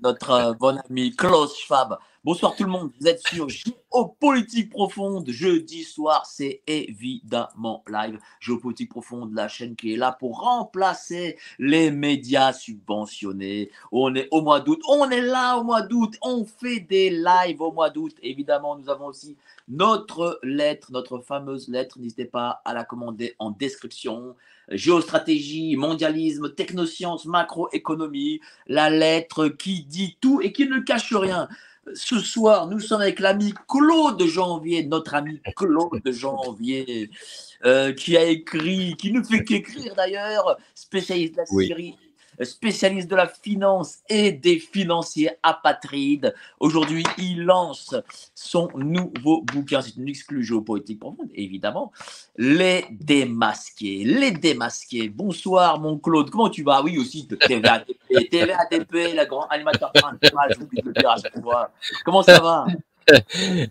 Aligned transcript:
Notre 0.00 0.30
euh, 0.30 0.52
bon 0.54 0.80
ami 0.88 1.14
Klaus 1.14 1.56
Schwab. 1.58 1.98
Bonsoir 2.24 2.54
tout 2.54 2.64
le 2.64 2.70
monde, 2.70 2.90
vous 3.00 3.06
êtes 3.06 3.26
sur 3.26 3.48
Géopolitique 3.92 4.70
Profonde. 4.70 5.30
Jeudi 5.30 5.82
soir, 5.82 6.26
c'est 6.26 6.62
évidemment 6.66 7.82
live. 7.88 8.18
Géopolitique 8.40 8.90
Profonde, 8.90 9.32
la 9.32 9.48
chaîne 9.48 9.76
qui 9.76 9.94
est 9.94 9.96
là 9.96 10.12
pour 10.12 10.40
remplacer 10.40 11.38
les 11.58 11.90
médias 11.90 12.52
subventionnés. 12.52 13.70
On 13.90 14.14
est 14.14 14.28
au 14.30 14.42
mois 14.42 14.60
d'août, 14.60 14.80
on 14.88 15.08
est 15.10 15.22
là 15.22 15.56
au 15.56 15.64
mois 15.64 15.82
d'août, 15.82 16.16
on 16.22 16.44
fait 16.44 16.80
des 16.80 17.10
lives 17.10 17.60
au 17.60 17.72
mois 17.72 17.90
d'août. 17.90 18.14
Évidemment, 18.22 18.76
nous 18.76 18.90
avons 18.90 19.06
aussi 19.06 19.36
notre 19.68 20.38
lettre, 20.42 20.92
notre 20.92 21.18
fameuse 21.20 21.68
lettre. 21.68 21.98
N'hésitez 21.98 22.26
pas 22.26 22.60
à 22.64 22.74
la 22.74 22.84
commander 22.84 23.34
en 23.38 23.50
description 23.50 24.36
géostratégie, 24.70 25.76
mondialisme, 25.76 26.54
technosciences, 26.54 27.24
macroéconomie, 27.24 28.40
la 28.66 28.90
lettre 28.90 29.48
qui 29.48 29.84
dit 29.84 30.16
tout 30.20 30.40
et 30.42 30.52
qui 30.52 30.66
ne 30.68 30.78
cache 30.80 31.14
rien. 31.14 31.48
Ce 31.94 32.18
soir, 32.18 32.66
nous 32.68 32.80
sommes 32.80 33.00
avec 33.00 33.20
l'ami 33.20 33.54
Claude 33.68 34.22
Janvier, 34.24 34.84
notre 34.84 35.14
ami 35.14 35.40
Claude 35.56 36.10
Janvier, 36.10 37.10
euh, 37.64 37.92
qui 37.92 38.16
a 38.16 38.24
écrit, 38.24 38.96
qui 38.96 39.12
ne 39.12 39.22
fait 39.22 39.44
qu'écrire 39.44 39.94
d'ailleurs, 39.94 40.58
spécialiste 40.74 41.34
de 41.34 41.38
la 41.38 41.44
Oui. 41.50 41.96
Spécialiste 42.42 43.08
de 43.08 43.16
la 43.16 43.26
finance 43.26 43.98
et 44.08 44.32
des 44.32 44.58
financiers 44.58 45.30
apatrides. 45.42 46.34
Aujourd'hui, 46.60 47.04
il 47.18 47.42
lance 47.42 47.94
son 48.34 48.68
nouveau 48.76 49.42
bouquin, 49.42 49.82
c'est 49.82 49.96
une 49.96 50.08
exclue 50.08 50.44
géopolitique 50.44 51.00
profonde, 51.00 51.28
évidemment, 51.34 51.92
Les 52.36 52.84
Démasqués. 52.90 54.04
Les 54.04 54.30
Démasqués. 54.30 55.08
Bonsoir, 55.08 55.80
mon 55.80 55.98
Claude. 55.98 56.30
Comment 56.30 56.48
tu 56.48 56.62
vas? 56.62 56.82
Oui, 56.82 56.98
aussi, 56.98 57.26
TVADP, 57.26 57.96
TVADP, 58.30 59.14
la 59.14 59.26
grande 59.26 59.46
animateur 59.50 59.92
principal. 59.92 60.56
Comment 62.04 62.22
ça 62.22 62.40
va? 62.40 62.66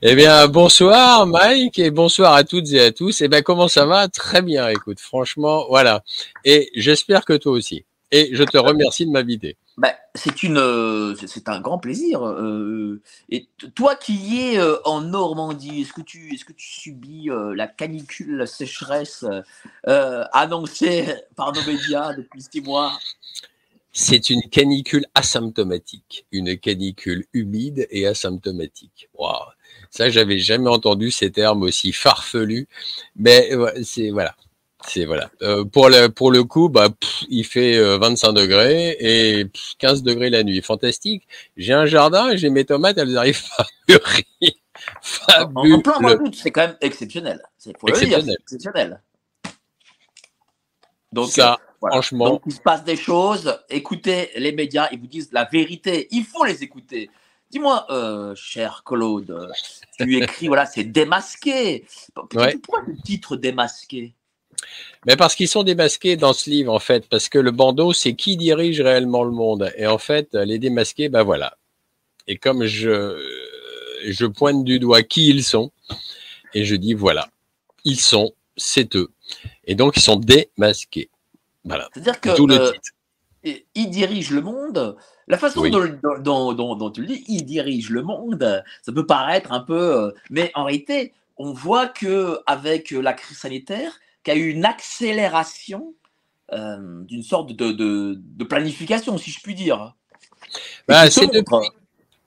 Eh 0.01 0.15
bien, 0.15 0.47
bonsoir 0.47 1.27
Mike 1.27 1.77
et 1.77 1.91
bonsoir 1.91 2.33
à 2.33 2.43
toutes 2.43 2.71
et 2.73 2.81
à 2.81 2.91
tous. 2.91 3.21
Eh 3.21 3.27
bien, 3.27 3.43
comment 3.43 3.67
ça 3.67 3.85
va? 3.85 4.07
Très 4.07 4.41
bien, 4.41 4.67
écoute, 4.69 4.99
franchement, 4.99 5.65
voilà. 5.69 6.03
Et 6.43 6.71
j'espère 6.75 7.23
que 7.23 7.33
toi 7.33 7.51
aussi. 7.51 7.85
Et 8.11 8.29
je 8.33 8.43
te 8.43 8.57
remercie 8.57 9.05
de 9.05 9.11
m'inviter. 9.11 9.57
Ben, 9.77 9.93
c'est 10.15 10.41
une, 10.43 10.57
euh, 10.57 11.13
c'est- 11.15 11.49
un 11.49 11.59
grand 11.59 11.77
plaisir. 11.77 12.25
euh, 12.25 13.01
et 13.29 13.47
toi 13.75 13.95
qui 13.95 14.15
y 14.15 14.39
es 14.53 14.59
euh, 14.59 14.77
en 14.85 15.01
Normandie, 15.01 15.81
est-ce 15.81 15.93
que 15.93 16.01
tu, 16.01 16.33
est-ce 16.33 16.45
que 16.45 16.53
tu 16.53 16.65
subis 16.65 17.29
la 17.55 17.67
canicule, 17.67 18.37
la 18.37 18.47
sécheresse 18.47 19.25
annoncée 19.83 21.05
par 21.35 21.53
nos 21.53 21.63
médias 21.63 22.13
depuis 22.13 22.41
six 22.41 22.61
mois? 22.61 22.97
C'est 23.91 24.29
une 24.29 24.41
canicule 24.49 25.05
asymptomatique, 25.15 26.25
une 26.31 26.57
canicule 26.57 27.25
humide 27.33 27.87
et 27.89 28.05
asymptomatique. 28.05 29.09
Waouh. 29.15 29.51
Ça, 29.89 30.09
j'avais 30.09 30.37
jamais 30.37 30.69
entendu 30.69 31.09
ces 31.09 31.31
termes 31.31 31.63
aussi 31.63 31.91
farfelus. 31.91 32.67
Mais 33.15 33.49
c'est 33.83 34.11
voilà. 34.11 34.35
C'est 34.85 35.05
voilà. 35.05 35.29
Euh, 35.41 35.65
pour 35.65 35.89
le 35.89 36.07
pour 36.07 36.31
le 36.31 36.43
coup, 36.43 36.69
bah 36.69 36.89
pff, 36.89 37.23
il 37.29 37.43
fait 37.43 37.75
euh, 37.77 37.97
25 37.97 38.31
degrés 38.33 38.95
et 38.99 39.45
pff, 39.45 39.73
15 39.79 40.03
degrés 40.03 40.29
la 40.29 40.43
nuit. 40.43 40.61
Fantastique. 40.61 41.27
J'ai 41.57 41.73
un 41.73 41.85
jardin 41.87 42.29
et 42.29 42.37
j'ai 42.37 42.49
mes 42.49 42.63
tomates, 42.65 42.97
elles 42.97 43.17
arrivent 43.17 43.43
à 43.57 43.65
mûrir. 43.89 44.53
En, 45.55 45.71
en 45.73 45.81
plein 45.81 45.99
mois 45.99 46.11
Fabuleux. 46.11 46.17
d'août, 46.17 46.35
c'est 46.41 46.51
quand 46.51 46.61
même 46.67 46.77
exceptionnel. 46.81 47.41
C'est 47.57 47.77
faut 47.77 47.87
le 47.87 47.93
dire, 47.93 48.03
Exceptionnel. 48.03 48.37
exceptionnel. 48.41 49.01
Donc, 51.11 51.29
Ça, 51.29 51.53
euh, 51.53 51.55
voilà. 51.81 51.95
franchement. 51.95 52.29
Donc, 52.29 52.43
il 52.45 52.53
se 52.53 52.61
passe 52.61 52.83
des 52.83 52.95
choses. 52.95 53.59
Écoutez 53.69 54.29
les 54.35 54.51
médias, 54.51 54.87
ils 54.91 54.99
vous 54.99 55.07
disent 55.07 55.29
la 55.31 55.45
vérité. 55.45 56.07
Il 56.11 56.23
faut 56.23 56.45
les 56.45 56.63
écouter. 56.63 57.09
Dis-moi, 57.49 57.85
euh, 57.89 58.35
cher 58.35 58.83
Claude, 58.85 59.31
euh, 59.31 59.47
tu 59.97 60.17
écris, 60.21 60.47
voilà, 60.47 60.65
c'est 60.65 60.83
démasqué. 60.83 61.85
Ouais. 62.35 62.57
Pourquoi 62.57 62.83
le 62.87 62.95
titre 63.03 63.35
démasqué? 63.37 64.13
Mais 65.05 65.15
parce 65.15 65.35
qu'ils 65.35 65.47
sont 65.47 65.63
démasqués 65.63 66.17
dans 66.17 66.33
ce 66.33 66.49
livre, 66.49 66.73
en 66.73 66.79
fait, 66.79 67.07
parce 67.07 67.29
que 67.29 67.37
le 67.39 67.51
bandeau, 67.51 67.93
c'est 67.93 68.13
qui 68.13 68.35
dirige 68.37 68.81
réellement 68.81 69.23
le 69.23 69.31
monde. 69.31 69.71
Et 69.77 69.87
en 69.87 69.97
fait, 69.97 70.33
les 70.33 70.59
démasqués, 70.59 71.09
ben 71.09 71.23
voilà. 71.23 71.55
Et 72.27 72.37
comme 72.37 72.65
je, 72.65 73.17
je 74.05 74.25
pointe 74.25 74.63
du 74.63 74.79
doigt 74.79 75.03
qui 75.03 75.29
ils 75.29 75.43
sont, 75.43 75.71
et 76.53 76.65
je 76.65 76.75
dis 76.75 76.93
voilà, 76.93 77.29
ils 77.85 77.99
sont, 77.99 78.33
c'est 78.57 78.95
eux. 78.95 79.09
Et 79.65 79.75
donc, 79.75 79.95
ils 79.97 80.01
sont 80.01 80.17
démasqués. 80.17 81.09
Voilà. 81.63 81.89
C'est-à-dire 81.93 82.19
que 82.19 82.35
D'où 82.35 82.47
le 82.47 82.55
euh, 82.59 82.71
titre. 82.71 82.89
et- 83.43 83.65
il 83.75 83.89
dirige 83.89 84.31
le 84.31 84.41
monde. 84.41 84.97
La 85.29 85.37
façon 85.37 85.61
Oui. 85.61 85.71
dont, 85.71 85.83
dont- 86.01 86.19
dont- 86.19 86.53
dont- 86.53 86.75
dont 86.75 86.91
tu 86.91 87.01
le 87.01 87.07
dis, 87.07 87.23
il 87.27 87.43
dirige 87.45 87.89
le 87.89 88.01
monde, 88.01 88.63
ça 88.81 88.91
peut 88.93 89.05
paraître 89.05 89.51
un 89.51 89.59
peu. 89.59 89.95
euh, 90.05 90.11
Mais 90.29 90.51
en 90.55 90.63
réalité, 90.63 91.13
on 91.37 91.51
voit 91.53 91.87
que 91.87 92.39
avec 92.45 92.91
la 92.91 93.13
crise 93.13 93.37
sanitaire, 93.37 93.99
qu'il 94.27 94.37
y 94.37 94.43
a 94.43 94.45
eu 94.45 94.49
une 94.49 94.65
accélération 94.65 95.93
euh, 96.53 97.03
d'une 97.03 97.23
sorte 97.23 97.53
de, 97.53 97.71
de- 97.71 98.19
de 98.21 98.43
planification, 98.43 99.17
si 99.17 99.31
je 99.31 99.39
puis 99.41 99.55
dire. 99.55 99.95
Bah, 100.87 101.09
c'est 101.09 101.27
depuis, 101.27 101.69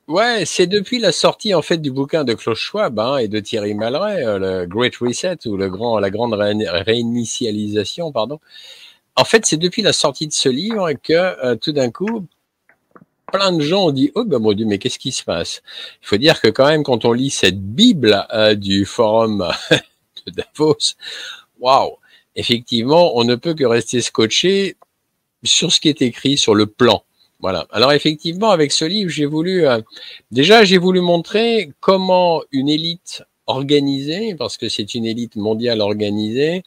ouais, 0.08 0.44
c'est 0.46 0.66
depuis 0.66 0.98
la 0.98 1.12
sortie 1.12 1.54
en 1.54 1.62
fait 1.62 1.78
du 1.78 1.90
bouquin 1.90 2.24
de 2.24 2.34
Klaus 2.34 2.58
Schwab 2.58 2.98
hein, 2.98 3.18
et 3.18 3.28
de 3.28 3.40
Thierry 3.40 3.74
Malray, 3.74 4.24
euh, 4.24 4.38
le 4.38 4.66
Great 4.66 4.96
Reset 4.96 5.46
ou 5.46 5.56
le 5.56 5.68
grand, 5.68 5.98
la 5.98 6.10
grande 6.10 6.34
ré- 6.34 6.54
réinitialisation, 6.68 8.12
pardon. 8.12 8.40
En 9.16 9.24
fait, 9.24 9.44
c'est 9.44 9.56
depuis 9.58 9.82
la 9.82 9.92
sortie 9.92 10.26
de 10.26 10.32
ce 10.32 10.48
livre 10.48 10.90
que 10.92 11.12
euh, 11.12 11.56
tout 11.56 11.72
d'un 11.72 11.90
coup, 11.90 12.26
plein 13.32 13.52
de 13.52 13.60
gens 13.60 13.86
ont 13.86 13.90
dit 13.92 14.10
oh 14.14 14.24
ben 14.24 14.38
mon 14.38 14.52
dieu 14.52 14.66
mais 14.66 14.78
qu'est-ce 14.78 14.98
qui 14.98 15.12
se 15.12 15.22
passe? 15.24 15.62
Il 16.02 16.06
faut 16.06 16.16
dire 16.16 16.40
que 16.40 16.48
quand 16.48 16.66
même 16.66 16.82
quand 16.82 17.04
on 17.04 17.12
lit 17.12 17.30
cette 17.30 17.60
bible 17.60 18.26
euh, 18.32 18.54
du 18.54 18.84
forum 18.84 19.46
de 20.26 20.32
Davos, 20.32 20.76
waouh, 21.60 21.96
effectivement 22.36 23.16
on 23.16 23.24
ne 23.24 23.36
peut 23.36 23.54
que 23.54 23.64
rester 23.64 24.00
scotché 24.00 24.76
sur 25.42 25.72
ce 25.72 25.80
qui 25.80 25.88
est 25.88 26.02
écrit 26.02 26.36
sur 26.36 26.54
le 26.54 26.66
plan. 26.66 27.04
Voilà. 27.40 27.66
Alors 27.70 27.92
effectivement, 27.92 28.50
avec 28.50 28.70
ce 28.70 28.84
livre, 28.84 29.10
j'ai 29.10 29.24
voulu 29.24 29.66
euh, 29.66 29.80
déjà 30.30 30.64
j'ai 30.64 30.76
voulu 30.76 31.00
montrer 31.00 31.72
comment 31.80 32.42
une 32.52 32.68
élite 32.68 33.22
organisée, 33.46 34.34
parce 34.34 34.56
que 34.56 34.68
c'est 34.68 34.94
une 34.94 35.06
élite 35.06 35.36
mondiale 35.36 35.80
organisée, 35.80 36.62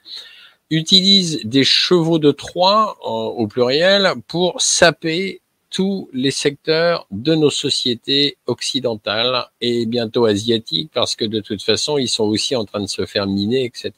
utilise 0.69 1.41
des 1.43 1.63
chevaux 1.63 2.19
de 2.19 2.31
Troie 2.31 2.97
euh, 3.05 3.09
au 3.09 3.47
pluriel 3.47 4.13
pour 4.27 4.61
saper 4.61 5.41
tous 5.69 6.09
les 6.13 6.31
secteurs 6.31 7.07
de 7.11 7.33
nos 7.35 7.49
sociétés 7.49 8.37
occidentales 8.45 9.45
et 9.59 9.85
bientôt 9.85 10.25
asiatiques, 10.25 10.91
parce 10.93 11.15
que 11.15 11.25
de 11.25 11.39
toute 11.39 11.63
façon, 11.63 11.97
ils 11.97 12.09
sont 12.09 12.25
aussi 12.25 12.55
en 12.55 12.65
train 12.65 12.81
de 12.81 12.87
se 12.87 13.05
faire 13.05 13.25
miner, 13.25 13.65
etc. 13.65 13.91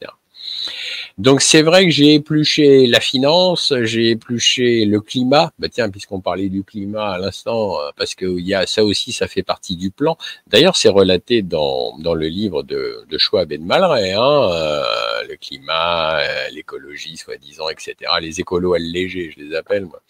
Donc 1.17 1.41
c'est 1.41 1.61
vrai 1.61 1.85
que 1.85 1.91
j'ai 1.91 2.15
épluché 2.15 2.87
la 2.87 2.99
finance, 2.99 3.73
j'ai 3.83 4.11
épluché 4.11 4.85
le 4.85 4.99
climat. 5.01 5.51
Bah 5.59 5.69
tiens, 5.69 5.89
puisqu'on 5.89 6.19
parlait 6.19 6.49
du 6.49 6.63
climat 6.63 7.13
à 7.13 7.17
l'instant, 7.17 7.79
euh, 7.79 7.89
parce 7.97 8.15
que 8.15 8.25
il 8.25 8.45
y 8.45 8.53
a 8.53 8.65
ça 8.67 8.83
aussi, 8.83 9.13
ça 9.13 9.27
fait 9.27 9.43
partie 9.43 9.75
du 9.77 9.91
plan. 9.91 10.17
D'ailleurs, 10.47 10.75
c'est 10.75 10.89
relaté 10.89 11.41
dans 11.41 11.97
dans 11.99 12.13
le 12.13 12.27
livre 12.27 12.63
de 12.63 13.05
de 13.09 13.17
Schwab 13.17 13.51
et 13.51 13.57
de 13.57 13.63
Malray, 13.63 14.13
hein, 14.13 14.49
euh, 14.51 14.83
le 15.29 15.35
climat, 15.37 16.19
euh, 16.19 16.49
l'écologie, 16.51 17.17
soi-disant, 17.17 17.69
etc. 17.69 17.95
Les 18.21 18.39
écolos 18.39 18.73
allégés, 18.73 19.33
je 19.35 19.43
les 19.43 19.55
appelle 19.55 19.85
moi. 19.85 20.01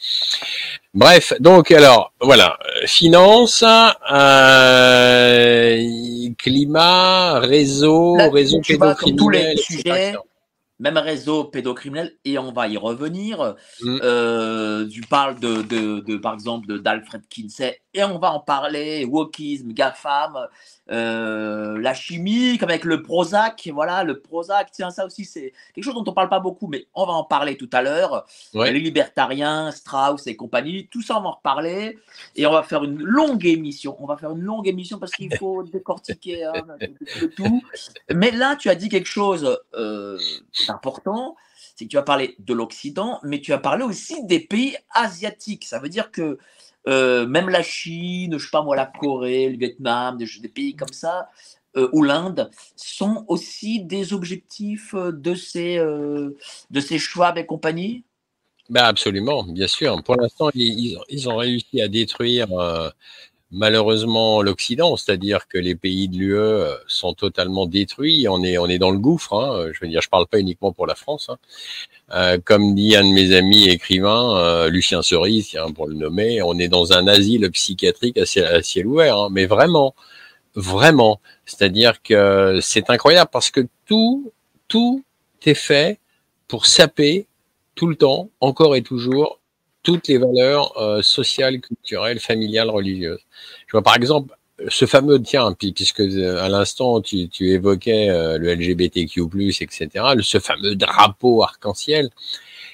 Bref, 0.94 1.34
donc 1.40 1.72
alors 1.72 2.13
voilà, 2.22 2.58
finance, 2.86 3.63
euh, 4.12 5.78
climat, 6.38 7.40
réseau, 7.40 8.16
Là, 8.18 8.30
réseau 8.30 8.63
sur 8.63 8.78
tous 8.78 9.30
les 9.30 9.40
pédocriminel, 9.40 9.58
sujets. 9.58 10.13
Même 10.80 10.98
réseau 10.98 11.45
pédocriminel, 11.45 12.18
et 12.25 12.38
on 12.38 12.51
va 12.51 12.68
y 12.68 12.77
revenir. 12.77 13.56
Mm. 13.81 14.00
Euh, 14.04 14.88
tu 14.88 15.01
parles 15.01 15.39
de, 15.39 15.62
de, 15.62 16.00
de, 16.01 16.18
par 16.18 16.33
exemple 16.33 16.68
de 16.68 16.77
d'Alfred 16.77 17.24
Kinsey, 17.30 17.80
et 17.96 18.04
on 18.04 18.20
va 18.20 18.32
en 18.34 18.42
parler. 18.42 19.06
Wokisme, 19.06 19.72
GAFAM, 19.72 20.48
euh, 20.92 21.80
la 21.80 21.94
chimie, 21.94 22.58
comme 22.58 22.70
avec 22.70 22.84
le 22.84 23.02
Prozac. 23.02 23.70
Voilà, 23.74 24.04
le 24.04 24.20
Prozac, 24.20 24.70
tiens, 24.72 24.92
ça 24.92 25.06
aussi, 25.06 25.24
c'est 25.24 25.54
quelque 25.74 25.84
chose 25.84 25.96
dont 25.96 26.04
on 26.06 26.14
parle 26.14 26.30
pas 26.30 26.42
beaucoup, 26.42 26.68
mais 26.68 26.88
on 26.94 27.06
va 27.06 27.14
en 27.14 27.24
parler 27.24 27.56
tout 27.56 27.70
à 27.72 27.82
l'heure. 27.82 28.26
Ouais. 28.54 28.72
Les 28.74 28.82
libertariens, 28.82 29.72
Strauss 29.72 30.28
et 30.28 30.36
compagnie, 30.36 30.88
tout 30.88 31.02
ça, 31.02 31.18
on 31.18 31.22
va 31.22 31.30
en 31.30 31.32
reparler. 31.32 31.98
Et 32.36 32.46
on 32.46 32.52
va 32.52 32.64
faire 32.64 32.84
une 32.84 33.02
longue 33.02 33.46
émission. 33.46 33.96
On 34.00 34.06
va 34.06 34.18
faire 34.18 34.32
une 34.32 34.42
longue 34.42 34.68
émission 34.68 35.00
parce 35.00 35.14
qu'il 35.14 35.36
faut 35.38 35.64
décortiquer 35.74 36.44
hein, 36.44 36.66
de 37.22 37.28
tout. 37.28 37.64
Mais 38.14 38.32
là, 38.32 38.58
tu 38.58 38.70
as 38.70 38.76
dit 38.76 38.90
quelque 38.90 39.10
chose 39.10 39.58
euh, 39.74 40.20
d'important. 40.68 41.38
C'est 41.78 41.86
que 41.86 41.90
tu 41.90 41.98
as 41.98 42.04
parlé 42.04 42.36
de 42.40 42.54
l'Occident, 42.54 43.20
mais 43.24 43.42
tu 43.42 43.52
as 43.52 43.58
parlé 43.58 43.84
aussi 43.84 44.26
des 44.26 44.40
pays 44.40 44.78
asiatiques. 44.94 45.66
Ça 45.66 45.80
veut 45.80 45.90
dire 45.90 46.12
que 46.12 46.38
euh, 46.88 47.26
même 47.26 47.50
la 47.50 47.64
Chine, 47.64 48.38
je 48.38 48.44
sais 48.44 48.52
pas 48.52 48.62
moi, 48.62 48.76
la 48.76 48.86
Corée, 48.86 49.50
le 49.50 49.58
Vietnam, 49.58 50.18
des, 50.18 50.48
pays 50.48 50.76
comme 50.76 50.94
ça, 50.94 51.30
euh, 51.78 51.90
ou 51.94 52.04
l'Inde, 52.04 52.50
sont 52.76 53.26
aussi 53.28 53.84
des 53.84 54.14
objectifs 54.14 54.94
euh, 54.94 55.12
de 55.12 55.36
ces, 55.36 55.78
de 55.78 56.80
ces 56.80 57.00
Schwab 57.00 57.38
et 57.38 57.46
compagnie? 57.46 58.04
Bah 58.70 58.88
absolument, 58.88 59.44
bien 59.44 59.68
sûr. 59.68 60.02
Pour 60.04 60.16
l'instant, 60.16 60.50
ils, 60.56 60.98
ils 61.10 61.30
ont 61.30 61.38
réussi 61.38 61.82
à 61.82 61.88
détruire 61.88 62.48
malheureusement 63.56 64.42
l'Occident, 64.42 64.98
c'est-à-dire 64.98 65.48
que 65.48 65.57
les 65.57 65.75
pays 65.75 66.07
de 66.10 66.18
l'UE 66.18 66.75
sont 66.88 67.13
totalement 67.13 67.66
détruits. 67.66 68.28
On 68.30 68.44
est, 68.44 68.57
on 68.57 68.68
est 68.68 68.78
dans 68.78 68.92
le 68.92 69.00
gouffre. 69.00 69.34
Hein. 69.34 69.72
Je 69.74 69.80
veux 69.81 69.88
dire, 69.88 70.02
je 70.02 70.10
parle 70.10 70.28
pas 70.28 70.40
uniquement 70.40 70.74
pour 70.74 70.86
la 70.86 70.96
France. 70.96 71.30
Hein. 71.30 71.38
Euh, 72.13 72.38
comme 72.44 72.75
dit 72.75 72.96
un 72.96 73.04
de 73.04 73.13
mes 73.13 73.34
amis 73.34 73.69
écrivains, 73.69 74.38
euh, 74.38 74.69
Lucien 74.69 75.02
Cerise, 75.02 75.57
pour 75.74 75.88
le 75.88 75.96
nommer, 75.96 76.42
on 76.42 76.60
est 76.60 76.68
dans 76.68 76.94
un 76.94 77.07
asile 77.07 77.50
psychiatrique 77.52 78.18
à 78.18 78.25
ciel, 78.25 78.46
à 78.46 78.62
ciel 78.62 78.88
ouvert. 78.88 79.18
Hein. 79.18 79.30
Mais 79.31 79.46
vraiment, 79.46 79.96
vraiment, 80.56 81.22
c'est-à-dire 81.46 82.01
que 82.04 82.60
c'est 82.62 82.90
incroyable 82.90 83.30
parce 83.31 83.51
que 83.51 83.68
tout, 83.86 84.34
tout 84.68 85.04
est 85.46 85.54
fait 85.54 86.00
pour 86.48 86.66
saper 86.66 87.28
tout 87.75 87.88
le 87.88 87.96
temps, 87.96 88.30
encore 88.40 88.75
et 88.75 88.81
toujours, 88.81 89.40
toutes 89.86 90.10
les 90.10 90.18
valeurs 90.18 90.78
euh, 90.78 91.02
sociales, 91.02 91.62
culturelles, 91.62 92.20
familiales, 92.20 92.70
religieuses. 92.70 93.22
Je 93.68 93.72
vois 93.72 93.84
par 93.84 93.96
exemple 93.96 94.36
ce 94.70 94.86
fameux, 94.86 95.22
tiens, 95.22 95.54
puis, 95.58 95.74
puisque 95.74 96.02
euh, 96.02 96.44
à 96.44 96.50
l'instant 96.50 97.02
tu, 97.02 97.30
tu 97.30 97.52
évoquais 97.52 98.10
euh, 98.10 98.38
le 98.38 98.54
LGBTQ+, 98.56 99.22
etc., 99.62 99.90
ce 100.22 100.40
fameux 100.40 100.76
drapeau 100.76 101.44
arc-en-ciel, 101.44 102.10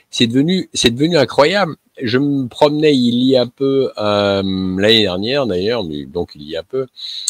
c'est 0.10 0.28
devenu, 0.28 0.70
c'est 0.74 0.92
devenu 0.92 1.18
incroyable. 1.18 1.76
Je 2.02 2.18
me 2.18 2.48
promenais 2.48 2.96
il 2.96 3.24
y 3.24 3.36
a 3.36 3.46
peu, 3.46 3.92
euh, 3.98 4.42
l'année 4.78 5.02
dernière 5.04 5.46
d'ailleurs, 5.46 5.84
donc 5.84 6.32
il 6.36 6.44
y 6.44 6.56
a 6.56 6.64
peu, 6.64 6.88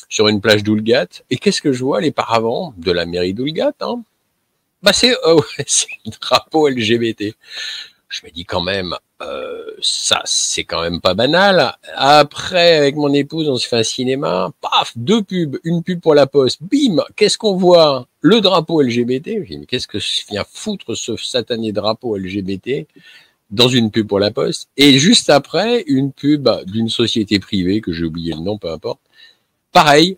sur 0.09 0.27
une 0.27 0.41
plage 0.41 0.63
d'Oulgat, 0.63 1.07
et 1.29 1.37
qu'est-ce 1.37 1.61
que 1.61 1.73
je 1.73 1.83
vois 1.83 2.01
les 2.01 2.11
paravents 2.11 2.73
de 2.77 2.91
la 2.91 3.05
mairie 3.05 3.33
d'Oulgat 3.33 3.73
hein? 3.81 4.03
Bah 4.83 4.93
c'est, 4.93 5.11
euh, 5.27 5.39
le 6.05 6.11
drapeau 6.19 6.67
LGBT. 6.67 7.35
Je 8.11 8.25
me 8.25 8.31
dis 8.31 8.43
quand 8.43 8.61
même, 8.61 8.93
euh, 9.21 9.63
ça 9.81 10.21
c'est 10.25 10.65
quand 10.65 10.81
même 10.81 10.99
pas 10.99 11.13
banal. 11.13 11.77
Après, 11.95 12.75
avec 12.75 12.97
mon 12.97 13.13
épouse, 13.13 13.47
on 13.47 13.55
se 13.55 13.65
fait 13.65 13.77
un 13.77 13.83
cinéma, 13.83 14.51
paf, 14.59 14.91
deux 14.97 15.23
pubs, 15.23 15.57
une 15.63 15.81
pub 15.81 16.01
pour 16.01 16.13
la 16.13 16.27
poste, 16.27 16.59
bim, 16.61 17.01
qu'est-ce 17.15 17.37
qu'on 17.37 17.55
voit? 17.55 18.07
Le 18.19 18.41
drapeau 18.41 18.81
LGBT. 18.81 19.65
Qu'est-ce 19.65 19.87
que 19.87 19.97
vient 20.29 20.43
foutre 20.51 20.95
ce 20.95 21.15
satané 21.15 21.71
drapeau 21.71 22.17
LGBT 22.17 22.85
dans 23.49 23.69
une 23.69 23.91
pub 23.91 24.07
pour 24.07 24.19
la 24.19 24.31
poste? 24.31 24.69
Et 24.75 24.99
juste 24.99 25.29
après, 25.29 25.83
une 25.87 26.11
pub 26.11 26.49
d'une 26.65 26.89
société 26.89 27.39
privée, 27.39 27.79
que 27.79 27.93
j'ai 27.93 28.03
oublié 28.03 28.33
le 28.33 28.41
nom, 28.41 28.57
peu 28.57 28.69
importe. 28.69 28.99
Pareil, 29.71 30.17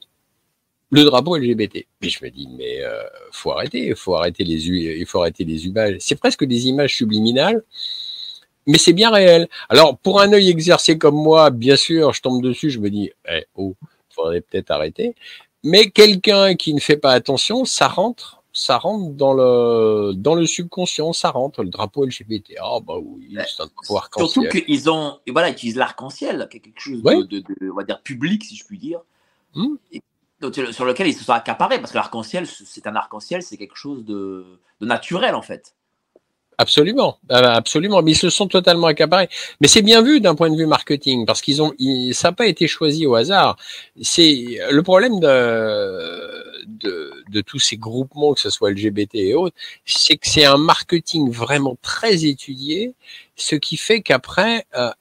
le 0.93 1.03
drapeau 1.05 1.35
LGBT. 1.37 1.85
Mais 2.01 2.09
je 2.09 2.23
me 2.23 2.29
dis, 2.29 2.47
mais 2.57 2.81
euh, 2.83 3.01
faut 3.31 3.51
arrêter, 3.51 3.93
faut 3.95 4.15
arrêter 4.15 4.43
les, 4.43 4.65
il 4.67 5.05
faut 5.05 5.19
arrêter 5.21 5.43
les 5.43 5.65
images. 5.65 5.95
C'est 5.99 6.15
presque 6.15 6.43
des 6.45 6.67
images 6.67 6.95
subliminales, 6.95 7.63
mais 8.67 8.77
c'est 8.77 8.93
bien 8.93 9.09
réel. 9.11 9.49
Alors, 9.69 9.97
pour 9.97 10.21
un 10.21 10.31
œil 10.33 10.49
exercé 10.49 10.97
comme 10.97 11.15
moi, 11.15 11.49
bien 11.49 11.75
sûr, 11.75 12.13
je 12.13 12.21
tombe 12.21 12.41
dessus, 12.41 12.69
je 12.69 12.79
me 12.79 12.89
dis, 12.89 13.11
eh, 13.29 13.45
oh, 13.55 13.75
faudrait 14.09 14.41
peut-être 14.41 14.71
arrêter. 14.71 15.15
Mais 15.63 15.89
quelqu'un 15.89 16.55
qui 16.55 16.73
ne 16.73 16.79
fait 16.79 16.97
pas 16.97 17.11
attention, 17.13 17.65
ça 17.65 17.87
rentre, 17.87 18.43
ça 18.53 18.77
rentre 18.77 19.13
dans 19.15 19.33
le 19.33 20.13
dans 20.15 20.35
le 20.35 20.45
subconscient, 20.45 21.11
ça 21.13 21.31
rentre. 21.31 21.63
Le 21.63 21.69
drapeau 21.69 22.05
LGBT, 22.05 22.53
ah 22.61 22.77
bah 22.85 22.95
oui, 23.01 23.29
c'est 23.47 23.63
un 23.63 23.65
drapeau 23.65 23.83
Surtout 23.83 23.97
arc-en-ciel. 23.97 24.49
qu'ils 24.65 24.89
ont, 24.89 25.17
et 25.25 25.31
voilà, 25.31 25.49
ils 25.49 25.53
utilisent 25.53 25.77
l'arc-en-ciel, 25.77 26.47
quelque 26.51 26.79
chose 26.79 27.01
de, 27.01 27.07
Ouais. 27.07 27.15
de- 27.27 27.39
de- 27.39 27.71
on 27.71 27.75
va 27.75 27.83
dire, 27.83 28.01
public, 28.01 28.43
si 28.43 28.55
je 28.55 28.63
puis 28.65 28.77
dire. 28.77 28.99
Et 29.55 29.59
donc, 29.59 29.79
sur 30.51 30.85
lequel 30.85 31.07
ils 31.07 31.13
se 31.13 31.23
sont 31.23 31.33
accaparés, 31.33 31.79
parce 31.79 31.91
que 31.91 31.97
l'arc-en-ciel, 31.97 32.47
c'est 32.47 32.87
un 32.87 32.95
arc-en-ciel, 32.95 33.41
c'est 33.41 33.57
quelque 33.57 33.75
chose 33.75 34.05
de, 34.05 34.45
naturel, 34.81 35.35
en 35.35 35.41
fait. 35.41 35.73
Absolument, 36.57 37.17
euh, 37.31 37.35
absolument. 37.35 38.01
Mais 38.03 38.11
ils 38.11 38.17
se 38.17 38.29
sont 38.29 38.47
totalement 38.47 38.87
accaparés. 38.87 39.27
Mais 39.59 39.67
c'est 39.67 39.81
bien 39.81 40.03
vu 40.03 40.21
d'un 40.21 40.35
point 40.35 40.51
de 40.51 40.55
vue 40.55 40.67
marketing 40.67 41.25
parce 41.25 41.41
qu'ils 41.41 41.63
ont, 41.63 41.73
ça 42.11 42.29
n'a 42.29 42.31
pas 42.31 42.45
été 42.45 42.67
choisi 42.67 43.07
au 43.07 43.15
hasard. 43.15 43.57
C'est 44.01 44.59
le 44.69 44.83
problème 44.83 45.19
de 45.19 46.43
tous 47.41 47.59
ces 47.59 47.77
groupements, 47.77 48.33
que 48.33 48.39
ce 48.39 48.51
soit 48.51 48.71
LGBT 48.71 49.15
et 49.15 49.33
autres, 49.33 49.55
c'est 49.85 50.17
que 50.17 50.27
c'est 50.27 50.45
un 50.45 50.57
marketing 50.57 51.31
vraiment 51.31 51.77
très 51.81 52.25
étudié, 52.25 52.93
ce 53.35 53.55
qui 53.55 53.77
fait 53.77 54.01
qu'après. 54.01 54.65
Euh, 54.75 54.91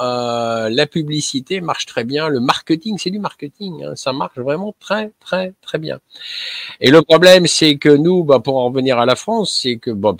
Euh, 0.00 0.68
la 0.70 0.86
publicité 0.86 1.60
marche 1.60 1.86
très 1.86 2.04
bien. 2.04 2.28
Le 2.28 2.40
marketing, 2.40 2.96
c'est 2.98 3.10
du 3.10 3.18
marketing. 3.18 3.84
hein. 3.84 3.96
Ça 3.96 4.12
marche 4.12 4.38
vraiment 4.38 4.74
très, 4.78 5.10
très, 5.20 5.52
très 5.60 5.78
bien. 5.78 5.98
Et 6.80 6.90
le 6.90 7.02
problème, 7.02 7.46
c'est 7.46 7.76
que 7.76 7.88
nous, 7.88 8.24
bah, 8.24 8.40
pour 8.40 8.56
en 8.56 8.66
revenir 8.66 8.98
à 8.98 9.06
la 9.06 9.16
France, 9.16 9.58
c'est 9.62 9.76
que, 9.76 9.90
bah, 9.90 10.14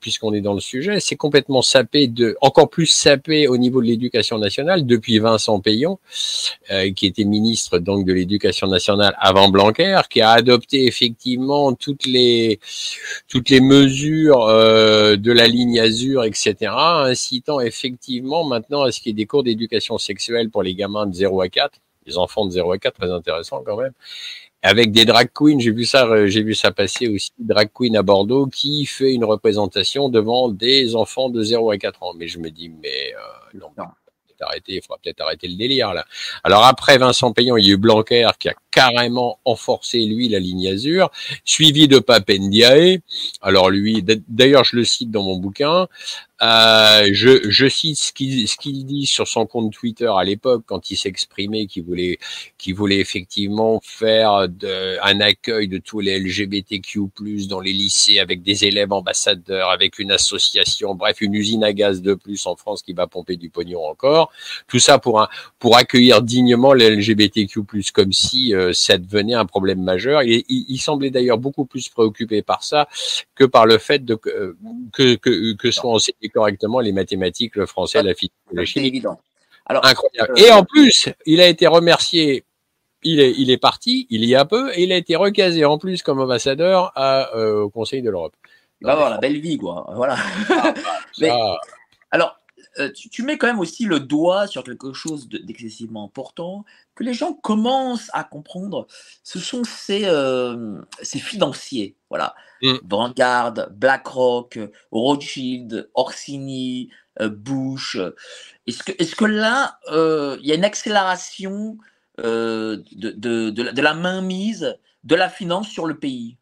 puisqu'on 0.00 0.32
est 0.32 0.40
dans 0.40 0.54
le 0.54 0.60
sujet, 0.60 1.00
c'est 1.00 1.16
complètement 1.16 1.62
sapé 1.62 2.06
de, 2.08 2.36
encore 2.40 2.68
plus 2.68 2.86
sapé 2.86 3.46
au 3.46 3.56
niveau 3.56 3.80
de 3.80 3.86
l'éducation 3.86 4.38
nationale 4.38 4.86
depuis 4.86 5.18
Vincent 5.18 5.60
Payon, 5.60 5.98
euh, 6.70 6.92
qui 6.92 7.06
était 7.06 7.24
ministre 7.24 7.78
donc 7.78 8.04
de 8.06 8.12
l'éducation 8.12 8.66
nationale 8.66 9.14
avant 9.18 9.48
Blanquer, 9.48 10.00
qui 10.10 10.20
a 10.20 10.30
adopté 10.30 10.86
effectivement 10.86 11.72
toutes 11.74 12.06
les 12.06 12.58
toutes 13.28 13.50
les 13.50 13.60
mesures 13.60 14.42
euh, 14.46 15.16
de 15.16 15.32
la 15.32 15.46
ligne 15.46 15.78
Azur, 15.80 16.24
etc., 16.24 16.54
incitant 16.72 17.60
effectivement 17.60 18.44
maintenant 18.44 18.69
à 18.82 18.92
ce 18.92 19.00
qu'il 19.00 19.10
y 19.10 19.12
ait 19.12 19.14
des 19.14 19.26
cours 19.26 19.42
d'éducation 19.42 19.98
sexuelle 19.98 20.50
pour 20.50 20.62
les 20.62 20.74
gamins 20.74 21.06
de 21.06 21.14
0 21.14 21.40
à 21.40 21.48
4, 21.48 21.78
les 22.06 22.16
enfants 22.18 22.46
de 22.46 22.50
0 22.50 22.72
à 22.72 22.78
4, 22.78 22.94
très 23.00 23.10
intéressant 23.10 23.62
quand 23.64 23.76
même 23.76 23.92
avec 24.62 24.92
des 24.92 25.04
drag 25.04 25.30
queens. 25.32 25.58
J'ai 25.58 25.72
vu 25.72 25.84
ça, 25.84 26.06
euh, 26.06 26.26
j'ai 26.26 26.42
vu 26.42 26.54
ça 26.54 26.70
passer 26.70 27.08
aussi. 27.08 27.30
Drag 27.38 27.70
queen 27.72 27.96
à 27.96 28.02
Bordeaux 28.02 28.46
qui 28.46 28.84
fait 28.86 29.12
une 29.12 29.24
représentation 29.24 30.08
devant 30.08 30.48
des 30.48 30.94
enfants 30.94 31.30
de 31.30 31.42
0 31.42 31.70
à 31.70 31.78
4 31.78 32.02
ans. 32.02 32.12
Mais 32.14 32.28
je 32.28 32.38
me 32.38 32.50
dis, 32.50 32.68
mais 32.68 33.14
euh, 33.14 33.58
non, 33.58 33.68
Non. 33.78 33.84
arrêter, 34.40 34.74
il 34.76 34.82
faudra 34.82 34.98
peut-être 35.02 35.20
arrêter 35.20 35.48
le 35.48 35.56
délire 35.56 35.92
là. 35.92 36.06
Alors 36.44 36.64
après 36.64 36.96
Vincent 36.98 37.32
Payon, 37.32 37.56
il 37.58 37.66
y 37.66 37.70
a 37.70 37.74
eu 37.74 37.76
Blanquer 37.76 38.28
qui 38.38 38.48
a 38.48 38.54
carrément 38.70 39.38
enforcé 39.44 40.00
lui 40.04 40.28
la 40.30 40.38
ligne 40.38 40.68
Azur, 40.68 41.10
suivi 41.44 41.88
de 41.88 41.98
Papendiae. 41.98 43.00
Alors 43.42 43.68
lui, 43.70 44.02
d'ailleurs 44.28 44.64
je 44.64 44.76
le 44.76 44.84
cite 44.84 45.10
dans 45.10 45.22
mon 45.22 45.36
bouquin. 45.36 45.88
Euh, 46.42 47.10
je, 47.12 47.50
je 47.50 47.68
cite 47.68 47.98
ce 47.98 48.12
qu'il 48.12 48.48
qu'il 48.48 48.86
dit 48.86 49.04
sur 49.06 49.28
son 49.28 49.44
compte 49.46 49.72
Twitter 49.72 50.10
à 50.16 50.24
l'époque 50.24 50.62
quand 50.66 50.90
il 50.90 50.96
s'exprimait 50.96 51.66
qu'il 51.66 51.84
voulait 51.84 52.18
qui 52.56 52.72
voulait 52.72 52.98
effectivement 52.98 53.80
faire 53.84 54.48
de, 54.48 54.98
un 55.02 55.20
accueil 55.20 55.68
de 55.68 55.78
tous 55.78 56.00
les 56.00 56.18
LGBTQ+ 56.18 57.10
dans 57.48 57.60
les 57.60 57.72
lycées 57.72 58.18
avec 58.18 58.42
des 58.42 58.64
élèves 58.64 58.92
ambassadeurs, 58.92 59.70
avec 59.70 59.98
une 59.98 60.12
association, 60.12 60.94
bref, 60.94 61.20
une 61.20 61.34
usine 61.34 61.62
à 61.62 61.72
gaz 61.74 62.00
de 62.00 62.14
plus 62.14 62.46
en 62.46 62.56
France 62.56 62.82
qui 62.82 62.94
va 62.94 63.06
pomper 63.06 63.36
du 63.36 63.50
pognon 63.50 63.84
encore. 63.84 64.30
Tout 64.66 64.78
ça 64.78 64.98
pour 64.98 65.20
un, 65.20 65.28
pour 65.58 65.76
accueillir 65.76 66.22
dignement 66.22 66.72
les 66.72 66.90
LGBTQ+, 66.96 67.60
comme 67.92 68.12
si 68.12 68.54
euh, 68.54 68.72
ça 68.72 68.96
devenait 68.96 69.34
un 69.34 69.46
problème 69.46 69.82
majeur. 69.82 70.22
Et 70.22 70.44
il, 70.48 70.64
il 70.68 70.78
semblait 70.78 71.10
d'ailleurs 71.10 71.38
beaucoup 71.38 71.66
plus 71.66 71.88
préoccupé 71.88 72.42
par 72.42 72.64
ça 72.64 72.88
que 73.34 73.44
par 73.44 73.66
le 73.66 73.78
fait 73.78 74.04
de 74.04 74.14
que 74.14 74.56
que, 74.92 75.14
que, 75.16 75.52
que 75.54 75.70
soient 75.70 75.92
enseignés 75.92 76.29
correctement 76.30 76.80
les 76.80 76.92
mathématiques, 76.92 77.56
le 77.56 77.66
français, 77.66 78.02
la 78.02 78.14
physique, 78.14 78.32
la 78.52 78.64
chimie. 78.64 78.86
évident. 78.86 79.20
Alors, 79.66 79.84
Incroyable. 79.84 80.32
Euh, 80.38 80.42
Et 80.42 80.50
en 80.50 80.64
plus, 80.64 81.08
il 81.26 81.40
a 81.40 81.46
été 81.46 81.66
remercié. 81.66 82.44
Il 83.02 83.18
est, 83.20 83.32
il 83.38 83.50
est 83.50 83.56
parti, 83.58 84.06
il 84.10 84.24
y 84.26 84.34
a 84.34 84.44
peu, 84.44 84.70
et 84.74 84.82
il 84.82 84.92
a 84.92 84.96
été 84.96 85.16
recasé 85.16 85.64
en 85.64 85.78
plus 85.78 86.02
comme 86.02 86.20
ambassadeur 86.20 86.92
à, 86.96 87.34
euh, 87.36 87.62
au 87.62 87.70
Conseil 87.70 88.02
de 88.02 88.10
l'Europe. 88.10 88.34
il 88.82 88.86
va 88.86 88.92
avoir 88.92 89.08
la 89.10 89.18
belle 89.18 89.38
vie, 89.40 89.56
quoi. 89.58 89.86
Voilà. 89.94 90.16
Mais- 91.20 91.28
Ça, 91.28 91.58
Alors, 92.10 92.39
euh, 92.78 92.90
tu, 92.92 93.22
mets 93.22 93.38
quand 93.38 93.46
même 93.46 93.58
aussi 93.58 93.84
le 93.84 94.00
doigt 94.00 94.46
sur 94.46 94.62
quelque 94.62 94.92
chose 94.92 95.28
d'excessivement 95.28 96.04
important 96.04 96.64
que 96.94 97.02
les 97.02 97.14
gens 97.14 97.32
commencent 97.32 98.10
à 98.12 98.24
comprendre. 98.24 98.86
Ce 99.24 99.38
sont 99.38 99.64
ces, 99.64 100.04
euh, 100.04 100.80
ces 101.02 101.18
financiers, 101.18 101.96
voilà. 102.08 102.34
Mm. 102.62 102.76
Vanguard, 102.84 103.54
BlackRock, 103.70 104.58
Rothschild, 104.92 105.90
Orsini, 105.94 106.90
Bush. 107.20 107.98
Est-ce 108.66 108.82
que, 108.82 108.92
est 108.92 109.14
que 109.14 109.24
là, 109.24 109.78
il 109.90 110.46
y 110.46 110.52
a 110.52 110.54
une 110.54 110.64
accélération 110.64 111.76
de, 112.18 112.84
de, 112.94 113.50
de 113.50 113.82
la 113.82 113.94
mainmise 113.94 114.78
de 115.04 115.14
la 115.14 115.28
finance 115.28 115.68
sur 115.68 115.86
le 115.86 115.98
pays? 115.98 116.36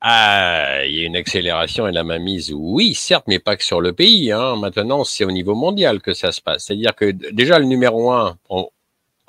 Ah, 0.00 0.84
il 0.86 0.94
y 0.94 1.02
a 1.02 1.06
une 1.06 1.16
accélération 1.16 1.88
et 1.88 1.92
la 1.92 2.04
mainmise, 2.04 2.52
oui, 2.54 2.94
certes, 2.94 3.24
mais 3.26 3.40
pas 3.40 3.56
que 3.56 3.64
sur 3.64 3.80
le 3.80 3.92
pays. 3.92 4.30
Hein. 4.30 4.56
Maintenant, 4.56 5.02
c'est 5.02 5.24
au 5.24 5.32
niveau 5.32 5.56
mondial 5.56 6.00
que 6.00 6.12
ça 6.12 6.30
se 6.30 6.40
passe. 6.40 6.66
C'est-à-dire 6.66 6.94
que 6.94 7.10
déjà, 7.10 7.58
le 7.58 7.64
numéro 7.64 8.12
un 8.12 8.38
en, 8.48 8.70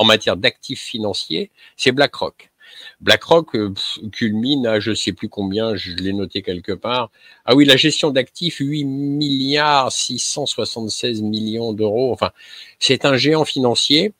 matière 0.05 0.37
d'actifs 0.37 0.81
financiers, 0.81 1.49
c'est 1.75 1.91
BlackRock. 1.91 2.51
BlackRock 3.01 3.55
euh, 3.55 3.73
culmine 4.11 4.67
à 4.67 4.79
je 4.79 4.93
sais 4.93 5.11
plus 5.11 5.27
combien, 5.27 5.75
je 5.75 5.91
l'ai 5.93 6.13
noté 6.13 6.43
quelque 6.43 6.71
part. 6.71 7.09
Ah 7.45 7.55
oui, 7.55 7.65
la 7.65 7.75
gestion 7.75 8.11
d'actifs, 8.11 8.57
8 8.59 8.85
milliards 8.85 9.91
676 9.91 11.23
millions 11.23 11.73
d'euros. 11.73 12.13
Enfin, 12.13 12.31
c'est 12.79 13.05
un 13.05 13.17
géant 13.17 13.45
financier. 13.45 14.13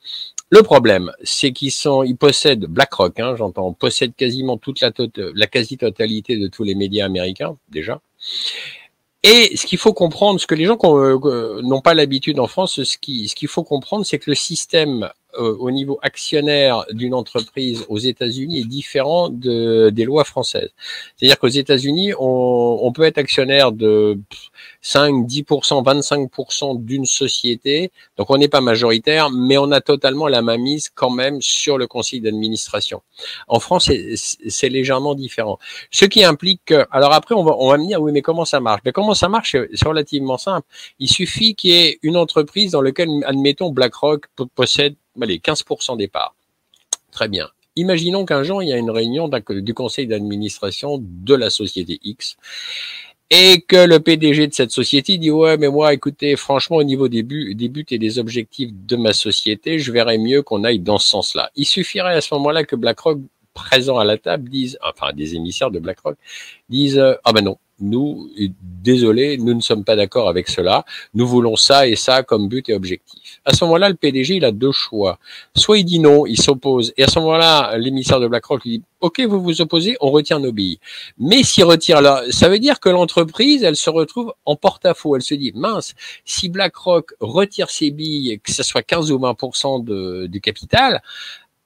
Le 0.52 0.64
problème, 0.64 1.12
c'est 1.24 1.52
qu'ils 1.52 1.72
possèdent 2.18 2.66
BlackRock, 2.66 3.20
hein, 3.20 3.36
j'entends, 3.36 3.72
possèdent 3.74 4.16
quasiment 4.16 4.58
toute 4.58 4.82
la, 4.82 4.92
tota-, 4.92 5.32
la 5.36 5.48
quasi-totalité 5.48 6.38
de 6.38 6.48
tous 6.48 6.64
les 6.64 6.76
médias 6.76 7.06
américains 7.06 7.56
déjà. 7.70 8.02
Et 9.22 9.56
ce 9.58 9.66
qu'il 9.66 9.78
faut 9.78 9.94
comprendre, 9.94 10.40
ce 10.40 10.48
que 10.48 10.56
les 10.56 10.66
gens 10.66 10.78
euh, 10.84 11.62
n'ont 11.62 11.82
pas 11.82 11.94
l'habitude 11.94 12.40
en 12.40 12.48
France, 12.48 12.82
ce 12.84 12.98
qu'il 12.98 13.48
faut 13.48 13.64
comprendre, 13.64 14.06
c'est 14.06 14.18
que 14.18 14.30
le 14.30 14.36
système 14.36 15.10
euh, 15.38 15.56
au 15.60 15.70
niveau 15.72 16.00
actionnaire 16.02 16.86
d'une 16.92 17.14
entreprise 17.14 17.86
aux 17.90 18.00
États-Unis 18.00 18.62
est 18.62 18.68
différent 18.68 19.30
de, 19.30 19.92
des 19.92 20.06
lois 20.06 20.24
françaises. 20.24 20.72
C'est-à-dire 21.16 21.38
qu'aux 21.38 21.48
États-Unis, 21.48 22.14
on, 22.18 22.92
peut 22.94 23.04
être 23.04 23.20
actionnaire 23.20 23.72
de 23.72 24.18
5, 24.82 25.26
10%, 25.26 25.84
25% 25.84 26.84
d'une 26.84 27.06
société. 27.06 27.92
Donc 28.18 28.30
on 28.30 28.38
n'est 28.38 28.48
pas 28.48 28.62
majoritaire, 28.62 29.30
mais 29.32 29.58
on 29.58 29.72
a 29.72 29.82
totalement 29.82 30.28
la 30.28 30.42
mainmise 30.42 30.90
quand 30.94 31.10
même 31.10 31.42
sur 31.42 31.78
le 31.78 31.88
conseil 31.88 32.22
d'administration. 32.22 33.02
En 33.48 33.60
France, 33.60 33.90
c'est 34.16 34.70
légèrement 34.70 35.16
différent. 35.16 35.60
Ce 35.92 36.06
qui 36.06 36.24
implique 36.24 36.62
que, 36.66 36.86
alors 36.92 37.14
après, 37.14 37.36
on 37.36 37.44
va, 37.44 37.56
on 37.58 37.70
va 37.70 37.78
me 37.78 37.88
dire, 37.88 38.02
oui, 38.02 38.12
mais 38.12 38.22
comment 38.22 38.46
ça 38.46 38.60
marche? 38.60 38.82
Mais 38.86 38.92
Comment 39.00 39.14
ça 39.14 39.30
marche 39.30 39.56
C'est 39.74 39.88
relativement 39.88 40.38
simple. 40.38 40.68
Il 41.00 41.10
suffit 41.10 41.56
qu'il 41.56 41.72
y 41.72 41.74
ait 41.74 42.00
une 42.04 42.18
entreprise 42.18 42.72
dans 42.72 42.82
laquelle, 42.82 43.10
admettons, 43.26 43.70
BlackRock 43.70 44.28
possède 44.56 44.96
allez, 45.22 45.40
15% 45.40 45.98
des 45.98 46.08
parts. 46.08 46.36
Très 47.12 47.28
bien. 47.28 47.50
Imaginons 47.76 48.26
qu'un 48.26 48.44
jour, 48.44 48.62
il 48.62 48.70
y 48.70 48.74
a 48.74 48.78
une 48.78 48.92
réunion 48.92 49.30
du 49.30 49.74
conseil 49.74 50.06
d'administration 50.06 50.98
de 51.02 51.34
la 51.34 51.50
société 51.50 52.00
X 52.04 52.36
et 53.32 53.62
que 53.62 53.86
le 53.88 54.00
PDG 54.00 54.48
de 54.48 54.54
cette 54.54 54.72
société 54.72 55.18
dit 55.18 55.32
ouais 55.32 55.58
mais 55.58 55.70
moi 55.70 55.94
écoutez 55.94 56.36
franchement 56.36 56.78
au 56.78 56.84
niveau 56.84 57.08
des 57.08 57.24
buts, 57.24 57.56
et 57.92 57.98
des 57.98 58.20
objectifs 58.20 58.72
de 58.74 58.96
ma 58.96 59.14
société 59.14 59.80
je 59.80 59.92
verrais 59.92 60.18
mieux 60.18 60.42
qu'on 60.42 60.64
aille 60.64 60.80
dans 60.80 60.98
ce 60.98 61.10
sens-là. 61.10 61.52
Il 61.56 61.66
suffirait 61.66 62.16
à 62.16 62.22
ce 62.22 62.34
moment-là 62.36 62.64
que 62.64 62.76
BlackRock 62.76 63.20
présent 63.54 63.98
à 63.98 64.04
la 64.04 64.18
table 64.18 64.50
disent 64.50 64.78
enfin 64.84 65.14
des 65.14 65.36
émissaires 65.36 65.72
de 65.72 65.80
BlackRock 65.80 66.18
disent 66.70 67.04
ah 67.24 67.34
ben 67.34 67.44
non 67.44 67.58
nous, 67.82 68.30
désolé, 68.82 69.38
nous 69.38 69.54
ne 69.54 69.62
sommes 69.62 69.84
pas 69.84 69.96
d'accord 69.96 70.30
avec 70.30 70.50
cela. 70.50 70.86
Nous 71.14 71.28
voulons 71.28 71.56
ça 71.56 71.88
et 71.88 71.96
ça 71.96 72.24
comme 72.24 72.48
but 72.48 72.70
et 72.70 72.74
objectif. 72.74 73.40
À 73.46 73.54
ce 73.54 73.64
moment-là, 73.66 73.90
le 73.90 73.96
PDG, 73.96 74.36
il 74.36 74.46
a 74.46 74.52
deux 74.52 74.72
choix. 74.72 75.20
Soit 75.56 75.80
il 75.80 75.86
dit 75.86 76.00
non, 76.00 76.26
il 76.26 76.42
s'oppose. 76.42 76.94
Et 76.98 77.04
à 77.04 77.08
ce 77.08 77.20
moment-là, 77.20 77.78
l'émissaire 77.78 78.20
de 78.20 78.28
BlackRock 78.28 78.64
lui 78.64 78.80
dit, 78.80 78.84
OK, 79.02 79.22
vous 79.22 79.42
vous 79.42 79.62
opposez, 79.62 79.96
on 80.02 80.12
retire 80.12 80.40
nos 80.40 80.52
billes. 80.52 80.80
Mais 81.18 81.44
s'il 81.44 81.64
retire 81.64 82.02
là, 82.02 82.24
ça 82.32 82.50
veut 82.50 82.60
dire 82.60 82.80
que 82.80 82.90
l'entreprise, 82.90 83.64
elle 83.64 83.76
se 83.76 83.90
retrouve 83.90 84.34
en 84.46 84.56
porte-à-faux. 84.56 85.16
Elle 85.16 85.22
se 85.22 85.36
dit, 85.36 85.52
mince, 85.56 85.94
si 86.26 86.50
BlackRock 86.50 87.14
retire 87.20 87.70
ses 87.70 87.92
billes, 87.92 88.40
que 88.44 88.52
ce 88.52 88.64
soit 88.64 88.84
15 88.84 89.12
ou 89.12 89.18
20% 89.20 89.84
de, 89.84 90.28
du 90.28 90.42
capital, 90.42 91.02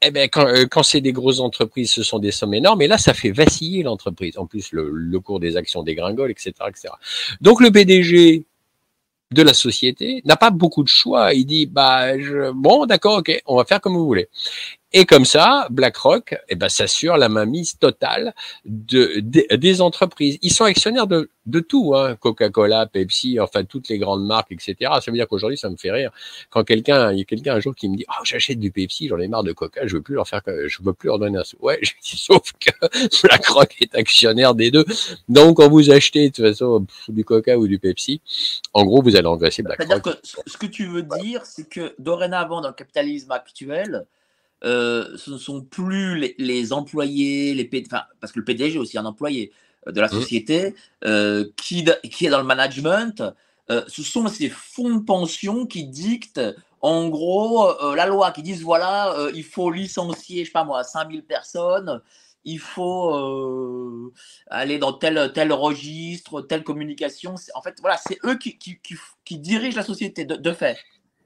eh 0.05 0.11
ben, 0.11 0.29
quand, 0.29 0.47
euh, 0.47 0.65
quand 0.69 0.83
c'est 0.83 1.01
des 1.01 1.13
grosses 1.13 1.39
entreprises, 1.39 1.91
ce 1.91 2.03
sont 2.03 2.19
des 2.19 2.31
sommes 2.31 2.53
énormes. 2.53 2.81
Et 2.81 2.87
là, 2.87 2.97
ça 2.97 3.13
fait 3.13 3.31
vaciller 3.31 3.83
l'entreprise. 3.83 4.37
En 4.37 4.45
plus, 4.45 4.71
le, 4.71 4.89
le, 4.91 5.19
cours 5.19 5.39
des 5.39 5.57
actions 5.57 5.83
dégringole, 5.83 6.31
etc., 6.31 6.51
etc. 6.67 6.89
Donc, 7.41 7.61
le 7.61 7.71
PDG 7.71 8.45
de 9.31 9.41
la 9.41 9.53
société 9.53 10.21
n'a 10.25 10.35
pas 10.35 10.51
beaucoup 10.51 10.83
de 10.83 10.89
choix. 10.89 11.33
Il 11.33 11.45
dit, 11.45 11.65
bah, 11.65 12.19
je, 12.19 12.51
bon, 12.51 12.85
d'accord, 12.85 13.19
ok, 13.19 13.41
on 13.45 13.57
va 13.57 13.65
faire 13.65 13.81
comme 13.81 13.95
vous 13.95 14.05
voulez. 14.05 14.29
Et 14.95 15.05
comme 15.05 15.25
ça, 15.25 15.67
BlackRock 15.71 16.35
eh 16.49 16.55
ben, 16.55 16.69
s'assure 16.69 17.17
la 17.17 17.27
mainmise 17.27 17.79
totale 17.79 18.35
de, 18.65 19.19
des 19.19 19.81
entreprises. 19.81 20.37
Ils 20.43 20.53
sont 20.53 20.65
actionnaires 20.65 21.07
de, 21.07 21.31
de 21.47 21.59
tout, 21.59 21.95
hein, 21.95 22.15
Coca-Cola, 22.15 22.85
Pepsi, 22.85 23.39
enfin 23.39 23.63
toutes 23.63 23.89
les 23.89 23.97
grandes 23.97 24.23
marques, 24.23 24.51
etc. 24.51 24.75
Ça 25.01 25.09
veut 25.09 25.17
dire 25.17 25.27
qu'aujourd'hui, 25.27 25.57
ça 25.57 25.69
me 25.71 25.77
fait 25.77 25.89
rire 25.89 26.11
quand 26.51 26.63
quelqu'un, 26.63 27.11
il 27.11 27.17
y 27.17 27.21
a 27.21 27.25
quelqu'un 27.25 27.55
un 27.55 27.59
jour 27.59 27.75
qui 27.75 27.89
me 27.89 27.97
dit, 27.97 28.05
oh, 28.07 28.23
j'achète 28.23 28.59
du 28.59 28.71
Pepsi, 28.71 29.07
j'en 29.07 29.17
ai 29.17 29.27
marre 29.27 29.43
de 29.43 29.51
Coca, 29.51 29.87
je 29.87 29.95
veux 29.95 30.01
plus 30.03 30.13
leur 30.13 30.27
faire, 30.27 30.41
je 30.45 30.77
veux 30.83 30.93
plus 30.93 31.07
leur 31.07 31.17
donner 31.17 31.39
un 31.39 31.43
sou. 31.43 31.57
Ouais, 31.59 31.79
je 31.81 31.93
dis, 32.01 32.17
sauf 32.17 32.51
que 32.59 32.69
BlackRock 33.27 33.75
est 33.81 33.95
actionnaire 33.95 34.53
des 34.53 34.69
deux. 34.69 34.85
Donc, 35.27 35.57
quand 35.57 35.69
vous 35.69 35.89
achetez 35.89 36.29
de 36.29 36.35
toute 36.35 36.45
façon 36.45 36.85
du 37.07 37.25
Coca 37.25 37.57
ou 37.57 37.67
du 37.67 37.79
Pepsi, 37.79 38.21
en 38.73 38.85
gros, 38.85 39.01
vous 39.01 39.15
allez 39.15 39.27
engraisser 39.27 39.63
BlackRock. 39.63 39.87
C'est-à-dire 39.87 40.21
que 40.21 40.49
ce 40.51 40.57
que 40.57 40.67
tu 40.67 40.85
veux 40.85 41.03
dire, 41.03 41.45
c'est 41.45 41.67
que 41.67 41.95
dorénavant, 41.97 42.61
dans 42.61 42.67
le 42.67 42.75
capitalisme 42.75 43.31
actuel, 43.31 44.05
euh, 44.65 45.17
ce 45.17 45.31
ne 45.31 45.37
sont 45.37 45.61
plus 45.61 46.35
les, 46.37 46.73
employés, 46.73 47.53
les 47.53 47.69
enfin, 47.85 48.03
parce 48.21 48.31
que 48.31 48.39
le 48.39 48.45
PDG 48.45 48.75
est 48.75 48.79
aussi 48.79 48.97
un 48.97 49.05
employé 49.05 49.51
euh, 49.87 49.91
de 49.91 49.99
la 49.99 50.07
mmh. 50.07 50.11
société, 50.11 50.75
euh, 51.03 51.49
qui, 51.57 51.85
qui 52.09 52.25
est 52.25 52.29
dans 52.29 52.39
le 52.39 52.45
management. 52.45 53.23
ce 53.69 54.03
sont 54.03 54.27
ces 54.27 54.49
fonds 54.49 54.95
de 54.95 55.03
pension 55.03 55.65
qui 55.65 55.85
dictent, 55.85 56.41
en 56.81 57.09
gros, 57.09 57.67
la 57.95 58.05
loi, 58.05 58.31
qui 58.31 58.43
disent 58.43 58.61
voilà, 58.61 59.15
il 59.33 59.43
faut 59.43 59.71
licencier, 59.71 60.43
je 60.43 60.49
sais 60.49 60.51
pas 60.51 60.65
moi, 60.65 60.83
5000 60.83 61.23
personnes, 61.23 62.01
il 62.43 62.59
faut 62.59 64.11
aller 64.47 64.79
dans 64.79 64.93
tel, 64.93 65.31
tel 65.33 65.53
registre, 65.53 66.41
telle 66.41 66.63
communication. 66.63 67.35
En 67.55 67.61
fait, 67.61 67.75
voilà, 67.79 67.97
c'est 68.05 68.19
eux 68.25 68.37
qui, 68.37 68.57
qui, 68.57 68.77
qui, 69.23 69.39
dirigent 69.39 69.77
la 69.77 69.83
société 69.83 70.25
de, 70.25 70.35
de 70.35 70.51
fait. 70.51 70.77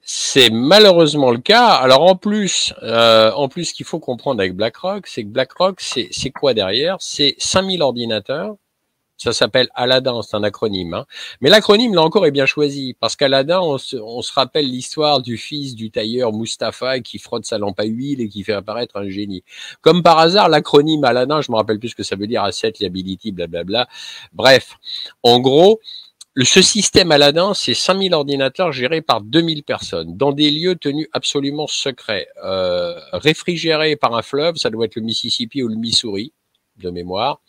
C'est 0.10 0.50
malheureusement 0.52 1.32
le 1.32 1.40
cas. 1.40 1.68
Alors 1.68 2.02
en 2.04 2.16
plus, 2.16 2.74
euh, 2.82 3.30
en 3.34 3.50
plus, 3.50 3.66
ce 3.66 3.74
qu'il 3.74 3.86
faut 3.86 4.00
comprendre 4.00 4.40
avec 4.40 4.56
BlackRock, 4.56 5.06
c'est 5.06 5.24
que 5.24 5.28
BlackRock, 5.28 5.82
c'est 5.82 6.30
quoi 6.32 6.54
derrière? 6.54 6.96
C'est 7.02 7.36
5000 7.40 7.82
ordinateurs. 7.82 8.56
Ça 9.18 9.34
s'appelle 9.34 9.68
Aladdin, 9.76 10.22
c'est 10.22 10.38
un 10.38 10.44
acronyme. 10.44 10.94
Hein. 10.94 11.06
Mais 11.42 11.50
l'acronyme, 11.50 11.94
là 11.94 12.04
encore, 12.04 12.26
est 12.26 12.32
bien 12.32 12.46
choisi. 12.46 12.96
Parce 13.02 13.18
qu'Aladdin, 13.18 13.60
on 13.60 13.78
se, 13.78 13.98
on 13.98 14.22
se 14.22 14.32
rappelle 14.32 14.70
l'histoire 14.70 15.22
du 15.22 15.38
fils 15.38 15.76
du 15.76 15.92
tailleur 15.92 16.32
Mustapha 16.32 17.02
qui 17.02 17.20
frotte 17.20 17.46
sa 17.46 17.58
lampe 17.58 17.80
à 17.80 17.84
huile 17.84 18.22
et 18.22 18.30
qui 18.30 18.44
fait 18.44 18.54
apparaître 18.54 18.96
un 18.96 19.10
génie. 19.10 19.44
Comme 19.82 20.04
par 20.04 20.20
hasard, 20.20 20.48
l'acronyme 20.48 21.04
Aladdin, 21.04 21.42
je 21.42 21.52
me 21.52 21.58
rappelle 21.58 21.80
plus 21.80 21.90
ce 21.90 21.96
que 21.96 22.04
ça 22.04 22.16
veut 22.16 22.28
dire, 22.28 22.44
Asset, 22.44 22.74
Liability, 22.80 23.34
blablabla. 23.34 23.90
Bref, 24.32 24.78
en 25.24 25.40
gros, 25.40 25.82
ce 26.46 26.62
système 26.62 27.12
Aladdin, 27.12 27.54
c'est 27.54 27.74
5000 27.74 28.14
ordinateurs 28.14 28.72
gérés 28.72 29.02
par 29.02 29.22
2000 29.22 29.64
personnes 29.64 30.16
dans 30.16 30.32
des 30.32 30.52
lieux 30.52 30.76
tenus 30.76 31.08
absolument 31.14 31.68
secrets, 31.68 32.28
euh, 32.44 32.94
réfrigérés 33.14 33.96
par 33.96 34.16
un 34.16 34.22
fleuve, 34.22 34.58
ça 34.58 34.70
doit 34.70 34.86
être 34.86 34.96
le 34.96 35.02
Mississippi 35.02 35.64
ou 35.64 35.68
le 35.68 35.76
Missouri, 35.76 36.34
de 36.78 36.90
mémoire. 36.92 37.42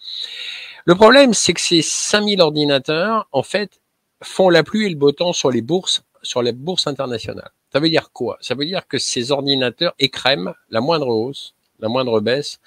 Le 0.87 0.95
problème, 0.95 1.35
c'est 1.35 1.52
que 1.52 1.61
ces 1.61 1.83
5000 1.83 2.40
ordinateurs, 2.40 3.28
en 3.33 3.42
fait, 3.42 3.80
font 4.23 4.49
la 4.49 4.62
pluie 4.62 4.87
et 4.87 4.88
le 4.88 4.97
beau 4.97 5.12
temps 5.12 5.35
sur 5.35 5.50
les 5.50 5.61
bourses, 5.61 6.02
sur 6.23 6.42
les 6.42 6.52
bourses 6.52 6.87
internationales. 6.87 7.50
Ça 7.73 7.80
veut 7.80 7.90
dire 7.90 8.11
quoi? 8.12 8.38
Ça 8.40 8.54
veut 8.54 8.64
dire 8.64 8.88
que 8.88 8.97
ces 8.97 9.30
ordinateurs 9.30 9.95
écrèment 9.99 10.54
la 10.71 10.80
moindre 10.80 11.09
hausse 11.09 11.54
la 11.80 11.88
moindre 11.88 12.20
baisse. 12.20 12.61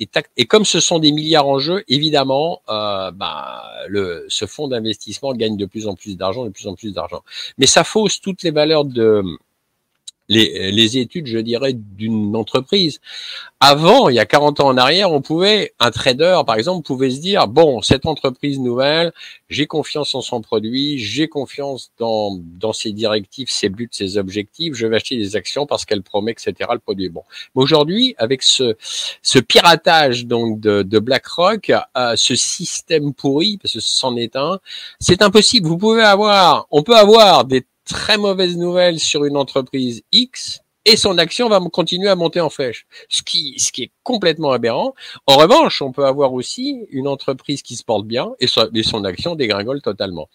Et, 0.00 0.46
comme 0.46 0.64
ce 0.64 0.80
sont 0.80 0.98
des 1.00 1.10
milliards 1.10 1.48
en 1.48 1.58
jeu, 1.58 1.84
évidemment, 1.88 2.62
euh, 2.68 3.10
bah, 3.10 3.64
le, 3.88 4.26
ce 4.28 4.46
fonds 4.46 4.68
d'investissement 4.68 5.32
gagne 5.34 5.56
de 5.56 5.66
plus 5.66 5.88
en 5.88 5.94
plus 5.94 6.16
d'argent, 6.16 6.44
de 6.44 6.50
plus 6.50 6.68
en 6.68 6.74
plus 6.74 6.92
d'argent. 6.92 7.22
Mais 7.58 7.66
ça 7.66 7.82
fausse 7.82 8.20
toutes 8.20 8.42
les 8.42 8.52
valeurs 8.52 8.84
de, 8.84 9.24
les, 10.28 10.70
les 10.70 10.98
études, 10.98 11.26
je 11.26 11.38
dirais, 11.38 11.72
d'une 11.74 12.36
entreprise. 12.36 13.00
Avant, 13.60 14.08
il 14.08 14.14
y 14.14 14.20
a 14.20 14.26
40 14.26 14.60
ans 14.60 14.68
en 14.68 14.76
arrière, 14.76 15.10
on 15.10 15.20
pouvait, 15.20 15.74
un 15.80 15.90
trader, 15.90 16.42
par 16.46 16.56
exemple, 16.56 16.86
pouvait 16.86 17.10
se 17.10 17.20
dire, 17.20 17.48
bon, 17.48 17.82
cette 17.82 18.06
entreprise 18.06 18.60
nouvelle, 18.60 19.12
j'ai 19.48 19.66
confiance 19.66 20.14
en 20.14 20.20
son 20.20 20.40
produit, 20.40 20.98
j'ai 20.98 21.28
confiance 21.28 21.90
dans, 21.98 22.38
dans 22.60 22.72
ses 22.72 22.92
directives, 22.92 23.50
ses 23.50 23.68
buts, 23.68 23.88
ses 23.90 24.16
objectifs, 24.16 24.74
je 24.74 24.86
vais 24.86 24.96
acheter 24.96 25.16
des 25.16 25.34
actions 25.34 25.66
parce 25.66 25.84
qu'elle 25.84 26.02
promet, 26.02 26.32
etc., 26.32 26.54
le 26.72 26.78
produit 26.78 27.06
est 27.06 27.10
bon. 27.10 27.24
Mais 27.56 27.62
aujourd'hui, 27.62 28.14
avec 28.18 28.42
ce, 28.42 28.76
ce 29.22 29.38
piratage, 29.38 30.26
donc, 30.26 30.60
de, 30.60 30.82
de 30.82 30.98
BlackRock, 30.98 31.72
euh, 31.96 32.12
ce 32.16 32.36
système 32.36 33.12
pourri, 33.12 33.58
parce 33.60 33.74
que 33.74 33.80
c'en 33.80 34.16
est 34.16 34.36
un, 34.36 34.60
c'est 35.00 35.22
impossible. 35.22 35.66
Vous 35.66 35.78
pouvez 35.78 36.02
avoir, 36.02 36.66
on 36.70 36.82
peut 36.82 36.96
avoir 36.96 37.44
des 37.44 37.64
très 37.88 38.18
mauvaise 38.18 38.56
nouvelle 38.56 39.00
sur 39.00 39.24
une 39.24 39.36
entreprise 39.36 40.02
X 40.12 40.60
et 40.84 40.96
son 40.96 41.18
action 41.18 41.50
va 41.50 41.60
continuer 41.60 42.08
à 42.08 42.14
monter 42.14 42.40
en 42.40 42.48
flèche, 42.48 42.86
ce 43.10 43.22
qui, 43.22 43.56
est 43.78 43.90
complètement 44.04 44.52
aberrant. 44.52 44.94
En 45.26 45.36
revanche, 45.36 45.82
on 45.82 45.92
peut 45.92 46.06
avoir 46.06 46.32
aussi 46.32 46.86
une 46.90 47.06
entreprise 47.06 47.60
qui 47.60 47.76
se 47.76 47.84
porte 47.84 48.06
bien 48.06 48.30
et, 48.40 48.46
son 48.46 49.04
action 49.04 49.34
dégringole 49.34 49.82
totalement. 49.82 50.30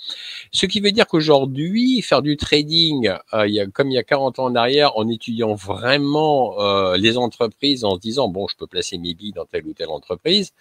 Ce 0.51 0.67
qui 0.67 0.79
veut 0.79 0.91
dire 0.91 1.07
qu'aujourd'hui, 1.07 2.03
faire 2.03 2.21
du 2.21 2.37
trading, 2.37 3.11
euh, 3.33 3.67
comme 3.73 3.89
il 3.89 3.95
y 3.95 3.97
a 3.97 4.03
40 4.03 4.37
ans 4.37 4.45
en 4.45 4.55
arrière, 4.55 4.95
en 4.95 5.07
étudiant 5.07 5.55
vraiment 5.55 6.59
euh, 6.59 6.97
les 6.97 7.17
entreprises, 7.17 7.83
en 7.83 7.95
se 7.95 7.99
disant 8.01 8.27
bon, 8.27 8.47
je 8.47 8.55
peux 8.55 8.67
placer 8.67 8.99
mes 8.99 9.15
billes 9.15 9.33
dans 9.33 9.45
telle 9.45 9.65
ou 9.65 9.73
telle 9.73 9.89
entreprise, 9.89 10.53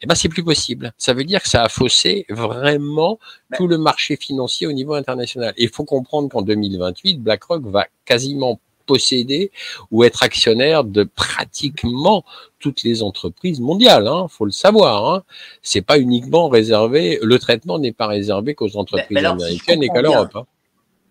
eh 0.00 0.06
ben 0.06 0.14
c'est 0.14 0.28
plus 0.28 0.44
possible. 0.44 0.92
Ça 0.96 1.12
veut 1.12 1.24
dire 1.24 1.42
que 1.42 1.48
ça 1.48 1.62
a 1.62 1.68
faussé 1.68 2.24
vraiment 2.28 3.18
tout 3.56 3.66
le 3.66 3.78
marché 3.78 4.16
financier 4.16 4.66
au 4.66 4.72
niveau 4.72 4.94
international. 4.94 5.54
il 5.56 5.68
faut 5.70 5.84
comprendre 5.84 6.28
qu'en 6.28 6.42
2028, 6.42 7.20
BlackRock 7.20 7.64
va 7.66 7.86
quasiment 8.04 8.60
posséder 8.86 9.52
ou 9.90 10.02
être 10.02 10.22
actionnaire 10.22 10.82
de 10.82 11.04
pratiquement 11.04 12.24
toutes 12.58 12.82
les 12.82 13.02
entreprises 13.02 13.60
mondiales. 13.60 14.08
Hein, 14.08 14.26
faut 14.28 14.46
le 14.46 14.50
savoir. 14.50 15.12
Hein. 15.12 15.24
C'est 15.62 15.82
pas 15.82 15.98
uniquement 15.98 16.48
réservé. 16.48 17.18
Le 17.22 17.38
traitement 17.38 17.78
n'est 17.78 17.92
pas 17.92 18.06
réservé 18.06 18.54
qu'aux 18.54 18.76
entreprises 18.76 19.24
américaines 19.24 19.82
et 19.82 19.88
qu'à 19.88 20.02
l'Europe. 20.02 20.34
Hein. 20.34 20.46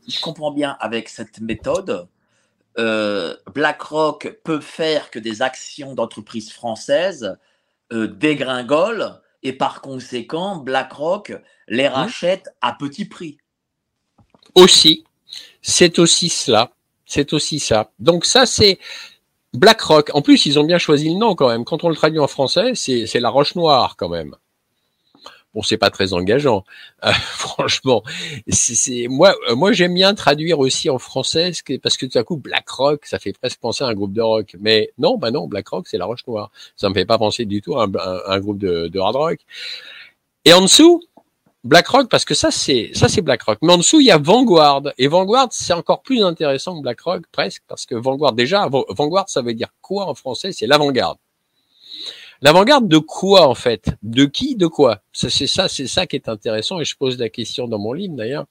Si 0.05 0.17
je 0.17 0.21
comprends 0.21 0.51
bien 0.51 0.75
avec 0.79 1.07
cette 1.07 1.39
méthode, 1.39 2.07
euh, 2.79 3.35
BlackRock 3.53 4.39
peut 4.43 4.59
faire 4.59 5.11
que 5.11 5.19
des 5.19 5.41
actions 5.41 5.93
d'entreprises 5.93 6.51
françaises 6.51 7.37
euh, 7.93 8.07
dégringolent 8.07 9.21
et 9.43 9.53
par 9.53 9.81
conséquent 9.81 10.57
BlackRock 10.57 11.33
les 11.67 11.87
mmh. 11.87 11.93
rachète 11.93 12.49
à 12.61 12.73
petit 12.73 13.05
prix. 13.05 13.37
Aussi, 14.55 15.03
c'est 15.61 15.99
aussi 15.99 16.29
cela. 16.29 16.71
C'est 17.05 17.33
aussi 17.33 17.59
ça. 17.59 17.91
Donc 17.99 18.25
ça, 18.25 18.45
c'est 18.45 18.79
BlackRock. 19.53 20.11
En 20.13 20.21
plus, 20.21 20.45
ils 20.45 20.59
ont 20.59 20.63
bien 20.63 20.77
choisi 20.77 21.09
le 21.09 21.15
nom 21.17 21.35
quand 21.35 21.47
même. 21.47 21.63
Quand 21.63 21.83
on 21.83 21.89
le 21.89 21.95
traduit 21.95 22.19
en 22.19 22.27
français, 22.27 22.73
c'est 22.75 23.19
la 23.19 23.29
Roche 23.29 23.55
Noire 23.55 23.95
quand 23.97 24.09
même. 24.09 24.35
Bon, 25.57 25.63
c'est 25.63 25.77
pas 25.77 25.89
très 25.89 26.13
engageant, 26.13 26.63
euh, 27.03 27.11
franchement. 27.11 28.03
Moi, 29.09 29.35
euh, 29.49 29.55
moi 29.55 29.71
j'aime 29.71 29.95
bien 29.95 30.13
traduire 30.13 30.59
aussi 30.59 30.87
en 30.87 30.99
français 30.99 31.51
parce 31.81 31.97
que 31.97 32.05
tout 32.05 32.15
à 32.15 32.23
coup 32.23 32.37
BlackRock, 32.37 33.07
ça 33.07 33.17
fait 33.17 33.33
presque 33.33 33.59
penser 33.59 33.83
à 33.83 33.87
un 33.87 33.95
groupe 33.95 34.13
de 34.13 34.21
rock. 34.21 34.55
Mais 34.59 34.91
non, 34.99 35.17
bah 35.17 35.31
non, 35.31 35.47
BlackRock 35.47 35.87
c'est 35.87 35.97
la 35.97 36.05
Roche 36.05 36.27
Noire. 36.27 36.51
Ça 36.75 36.89
me 36.89 36.93
fait 36.93 37.05
pas 37.05 37.17
penser 37.17 37.45
du 37.45 37.63
tout 37.63 37.75
à 37.75 37.87
un, 38.27 38.39
groupe 38.39 38.59
de, 38.59 38.99
hard 38.99 39.15
rock. 39.15 39.39
Et 40.45 40.53
en 40.53 40.61
dessous, 40.61 41.01
BlackRock 41.63 42.07
parce 42.07 42.23
que 42.23 42.35
ça 42.35 42.51
c'est 42.51 42.91
ça 42.93 43.09
c'est. 43.09 43.23
Mais 43.63 43.73
en 43.73 43.77
dessous 43.77 43.99
il 43.99 44.05
y 44.05 44.11
a 44.11 44.19
Vanguard 44.19 44.83
et 44.99 45.07
Vanguard 45.07 45.47
c'est 45.49 45.73
encore 45.73 46.03
plus 46.03 46.23
intéressant 46.23 46.77
que 46.77 46.83
BlackRock 46.83 47.23
presque 47.31 47.63
parce 47.67 47.87
que 47.87 47.95
Vanguard 47.95 48.33
déjà 48.33 48.69
Vanguard 48.89 49.27
ça 49.27 49.41
veut 49.41 49.55
dire 49.55 49.69
quoi 49.81 50.05
en 50.05 50.13
français? 50.13 50.51
C'est 50.51 50.67
l'avant-garde. 50.67 51.17
L'avant-garde 52.41 52.87
de 52.87 52.97
quoi 52.97 53.47
en 53.47 53.55
fait? 53.55 53.91
De 54.03 54.25
qui 54.25 54.55
De 54.55 54.67
quoi? 54.67 55.01
C'est 55.11 55.29
ça 55.47 55.67
c'est 55.67 55.87
ça 55.87 56.05
qui 56.05 56.15
est 56.15 56.29
intéressant 56.29 56.79
et 56.79 56.85
je 56.85 56.95
pose 56.95 57.17
la 57.17 57.29
question 57.29 57.67
dans 57.67 57.79
mon 57.79 57.93
livre 57.93 58.15
d'ailleurs. 58.15 58.45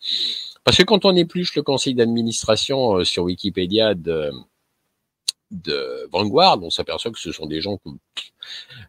Parce 0.64 0.78
que 0.78 0.82
quand 0.82 1.04
on 1.04 1.14
épluche 1.14 1.54
le 1.54 1.62
conseil 1.62 1.94
d'administration 1.94 2.96
euh, 2.96 3.04
sur 3.04 3.24
Wikipédia 3.24 3.94
de 3.94 4.32
de 5.50 6.08
Vanguard, 6.10 6.62
on 6.62 6.70
s'aperçoit 6.70 7.12
que 7.12 7.18
ce 7.18 7.32
sont 7.32 7.46
des 7.46 7.60
gens 7.60 7.78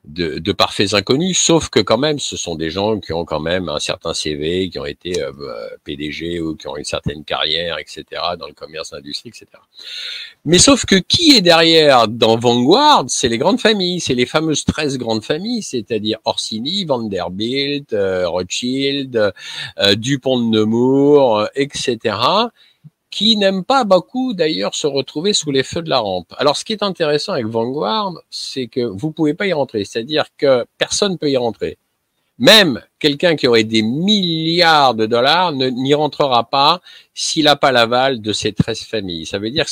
de, 0.05 0.51
parfaits 0.51 0.93
inconnus, 0.93 1.37
sauf 1.37 1.69
que 1.69 1.79
quand 1.79 1.97
même, 1.97 2.19
ce 2.19 2.37
sont 2.37 2.55
des 2.55 2.69
gens 2.69 2.99
qui 2.99 3.13
ont 3.13 3.25
quand 3.25 3.39
même 3.39 3.69
un 3.69 3.79
certain 3.79 4.13
CV, 4.13 4.69
qui 4.69 4.79
ont 4.79 4.85
été 4.85 5.21
euh, 5.21 5.31
euh, 5.39 5.69
PDG 5.83 6.39
ou 6.39 6.55
qui 6.55 6.67
ont 6.67 6.77
une 6.77 6.85
certaine 6.85 7.23
carrière, 7.23 7.77
etc., 7.77 8.05
dans 8.39 8.47
le 8.47 8.53
commerce, 8.53 8.91
l'industrie, 8.91 9.29
etc. 9.29 9.45
Mais 10.45 10.57
sauf 10.57 10.85
que 10.85 10.95
qui 10.95 11.35
est 11.37 11.41
derrière 11.41 12.07
dans 12.07 12.37
Vanguard 12.37 13.05
C'est 13.07 13.29
les 13.29 13.37
grandes 13.37 13.59
familles, 13.59 13.99
c'est 13.99 14.15
les 14.15 14.25
fameuses 14.25 14.65
13 14.65 14.97
grandes 14.97 15.23
familles, 15.23 15.61
c'est-à-dire 15.61 16.19
Orsini, 16.25 16.85
Vanderbilt, 16.85 17.93
euh, 17.93 18.27
Rothschild, 18.27 19.33
Dupont 19.95 20.39
de 20.39 20.57
Nemours, 20.57 21.47
etc., 21.55 22.15
qui 23.17 23.35
n'aiment 23.35 23.63
pas 23.63 23.83
beaucoup 23.83 24.35
d'ailleurs 24.35 24.75
se 24.75 24.85
retrouver 24.85 25.33
sous 25.33 25.49
les 25.49 25.63
feux 25.63 25.81
de 25.81 25.89
la 25.89 25.97
rampe. 25.97 26.35
Alors 26.37 26.55
ce 26.55 26.63
qui 26.63 26.71
est 26.71 26.83
intéressant 26.83 27.33
avec 27.33 27.47
Vanguard, 27.47 28.13
c'est 28.29 28.67
que 28.67 28.81
vous 28.81 29.11
pouvez 29.11 29.33
pas 29.33 29.47
y 29.47 29.53
rentrer, 29.53 29.85
c'est-à-dire 29.85 30.25
que 30.37 30.67
personne 30.77 31.17
peut 31.17 31.31
y 31.31 31.35
rentrer. 31.35 31.79
Même 32.37 32.79
quelqu'un 32.99 33.35
qui 33.35 33.47
aurait 33.47 33.63
des 33.63 33.81
milliards 33.81 34.93
de 34.93 35.07
dollars 35.07 35.51
n'y 35.51 35.95
rentrera 35.95 36.47
pas 36.47 36.79
s'il 37.15 37.45
n'a 37.45 37.55
pas 37.55 37.71
l'aval 37.71 38.21
de 38.21 38.33
ces 38.33 38.53
13 38.53 38.81
familles. 38.81 39.25
Ça 39.25 39.39
veut 39.39 39.49
dire 39.49 39.65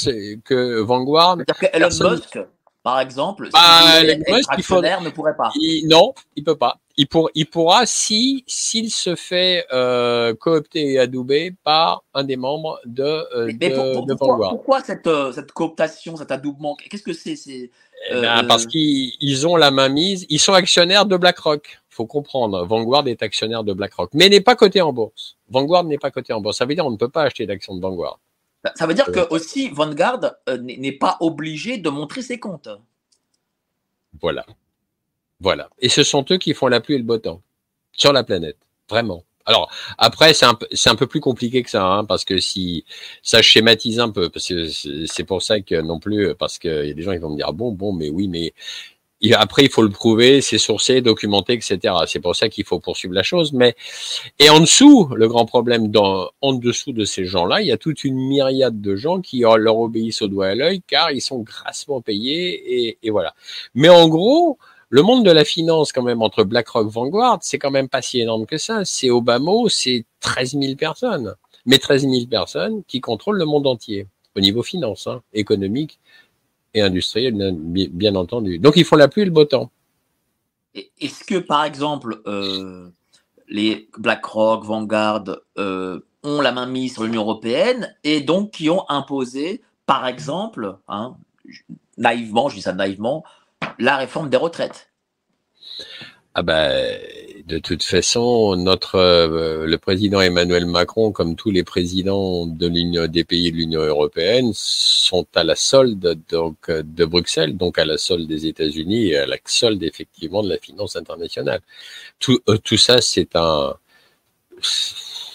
que 0.43 0.79
Vanguard... 0.79 1.37
C'est-à-dire 1.37 1.71
que 1.71 1.77
Elon 1.77 2.15
Musk, 2.15 2.39
par 2.81 2.99
exemple, 2.99 3.49
bah, 3.53 4.01
Elon 4.01 4.23
Musk, 4.27 4.57
ne 4.57 5.09
pourrait 5.11 5.37
pas. 5.37 5.51
non, 5.83 6.15
il 6.35 6.43
peut 6.43 6.57
pas 6.57 6.79
il, 6.97 7.07
pour, 7.07 7.29
il 7.35 7.45
pourra 7.45 7.85
si 7.85 8.43
s'il 8.47 8.89
se 8.89 9.15
fait 9.15 9.65
euh, 9.73 10.33
coopter 10.33 10.93
et 10.93 10.99
adouber 10.99 11.53
par 11.63 12.03
un 12.13 12.23
des 12.23 12.37
membres 12.37 12.79
de, 12.85 13.03
euh, 13.03 13.51
mais, 13.59 13.69
de, 13.69 14.13
pourquoi, 14.15 14.49
pourquoi, 14.49 14.81
cette, 14.81 15.07
euh, 15.07 15.31
cette 15.31 15.51
cooptation, 15.51 16.15
cet 16.15 16.31
adoubement? 16.31 16.75
Qu'est-ce 16.75 17.03
que 17.03 17.13
c'est? 17.13 17.35
Eh 17.47 17.69
ben, 18.11 18.43
Parce 18.47 18.65
qu'ils 18.65 19.47
ont 19.47 19.55
la 19.55 19.71
main 19.71 19.89
mise. 19.89 20.25
Ils 20.29 20.39
sont 20.39 20.53
actionnaires 20.53 21.05
de 21.05 21.17
BlackRock. 21.17 21.81
faut 21.89 22.05
comprendre. 22.05 22.65
Vanguard 22.65 23.07
est 23.07 23.21
actionnaire 23.23 23.63
de 23.63 23.73
BlackRock, 23.73 24.11
mais 24.13 24.29
n'est 24.29 24.41
pas 24.41 24.55
coté 24.55 24.81
en 24.81 24.93
bourse. 24.93 25.37
Vanguard 25.49 25.83
n'est 25.83 25.97
pas 25.97 26.11
coté 26.11 26.31
en 26.31 26.41
bourse. 26.41 26.57
Ça 26.57 26.65
veut 26.65 26.75
dire 26.75 26.83
qu'on 26.85 26.91
ne 26.91 26.97
peut 26.97 27.09
pas 27.09 27.23
acheter 27.23 27.45
d'actions 27.45 27.75
de 27.75 27.81
Vanguard. 27.81 28.19
Ça 28.75 28.87
veut 28.87 28.93
dire 28.93 29.11
que 29.11 29.27
aussi 29.29 29.69
Vanguard 29.69 30.21
n'est 30.61 30.91
pas 30.93 31.17
obligé 31.19 31.77
de 31.77 31.89
montrer 31.89 32.21
ses 32.21 32.39
comptes. 32.39 32.69
Voilà. 34.21 34.45
Voilà. 35.45 35.69
Et 35.77 35.89
ce 35.89 36.01
sont 36.01 36.25
eux 36.31 36.37
qui 36.39 36.55
font 36.55 36.65
la 36.65 36.81
pluie 36.81 36.95
et 36.95 36.97
le 36.97 37.03
beau 37.03 37.19
temps 37.19 37.39
sur 37.91 38.11
la 38.11 38.23
planète. 38.23 38.57
Vraiment. 38.89 39.23
Alors 39.45 39.71
après 39.99 40.33
c'est 40.33 40.47
un, 40.47 40.57
un 40.87 40.95
peu 40.95 41.05
plus 41.05 41.19
compliqué 41.19 41.61
que 41.61 41.69
ça, 41.69 41.85
hein, 41.85 42.03
parce 42.03 42.25
que 42.25 42.39
si 42.39 42.83
ça 43.21 43.43
schématise 43.43 43.99
un 43.99 44.09
peu, 44.09 44.29
parce 44.29 44.47
que 44.47 44.67
c'est 45.05 45.23
pour 45.23 45.43
ça 45.43 45.61
que 45.61 45.79
non 45.81 45.99
plus, 45.99 46.33
parce 46.33 46.57
qu'il 46.57 46.87
y 46.87 46.89
a 46.89 46.93
des 46.95 47.01
gens 47.03 47.11
qui 47.11 47.19
vont 47.19 47.29
me 47.29 47.35
dire 47.35 47.53
bon 47.53 47.71
bon 47.71 47.93
mais 47.93 48.09
oui 48.09 48.27
mais 48.27 48.55
après 49.33 49.65
il 49.65 49.69
faut 49.69 49.83
le 49.83 49.91
prouver, 49.91 50.41
c'est 50.41 50.57
sourcé, 50.57 51.01
documenté, 51.01 51.53
etc. 51.53 51.93
C'est 52.07 52.19
pour 52.19 52.35
ça 52.35 52.49
qu'il 52.49 52.65
faut 52.65 52.79
poursuivre 52.79 53.13
la 53.13 53.21
chose. 53.21 53.53
Mais 53.53 53.75
et 54.39 54.49
en 54.49 54.61
dessous, 54.61 55.09
le 55.13 55.27
grand 55.27 55.45
problème 55.45 55.91
dans 55.91 56.31
en 56.41 56.53
dessous 56.53 56.91
de 56.91 57.05
ces 57.05 57.25
gens-là, 57.25 57.61
il 57.61 57.67
y 57.67 57.71
a 57.71 57.77
toute 57.77 58.03
une 58.03 58.17
myriade 58.17 58.81
de 58.81 58.95
gens 58.95 59.21
qui 59.21 59.41
leur 59.41 59.77
obéissent 59.77 60.23
au 60.23 60.27
doigt 60.27 60.47
à 60.47 60.55
l'œil 60.55 60.81
car 60.87 61.11
ils 61.11 61.21
sont 61.21 61.37
grassement 61.37 62.01
payés 62.01 62.87
et, 62.87 62.97
et 63.03 63.11
voilà. 63.11 63.35
Mais 63.75 63.89
en 63.89 64.07
gros 64.07 64.57
le 64.95 65.01
monde 65.01 65.25
de 65.25 65.31
la 65.31 65.43
finance, 65.43 65.91
quand 65.91 66.03
même, 66.03 66.21
entre 66.21 66.45
BlackRock, 66.45 66.87
Vanguard, 66.87 67.39
c'est 67.41 67.59
quand 67.59 67.69
même 67.69 67.89
pas 67.89 68.01
si 68.01 68.21
énorme 68.21 68.45
que 68.45 68.57
ça. 68.57 68.85
C'est 68.85 69.09
Obama, 69.09 69.51
c'est 69.67 70.05
13 70.21 70.57
000 70.57 70.75
personnes. 70.75 71.35
Mais 71.65 71.79
13 71.79 72.03
000 72.03 72.27
personnes 72.27 72.81
qui 72.87 73.01
contrôlent 73.01 73.37
le 73.37 73.43
monde 73.43 73.67
entier, 73.67 74.07
au 74.37 74.39
niveau 74.39 74.63
finance, 74.63 75.07
hein, 75.07 75.21
économique 75.33 75.99
et 76.73 76.79
industriel, 76.79 77.35
bien, 77.57 78.15
entendu. 78.15 78.57
Donc, 78.57 78.77
ils 78.77 78.85
font 78.85 78.95
la 78.95 79.09
pluie 79.09 79.23
et 79.23 79.25
le 79.25 79.31
beau 79.31 79.43
temps. 79.43 79.69
Est-ce 80.73 81.25
que, 81.25 81.39
par 81.39 81.65
exemple, 81.65 82.21
euh, 82.25 82.87
les 83.49 83.89
BlackRock, 83.97 84.63
Vanguard 84.63 85.25
euh, 85.57 85.99
ont 86.23 86.39
la 86.39 86.53
main 86.53 86.67
mise 86.67 86.93
sur 86.93 87.03
l'Union 87.03 87.23
européenne 87.23 87.93
et 88.05 88.21
donc 88.21 88.51
qui 88.51 88.69
ont 88.69 88.89
imposé, 88.89 89.61
par 89.85 90.07
exemple, 90.07 90.77
hein, 90.87 91.17
naïvement, 91.97 92.47
je 92.47 92.55
dis 92.55 92.61
ça 92.61 92.71
naïvement, 92.71 93.25
la 93.79 93.97
réforme 93.97 94.29
des 94.29 94.37
retraites. 94.37 94.89
Ah 96.33 96.43
ben, 96.43 96.99
de 97.47 97.59
toute 97.59 97.83
façon, 97.83 98.55
notre 98.57 98.95
euh, 98.95 99.65
le 99.65 99.77
président 99.77 100.19
Emmanuel 100.19 100.65
Macron, 100.65 101.11
comme 101.11 101.35
tous 101.35 101.51
les 101.51 101.63
présidents 101.63 102.45
de 102.45 102.67
l'Union 102.67 103.07
des 103.07 103.23
pays 103.23 103.51
de 103.51 103.57
l'Union 103.57 103.81
européenne, 103.81 104.51
sont 104.53 105.25
à 105.35 105.43
la 105.43 105.55
solde 105.55 106.19
donc 106.29 106.69
de 106.69 107.05
Bruxelles, 107.05 107.55
donc 107.55 107.77
à 107.79 107.85
la 107.85 107.97
solde 107.97 108.27
des 108.27 108.47
États-Unis 108.47 109.11
et 109.11 109.17
à 109.17 109.25
la 109.27 109.37
solde 109.45 109.81
effectivement 109.83 110.43
de 110.43 110.49
la 110.49 110.57
finance 110.57 110.95
internationale. 110.97 111.61
Tout 112.19 112.39
euh, 112.49 112.57
tout 112.57 112.77
ça, 112.77 112.99
c'est 113.01 113.35
un 113.35 113.75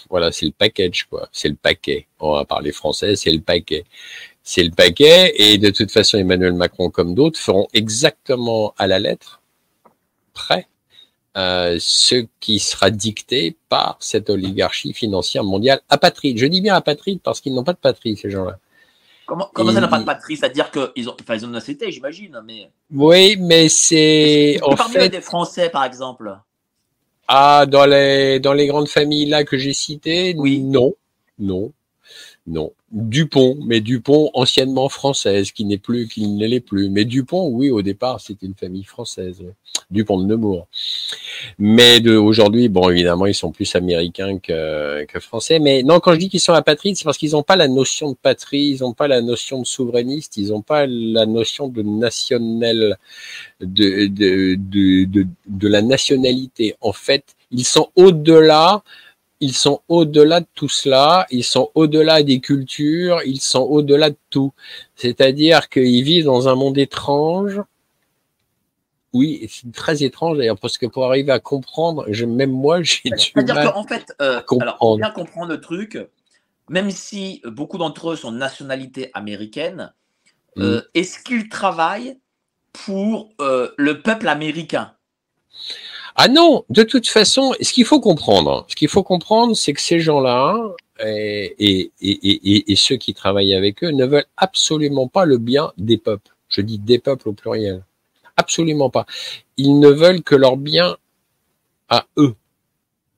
voilà, 0.09 0.31
c'est 0.31 0.45
le 0.45 0.51
package 0.51 1.05
quoi, 1.09 1.29
c'est 1.31 1.49
le 1.49 1.55
paquet. 1.55 2.07
On 2.19 2.33
va 2.33 2.45
parler 2.45 2.71
français, 2.71 3.15
c'est 3.15 3.31
le 3.31 3.41
paquet 3.41 3.85
c'est 4.43 4.63
le 4.63 4.71
paquet. 4.71 5.33
Et 5.37 5.57
de 5.57 5.69
toute 5.69 5.91
façon, 5.91 6.17
Emmanuel 6.17 6.53
Macron, 6.53 6.89
comme 6.89 7.15
d'autres, 7.15 7.39
feront 7.39 7.67
exactement 7.73 8.73
à 8.77 8.87
la 8.87 8.99
lettre 8.99 9.41
près 10.33 10.67
euh, 11.37 11.77
ce 11.79 12.25
qui 12.39 12.59
sera 12.59 12.89
dicté 12.89 13.55
par 13.69 13.97
cette 13.99 14.29
oligarchie 14.29 14.93
financière 14.93 15.43
mondiale 15.43 15.81
apatride. 15.89 16.37
Je 16.37 16.45
dis 16.45 16.61
bien 16.61 16.75
apatride 16.75 17.21
parce 17.23 17.39
qu'ils 17.39 17.53
n'ont 17.53 17.63
pas 17.63 17.73
de 17.73 17.77
patrie, 17.77 18.17
ces 18.17 18.29
gens-là. 18.29 18.57
Comment, 19.25 19.49
comment 19.53 19.71
ça 19.71 19.79
n'a 19.79 19.87
pas 19.87 19.99
de 19.99 20.03
patrie? 20.03 20.35
C'est-à-dire 20.35 20.71
qu'ils 20.71 21.07
ont, 21.07 21.15
enfin, 21.21 21.35
ils 21.35 21.45
ont 21.45 21.47
une 21.47 21.53
nationalité, 21.53 21.89
j'imagine. 21.89 22.41
Mais... 22.45 22.69
Oui, 22.93 23.37
mais 23.39 23.69
c'est. 23.69 24.59
En 24.61 24.75
fait... 24.75 25.07
des 25.07 25.21
Français, 25.21 25.69
par 25.69 25.85
exemple. 25.85 26.37
Ah, 27.29 27.65
dans 27.65 27.85
les, 27.85 28.41
dans 28.41 28.51
les 28.51 28.67
grandes 28.67 28.89
familles 28.89 29.27
là 29.27 29.45
que 29.45 29.57
j'ai 29.57 29.71
citées, 29.71 30.33
oui. 30.35 30.59
non. 30.59 30.95
Non. 31.39 31.71
Non. 32.47 32.71
Dupont, 32.91 33.57
mais 33.65 33.81
Dupont, 33.81 34.31
anciennement 34.33 34.89
française, 34.89 35.51
qui 35.51 35.63
n'est 35.63 35.77
plus, 35.77 36.07
qui 36.07 36.27
ne 36.27 36.47
l'est 36.47 36.59
plus. 36.59 36.89
Mais 36.89 37.05
Dupont, 37.05 37.47
oui, 37.47 37.69
au 37.69 37.81
départ, 37.83 38.19
c'était 38.19 38.47
une 38.47 38.55
famille 38.55 38.83
française. 38.83 39.43
Dupont 39.91 40.19
de 40.19 40.25
Nemours. 40.25 40.67
Mais 41.59 42.05
aujourd'hui, 42.09 42.67
bon, 42.67 42.89
évidemment, 42.89 43.27
ils 43.27 43.35
sont 43.35 43.51
plus 43.51 43.75
américains 43.75 44.39
que, 44.39 45.05
français. 45.19 45.59
Mais 45.59 45.83
non, 45.83 45.99
quand 45.99 46.13
je 46.13 46.19
dis 46.19 46.29
qu'ils 46.29 46.39
sont 46.39 46.53
apatrides, 46.53 46.97
c'est 46.97 47.03
parce 47.03 47.17
qu'ils 47.17 47.31
n'ont 47.31 47.43
pas 47.43 47.55
la 47.55 47.67
notion 47.67 48.11
de 48.11 48.17
patrie, 48.19 48.75
ils 48.75 48.81
n'ont 48.81 48.93
pas 48.93 49.07
la 49.07 49.21
notion 49.21 49.59
de 49.59 49.65
souverainiste, 49.65 50.35
ils 50.37 50.49
n'ont 50.49 50.63
pas 50.63 50.87
la 50.87 51.27
notion 51.27 51.67
de 51.67 51.83
national, 51.83 52.97
de, 53.61 54.07
de, 54.07 54.55
de, 54.55 55.27
de 55.47 55.67
la 55.67 55.81
nationalité. 55.83 56.75
En 56.81 56.91
fait, 56.93 57.23
ils 57.51 57.65
sont 57.65 57.89
au-delà 57.95 58.83
ils 59.41 59.55
sont 59.55 59.81
au-delà 59.89 60.39
de 60.39 60.47
tout 60.53 60.69
cela, 60.69 61.25
ils 61.31 61.43
sont 61.43 61.71
au-delà 61.73 62.21
des 62.21 62.39
cultures, 62.39 63.21
ils 63.25 63.41
sont 63.41 63.61
au-delà 63.61 64.11
de 64.11 64.17
tout. 64.29 64.53
C'est-à-dire 64.95 65.67
qu'ils 65.67 66.03
vivent 66.03 66.25
dans 66.25 66.47
un 66.47 66.55
monde 66.55 66.77
étrange. 66.77 67.59
Oui, 69.13 69.45
c'est 69.51 69.73
très 69.73 70.03
étrange 70.03 70.37
d'ailleurs, 70.37 70.59
parce 70.59 70.77
que 70.77 70.85
pour 70.85 71.05
arriver 71.05 71.31
à 71.31 71.39
comprendre, 71.39 72.07
même 72.27 72.51
moi, 72.51 72.81
j'ai 72.83 73.09
du 73.09 73.31
mal 73.35 73.47
C'est-à-dire 73.47 73.73
qu'en 73.73 73.83
fait, 73.85 74.13
euh, 74.21 74.41
alors, 74.61 74.77
pour 74.77 74.97
bien 74.97 75.09
comprendre 75.09 75.51
le 75.51 75.59
truc, 75.59 75.97
même 76.69 76.91
si 76.91 77.41
beaucoup 77.43 77.79
d'entre 77.79 78.11
eux 78.11 78.15
sont 78.15 78.31
de 78.31 78.37
nationalité 78.37 79.09
américaine, 79.13 79.91
euh, 80.59 80.77
mm. 80.77 80.83
est-ce 80.93 81.19
qu'ils 81.19 81.49
travaillent 81.49 82.19
pour 82.71 83.31
euh, 83.41 83.71
le 83.77 84.01
peuple 84.01 84.27
américain? 84.27 84.93
Ah 86.15 86.27
non, 86.27 86.65
de 86.69 86.83
toute 86.83 87.07
façon, 87.07 87.53
ce 87.61 87.73
qu'il 87.73 87.85
faut 87.85 87.99
comprendre, 87.99 88.65
ce 88.67 88.75
qu'il 88.75 88.89
faut 88.89 89.03
comprendre, 89.03 89.55
c'est 89.55 89.73
que 89.73 89.81
ces 89.81 89.99
gens-là 89.99 90.57
et, 90.99 91.55
et, 91.57 91.91
et, 92.01 92.71
et, 92.71 92.75
ceux 92.75 92.97
qui 92.97 93.13
travaillent 93.13 93.55
avec 93.55 93.83
eux 93.83 93.91
ne 93.91 94.05
veulent 94.05 94.25
absolument 94.37 95.07
pas 95.07 95.25
le 95.25 95.37
bien 95.37 95.71
des 95.77 95.97
peuples. 95.97 96.31
Je 96.49 96.61
dis 96.61 96.77
des 96.77 96.99
peuples 96.99 97.29
au 97.29 97.33
pluriel. 97.33 97.83
Absolument 98.37 98.89
pas. 98.89 99.05
Ils 99.57 99.79
ne 99.79 99.89
veulent 99.89 100.21
que 100.21 100.35
leur 100.35 100.57
bien 100.57 100.97
à 101.89 102.05
eux. 102.17 102.35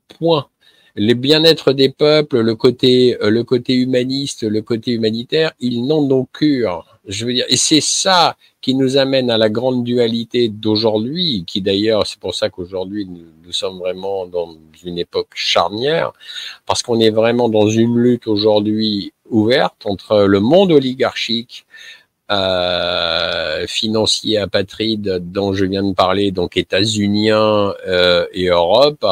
Point 0.07 0.47
les 0.95 1.15
bien-être 1.15 1.73
des 1.73 1.89
peuples, 1.89 2.39
le 2.41 2.55
côté, 2.55 3.17
euh, 3.21 3.29
le 3.29 3.43
côté 3.43 3.73
humaniste, 3.73 4.43
le 4.43 4.61
côté 4.61 4.91
humanitaire, 4.91 5.51
ils 5.59 5.85
n'ont 5.85 6.07
donc 6.07 6.29
cure. 6.33 6.85
Je 7.07 7.25
veux 7.25 7.33
dire, 7.33 7.45
et 7.49 7.57
c'est 7.57 7.81
ça 7.81 8.37
qui 8.61 8.75
nous 8.75 8.97
amène 8.97 9.29
à 9.29 9.37
la 9.37 9.49
grande 9.49 9.83
dualité 9.83 10.49
d'aujourd'hui, 10.49 11.43
qui 11.45 11.61
d'ailleurs, 11.61 12.07
c'est 12.07 12.19
pour 12.19 12.35
ça 12.35 12.49
qu'aujourd'hui 12.49 13.05
nous, 13.05 13.51
sommes 13.51 13.77
vraiment 13.77 14.25
dans 14.25 14.55
une 14.83 14.97
époque 14.97 15.29
charnière, 15.35 16.11
parce 16.65 16.81
qu'on 16.81 16.99
est 16.99 17.11
vraiment 17.11 17.49
dans 17.49 17.67
une 17.67 17.99
lutte 17.99 18.25
aujourd'hui 18.25 19.13
ouverte 19.29 19.85
entre 19.85 20.23
le 20.23 20.39
monde 20.39 20.71
oligarchique, 20.71 21.67
euh, 22.31 23.67
financier 23.67 24.37
apatride 24.39 25.21
dont 25.21 25.53
je 25.53 25.65
viens 25.65 25.83
de 25.83 25.93
parler, 25.93 26.31
donc 26.31 26.57
États-Unien 26.57 27.75
euh, 27.85 28.25
et 28.33 28.47
Europe, 28.47 29.05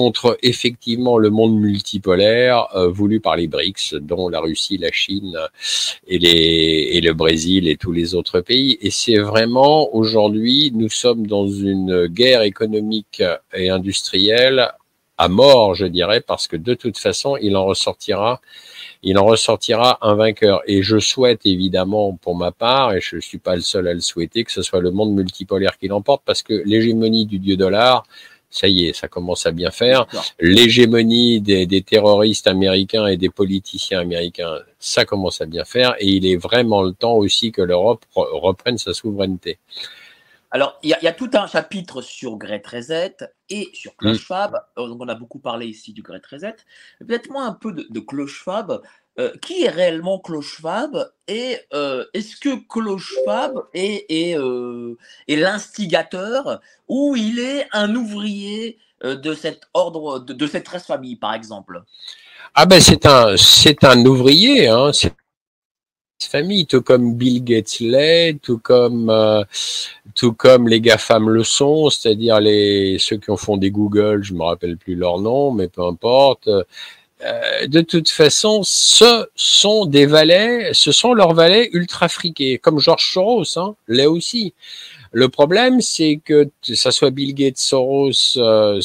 contre 0.00 0.38
effectivement 0.42 1.18
le 1.18 1.28
monde 1.28 1.60
multipolaire 1.60 2.74
euh, 2.74 2.88
voulu 2.88 3.20
par 3.20 3.36
les 3.36 3.48
BRICS, 3.48 3.96
dont 4.00 4.30
la 4.30 4.40
Russie, 4.40 4.78
la 4.78 4.90
Chine 4.90 5.38
et, 6.08 6.98
le 7.02 7.12
Brésil 7.12 7.68
et 7.68 7.76
tous 7.76 7.92
les 7.92 8.14
autres 8.14 8.40
pays. 8.40 8.78
Et 8.80 8.90
c'est 8.90 9.18
vraiment 9.18 9.94
aujourd'hui, 9.94 10.72
nous 10.74 10.88
sommes 10.88 11.26
dans 11.26 11.46
une 11.46 12.06
guerre 12.06 12.40
économique 12.40 13.22
et 13.52 13.68
industrielle 13.68 14.70
à 15.18 15.28
mort, 15.28 15.74
je 15.74 15.84
dirais, 15.84 16.22
parce 16.22 16.48
que 16.48 16.56
de 16.56 16.72
toute 16.72 16.96
façon, 16.96 17.36
il 17.36 17.54
en 17.54 17.66
ressortira, 17.66 18.40
il 19.02 19.18
en 19.18 19.26
ressortira 19.26 19.98
un 20.00 20.14
vainqueur. 20.14 20.62
Et 20.66 20.82
je 20.82 20.98
souhaite 20.98 21.44
évidemment, 21.44 22.16
pour 22.22 22.36
ma 22.36 22.52
part, 22.52 22.94
et 22.94 23.02
je 23.02 23.16
ne 23.16 23.20
suis 23.20 23.36
pas 23.36 23.54
le 23.54 23.60
seul 23.60 23.86
à 23.86 23.92
le 23.92 24.00
souhaiter, 24.00 24.44
que 24.44 24.52
ce 24.52 24.62
soit 24.62 24.80
le 24.80 24.92
monde 24.92 25.12
multipolaire 25.12 25.76
qui 25.78 25.88
l'emporte, 25.88 26.22
parce 26.24 26.42
que 26.42 26.54
l'hégémonie 26.64 27.26
du 27.26 27.38
dieu 27.38 27.58
dollar, 27.58 28.04
ça 28.50 28.68
y 28.68 28.86
est, 28.86 28.92
ça 28.92 29.08
commence 29.08 29.46
à 29.46 29.52
bien 29.52 29.70
faire. 29.70 30.06
L'hégémonie 30.40 31.40
des, 31.40 31.66
des, 31.66 31.82
terroristes 31.82 32.46
américains 32.46 33.06
et 33.06 33.16
des 33.16 33.30
politiciens 33.30 34.00
américains, 34.00 34.58
ça 34.78 35.04
commence 35.04 35.40
à 35.40 35.46
bien 35.46 35.64
faire. 35.64 35.94
Et 36.00 36.08
il 36.08 36.26
est 36.26 36.36
vraiment 36.36 36.82
le 36.82 36.92
temps 36.92 37.14
aussi 37.14 37.52
que 37.52 37.62
l'Europe 37.62 38.04
reprenne 38.14 38.78
sa 38.78 38.92
souveraineté. 38.92 39.58
Alors, 40.52 40.78
il 40.82 40.88
y, 40.88 41.04
y, 41.04 41.08
a 41.08 41.12
tout 41.12 41.30
un 41.34 41.46
chapitre 41.46 42.02
sur 42.02 42.36
Great 42.36 42.66
Reset 42.66 43.18
et 43.50 43.70
sur 43.72 43.94
Clochefab. 43.94 44.56
Mm. 44.76 44.88
Donc, 44.88 45.00
on 45.00 45.08
a 45.08 45.14
beaucoup 45.14 45.38
parlé 45.38 45.66
ici 45.66 45.92
du 45.92 46.02
Great 46.02 46.26
Reset. 46.26 46.56
Peut-être 46.98 47.30
moins 47.30 47.46
un 47.46 47.52
peu 47.52 47.72
de, 47.72 47.86
de 47.88 48.00
Clochefab. 48.00 48.82
Euh, 49.18 49.32
qui 49.42 49.64
est 49.64 49.68
réellement 49.68 50.20
Clochefab 50.20 51.10
et 51.26 51.58
euh, 51.74 52.04
est-ce 52.14 52.36
que 52.36 52.50
est, 53.74 54.06
est, 54.08 54.38
euh, 54.38 54.96
est 55.26 55.34
l'instigateur 55.34 56.60
ou 56.86 57.16
il 57.16 57.40
est 57.40 57.66
un 57.72 57.96
ouvrier 57.96 58.78
de 59.02 59.36
ordre, 59.74 60.20
de, 60.20 60.46
cette 60.46 60.64
13 60.64 60.84
famille, 60.84 61.16
par 61.16 61.34
exemple? 61.34 61.82
Ah 62.54 62.66
ben 62.66 62.80
c'est 62.80 63.04
un, 63.04 63.36
c'est 63.36 63.82
un 63.82 64.04
ouvrier, 64.06 64.68
hein, 64.68 64.92
c'est 64.92 65.12
famille, 66.22 66.66
tout 66.66 66.82
comme 66.82 67.14
Bill 67.14 67.42
Gates 67.42 67.80
l'est, 67.80 68.40
tout 68.40 68.58
comme, 68.58 69.12
tout 70.14 70.34
comme 70.34 70.68
les 70.68 70.80
GAFAM 70.80 71.30
le 71.30 71.42
sont, 71.42 71.90
c'est-à-dire 71.90 72.38
les, 72.40 72.98
ceux 73.00 73.16
qui 73.16 73.30
ont 73.30 73.36
fondé 73.36 73.70
Google, 73.70 74.22
je 74.22 74.34
me 74.34 74.44
rappelle 74.44 74.76
plus 74.76 74.94
leur 74.94 75.18
nom, 75.18 75.50
mais 75.50 75.66
peu 75.66 75.82
importe, 75.82 76.48
euh, 77.24 77.66
de 77.66 77.80
toute 77.80 78.08
façon, 78.08 78.62
ce 78.64 79.26
sont 79.34 79.84
des 79.84 80.06
valets, 80.06 80.70
ce 80.72 80.92
sont 80.92 81.12
leurs 81.12 81.34
valets 81.34 81.68
ultra 81.72 82.08
friqués, 82.08 82.58
comme 82.58 82.80
George 82.80 83.12
Soros, 83.12 83.58
hein, 83.58 83.74
là 83.88 84.10
aussi. 84.10 84.54
Le 85.12 85.28
problème, 85.28 85.80
c'est 85.80 86.20
que 86.24 86.50
ça 86.62 86.92
soit 86.92 87.10
Bill 87.10 87.34
Gates, 87.34 87.58
Soros, 87.58 88.12
euh, 88.36 88.80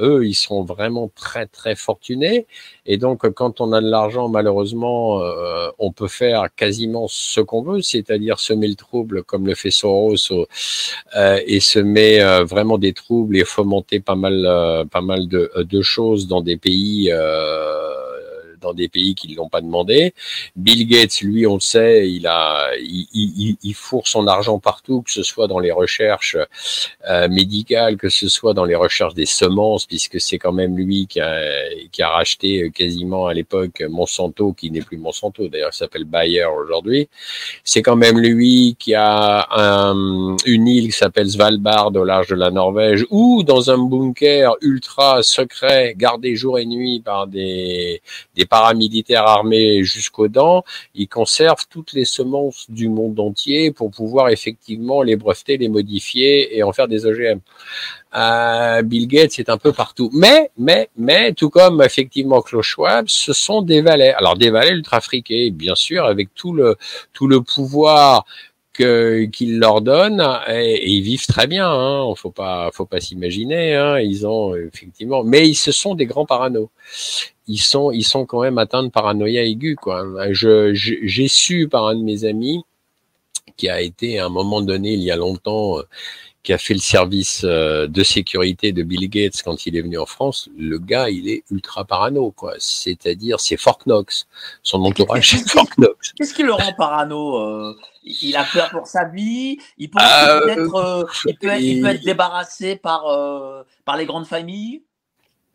eux, 0.00 0.24
ils 0.24 0.34
sont 0.34 0.62
vraiment 0.62 1.10
très 1.16 1.46
très 1.46 1.74
fortunés. 1.74 2.46
Et 2.86 2.96
donc, 2.96 3.28
quand 3.30 3.60
on 3.60 3.72
a 3.72 3.80
de 3.80 3.88
l'argent, 3.88 4.28
malheureusement, 4.28 5.20
euh, 5.20 5.70
on 5.80 5.90
peut 5.90 6.06
faire 6.06 6.46
quasiment 6.54 7.06
ce 7.08 7.40
qu'on 7.40 7.62
veut, 7.62 7.82
c'est-à-dire 7.82 8.38
semer 8.38 8.68
le 8.68 8.76
trouble, 8.76 9.24
comme 9.24 9.46
le 9.48 9.56
fait 9.56 9.72
Soros, 9.72 10.14
euh, 11.16 11.40
et 11.44 11.58
semer 11.58 12.20
vraiment 12.44 12.78
des 12.78 12.92
troubles 12.92 13.36
et 13.36 13.44
fomenter 13.44 13.98
pas 13.98 14.14
mal 14.14 14.86
pas 14.90 15.00
mal 15.00 15.26
de, 15.26 15.50
de 15.56 15.82
choses 15.82 16.28
dans 16.28 16.40
des 16.40 16.56
pays 16.56 17.10
dans 18.64 18.74
des 18.74 18.88
pays 18.88 19.14
qui 19.14 19.28
ne 19.30 19.36
l'ont 19.36 19.48
pas 19.48 19.60
demandé. 19.60 20.14
Bill 20.56 20.88
Gates, 20.88 21.20
lui, 21.20 21.46
on 21.46 21.54
le 21.54 21.60
sait, 21.60 22.10
il 22.10 22.28
il, 22.80 23.06
il, 23.14 23.56
il, 23.62 23.74
fourre 23.74 24.08
son 24.08 24.26
argent 24.26 24.58
partout, 24.58 25.02
que 25.02 25.12
ce 25.12 25.22
soit 25.22 25.46
dans 25.46 25.58
les 25.58 25.70
recherches 25.70 26.36
euh, 27.08 27.28
médicales, 27.28 27.96
que 27.96 28.08
ce 28.08 28.28
soit 28.28 28.54
dans 28.54 28.64
les 28.64 28.74
recherches 28.74 29.14
des 29.14 29.26
semences, 29.26 29.86
puisque 29.86 30.20
c'est 30.20 30.38
quand 30.38 30.52
même 30.52 30.76
lui 30.76 31.06
qui 31.06 31.20
a, 31.20 32.08
racheté 32.08 32.62
euh, 32.62 32.70
quasiment 32.70 33.26
à 33.26 33.34
l'époque 33.34 33.82
Monsanto, 33.88 34.52
qui 34.52 34.70
n'est 34.70 34.80
plus 34.80 34.98
Monsanto, 34.98 35.48
d'ailleurs, 35.48 35.74
s'appelle 35.74 36.04
Bayer 36.04 36.46
aujourd'hui. 36.46 37.08
C'est 37.62 37.82
quand 37.82 37.96
même 37.96 38.18
lui 38.18 38.76
qui 38.78 38.94
a 38.94 39.46
un, 39.50 40.36
une 40.46 40.66
île 40.66 40.86
qui 40.86 40.92
s'appelle 40.92 41.28
Svalbard 41.28 41.94
au 41.94 42.04
large 42.04 42.28
de 42.28 42.36
la 42.36 42.50
Norvège, 42.50 43.04
ou 43.10 43.42
dans 43.42 43.70
un 43.70 43.78
bunker 43.78 44.56
ultra 44.62 45.22
secret, 45.22 45.94
gardé 45.96 46.36
jour 46.36 46.58
et 46.58 46.66
nuit 46.66 47.00
par 47.00 47.26
des, 47.26 48.00
des 48.34 48.46
paramilitaires 48.54 49.26
armés 49.26 49.82
jusqu'aux 49.82 50.28
dents, 50.28 50.62
ils 50.94 51.08
conservent 51.08 51.66
toutes 51.68 51.92
les 51.92 52.04
semences 52.04 52.66
du 52.68 52.88
monde 52.88 53.18
entier 53.18 53.72
pour 53.72 53.90
pouvoir 53.90 54.28
effectivement 54.28 55.02
les 55.02 55.16
breveter, 55.16 55.56
les 55.56 55.68
modifier 55.68 56.56
et 56.56 56.62
en 56.62 56.72
faire 56.72 56.86
des 56.86 57.04
OGM. 57.04 57.40
Euh, 58.14 58.82
Bill 58.82 59.08
Gates 59.08 59.40
est 59.40 59.48
un 59.48 59.58
peu 59.58 59.72
partout. 59.72 60.08
Mais, 60.12 60.52
mais, 60.56 60.88
mais, 60.96 61.32
tout 61.32 61.50
comme 61.50 61.82
effectivement 61.82 62.42
Klaus 62.42 62.64
Schwab, 62.64 63.06
ce 63.08 63.32
sont 63.32 63.60
des 63.60 63.80
valets. 63.80 64.14
Alors 64.14 64.36
des 64.36 64.50
valets 64.50 64.70
ultra 64.70 65.00
friqués, 65.00 65.50
bien 65.50 65.74
sûr, 65.74 66.04
avec 66.04 66.28
tout 66.36 66.52
le 66.52 66.76
tout 67.12 67.26
le 67.26 67.40
pouvoir 67.40 68.24
qu'ils 68.74 69.58
leur 69.58 69.80
donnent 69.80 70.26
et, 70.48 70.90
ils 70.90 71.02
vivent 71.02 71.26
très 71.26 71.46
bien. 71.46 71.70
Hein, 71.70 72.12
faut 72.16 72.30
pas, 72.30 72.70
faut 72.72 72.86
pas 72.86 73.00
s'imaginer. 73.00 73.74
Hein, 73.74 74.00
ils 74.00 74.26
ont 74.26 74.54
effectivement, 74.54 75.24
mais 75.24 75.48
ils 75.48 75.54
se 75.54 75.72
sont 75.72 75.94
des 75.94 76.06
grands 76.06 76.26
paranos 76.26 76.68
ils 77.46 77.58
sont, 77.58 78.26
quand 78.26 78.42
même 78.42 78.58
atteints 78.58 78.82
de 78.82 78.88
paranoïa 78.88 79.42
aiguë. 79.44 79.76
Quoi. 79.76 80.32
Je, 80.32 80.72
j'ai 80.74 81.28
su 81.28 81.68
par 81.68 81.86
un 81.86 81.96
de 81.96 82.02
mes 82.02 82.24
amis 82.24 82.64
qui 83.56 83.68
a 83.68 83.80
été 83.80 84.18
à 84.18 84.26
un 84.26 84.30
moment 84.30 84.62
donné, 84.62 84.94
il 84.94 85.02
y 85.02 85.10
a 85.10 85.16
longtemps, 85.16 85.78
qui 86.44 86.52
a 86.52 86.58
fait 86.58 86.74
le 86.74 86.80
service 86.80 87.40
euh, 87.44 87.86
de 87.88 88.04
sécurité 88.04 88.70
de 88.72 88.82
Bill 88.82 89.08
Gates 89.08 89.42
quand 89.42 89.66
il 89.66 89.76
est 89.76 89.80
venu 89.80 89.98
en 89.98 90.04
France, 90.04 90.50
le 90.56 90.78
gars, 90.78 91.08
il 91.08 91.26
est 91.28 91.42
ultra 91.50 91.84
parano, 91.84 92.30
quoi. 92.30 92.54
C'est-à-dire, 92.58 93.40
c'est 93.40 93.56
Fort 93.56 93.78
Knox. 93.86 94.26
Son 94.62 94.84
entourage, 94.84 95.30
c'est 95.30 95.48
Fort 95.48 95.70
Knox. 95.78 96.12
Qu'est-ce 96.16 96.34
qui 96.34 96.42
le 96.42 96.52
rend 96.52 96.74
parano 96.74 97.38
euh, 97.38 97.74
Il 98.04 98.36
a 98.36 98.44
peur 98.44 98.68
pour 98.70 98.86
sa 98.86 99.06
vie? 99.06 99.58
Il 99.78 99.90
pense 99.90 100.02
euh, 100.02 100.40
peut 100.40 100.50
être, 100.50 101.08
il, 101.26 101.36
peut 101.38 101.48
être, 101.48 101.62
il 101.62 101.80
peut 101.80 101.88
être 101.88 102.04
débarrassé 102.04 102.76
par 102.76 103.04
par 103.86 103.96
les 103.96 104.04
grandes 104.04 104.26
familles? 104.26 104.82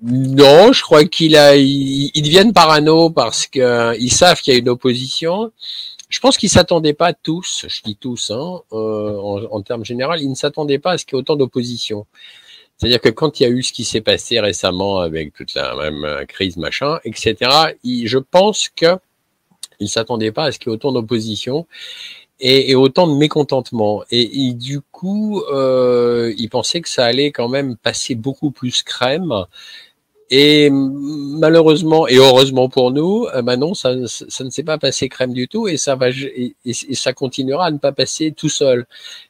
Non, 0.02 0.72
je 0.72 0.82
crois 0.82 1.06
qu'il 1.06 1.36
a, 1.36 1.56
ils, 1.56 2.10
ils 2.16 2.22
deviennent 2.24 2.54
parano 2.54 3.10
parce 3.12 3.46
que 3.46 3.96
ils 4.00 4.12
savent 4.12 4.42
qu'il 4.42 4.54
y 4.54 4.56
a 4.56 4.60
une 4.60 4.70
opposition. 4.70 5.52
Je 6.10 6.20
pense 6.20 6.38
qu'ils 6.38 6.50
s'attendaient 6.50 6.94
pas 6.94 7.14
tous, 7.14 7.66
je 7.68 7.82
dis 7.84 7.96
tous, 7.96 8.32
hein, 8.32 8.62
euh, 8.74 9.18
en, 9.18 9.62
termes 9.62 9.86
généraux, 9.86 10.16
ils 10.16 10.30
ne 10.30 10.36
s'attendaient 10.36 10.80
pas 10.80 10.94
à 10.94 10.98
ce 10.98 11.06
qu'il 11.06 11.16
y 11.16 11.18
ait 11.18 11.22
autant 11.22 11.36
d'opposition. 11.36 12.08
C'est-à-dire 12.78 13.02
que 13.02 13.10
quand 13.10 13.40
il 13.40 13.44
y 13.44 13.46
a 13.46 13.50
eu 13.50 13.62
ce 13.62 13.74
qui 13.74 13.84
s'est 13.84 14.02
passé 14.02 14.40
récemment 14.40 15.00
avec 15.00 15.34
toute 15.34 15.54
la 15.54 15.76
même 15.76 16.26
crise, 16.28 16.58
machin, 16.58 17.00
etc., 17.04 17.36
je 17.84 18.18
pense 18.18 18.70
que 18.70 18.98
ils 19.80 19.90
s'attendaient 19.90 20.32
pas 20.32 20.46
à 20.46 20.52
ce 20.52 20.60
qu'il 20.60 20.70
y 20.70 20.72
ait 20.72 20.76
autant 20.76 20.92
d'opposition 20.92 21.68
et, 22.40 22.76
autant 22.76 23.08
de 23.08 23.16
mécontentement. 23.16 24.04
Et, 24.12 24.48
et 24.48 24.54
du 24.54 24.82
coup, 24.82 25.42
euh, 25.52 26.34
ils 26.38 26.50
pensaient 26.50 26.82
que 26.82 26.90
ça 26.90 27.06
allait 27.06 27.32
quand 27.32 27.50
même 27.50 27.76
passer 27.76 28.16
beaucoup 28.16 28.52
plus 28.52 28.84
crème. 28.84 29.46
Et 30.32 30.70
malheureusement 30.72 32.08
et 32.08 32.18
heureusement 32.18 32.70
pour 32.70 32.92
nous, 32.92 33.26
euh, 33.34 33.42
bah 33.42 33.58
non, 33.58 33.74
ça, 33.74 33.96
ça 34.08 34.44
ne 34.44 34.50
s'est 34.52 34.64
pas 34.64 34.78
passé 34.78 35.10
crème 35.10 35.34
du 35.34 35.48
tout 35.48 35.68
et 35.68 35.78
ça 35.78 35.96
va 35.96 36.10
et, 36.10 36.56
ça 36.94 37.14
continuera 37.14 37.66
à 37.66 37.72
ne 37.72 37.80
pas 37.80 37.92
passer 37.92 38.32
tout 38.32 38.50
seul. 38.50 38.86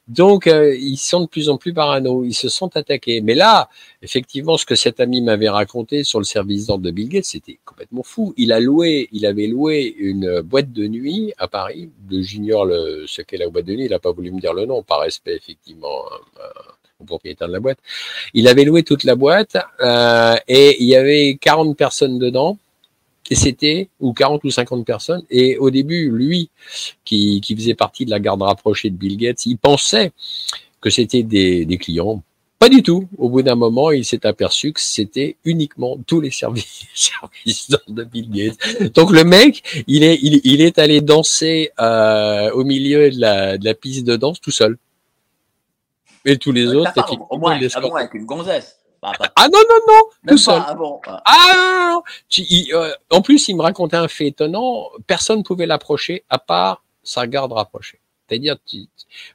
Donc 0.08 0.46
euh, 0.46 0.76
ils 0.76 0.98
sont 0.98 1.22
de 1.22 1.26
plus 1.26 1.48
en 1.48 1.56
plus 1.56 1.72
parano, 1.72 2.24
ils 2.24 2.34
se 2.34 2.50
sont 2.50 2.76
attaqués. 2.76 3.22
Mais 3.22 3.34
là, 3.34 3.70
effectivement, 4.02 4.58
ce 4.58 4.66
que 4.66 4.74
cet 4.74 5.00
ami 5.00 5.22
m'avait 5.22 5.48
raconté 5.48 6.04
sur 6.04 6.18
le 6.18 6.24
service 6.24 6.66
d'ordre 6.66 6.84
de 6.84 6.90
Bill 6.90 7.08
Gates, 7.08 7.24
c'était 7.24 7.58
complètement 7.64 8.02
fou. 8.02 8.34
Il 8.36 8.52
a 8.52 8.60
loué, 8.60 9.08
il 9.12 9.24
avait 9.24 9.46
loué 9.46 9.94
une 9.98 10.40
boîte 10.42 10.72
de 10.72 10.86
nuit 10.86 11.32
à 11.38 11.48
Paris. 11.48 11.90
J'ignore 12.10 12.66
ce 13.06 13.22
qu'est 13.22 13.38
la 13.38 13.48
boîte 13.48 13.64
de 13.64 13.74
nuit, 13.74 13.84
il 13.86 13.90
n'a 13.90 13.98
pas 13.98 14.12
voulu 14.12 14.30
me 14.32 14.40
dire 14.40 14.52
le 14.52 14.66
nom 14.66 14.82
par 14.82 15.00
respect 15.00 15.36
effectivement 15.36 16.04
euh, 16.38 16.42
propriétaire 17.04 17.48
de 17.48 17.52
la 17.52 17.60
boîte. 17.60 17.78
Il 18.34 18.48
avait 18.48 18.64
loué 18.64 18.82
toute 18.82 19.04
la 19.04 19.14
boîte 19.14 19.56
euh, 19.80 20.36
et 20.48 20.82
il 20.82 20.88
y 20.88 20.96
avait 20.96 21.38
40 21.40 21.76
personnes 21.76 22.18
dedans. 22.18 22.58
Et 23.30 23.36
c'était, 23.36 23.88
ou 24.00 24.12
40 24.12 24.42
ou 24.42 24.50
50 24.50 24.84
personnes. 24.84 25.22
Et 25.30 25.56
au 25.56 25.70
début, 25.70 26.10
lui, 26.10 26.50
qui, 27.04 27.40
qui 27.40 27.54
faisait 27.54 27.74
partie 27.74 28.04
de 28.04 28.10
la 28.10 28.18
garde 28.18 28.42
rapprochée 28.42 28.90
de 28.90 28.96
Bill 28.96 29.16
Gates, 29.16 29.46
il 29.46 29.56
pensait 29.56 30.10
que 30.80 30.90
c'était 30.90 31.22
des, 31.22 31.64
des 31.64 31.78
clients. 31.78 32.22
Pas 32.60 32.68
du 32.68 32.82
tout. 32.82 33.08
Au 33.16 33.30
bout 33.30 33.40
d'un 33.40 33.54
moment, 33.54 33.90
il 33.90 34.04
s'est 34.04 34.26
aperçu 34.26 34.74
que 34.74 34.82
c'était 34.82 35.36
uniquement 35.46 35.96
tous 36.06 36.20
les 36.20 36.30
services, 36.42 36.84
services 36.94 37.70
de 37.88 38.04
Bill 38.04 38.28
Gates. 38.30 38.92
Donc 38.94 39.12
le 39.12 39.24
mec, 39.24 39.84
il 39.86 40.04
est, 40.04 40.18
il, 40.20 40.42
il 40.44 40.60
est 40.60 40.78
allé 40.78 41.00
danser 41.00 41.70
euh, 41.80 42.50
au 42.50 42.64
milieu 42.64 43.10
de 43.10 43.18
la, 43.18 43.56
de 43.56 43.64
la 43.64 43.72
piste 43.72 44.04
de 44.04 44.14
danse 44.16 44.42
tout 44.42 44.50
seul. 44.50 44.76
Et 46.24 46.36
tous 46.38 46.52
les 46.52 46.66
autres, 46.66 46.92
D'accord, 46.94 47.26
au 47.30 47.38
moins, 47.38 47.58
les 47.58 47.74
ah 47.76 47.80
avec 47.96 48.14
une 48.14 48.26
gonzesse. 48.26 48.76
Bah, 49.02 49.12
Ah 49.34 49.48
non, 49.48 49.58
non, 49.58 49.76
non, 49.88 49.94
même 50.24 50.34
tout 50.34 50.38
seul. 50.38 50.62
ah 50.66 50.74
bon, 50.74 51.00
ah. 51.06 51.22
Non, 51.92 51.94
non. 51.94 52.02
Il, 52.36 52.74
euh, 52.74 52.92
en 53.10 53.22
plus, 53.22 53.48
il 53.48 53.56
me 53.56 53.62
racontait 53.62 53.96
un 53.96 54.08
fait 54.08 54.26
étonnant. 54.26 54.88
Personne 55.06 55.38
ne 55.38 55.42
pouvait 55.42 55.64
l'approcher 55.66 56.24
à 56.28 56.38
part 56.38 56.84
sa 57.02 57.26
garde 57.26 57.52
rapprochée. 57.52 57.98
C'est-à-dire, 58.28 58.56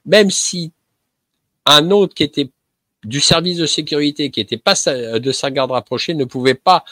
même 0.06 0.30
si 0.30 0.72
un 1.66 1.90
autre 1.90 2.14
qui 2.14 2.24
était 2.24 2.50
du 3.04 3.20
service 3.20 3.58
de 3.58 3.66
sécurité, 3.66 4.30
qui 4.30 4.40
était 4.40 4.58
pas 4.58 4.76
sa- 4.76 5.20
de 5.20 5.32
sa 5.32 5.50
garde 5.50 5.72
rapprochée, 5.72 6.14
ne 6.14 6.26
pouvait 6.26 6.54
pas 6.54 6.84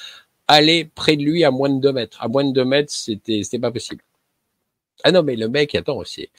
aller 0.48 0.86
près 0.96 1.16
de 1.16 1.24
lui 1.24 1.44
à 1.44 1.52
moins 1.52 1.70
de 1.70 1.80
deux 1.80 1.94
mètres. 1.94 2.18
À 2.22 2.28
moins 2.28 2.44
de 2.44 2.52
deux 2.52 2.66
mètres, 2.66 2.92
c'était, 2.92 3.44
c'était 3.44 3.60
pas 3.60 3.72
possible. 3.72 4.04
Ah 5.04 5.12
non, 5.12 5.22
mais 5.24 5.36
le 5.36 5.48
mec, 5.48 5.76
attends, 5.76 6.02
c'est, 6.06 6.30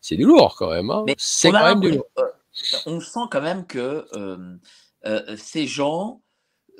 c'est 0.00 0.16
du 0.16 0.24
lourd 0.24 0.56
quand 0.58 0.70
même. 0.70 0.90
Hein. 0.90 1.04
C'est 1.18 1.50
quand 1.50 1.64
même 1.64 1.80
du 1.80 1.92
lourd. 1.92 2.06
euh, 2.18 2.22
on 2.86 3.00
sent 3.00 3.26
quand 3.30 3.42
même 3.42 3.66
que 3.66 4.06
euh, 4.14 4.56
euh, 5.06 5.36
ces 5.36 5.66
gens 5.66 6.22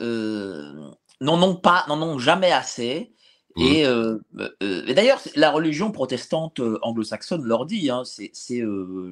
euh, 0.00 0.90
n'en 1.20 1.42
ont 1.42 1.56
pas, 1.56 1.84
n'en 1.88 2.00
ont 2.02 2.18
jamais 2.18 2.52
assez. 2.52 3.12
Mhm. 3.56 3.66
Et, 3.66 3.86
euh, 3.86 4.18
euh, 4.38 4.84
et 4.86 4.94
d'ailleurs, 4.94 5.20
la 5.36 5.50
religion 5.50 5.92
protestante 5.92 6.58
euh, 6.60 6.78
anglo-saxonne 6.82 7.44
leur 7.44 7.66
dit, 7.66 7.88
hein, 7.88 8.02
c'est, 8.04 8.32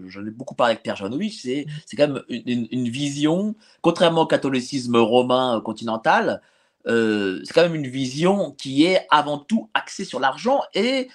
j'en 0.08 0.26
ai 0.26 0.30
beaucoup 0.30 0.54
parlé 0.54 0.72
avec 0.72 0.82
Pierre 0.82 0.96
Janovich, 0.96 1.42
c'est, 1.42 1.66
c'est 1.86 1.96
quand 1.96 2.08
même 2.08 2.22
une, 2.28 2.88
vision, 2.88 3.54
contrairement 3.82 4.22
au 4.22 4.26
catholicisme 4.26 4.96
romain 4.96 5.60
continental, 5.64 6.42
c'est 6.84 7.52
quand 7.54 7.62
même 7.62 7.76
une 7.76 7.86
vision 7.86 8.50
qui 8.52 8.84
est 8.84 9.06
avant 9.10 9.38
tout 9.38 9.70
axée 9.74 10.04
sur 10.04 10.18
l'argent 10.18 10.62
et 10.74 11.08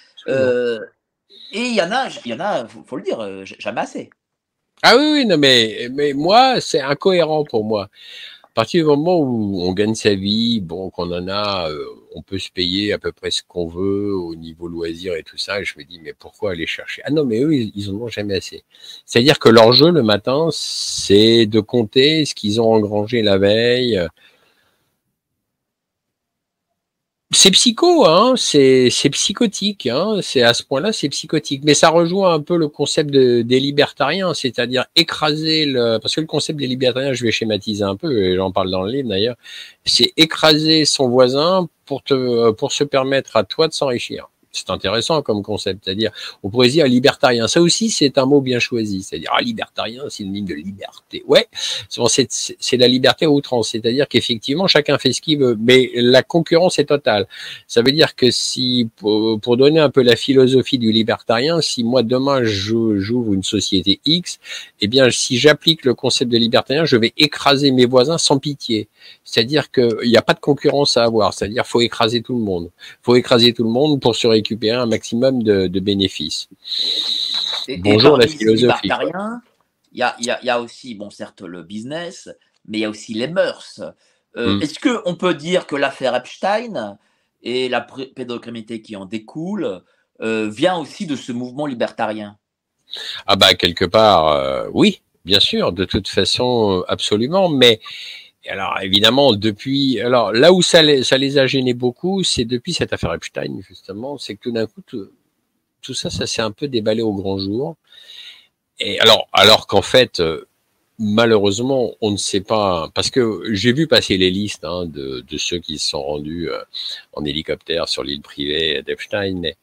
et 1.53 1.61
il 1.61 1.75
y 1.75 1.81
en 1.81 1.91
a, 1.91 2.07
il 2.25 2.31
y 2.31 2.33
en 2.33 2.39
a, 2.39 2.67
faut, 2.67 2.83
faut 2.83 2.97
le 2.97 3.03
dire, 3.03 3.45
jamais 3.59 3.81
assez. 3.81 4.09
Ah 4.83 4.95
oui, 4.97 5.05
oui, 5.13 5.25
non, 5.25 5.37
mais, 5.37 5.89
mais 5.91 6.13
moi, 6.13 6.61
c'est 6.61 6.81
incohérent 6.81 7.43
pour 7.43 7.63
moi. 7.63 7.89
À 8.43 8.49
partir 8.53 8.83
du 8.83 8.87
moment 8.87 9.19
où 9.19 9.61
on 9.63 9.73
gagne 9.73 9.95
sa 9.95 10.15
vie, 10.15 10.59
bon, 10.61 10.89
qu'on 10.91 11.11
en 11.11 11.27
a, 11.27 11.69
euh, 11.69 11.85
on 12.15 12.21
peut 12.23 12.39
se 12.39 12.51
payer 12.51 12.93
à 12.93 12.99
peu 12.99 13.11
près 13.11 13.31
ce 13.31 13.43
qu'on 13.47 13.67
veut 13.67 14.15
au 14.15 14.35
niveau 14.35 14.67
loisir 14.67 15.15
et 15.15 15.23
tout 15.23 15.37
ça. 15.37 15.61
Et 15.61 15.65
je 15.65 15.77
me 15.79 15.83
dis, 15.83 15.99
mais 16.03 16.13
pourquoi 16.13 16.51
aller 16.51 16.65
chercher? 16.67 17.01
Ah 17.05 17.11
non, 17.11 17.25
mais 17.25 17.39
eux, 17.41 17.53
ils, 17.55 17.71
ils 17.75 17.91
ont 17.91 18.07
jamais 18.07 18.35
assez. 18.35 18.63
C'est-à-dire 19.05 19.39
que 19.39 19.49
leur 19.49 19.73
jeu 19.73 19.91
le 19.91 20.03
matin, 20.03 20.49
c'est 20.51 21.45
de 21.47 21.59
compter 21.59 22.25
ce 22.25 22.35
qu'ils 22.35 22.61
ont 22.61 22.71
engrangé 22.73 23.21
la 23.21 23.37
veille. 23.37 23.99
C'est 27.31 27.51
psycho, 27.51 28.05
hein, 28.05 28.35
c'est 28.37 28.89
psychotique, 29.11 29.85
hein, 29.87 30.19
c'est 30.21 30.43
à 30.43 30.53
ce 30.53 30.63
point-là, 30.63 30.93
c'est 30.93 31.09
psychotique. 31.09 31.61
Mais 31.65 31.73
ça 31.73 31.89
rejoint 31.89 32.33
un 32.33 32.39
peu 32.39 32.55
le 32.57 32.69
concept 32.69 33.09
de, 33.09 33.41
des 33.41 33.59
libertariens, 33.59 34.33
c'est-à-dire 34.33 34.85
écraser 34.95 35.65
le, 35.65 35.97
parce 35.97 36.15
que 36.15 36.21
le 36.21 36.27
concept 36.27 36.57
des 36.57 36.67
libertariens, 36.67 37.11
je 37.13 37.25
vais 37.25 37.31
schématiser 37.31 37.83
un 37.83 37.97
peu, 37.97 38.17
et 38.23 38.35
j'en 38.37 38.51
parle 38.53 38.71
dans 38.71 38.81
le 38.81 38.91
livre 38.93 39.09
d'ailleurs, 39.09 39.35
c'est 39.83 40.13
écraser 40.15 40.85
son 40.85 41.09
voisin 41.09 41.67
pour 41.85 42.01
te, 42.01 42.51
pour 42.51 42.71
se 42.71 42.85
permettre 42.85 43.35
à 43.35 43.43
toi 43.43 43.67
de 43.67 43.73
s'enrichir. 43.73 44.29
C'est 44.51 44.69
intéressant 44.69 45.21
comme 45.21 45.43
concept, 45.43 45.85
c'est-à-dire, 45.85 46.11
on 46.43 46.49
pourrait 46.49 46.69
dire 46.69 46.85
libertarien. 46.85 47.47
Ça 47.47 47.61
aussi, 47.61 47.89
c'est 47.89 48.17
un 48.17 48.25
mot 48.25 48.41
bien 48.41 48.59
choisi, 48.59 49.03
c'est-à-dire, 49.03 49.31
ah, 49.37 49.41
libertarien, 49.41 50.03
c'est 50.09 50.23
une 50.23 50.33
ligne 50.33 50.45
de 50.45 50.55
liberté. 50.55 51.23
Ouais, 51.27 51.47
c'est 51.89 52.77
la 52.77 52.87
liberté 52.87 53.25
à 53.25 53.29
outrance, 53.29 53.69
c'est-à-dire 53.69 54.07
qu'effectivement, 54.07 54.67
chacun 54.67 54.97
fait 54.97 55.13
ce 55.13 55.21
qu'il 55.21 55.39
veut, 55.39 55.57
mais 55.59 55.89
la 55.95 56.23
concurrence 56.23 56.79
est 56.79 56.85
totale. 56.85 57.27
Ça 57.67 57.81
veut 57.81 57.91
dire 57.91 58.15
que 58.15 58.31
si, 58.31 58.89
pour, 58.97 59.57
donner 59.57 59.79
un 59.79 59.89
peu 59.89 60.01
la 60.01 60.15
philosophie 60.15 60.77
du 60.77 60.91
libertarien, 60.91 61.61
si 61.61 61.83
moi 61.83 62.03
demain 62.03 62.43
j'ouvre 62.43 63.33
une 63.33 63.43
société 63.43 63.99
X, 64.05 64.39
eh 64.81 64.87
bien, 64.87 65.09
si 65.09 65.37
j'applique 65.37 65.85
le 65.85 65.93
concept 65.93 66.31
de 66.31 66.37
libertarien, 66.37 66.85
je 66.85 66.97
vais 66.97 67.13
écraser 67.17 67.71
mes 67.71 67.85
voisins 67.85 68.17
sans 68.17 68.39
pitié. 68.39 68.87
C'est-à-dire 69.23 69.71
qu'il 69.71 70.09
n'y 70.09 70.17
a 70.17 70.21
pas 70.21 70.33
de 70.33 70.39
concurrence 70.39 70.97
à 70.97 71.03
avoir. 71.03 71.33
C'est-à-dire 71.33 71.65
faut 71.65 71.81
écraser 71.81 72.21
tout 72.21 72.37
le 72.37 72.43
monde. 72.43 72.69
faut 73.01 73.15
écraser 73.15 73.53
tout 73.53 73.63
le 73.63 73.69
monde 73.69 73.99
pour 73.99 74.15
se 74.15 74.27
récupérer 74.37 74.77
un 74.77 74.85
maximum 74.95 75.43
de, 75.43 75.67
de 75.67 75.79
bénéfices. 75.79 76.47
Et- 77.67 77.77
Bonjour, 77.77 78.17
la 78.17 78.27
philosophie, 78.27 78.89
Il 79.93 79.99
y 79.99 80.03
a, 80.03 80.15
il 80.19 80.25
y, 80.27 80.31
a, 80.31 80.39
il 80.43 80.45
y 80.45 80.49
a 80.49 80.59
aussi, 80.61 80.95
bon, 80.95 81.09
certes, 81.09 81.41
le 81.41 81.63
business, 81.63 82.29
mais 82.67 82.77
il 82.79 82.81
y 82.81 82.85
a 82.85 82.89
aussi 82.89 83.13
les 83.13 83.27
mœurs. 83.27 83.81
Euh, 83.81 83.93
Mm. 84.37 84.61
Est-ce 84.61 84.79
qu'on 84.79 85.15
peut 85.15 85.33
dire 85.33 85.65
que 85.65 85.75
l'affaire 85.75 86.15
Epstein 86.15 86.97
et 87.41 87.69
la 87.69 87.81
pédocriminalité 87.81 88.81
qui 88.81 88.95
en 88.95 89.05
découle 89.05 89.81
euh, 90.21 90.47
vient 90.49 90.77
aussi 90.77 91.07
de 91.07 91.15
ce 91.15 91.31
mouvement 91.31 91.65
libertarien? 91.65 92.37
Ah 93.25 93.35
bah 93.35 93.53
quelque 93.55 93.85
part, 93.85 94.27
euh, 94.27 94.67
oui, 94.73 95.01
bien 95.25 95.39
sûr, 95.39 95.71
de 95.71 95.85
toute 95.85 96.07
façon, 96.07 96.83
absolument. 96.87 97.49
Mais 97.49 97.79
alors 98.49 98.79
évidemment, 98.81 99.33
depuis, 99.33 99.99
alors 99.99 100.31
là 100.31 100.53
où 100.53 100.61
ça 100.61 100.81
les, 100.81 101.03
ça 101.03 101.17
les 101.17 101.37
a 101.37 101.47
gênés 101.47 101.73
beaucoup, 101.73 102.23
c'est 102.23 102.45
depuis 102.45 102.73
cette 102.73 102.93
affaire 102.93 103.13
Epstein 103.13 103.59
justement, 103.61 104.17
c'est 104.17 104.35
que 104.35 104.43
tout 104.43 104.51
d'un 104.51 104.67
coup, 104.67 104.81
tout, 104.85 105.09
tout 105.81 105.93
ça, 105.93 106.09
ça 106.09 106.27
s'est 106.27 106.41
un 106.41 106.51
peu 106.51 106.67
déballé 106.67 107.01
au 107.01 107.13
grand 107.13 107.39
jour. 107.39 107.75
Et 108.79 108.99
alors, 108.99 109.27
alors 109.33 109.67
qu'en 109.67 109.81
fait, 109.81 110.19
euh, 110.19 110.47
malheureusement, 110.99 111.93
on 112.01 112.11
ne 112.11 112.17
sait 112.17 112.41
pas, 112.41 112.89
parce 112.93 113.09
que 113.09 113.43
j'ai 113.53 113.73
vu 113.73 113.87
passer 113.87 114.17
les 114.17 114.29
listes 114.31 114.65
hein, 114.65 114.85
de, 114.85 115.23
de 115.27 115.37
ceux 115.37 115.59
qui 115.59 115.79
se 115.79 115.89
sont 115.89 116.03
rendus 116.03 116.49
euh, 116.49 116.59
en 117.13 117.25
hélicoptère 117.25 117.87
sur 117.87 118.03
l'île 118.03 118.21
privée 118.21 118.83
d'Epstein, 118.83 119.35
mais 119.39 119.57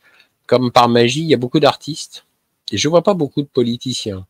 comme 0.46 0.72
par 0.72 0.88
magie, 0.88 1.20
il 1.22 1.28
y 1.28 1.34
a 1.34 1.38
beaucoup 1.38 1.60
d'artistes 1.60 2.26
et 2.72 2.76
je 2.76 2.88
vois 2.88 3.02
pas 3.02 3.14
beaucoup 3.14 3.42
de 3.42 3.48
politiciens. 3.48 4.26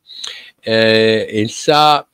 Euh, 0.69 1.25
et 1.29 1.47
ça, 1.49 2.09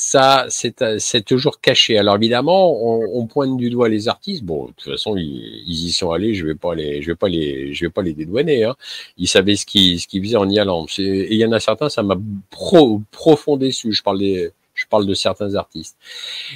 ça, 0.00 0.46
c'est 0.48 1.00
c'est 1.00 1.24
toujours 1.24 1.60
caché. 1.60 1.98
Alors 1.98 2.14
évidemment, 2.14 2.72
on, 2.80 3.20
on 3.20 3.26
pointe 3.26 3.56
du 3.56 3.68
doigt 3.68 3.88
les 3.88 4.06
artistes. 4.06 4.44
Bon, 4.44 4.66
de 4.66 4.72
toute 4.76 4.92
façon, 4.92 5.16
ils, 5.16 5.64
ils 5.66 5.86
y 5.86 5.90
sont 5.90 6.12
allés. 6.12 6.34
Je 6.34 6.46
vais 6.46 6.54
pas 6.54 6.76
les, 6.76 7.02
je 7.02 7.08
vais 7.08 7.16
pas 7.16 7.28
les, 7.28 7.74
je 7.74 7.84
vais 7.84 7.90
pas 7.90 8.02
les 8.02 8.12
dédouaner. 8.12 8.62
Hein. 8.62 8.76
Ils 9.16 9.26
savaient 9.26 9.56
ce 9.56 9.66
qu'ils, 9.66 10.00
ce 10.00 10.06
qu'ils 10.06 10.22
faisaient 10.22 10.36
en 10.36 10.48
y 10.48 10.60
allant. 10.60 10.86
Et 10.98 11.34
il 11.34 11.38
y 11.40 11.44
en 11.44 11.50
a 11.50 11.58
certains, 11.58 11.88
ça 11.88 12.04
m'a 12.04 12.16
pro, 12.48 13.02
profond 13.10 13.56
déçu. 13.56 13.92
Je 13.92 14.04
parle 14.04 14.20
des, 14.20 14.52
je 14.74 14.84
parle 14.88 15.04
de 15.04 15.14
certains 15.14 15.56
artistes. 15.56 15.96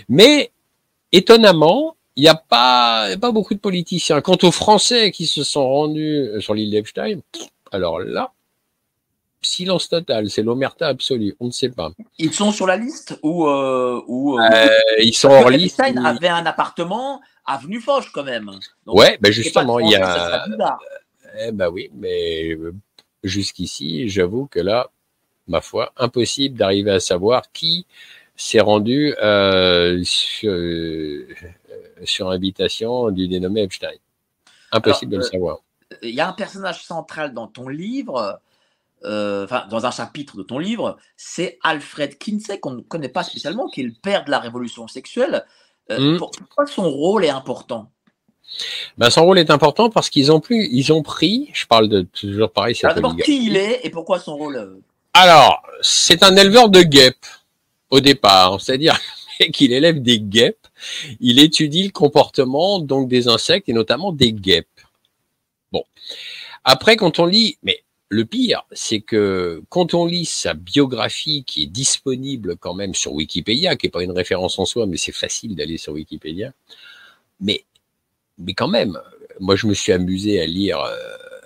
Mais 0.09 0.53
étonnamment, 1.11 1.97
il 2.15 2.23
n'y 2.23 2.29
a 2.29 2.37
pas, 2.37 3.09
pas 3.21 3.33
beaucoup 3.33 3.55
de 3.55 3.59
politiciens. 3.59 4.21
Quant 4.21 4.39
aux 4.45 4.53
Français 4.53 5.11
qui 5.11 5.27
se 5.27 5.43
sont 5.43 5.69
rendus 5.69 6.29
sur 6.39 6.55
l'île 6.55 6.71
d'Epstein, 6.71 7.19
alors 7.73 7.99
là, 7.99 8.33
silence 9.43 9.89
total, 9.89 10.31
c'est 10.31 10.43
l'omerta 10.43 10.89
absolue, 10.89 11.35
on 11.41 11.47
ne 11.47 11.51
sait 11.51 11.69
pas. 11.71 11.91
Ils 12.19 12.33
sont 12.33 12.53
sur 12.53 12.67
la 12.67 12.77
liste 12.77 13.19
ou, 13.23 13.47
euh, 13.47 14.01
ou 14.07 14.39
euh, 14.39 14.43
Euh, 14.53 14.69
ils 15.01 15.15
sont 15.15 15.29
hors 15.31 15.51
liste. 15.51 15.79
Epstein 15.81 16.01
ils- 16.01 16.07
avait 16.07 16.29
un 16.29 16.47
appartement 16.47 17.21
avenue 17.45 17.81
Foch 17.81 18.11
quand 18.13 18.25
même. 18.25 18.51
Donc, 18.87 18.97
Ouais, 18.99 19.19
ben 19.21 19.33
justement, 19.33 19.79
il 19.81 19.91
y 19.91 19.97
a. 19.97 20.45
Eh 21.41 21.51
ben 21.53 21.69
oui, 21.69 21.91
mais 21.95 22.57
jusqu'ici, 23.25 24.09
j'avoue 24.09 24.47
que 24.47 24.61
là, 24.61 24.91
ma 25.49 25.61
foi, 25.61 25.93
impossible 25.97 26.57
d'arriver 26.59 26.93
à 26.93 27.01
savoir 27.01 27.51
qui 27.53 27.87
s'est 28.37 28.61
rendu 28.61 29.15
euh, 29.23 30.01
sur, 30.05 30.53
sur 32.05 32.31
invitation 32.31 33.11
du 33.11 33.29
dénommé 33.29 33.63
Epstein. 33.63 33.93
Impossible 34.73 35.15
Alors, 35.15 35.23
de 35.23 35.27
le 35.27 35.31
savoir. 35.31 35.59
Il 36.03 36.15
y 36.15 36.21
a 36.21 36.29
un 36.29 36.33
personnage 36.33 36.85
central 36.85 37.35
dans 37.35 37.47
ton 37.47 37.69
livre, 37.69 38.41
euh, 39.05 39.45
enfin 39.45 39.67
dans 39.71 39.85
un 39.87 39.91
chapitre 39.91 40.37
de 40.37 40.43
ton 40.43 40.59
livre, 40.59 40.97
c'est 41.17 41.59
Alfred 41.63 42.19
Kinsey 42.19 42.59
qu'on 42.61 42.73
ne 42.73 42.81
connaît 42.83 43.09
pas 43.09 43.23
spécialement, 43.23 43.69
qui 43.69 43.81
est 43.81 43.85
le 43.85 43.95
père 44.03 44.25
de 44.25 44.31
la 44.31 44.39
révolution 44.39 44.87
sexuelle. 44.89 45.45
Euh, 45.91 46.15
Mm. 46.15 46.19
pour- 46.19 46.31
Pourquoi 46.31 46.67
son 46.67 46.89
rôle 46.91 47.25
est 47.25 47.31
important? 47.31 47.91
Ben, 48.99 49.11
son 49.11 49.25
rôle 49.25 49.39
est 49.39 49.51
important 49.51 49.89
parce 49.91 50.11
qu'ils 50.11 50.31
ont 50.31 50.41
plus, 50.41 50.69
ils 50.71 50.93
ont 50.93 51.03
pris, 51.03 51.51
je 51.55 51.67
parle 51.67 51.89
de 51.89 52.03
toujours 52.03 52.51
pareil, 52.53 52.75
cette 52.75 52.85
Alors 52.85 52.97
d'abord, 52.97 53.17
qui 53.17 53.47
il 53.47 53.57
est 53.57 53.81
et 53.85 53.91
pourquoi 53.91 54.19
son 54.21 54.37
rôle 54.37 54.57
euh, 54.57 54.81
Alors, 55.15 55.63
c'est 55.81 56.23
un 56.23 56.37
éleveur 56.37 56.69
de 56.69 56.83
guêpes 56.83 57.27
au 57.91 58.01
départ, 58.01 58.61
c'est-à-dire 58.61 58.99
qu'il 59.55 59.73
élève 59.73 60.03
des 60.03 60.21
guêpes, 60.21 60.67
il 61.21 61.39
étudie 61.39 61.85
le 61.85 61.91
comportement 61.93 62.79
donc 62.79 63.09
des 63.09 63.27
insectes 63.29 63.69
et 63.69 63.73
notamment 63.73 64.13
des 64.13 64.33
guêpes. 64.33 64.69
Bon, 65.73 65.85
après 66.65 66.97
quand 66.97 67.19
on 67.19 67.27
lit, 67.27 67.57
mais 67.63 67.83
le 68.13 68.27
pire, 68.27 68.67
c'est 68.73 69.01
que 69.01 69.63
quand 69.71 69.95
on 69.95 70.05
lit 70.05 70.27
sa 70.27 70.53
biographie 70.53 71.45
qui 71.45 71.63
est 71.63 71.67
disponible 71.67 72.57
quand 72.59 72.75
même 72.75 72.95
sur 72.95 73.15
Wikipédia, 73.15 73.75
qui 73.75 73.87
est 73.87 73.91
pas 73.91 74.03
une 74.03 74.13
référence 74.13 74.59
en 74.59 74.67
soi, 74.67 74.87
mais 74.87 74.99
c'est 74.99 75.13
facile 75.13 75.57
d'aller 75.57 75.79
sur 75.79 75.95
Wikipédia, 75.95 76.53
mais 77.41 77.65
mais 78.37 78.53
quand 78.53 78.69
même, 78.69 79.01
moi 79.41 79.57
je 79.57 79.67
me 79.67 79.73
suis 79.73 79.93
amusé 79.93 80.43
à 80.43 80.47
lire 80.47 80.79
euh, 80.79 80.95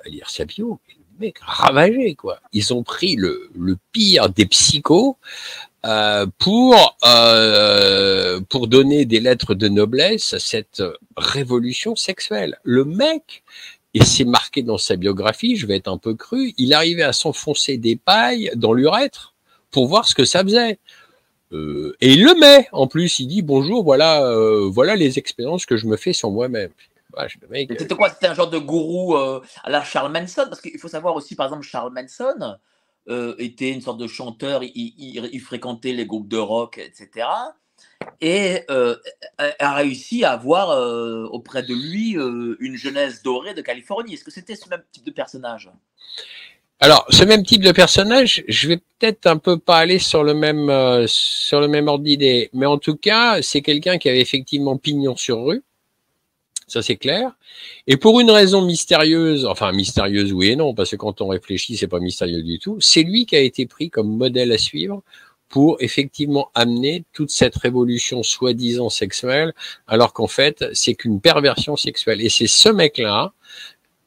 à 0.05 0.09
lire 0.09 0.29
sa 0.29 0.45
bio. 0.45 0.81
Mec 1.21 1.39
ravagé 1.41 2.17
quoi. 2.17 2.41
Ils 2.53 2.75
ont 2.75 2.83
pris 2.83 3.15
le, 3.15 3.49
le 3.57 3.79
pire 3.93 4.29
des 4.29 4.47
psychos 4.47 5.17
euh, 5.85 6.27
pour 6.39 6.99
euh, 7.05 8.41
pour 8.49 8.67
donner 8.67 9.05
des 9.05 9.21
lettres 9.21 9.55
de 9.55 9.69
noblesse 9.69 10.35
à 10.35 10.41
cette 10.41 10.83
révolution 11.17 11.95
sexuelle. 11.95 12.59
Le 12.65 12.85
mec 12.85 13.45
et 13.99 14.05
c'est 14.05 14.25
marqué 14.25 14.63
dans 14.63 14.79
sa 14.79 14.97
biographie, 14.97 15.57
je 15.57 15.67
vais 15.67 15.77
être 15.77 15.89
un 15.89 15.99
peu 15.99 16.15
cru, 16.15 16.53
il 16.59 16.75
arrivait 16.75 17.03
à 17.03 17.13
s'enfoncer 17.13 17.79
des 17.79 17.97
pailles 17.97 18.51
dans 18.55 18.73
l'urètre 18.73 19.35
pour 19.71 19.87
voir 19.89 20.07
ce 20.07 20.15
que 20.15 20.25
ça 20.25 20.43
faisait. 20.43 20.79
Euh, 21.53 21.97
et 22.01 22.13
il 22.13 22.25
le 22.25 22.35
met. 22.35 22.69
En 22.73 22.87
plus, 22.89 23.21
il 23.21 23.27
dit 23.29 23.43
bonjour, 23.43 23.85
voilà, 23.85 24.23
euh, 24.27 24.69
voilà 24.69 24.97
les 24.97 25.19
expériences 25.19 25.65
que 25.65 25.77
je 25.77 25.87
me 25.87 25.97
fais 25.97 26.13
sur 26.13 26.31
moi-même. 26.31 26.71
Mec, 27.49 27.71
Et 27.71 27.79
C'était 27.79 27.95
quoi? 27.95 28.11
C'était 28.11 28.27
un 28.27 28.35
genre 28.35 28.51
de 28.51 28.59
gourou 28.59 29.17
euh, 29.17 29.41
à 29.65 29.71
la 29.71 29.83
Charles 29.83 30.13
Manson? 30.13 30.45
Parce 30.51 30.61
qu'il 30.61 30.79
faut 30.79 30.89
savoir 30.89 31.15
aussi, 31.15 31.35
par 31.35 31.47
exemple, 31.47 31.63
Charles 31.65 31.93
Manson 31.95 32.57
était 33.39 33.71
une 33.71 33.81
sorte 33.81 33.99
de 33.99 34.09
chanteur, 34.09 34.65
il, 34.65 34.73
il- 34.75 35.31
il 35.33 35.41
fréquentait 35.41 35.93
les 35.93 36.05
groupes 36.07 36.29
de 36.29 36.37
rock, 36.37 36.79
etc. 36.79 37.27
Et 38.21 38.61
euh, 38.71 38.97
a 39.39 39.75
réussi 39.75 40.25
à 40.25 40.33
avoir 40.33 40.71
euh, 40.71 41.25
auprès 41.31 41.63
de 41.63 41.75
lui 41.75 42.17
euh, 42.17 42.57
une 42.61 42.77
jeunesse 42.77 43.23
dorée 43.23 43.55
de 43.55 43.61
Californie. 43.61 44.15
Est-ce 44.15 44.25
que 44.25 44.31
c'était 44.31 44.57
ce 44.57 44.69
même 44.69 44.83
type 44.91 45.05
de 45.05 45.11
personnage? 45.11 45.71
Alors, 46.81 47.07
ce 47.11 47.25
même 47.25 47.43
type 47.43 47.63
de 47.63 47.73
personnage, 47.73 48.45
je 48.49 48.69
vais 48.69 48.77
peut-être 48.77 49.27
un 49.27 49.39
peu 49.39 49.59
pas 49.59 49.79
aller 49.79 49.99
sur 49.99 50.25
le 50.25 50.35
même 50.35 51.07
sur 51.07 51.61
le 51.61 51.69
même 51.69 51.89
ordre 51.89 52.05
d'idée, 52.05 52.51
mais 52.53 52.67
en 52.67 52.79
tout 52.79 52.97
cas, 52.97 53.41
c'est 53.41 53.63
quelqu'un 53.63 53.97
qui 53.97 54.11
avait 54.11 54.21
effectivement 54.21 54.77
pignon 54.77 55.17
sur 55.17 55.45
rue. 55.45 55.63
Ça 56.67 56.83
c'est 56.83 56.97
clair. 56.97 57.33
Et 57.87 57.97
pour 57.97 58.19
une 58.19 58.31
raison 58.31 58.61
mystérieuse, 58.63 59.47
enfin 59.47 59.71
mystérieuse 59.73 60.33
oui 60.33 60.49
et 60.49 60.57
non, 60.57 60.75
parce 60.75 60.91
que 60.91 60.97
quand 60.97 61.21
on 61.21 61.29
réfléchit, 61.29 61.77
c'est 61.77 61.87
pas 61.87 62.01
mystérieux 62.01 62.43
du 62.43 62.59
tout. 62.59 62.79
C'est 62.81 63.05
lui 63.05 63.25
qui 63.25 63.37
a 63.37 63.41
été 63.41 63.67
pris 63.67 63.89
comme 63.89 64.17
modèle 64.17 64.51
à 64.51 64.59
suivre 64.59 65.03
pour 65.49 65.77
effectivement 65.81 66.51
amener 66.55 67.05
toute 67.13 67.31
cette 67.31 67.57
révolution 67.57 68.23
soi-disant 68.23 68.91
sexuelle, 68.91 69.55
alors 69.87 70.13
qu'en 70.13 70.27
fait 70.27 70.65
c'est 70.73 70.95
qu'une 70.95 71.21
perversion 71.21 71.77
sexuelle. 71.77 72.21
Et 72.21 72.29
c'est 72.29 72.47
ce 72.47 72.69
mec-là 72.69 73.33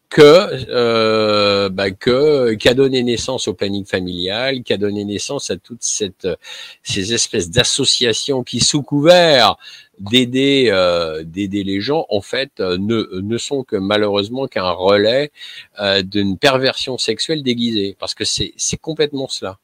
que 0.10 0.66
euh, 0.70 1.70
bah, 1.70 1.92
qui 1.92 2.68
a 2.68 2.74
donné 2.74 3.04
naissance 3.04 3.48
au 3.48 3.54
planning 3.54 3.86
familial, 3.86 4.64
qui 4.64 4.74
a 4.74 4.78
donné 4.78 5.06
naissance 5.06 5.52
à 5.52 5.58
toutes 5.58 5.84
ces 5.84 7.14
espèces 7.14 7.52
d'associations 7.52 8.44
qui 8.44 8.60
sous 8.60 8.82
couvert 8.82 9.58
d'aider 10.00 10.70
euh, 10.72 11.24
les 11.36 11.82
gens 11.82 12.06
en 12.10 12.22
fait 12.22 12.60
euh, 12.60 12.78
ne 12.80 13.38
sont 13.38 13.64
que 13.64 13.76
malheureusement 13.76 14.48
qu'un 14.48 14.72
relais 14.72 15.32
euh, 15.80 16.02
d'une 16.02 16.38
perversion 16.38 16.98
sexuelle 16.98 17.44
déguisée 17.44 17.96
parce 18.00 18.16
que 18.16 18.24
c'est 18.26 18.78
complètement 18.82 19.28
cela 19.28 19.60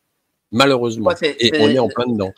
malheureusement 0.52 1.12
Ouais, 1.22 1.36
et 1.40 1.52
on 1.60 1.70
est 1.70 1.80
en 1.80 1.88
plein 1.90 2.08
dedans 2.08 2.32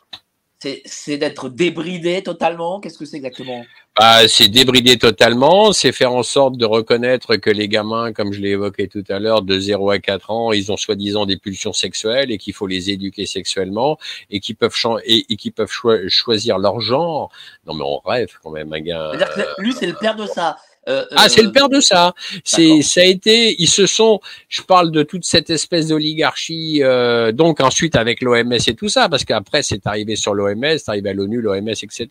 C'est 0.84 1.18
d'être 1.18 1.48
débridé 1.48 2.22
totalement? 2.22 2.80
Qu'est-ce 2.80 2.98
que 2.98 3.04
c'est 3.04 3.16
exactement? 3.16 3.64
Bah, 3.98 4.28
c'est 4.28 4.48
débrider 4.48 4.96
totalement, 4.96 5.72
c'est 5.72 5.90
faire 5.90 6.12
en 6.12 6.22
sorte 6.22 6.56
de 6.56 6.64
reconnaître 6.64 7.34
que 7.36 7.50
les 7.50 7.68
gamins, 7.68 8.12
comme 8.12 8.32
je 8.32 8.40
l'ai 8.40 8.50
évoqué 8.50 8.86
tout 8.86 9.02
à 9.08 9.18
l'heure, 9.18 9.42
de 9.42 9.58
0 9.58 9.90
à 9.90 9.98
4 9.98 10.30
ans, 10.30 10.52
ils 10.52 10.70
ont 10.70 10.76
soi-disant 10.76 11.26
des 11.26 11.36
pulsions 11.36 11.72
sexuelles 11.72 12.30
et 12.30 12.38
qu'il 12.38 12.54
faut 12.54 12.68
les 12.68 12.90
éduquer 12.90 13.26
sexuellement 13.26 13.98
et 14.30 14.38
qu'ils 14.38 14.54
peuvent 14.54 14.74
et, 15.04 15.26
et 15.28 15.50
peuvent 15.50 15.70
choi- 15.70 16.06
choisir 16.08 16.58
leur 16.58 16.80
genre. 16.80 17.32
Non 17.66 17.74
mais 17.74 17.84
on 17.84 17.98
rêve 17.98 18.28
quand 18.42 18.50
même, 18.50 18.72
un 18.72 18.80
gars. 18.80 19.12
Lui, 19.58 19.72
c'est 19.72 19.86
le 19.86 19.94
père 19.94 20.14
de 20.14 20.26
ça. 20.26 20.56
Euh, 20.88 21.04
Ah, 21.16 21.28
c'est 21.28 21.40
euh, 21.40 21.44
le 21.44 21.52
père 21.52 21.68
de 21.68 21.80
ça. 21.80 22.14
C'est, 22.44 22.82
ça 22.82 23.00
a 23.00 23.04
été, 23.04 23.54
ils 23.60 23.68
se 23.68 23.86
sont, 23.86 24.20
je 24.48 24.62
parle 24.62 24.90
de 24.90 25.02
toute 25.02 25.24
cette 25.24 25.50
espèce 25.50 25.88
d'oligarchie, 25.88 26.82
euh, 26.82 27.32
donc 27.32 27.60
ensuite 27.60 27.96
avec 27.96 28.22
l'OMS 28.22 28.52
et 28.66 28.74
tout 28.74 28.88
ça, 28.88 29.08
parce 29.08 29.24
qu'après 29.24 29.62
c'est 29.62 29.86
arrivé 29.86 30.16
sur 30.16 30.34
l'OMS, 30.34 30.78
c'est 30.78 30.88
arrivé 30.88 31.10
à 31.10 31.12
l'ONU, 31.12 31.40
l'OMS, 31.40 31.68
etc. 31.68 32.08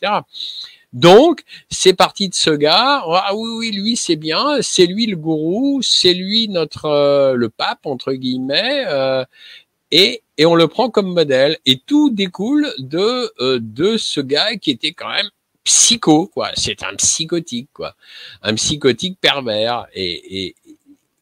Donc, 0.94 1.42
c'est 1.70 1.94
parti 1.94 2.30
de 2.30 2.34
ce 2.36 2.50
gars. 2.50 3.04
Ah 3.06 3.36
oui, 3.36 3.50
oui, 3.58 3.72
lui, 3.72 3.96
c'est 3.98 4.16
bien. 4.16 4.62
C'est 4.62 4.86
lui 4.86 5.06
le 5.06 5.18
gourou. 5.18 5.82
C'est 5.84 6.14
lui 6.14 6.48
notre 6.48 6.86
euh, 6.86 7.34
le 7.36 7.50
pape 7.50 7.86
entre 7.86 8.14
guillemets. 8.14 8.86
euh, 8.88 9.24
et 9.92 10.24
et 10.38 10.46
on 10.46 10.56
le 10.56 10.68
prend 10.68 10.90
comme 10.90 11.14
modèle. 11.14 11.58
Et 11.66 11.80
tout 11.86 12.10
découle 12.10 12.68
de 12.80 13.32
euh, 13.42 13.60
de 13.62 13.98
ce 13.98 14.22
gars 14.22 14.56
qui 14.58 14.72
était 14.72 14.94
quand 14.94 15.10
même 15.10 15.30
psycho, 15.68 16.28
quoi. 16.28 16.50
C'est 16.56 16.82
un 16.84 16.96
psychotique, 16.96 17.70
quoi. 17.74 17.96
Un 18.42 18.56
psychotique 18.56 19.18
pervers. 19.20 19.86
Et, 19.94 20.46
et, 20.46 20.56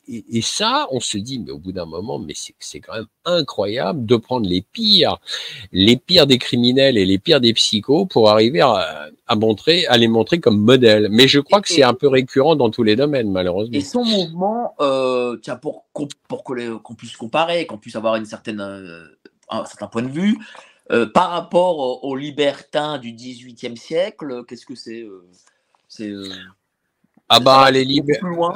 et, 0.08 0.24
et 0.38 0.42
ça, 0.44 0.88
on 0.92 1.00
se 1.00 1.18
dit, 1.18 1.40
mais 1.40 1.52
au 1.52 1.58
bout 1.58 1.72
d'un 1.72 1.88
moment, 1.88 2.20
mais 2.20 2.36
c'est 2.60 2.80
quand 2.80 2.94
même 2.94 3.08
incroyable 3.26 4.06
de 4.06 4.16
prendre 4.18 4.48
les 4.48 4.62
pires, 4.62 5.18
les 5.72 5.98
pires 5.98 6.28
des 6.28 6.38
criminels 6.38 6.96
et 6.96 7.06
les 7.06 7.18
pires 7.18 7.42
des 7.42 7.54
psychos 7.54 8.06
pour 8.06 8.30
arriver 8.30 8.62
à, 8.62 9.10
à 9.26 9.36
montrer, 9.36 9.88
à 9.88 9.98
les 9.98 10.08
montrer 10.08 10.40
comme 10.40 10.60
modèle. 10.62 11.08
Mais 11.10 11.28
je 11.28 11.40
crois 11.40 11.60
que 11.60 11.70
c'est 11.70 11.84
un 11.84 11.96
peu 11.96 12.08
récurrent 12.08 12.56
dans 12.56 12.70
tous 12.70 12.84
les 12.84 12.96
domaines, 12.96 13.32
malheureusement. 13.32 13.76
Et 13.76 13.82
son 13.82 14.06
mouvement, 14.06 14.76
euh, 14.80 15.38
tiens, 15.42 15.56
pour 15.56 15.86
qu'on 15.92 16.96
puisse 16.96 17.18
comparer, 17.18 17.66
qu'on 17.66 17.80
puisse 17.80 17.96
avoir 17.96 18.16
une 18.16 18.26
certaine, 18.26 18.62
euh, 18.62 19.06
un 19.50 19.66
certain 19.66 19.88
point 19.88 20.04
de 20.04 20.14
vue, 20.22 20.38
euh, 20.92 21.08
par 21.08 21.32
rapport 21.32 22.04
aux, 22.04 22.16
libertins 22.16 23.00
du 23.00 23.12
XVIIIe 23.12 23.76
siècle, 23.76 24.44
qu'est-ce 24.48 24.66
que 24.66 24.76
c'est 24.76 25.02
euh, 25.02 25.28
C'est 25.88 26.10
euh, 26.10 26.30
Ah 27.28 27.40
bah, 27.40 27.72
les 27.72 27.86
plus 28.02 28.30
loin? 28.36 28.54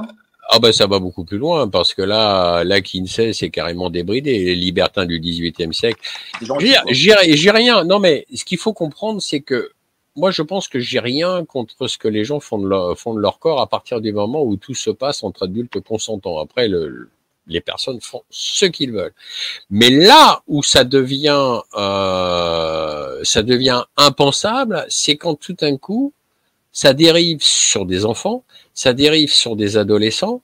Ah 0.52 0.58
bah 0.58 0.74
ça 0.74 0.88
va 0.88 0.98
beaucoup 0.98 1.26
plus 1.26 1.38
loin 1.38 1.68
parce 1.68 1.94
que 1.94 2.02
là, 2.02 2.64
là 2.64 2.82
Kinsey 2.82 3.34
c'est 3.34 3.52
carrément 3.52 3.92
débridé. 3.92 4.32
Les 4.46 4.56
libertins 4.56 5.06
du 5.06 5.20
XVIIIe 5.20 5.74
siècle. 5.74 6.02
J'ai 6.90 7.36
j'ai 7.36 7.52
rien. 7.52 7.84
Non 7.84 8.00
mais 8.00 8.26
ce 8.34 8.44
qu'il 8.46 8.58
faut 8.58 8.74
comprendre, 8.74 9.22
c'est 9.22 9.42
que 9.42 9.72
moi 10.16 10.32
je 10.32 10.42
pense 10.42 10.68
que 10.68 10.80
j'ai 10.80 11.00
rien 11.00 11.46
contre 11.46 11.88
ce 11.88 12.00
que 12.00 12.08
les 12.08 12.26
gens 12.26 12.40
font 12.40 12.58
de, 12.58 12.68
leur, 12.68 12.98
font 12.98 13.14
de 13.14 13.20
leur 13.20 13.38
corps 13.38 13.62
à 13.62 13.68
partir 13.68 14.02
du 14.02 14.12
moment 14.12 14.44
où 14.44 14.56
tout 14.56 14.74
se 14.74 14.90
passe 14.90 15.24
entre 15.24 15.44
adultes 15.44 15.82
consentants. 15.82 16.40
Après, 16.40 16.68
le, 16.68 17.12
les 17.50 17.62
personnes 17.62 18.00
font 18.00 18.24
ce 18.30 18.66
qu'ils 18.66 18.92
veulent. 18.92 19.14
Mais 19.70 19.90
là 19.90 20.42
où 20.48 20.64
ça 20.64 20.84
devient, 20.84 21.60
euh, 21.76 23.20
ça 23.24 23.44
devient 23.44 23.84
impensable, 23.98 24.86
c'est 24.90 25.18
quand 25.18 25.36
tout 25.36 25.54
d'un 25.54 25.78
coup, 25.78 26.14
ça 26.72 26.94
dérive 26.94 27.40
sur 27.42 27.86
des 27.86 28.06
enfants, 28.06 28.44
ça 28.74 28.94
dérive 28.94 29.34
sur 29.34 29.56
des 29.56 29.76
adolescents. 29.78 30.42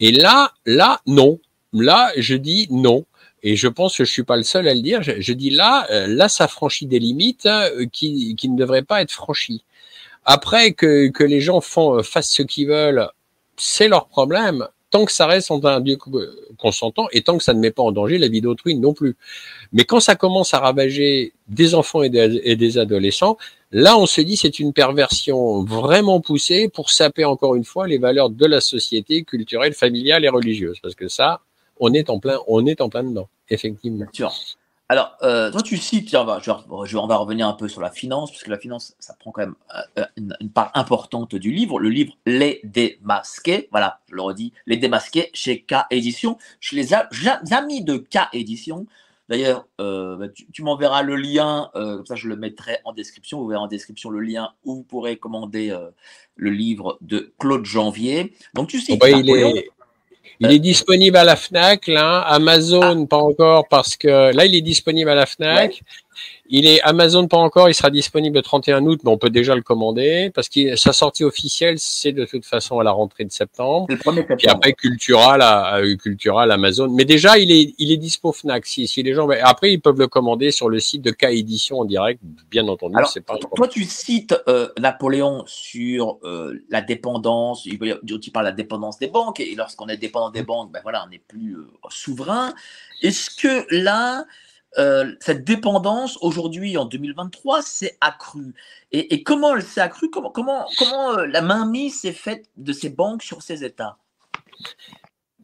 Et 0.00 0.12
là, 0.12 0.52
là, 0.66 1.00
non. 1.06 1.38
Là, 1.72 2.12
je 2.16 2.34
dis 2.34 2.66
non. 2.70 3.06
Et 3.42 3.56
je 3.56 3.68
pense 3.68 3.96
que 3.96 4.04
je 4.04 4.12
suis 4.12 4.24
pas 4.24 4.36
le 4.36 4.42
seul 4.42 4.68
à 4.68 4.74
le 4.74 4.82
dire. 4.82 5.02
Je, 5.02 5.32
dis 5.32 5.50
là, 5.50 5.86
euh, 5.90 6.06
là, 6.06 6.28
ça 6.28 6.48
franchit 6.48 6.86
des 6.86 6.98
limites 6.98 7.46
euh, 7.46 7.86
qui, 7.90 8.36
ne 8.44 8.56
devraient 8.56 8.82
pas 8.82 9.00
être 9.00 9.12
franchies. 9.12 9.64
Après 10.24 10.72
que, 10.72 11.08
que 11.08 11.24
les 11.24 11.40
gens 11.40 11.60
font, 11.60 11.98
euh, 11.98 12.02
fassent 12.02 12.30
ce 12.30 12.42
qu'ils 12.42 12.68
veulent, 12.68 13.08
c'est 13.56 13.88
leur 13.88 14.08
problème. 14.08 14.68
Tant 14.90 15.04
que 15.04 15.12
ça 15.12 15.26
reste 15.26 15.50
en 15.50 15.64
un 15.64 15.80
lieu 15.80 15.96
consentant 16.58 17.06
et 17.12 17.22
tant 17.22 17.38
que 17.38 17.44
ça 17.44 17.54
ne 17.54 17.60
met 17.60 17.70
pas 17.70 17.82
en 17.82 17.92
danger 17.92 18.18
la 18.18 18.28
vie 18.28 18.40
d'autrui 18.40 18.74
non 18.74 18.92
plus. 18.92 19.16
Mais 19.72 19.84
quand 19.84 20.00
ça 20.00 20.16
commence 20.16 20.52
à 20.54 20.58
ravager 20.58 21.32
des 21.48 21.74
enfants 21.74 22.02
et 22.02 22.10
des, 22.10 22.78
adolescents, 22.78 23.36
là, 23.70 23.96
on 23.96 24.06
se 24.06 24.20
dit 24.20 24.36
c'est 24.36 24.58
une 24.58 24.72
perversion 24.72 25.62
vraiment 25.64 26.20
poussée 26.20 26.68
pour 26.68 26.90
saper 26.90 27.24
encore 27.24 27.54
une 27.54 27.64
fois 27.64 27.86
les 27.86 27.98
valeurs 27.98 28.30
de 28.30 28.46
la 28.46 28.60
société 28.60 29.22
culturelle, 29.22 29.72
familiale 29.72 30.24
et 30.24 30.28
religieuse. 30.28 30.78
Parce 30.82 30.94
que 30.94 31.08
ça, 31.08 31.40
on 31.78 31.92
est 31.92 32.10
en 32.10 32.18
plein, 32.18 32.38
on 32.46 32.66
est 32.66 32.80
en 32.80 32.88
plein 32.88 33.04
dedans, 33.04 33.28
effectivement. 33.48 34.06
Alors, 34.90 35.16
euh, 35.22 35.52
toi, 35.52 35.62
tu 35.62 35.76
cites, 35.76 36.08
tiens, 36.08 36.22
on 36.22 36.24
va, 36.24 36.40
je, 36.40 36.96
on 36.96 37.06
va 37.06 37.16
revenir 37.16 37.46
un 37.46 37.52
peu 37.52 37.68
sur 37.68 37.80
la 37.80 37.92
finance, 37.92 38.32
parce 38.32 38.42
que 38.42 38.50
la 38.50 38.58
finance, 38.58 38.96
ça 38.98 39.14
prend 39.14 39.30
quand 39.30 39.42
même 39.42 39.54
euh, 39.96 40.04
une, 40.16 40.50
part 40.52 40.72
importante 40.74 41.36
du 41.36 41.52
livre. 41.52 41.78
Le 41.78 41.90
livre 41.90 42.14
Les 42.26 42.60
Démasqués, 42.64 43.68
voilà, 43.70 44.00
je 44.08 44.16
le 44.16 44.22
redis, 44.22 44.52
Les 44.66 44.78
Démasqués 44.78 45.30
chez 45.32 45.60
K 45.62 45.86
Édition, 45.92 46.38
chez 46.58 46.74
les 46.74 46.92
amis 46.92 47.84
de 47.84 47.98
K 47.98 48.18
Édition. 48.32 48.86
D'ailleurs, 49.28 49.64
euh, 49.80 50.16
bah, 50.16 50.26
tu, 50.28 50.64
m'enverras 50.64 51.02
le 51.02 51.14
lien, 51.14 51.70
comme 51.72 52.04
ça 52.04 52.16
je 52.16 52.26
le 52.26 52.34
mettrai 52.34 52.78
en 52.84 52.92
description. 52.92 53.40
Vous 53.40 53.46
verrez 53.46 53.62
en 53.62 53.68
description 53.68 54.10
le 54.10 54.18
lien 54.18 54.54
où 54.64 54.74
vous 54.74 54.82
pourrez 54.82 55.18
commander 55.18 55.72
le 56.34 56.50
livre 56.50 56.98
de 57.00 57.32
Claude 57.38 57.64
Janvier. 57.64 58.34
Donc, 58.54 58.66
tu 58.66 58.80
cites. 58.80 59.00
Il 59.06 59.30
est 59.30 59.70
disponible 60.58 61.16
à 61.16 61.24
la 61.24 61.36
Fnac, 61.36 61.86
là. 61.86 62.20
Amazon, 62.20 63.06
pas 63.06 63.18
encore, 63.18 63.68
parce 63.68 63.96
que 63.96 64.34
là, 64.34 64.44
il 64.44 64.54
est 64.54 64.62
disponible 64.62 65.10
à 65.10 65.14
la 65.14 65.26
Fnac. 65.26 65.82
Il 66.52 66.66
est 66.66 66.80
Amazon 66.82 67.28
pas 67.28 67.36
encore, 67.36 67.68
il 67.68 67.74
sera 67.74 67.90
disponible 67.90 68.36
le 68.36 68.42
31 68.42 68.84
août, 68.84 69.00
mais 69.04 69.10
on 69.10 69.18
peut 69.18 69.30
déjà 69.30 69.54
le 69.54 69.62
commander 69.62 70.32
parce 70.34 70.48
que 70.48 70.74
sa 70.74 70.92
sortie 70.92 71.22
officielle, 71.22 71.78
c'est 71.78 72.10
de 72.10 72.24
toute 72.24 72.44
façon 72.44 72.80
à 72.80 72.84
la 72.84 72.90
rentrée 72.90 73.24
de 73.24 73.30
septembre. 73.30 73.86
Le 73.88 73.96
premier 73.96 74.24
Puis 74.24 74.48
après 74.48 74.72
Cultural, 74.72 75.42
à, 75.42 75.80
Cultural, 75.96 76.50
Amazon. 76.50 76.88
Mais 76.88 77.04
déjà, 77.04 77.38
il 77.38 77.52
est, 77.52 77.72
il 77.78 77.92
est 77.92 77.96
dispo 77.96 78.32
Fnac. 78.32 78.66
Si, 78.66 78.88
si 78.88 79.04
les 79.04 79.14
gens, 79.14 79.28
après, 79.42 79.72
ils 79.72 79.80
peuvent 79.80 79.98
le 79.98 80.08
commander 80.08 80.50
sur 80.50 80.68
le 80.68 80.80
site 80.80 81.02
de 81.02 81.12
K 81.12 81.26
Édition 81.30 81.78
en 81.78 81.84
direct, 81.84 82.20
bien 82.50 82.66
entendu. 82.66 82.96
Alors, 82.96 83.14
pas 83.24 83.38
toi, 83.54 83.68
tu 83.68 83.84
cites 83.84 84.34
euh, 84.48 84.68
Napoléon 84.76 85.44
sur 85.46 86.18
euh, 86.24 86.64
la 86.68 86.80
dépendance. 86.80 87.64
Il 87.64 87.78
tu 88.20 88.30
parles 88.32 88.46
de 88.46 88.50
la 88.50 88.56
dépendance 88.56 88.98
des 88.98 89.06
banques 89.06 89.38
et 89.38 89.54
lorsqu'on 89.54 89.86
est 89.86 89.96
dépendant 89.96 90.30
des 90.30 90.42
banques, 90.42 90.72
ben 90.72 90.80
voilà, 90.82 91.04
on 91.06 91.10
n'est 91.10 91.22
plus 91.28 91.56
euh, 91.56 91.68
souverain. 91.90 92.52
Est-ce 93.02 93.30
que 93.30 93.66
là, 93.70 94.24
euh, 94.78 95.12
cette 95.20 95.44
dépendance 95.44 96.16
aujourd'hui 96.20 96.76
en 96.76 96.84
2023 96.84 97.62
s'est 97.62 97.96
accrue. 98.00 98.54
Et, 98.92 99.22
comment 99.22 99.56
elle 99.56 99.62
s'est 99.62 99.80
accrue? 99.80 100.10
Comment, 100.10 100.32
comment, 100.32 101.18
euh, 101.18 101.26
la 101.26 101.42
mainmise 101.42 102.00
s'est 102.00 102.12
faite 102.12 102.48
de 102.56 102.72
ces 102.72 102.90
banques 102.90 103.22
sur 103.22 103.42
ces 103.42 103.64
États? 103.64 103.98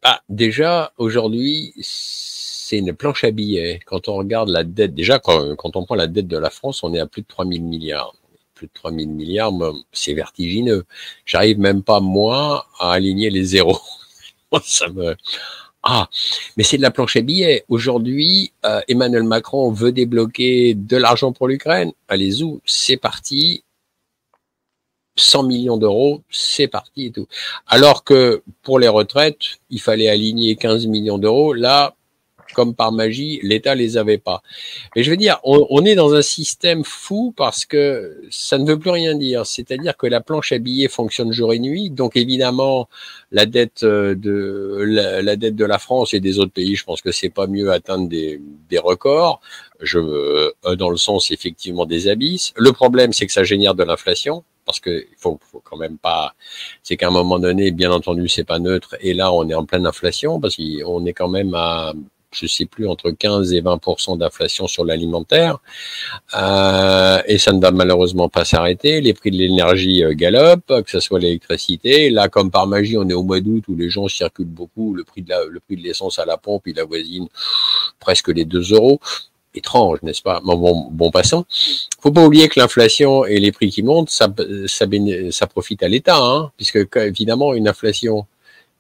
Bah, 0.03 0.21
Déjà, 0.29 0.93
aujourd'hui, 0.97 1.73
c'est 1.81 2.79
une 2.79 2.93
planche 2.93 3.25
à 3.25 3.31
billets. 3.31 3.81
Quand 3.87 4.09
on 4.09 4.15
regarde 4.15 4.49
la 4.49 4.65
dette, 4.65 4.95
déjà, 4.95 5.19
quand, 5.19 5.57
quand 5.57 5.77
on 5.77 5.85
prend 5.85 5.95
la 5.95 6.07
dette 6.07 6.29
de 6.29 6.39
la 6.39 6.51
France, 6.51 6.83
on 6.83 6.95
est 6.95 7.01
à 7.01 7.07
plus 7.07 7.23
de 7.23 7.27
3 7.27 7.47
000 7.47 7.63
milliards 7.65 8.15
plus 8.55 8.69
de 8.69 8.73
3 8.73 8.91
000 8.91 9.11
milliards, 9.11 9.53
c'est 9.93 10.15
vertigineux. 10.15 10.87
J'arrive 11.27 11.59
même 11.59 11.83
pas, 11.83 12.01
moi, 12.01 12.67
à 12.81 12.93
aligner 12.93 13.29
les 13.29 13.45
zéros. 13.45 13.79
ça 14.65 14.89
me, 14.89 15.15
ah, 15.89 16.09
mais 16.57 16.65
c'est 16.65 16.79
de 16.79 16.83
la 16.83 16.91
planche 16.91 17.15
à 17.15 17.21
billets. 17.21 17.65
Aujourd'hui, 17.69 18.53
euh, 18.65 18.81
Emmanuel 18.89 19.23
Macron 19.23 19.71
veut 19.71 19.93
débloquer 19.93 20.75
de 20.75 20.97
l'argent 20.97 21.33
pour 21.33 21.47
l'Ukraine. 21.47 21.93
Allez-y, 22.09 22.59
c'est 22.65 22.97
parti. 22.97 23.63
100 25.15 25.45
millions 25.45 25.77
d'euros, 25.77 26.23
c'est 26.29 26.67
parti 26.67 27.07
et 27.07 27.13
tout. 27.13 27.29
Alors 27.69 28.03
que 28.03 28.43
pour 28.63 28.81
les 28.81 28.89
retraites, 28.89 29.61
il 29.71 29.81
fallait 29.81 30.09
aligner 30.09 30.57
15 30.57 30.89
millions 30.89 31.19
d'euros. 31.19 31.55
Là, 31.55 31.95
comme 32.55 32.75
par 32.75 32.93
magie, 32.93 33.41
l'État 33.43 33.75
les 33.75 33.97
avait 33.97 34.19
pas. 34.19 34.43
Mais 34.95 35.03
je 35.03 35.11
veux 35.11 35.17
dire, 35.17 35.39
on, 35.45 35.85
est 35.85 35.95
dans 35.95 36.15
un 36.15 36.23
système 36.23 36.85
fou 36.85 37.33
parce 37.37 37.65
que 37.65 38.23
ça 38.31 38.59
ne 38.59 38.67
veut 38.67 38.79
plus 38.79 38.91
rien 38.91 39.15
dire. 39.15 39.47
C'est-à-dire 39.47 39.97
que 39.97 40.07
la 40.07 40.21
planche 40.21 40.53
à 40.53 40.59
billets 40.59 40.89
fonctionne 40.89 41.33
jour 41.33 41.53
et 41.53 41.59
nuit. 41.59 41.91
Donc 41.91 42.17
évidemment, 42.17 42.89
la 43.33 43.47
dette 43.47 43.83
euh, 43.83 44.15
de 44.15 44.83
la, 44.87 45.37
dette 45.37 45.57
de 45.57 45.65
la 45.65 45.79
France 45.79 46.15
et 46.15 46.21
des 46.21 46.39
autres 46.39 46.53
pays, 46.53 46.77
je 46.77 46.85
pense 46.85 47.03
que 47.03 47.13
c'est 47.13 47.31
pas 47.31 47.47
mieux 47.47 47.71
atteindre 47.73 48.09
des, 48.09 48.41
des 48.69 48.79
records. 48.79 49.41
Je, 49.81 49.99
euh, 49.99 50.77
dans 50.77 50.91
le 50.91 50.97
sens 50.97 51.31
effectivement 51.31 51.87
des 51.87 52.09
abysses. 52.09 52.53
Le 52.57 52.73
problème, 52.73 53.13
c'est 53.13 53.27
que 53.27 53.33
ça 53.33 53.45
génère 53.45 53.75
de 53.75 53.85
l'inflation 53.85 54.45
parce 54.67 54.81
que 54.81 54.91
il 54.91 55.17
faut, 55.17 55.39
faut, 55.51 55.63
quand 55.65 55.77
même 55.79 55.97
pas. 55.97 56.35
C'est 56.83 56.97
qu'à 56.97 57.07
un 57.09 57.13
moment 57.13 57.39
donné, 57.39 57.71
bien 57.71 57.93
entendu, 57.93 58.29
c'est 58.29 58.45
pas 58.45 58.59
neutre. 58.59 58.97
Et 59.01 59.15
là, 59.15 59.33
on 59.33 59.49
est 59.49 59.55
en 59.55 59.65
pleine 59.65 59.87
inflation 59.87 60.41
parce 60.41 60.57
qu'on 60.57 61.07
est 61.07 61.13
quand 61.15 61.29
même 61.29 61.55
à 61.55 61.95
je 62.37 62.47
sais 62.47 62.67
plus, 62.67 62.89
entre 62.89 63.11
15 63.11 63.53
et 63.53 63.63
20% 63.63 64.19
d'inflation 64.19 64.67
sur 64.67 64.85
l'alimentaire. 64.85 65.59
Euh, 66.35 67.21
et 67.27 67.39
ça 67.39 67.53
ne 67.53 67.61
va 67.61 67.71
malheureusement 67.71 68.29
pas 68.29 68.45
s'arrêter. 68.45 69.01
Les 69.01 69.15
prix 69.15 69.31
de 69.31 69.37
l'énergie 69.37 70.05
euh, 70.05 70.15
galopent, 70.15 70.83
que 70.83 70.91
ce 70.91 71.01
soit 71.01 71.19
l'électricité. 71.19 72.11
Là, 72.11 72.29
comme 72.29 72.51
par 72.51 72.67
magie, 72.67 72.97
on 72.97 73.09
est 73.09 73.15
au 73.15 73.23
mois 73.23 73.41
d'août 73.41 73.65
où 73.69 73.75
les 73.75 73.91
gens 73.91 74.09
circulent 74.09 74.47
beaucoup. 74.47 74.95
Le 74.95 75.05
prix 75.05 75.23
de 75.23 75.83
l'essence 75.83 76.19
à 76.19 76.25
la 76.25 76.37
pompe, 76.37 76.63
il 76.67 76.79
avoisine 76.79 77.29
presque 78.01 78.29
les 78.29 78.45
2 78.45 78.73
euros 78.75 79.01
étrange, 79.55 80.03
n'est-ce 80.03 80.23
pas? 80.23 80.41
Bon, 80.45 80.89
bon 80.91 81.11
passant. 81.11 81.47
Faut 82.01 82.13
pas 82.13 82.25
oublier 82.25 82.49
que 82.49 82.61
l'inflation 82.61 83.25
et 83.25 83.41
les 83.41 83.53
prix 83.53 83.71
qui 83.71 83.83
montent, 83.83 84.11
ça 84.11 85.47
profite 85.47 85.83
à 85.83 85.89
l'État, 85.89 86.19
hein, 86.19 86.51
puisque 86.57 86.79
évidemment 86.97 87.55
une 87.55 87.69
inflation 87.69 88.27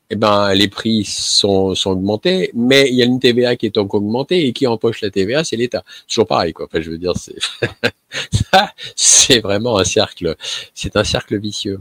eh 0.09 0.17
ben, 0.17 0.55
les 0.55 0.69
prix 0.69 1.05
sont, 1.05 1.75
sont 1.75 1.91
augmentés, 1.91 2.51
mais 2.55 2.89
il 2.89 2.95
y 2.95 3.03
a 3.03 3.05
une 3.05 3.19
TVA 3.19 3.57
qui 3.57 3.67
est 3.67 3.75
donc 3.75 3.93
augmentée 3.93 4.47
et 4.47 4.53
qui 4.53 4.67
empoche 4.67 5.01
la 5.01 5.11
TVA, 5.11 5.43
c'est 5.43 5.57
l'État. 5.57 5.83
Toujours 6.09 6.27
pareil, 6.27 6.53
quoi. 6.53 6.67
Enfin, 6.67 6.81
je 6.81 6.91
veux 6.91 6.99
dire, 6.99 7.15
c'est 7.17 7.35
c'est 8.95 9.41
vraiment 9.41 9.79
un 9.79 9.85
cercle, 9.85 10.37
c'est 10.75 10.97
un 10.97 11.05
cercle 11.05 11.39
vicieux. 11.39 11.79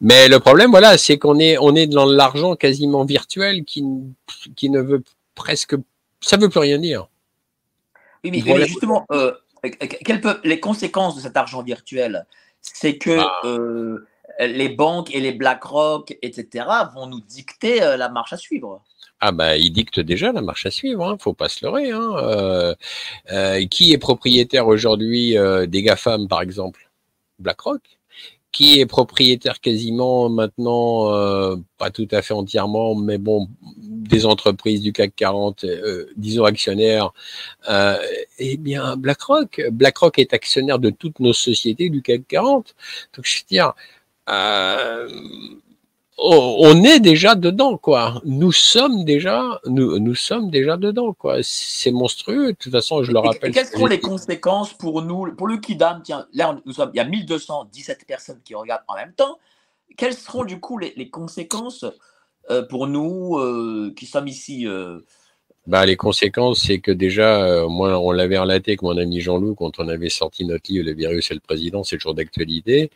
Mais 0.00 0.28
le 0.28 0.40
problème, 0.40 0.70
voilà, 0.70 0.96
c'est 0.96 1.18
qu'on 1.18 1.38
est, 1.38 1.58
on 1.58 1.74
est 1.74 1.86
dans 1.86 2.06
l'argent 2.06 2.56
quasiment 2.56 3.04
virtuel 3.04 3.64
qui, 3.64 3.84
qui 4.56 4.70
ne 4.70 4.80
veut 4.80 5.02
presque, 5.34 5.76
ça 6.20 6.36
veut 6.38 6.48
plus 6.48 6.60
rien 6.60 6.78
dire. 6.78 7.08
Oui, 8.24 8.30
mais, 8.30 8.66
justement, 8.66 9.06
euh, 9.12 9.32
quelles 10.04 10.20
peuvent 10.20 10.40
les 10.42 10.58
conséquences 10.58 11.16
de 11.16 11.20
cet 11.20 11.36
argent 11.36 11.62
virtuel 11.62 12.26
C'est 12.62 12.96
que 12.96 13.18
ah. 13.18 13.40
euh, 13.44 14.06
les 14.46 14.68
banques 14.68 15.14
et 15.14 15.20
les 15.20 15.32
BlackRock, 15.32 16.16
etc., 16.22 16.66
vont 16.94 17.06
nous 17.06 17.20
dicter 17.20 17.82
euh, 17.82 17.96
la 17.96 18.08
marche 18.08 18.32
à 18.32 18.36
suivre. 18.36 18.82
Ah 19.20 19.32
bah 19.32 19.56
ils 19.56 19.72
dictent 19.72 19.98
déjà 19.98 20.30
la 20.30 20.42
marche 20.42 20.64
à 20.66 20.70
suivre, 20.70 21.04
hein, 21.04 21.16
faut 21.18 21.34
pas 21.34 21.48
se 21.48 21.64
leurrer. 21.64 21.90
Hein. 21.90 22.12
Euh, 22.18 22.74
euh, 23.32 23.66
qui 23.66 23.92
est 23.92 23.98
propriétaire 23.98 24.68
aujourd'hui 24.68 25.34
des 25.66 25.82
GAFAM 25.82 26.28
par 26.28 26.40
exemple? 26.40 26.88
BlackRock. 27.40 27.82
Qui 28.50 28.80
est 28.80 28.86
propriétaire 28.86 29.60
quasiment 29.60 30.30
maintenant, 30.30 31.10
pas 31.76 31.90
tout 31.90 32.08
à 32.12 32.22
fait 32.22 32.32
entièrement, 32.32 32.94
mais 32.94 33.18
bon, 33.18 33.46
des 33.76 34.24
entreprises 34.24 34.80
du 34.80 34.92
CAC 34.92 35.14
40, 35.16 35.66
disons 36.16 36.44
actionnaires, 36.44 37.12
eh 38.38 38.56
bien 38.56 38.96
BlackRock. 38.96 39.60
BlackRock 39.70 40.18
est 40.18 40.32
actionnaire 40.32 40.78
de 40.78 40.88
toutes 40.88 41.20
nos 41.20 41.34
sociétés 41.34 41.90
du 41.90 42.00
CAC 42.00 42.26
40. 42.26 42.74
Donc 43.14 43.26
je 43.26 43.38
veux 43.38 43.46
dire, 43.48 43.74
euh, 44.28 45.08
on 46.20 46.82
est 46.82 46.98
déjà 47.00 47.34
dedans, 47.34 47.76
quoi. 47.76 48.20
Nous 48.24 48.50
sommes 48.50 49.04
déjà, 49.04 49.60
nous, 49.66 49.98
nous 49.98 50.14
sommes 50.16 50.50
déjà 50.50 50.76
dedans, 50.76 51.12
quoi. 51.12 51.36
C'est 51.42 51.92
monstrueux. 51.92 52.48
De 52.48 52.56
toute 52.58 52.72
façon, 52.72 53.04
je 53.04 53.12
le 53.12 53.20
rappelle. 53.20 53.52
quelles 53.52 53.66
sont 53.66 53.86
les 53.86 54.00
conséquences 54.00 54.74
pour 54.74 55.02
nous, 55.02 55.32
pour 55.36 55.46
le 55.46 55.58
Kidam? 55.58 56.02
Tiens, 56.02 56.26
là, 56.32 56.58
nous 56.66 56.72
sommes, 56.72 56.90
il 56.92 56.96
y 56.96 57.00
a 57.00 57.04
1217 57.04 58.04
personnes 58.06 58.40
qui 58.44 58.54
regardent 58.54 58.82
en 58.88 58.96
même 58.96 59.12
temps. 59.12 59.38
Quelles 59.96 60.14
seront 60.14 60.44
du 60.44 60.60
coup 60.60 60.78
les, 60.78 61.10
conséquences 61.10 61.84
euh, 62.50 62.62
pour 62.66 62.88
nous 62.88 63.38
euh, 63.38 63.92
qui 63.96 64.06
sommes 64.06 64.28
ici 64.28 64.66
bah, 65.68 65.84
les 65.84 65.96
conséquences, 65.96 66.62
c'est 66.62 66.78
que 66.78 66.90
déjà, 66.90 67.44
euh, 67.44 67.68
moi, 67.68 67.98
on 67.98 68.10
l'avait 68.10 68.38
relaté 68.38 68.70
avec 68.70 68.80
mon 68.80 68.96
ami 68.96 69.20
Jean-Loup 69.20 69.54
quand 69.54 69.78
on 69.78 69.88
avait 69.88 70.08
sorti 70.08 70.46
notre 70.46 70.72
livre 70.72 70.86
Le 70.86 70.94
virus 70.94 71.30
et 71.30 71.34
le 71.34 71.40
président, 71.40 71.84
c'est 71.84 71.96
toujours 71.96 72.14
d'actualité. 72.14 72.90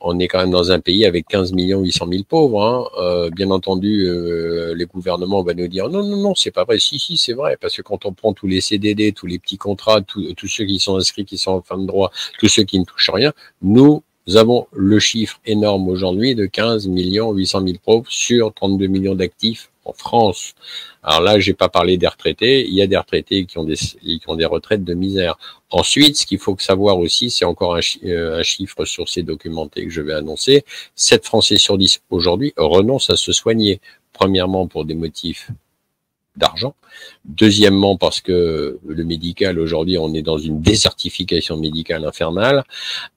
On 0.00 0.18
est 0.18 0.26
quand 0.26 0.40
même 0.40 0.50
dans 0.50 0.72
un 0.72 0.80
pays 0.80 1.06
avec 1.06 1.28
15 1.28 1.52
millions 1.52 1.80
800 1.82 2.06
000 2.10 2.24
pauvres. 2.24 2.64
Hein. 2.64 2.84
Euh, 2.98 3.30
bien 3.30 3.52
entendu, 3.52 4.08
euh, 4.08 4.74
les 4.74 4.86
gouvernements 4.86 5.44
vont 5.44 5.54
nous 5.56 5.68
dire 5.68 5.88
non, 5.88 6.02
non, 6.02 6.16
non, 6.16 6.34
c'est 6.34 6.50
pas 6.50 6.64
vrai. 6.64 6.80
Si, 6.80 6.98
si, 6.98 7.16
c'est 7.16 7.32
vrai, 7.32 7.56
parce 7.60 7.76
que 7.76 7.82
quand 7.82 8.06
on 8.06 8.12
prend 8.12 8.32
tous 8.32 8.48
les 8.48 8.60
CDD, 8.60 9.12
tous 9.12 9.28
les 9.28 9.38
petits 9.38 9.56
contrats, 9.56 10.00
tous 10.00 10.48
ceux 10.48 10.64
qui 10.64 10.80
sont 10.80 10.96
inscrits, 10.96 11.24
qui 11.24 11.38
sont 11.38 11.52
en 11.52 11.62
fin 11.62 11.78
de 11.78 11.86
droit, 11.86 12.10
tous 12.40 12.48
ceux 12.48 12.64
qui 12.64 12.80
ne 12.80 12.84
touchent 12.84 13.10
rien, 13.10 13.32
nous 13.62 14.02
avons 14.34 14.66
le 14.72 14.98
chiffre 14.98 15.38
énorme 15.46 15.88
aujourd'hui 15.88 16.34
de 16.34 16.46
15 16.46 16.88
millions 16.88 17.32
800 17.32 17.60
000 17.66 17.78
pauvres 17.84 18.10
sur 18.10 18.52
32 18.52 18.88
millions 18.88 19.14
d'actifs 19.14 19.70
en 19.86 19.92
France. 19.92 20.54
Alors 21.02 21.20
là, 21.20 21.38
j'ai 21.38 21.54
pas 21.54 21.68
parlé 21.68 21.96
des 21.96 22.06
retraités. 22.06 22.66
Il 22.66 22.74
y 22.74 22.82
a 22.82 22.86
des 22.86 22.96
retraités 22.96 23.46
qui 23.46 23.58
ont 23.58 23.64
des, 23.64 23.76
qui 23.76 24.20
ont 24.26 24.36
des 24.36 24.44
retraites 24.44 24.84
de 24.84 24.94
misère. 24.94 25.38
Ensuite, 25.70 26.16
ce 26.16 26.26
qu'il 26.26 26.38
faut 26.38 26.56
savoir 26.58 26.98
aussi, 26.98 27.30
c'est 27.30 27.44
encore 27.44 27.76
un, 27.76 27.80
euh, 28.04 28.42
chiffre 28.42 28.84
sur 28.84 29.08
ces 29.08 29.22
documentés 29.22 29.84
que 29.84 29.90
je 29.90 30.02
vais 30.02 30.14
annoncer. 30.14 30.64
7 30.94 31.24
Français 31.24 31.56
sur 31.56 31.78
10 31.78 32.02
aujourd'hui 32.10 32.52
renoncent 32.56 33.10
à 33.10 33.16
se 33.16 33.32
soigner. 33.32 33.80
Premièrement, 34.12 34.66
pour 34.66 34.84
des 34.84 34.94
motifs 34.94 35.50
d'argent. 36.36 36.74
Deuxièmement, 37.24 37.96
parce 37.96 38.20
que 38.20 38.78
le 38.86 39.04
médical, 39.04 39.58
aujourd'hui, 39.58 39.98
on 39.98 40.14
est 40.14 40.22
dans 40.22 40.38
une 40.38 40.60
désertification 40.60 41.56
médicale 41.56 42.04
infernale. 42.04 42.64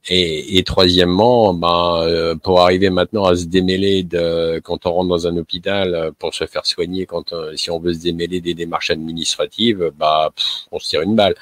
Et, 0.07 0.57
et 0.57 0.63
troisièmement, 0.63 1.53
ben, 1.53 2.01
euh, 2.03 2.36
pour 2.36 2.61
arriver 2.61 2.89
maintenant 2.89 3.26
à 3.26 3.36
se 3.36 3.45
démêler 3.45 4.03
de, 4.03 4.59
quand 4.63 4.86
on 4.86 4.91
rentre 4.91 5.09
dans 5.09 5.28
un 5.28 5.38
hôpital 5.38 5.93
euh, 5.93 6.11
pour 6.17 6.34
se 6.34 6.45
faire 6.47 6.65
soigner, 6.65 7.05
quand 7.05 7.34
euh, 7.34 7.55
si 7.55 7.70
on 7.70 7.80
veut 7.80 7.93
se 7.93 7.99
démêler 7.99 8.41
des 8.41 8.53
démarches 8.53 8.89
administratives, 8.89 9.91
bah, 9.97 10.32
on 10.72 10.80
se 10.80 10.89
tire 10.89 11.01
une 11.01 11.15
balle. 11.15 11.36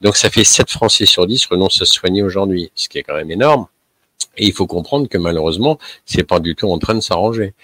Donc 0.00 0.16
ça 0.16 0.30
fait 0.30 0.44
7 0.44 0.70
Français 0.70 1.06
sur 1.06 1.26
10 1.26 1.46
renoncent 1.46 1.82
à 1.82 1.86
se 1.86 1.94
soigner 1.94 2.22
aujourd'hui, 2.22 2.70
ce 2.74 2.88
qui 2.88 2.98
est 2.98 3.02
quand 3.02 3.16
même 3.16 3.30
énorme. 3.30 3.66
Et 4.36 4.46
il 4.46 4.52
faut 4.52 4.66
comprendre 4.66 5.08
que 5.08 5.18
malheureusement, 5.18 5.78
c'est 6.06 6.24
pas 6.24 6.40
du 6.40 6.54
tout 6.54 6.70
en 6.70 6.78
train 6.78 6.94
de 6.94 7.00
s'arranger. 7.00 7.54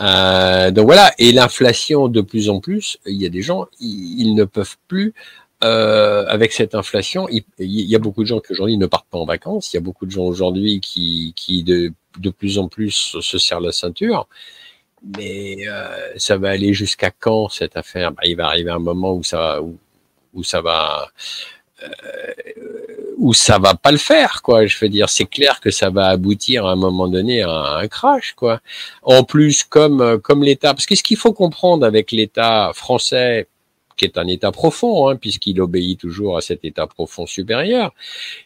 Euh, 0.00 0.70
donc 0.70 0.86
voilà, 0.86 1.12
et 1.18 1.32
l'inflation 1.32 2.08
de 2.08 2.20
plus 2.20 2.48
en 2.50 2.60
plus, 2.60 2.98
il 3.06 3.20
y 3.20 3.26
a 3.26 3.30
des 3.30 3.42
gens, 3.42 3.66
ils, 3.80 4.34
ne 4.34 4.44
peuvent 4.44 4.76
plus 4.88 5.14
euh, 5.64 6.26
avec 6.28 6.52
cette 6.52 6.74
inflation. 6.74 7.28
Il, 7.30 7.44
y 7.58 7.94
a 7.94 7.98
beaucoup 7.98 8.22
de 8.22 8.28
gens 8.28 8.40
qui 8.40 8.52
aujourd'hui 8.52 8.76
ne 8.76 8.86
partent 8.86 9.08
pas 9.10 9.18
en 9.18 9.24
vacances. 9.24 9.72
Il 9.72 9.76
y 9.76 9.78
a 9.78 9.82
beaucoup 9.82 10.06
de 10.06 10.10
gens 10.10 10.24
aujourd'hui 10.24 10.80
qui, 10.80 11.32
qui 11.36 11.62
de, 11.62 11.92
de 12.18 12.30
plus 12.30 12.58
en 12.58 12.68
plus 12.68 13.18
se 13.20 13.38
serrent 13.38 13.60
la 13.60 13.72
ceinture. 13.72 14.28
Mais 15.16 15.56
euh, 15.68 16.12
ça 16.16 16.36
va 16.36 16.50
aller 16.50 16.74
jusqu'à 16.74 17.10
quand 17.10 17.48
cette 17.48 17.76
affaire? 17.76 18.12
Bah, 18.12 18.22
Il 18.24 18.36
va 18.36 18.46
arriver 18.46 18.70
un 18.70 18.78
moment 18.78 19.14
où 19.14 19.22
ça, 19.22 19.62
où, 19.62 19.78
où 20.34 20.42
ça 20.42 20.60
va 20.60 21.08
euh, 21.82 21.88
où 23.16 23.34
ça 23.34 23.58
va 23.58 23.74
pas 23.74 23.92
le 23.92 23.98
faire, 23.98 24.42
quoi. 24.42 24.66
Je 24.66 24.78
veux 24.78 24.88
dire, 24.88 25.08
c'est 25.08 25.26
clair 25.26 25.60
que 25.60 25.70
ça 25.70 25.90
va 25.90 26.08
aboutir 26.08 26.66
à 26.66 26.72
un 26.72 26.76
moment 26.76 27.08
donné 27.08 27.42
à 27.42 27.78
un 27.78 27.88
crash, 27.88 28.34
quoi. 28.34 28.60
En 29.02 29.24
plus, 29.24 29.64
comme 29.64 30.20
comme 30.20 30.42
l'État, 30.42 30.74
parce 30.74 30.86
que 30.86 30.94
ce 30.94 31.02
qu'il 31.02 31.16
faut 31.16 31.32
comprendre 31.32 31.86
avec 31.86 32.12
l'État 32.12 32.72
français, 32.74 33.48
qui 33.96 34.04
est 34.04 34.18
un 34.18 34.26
État 34.26 34.52
profond, 34.52 35.08
hein, 35.08 35.16
puisqu'il 35.16 35.60
obéit 35.60 35.98
toujours 35.98 36.36
à 36.36 36.40
cet 36.40 36.64
État 36.64 36.86
profond 36.86 37.26
supérieur, 37.26 37.94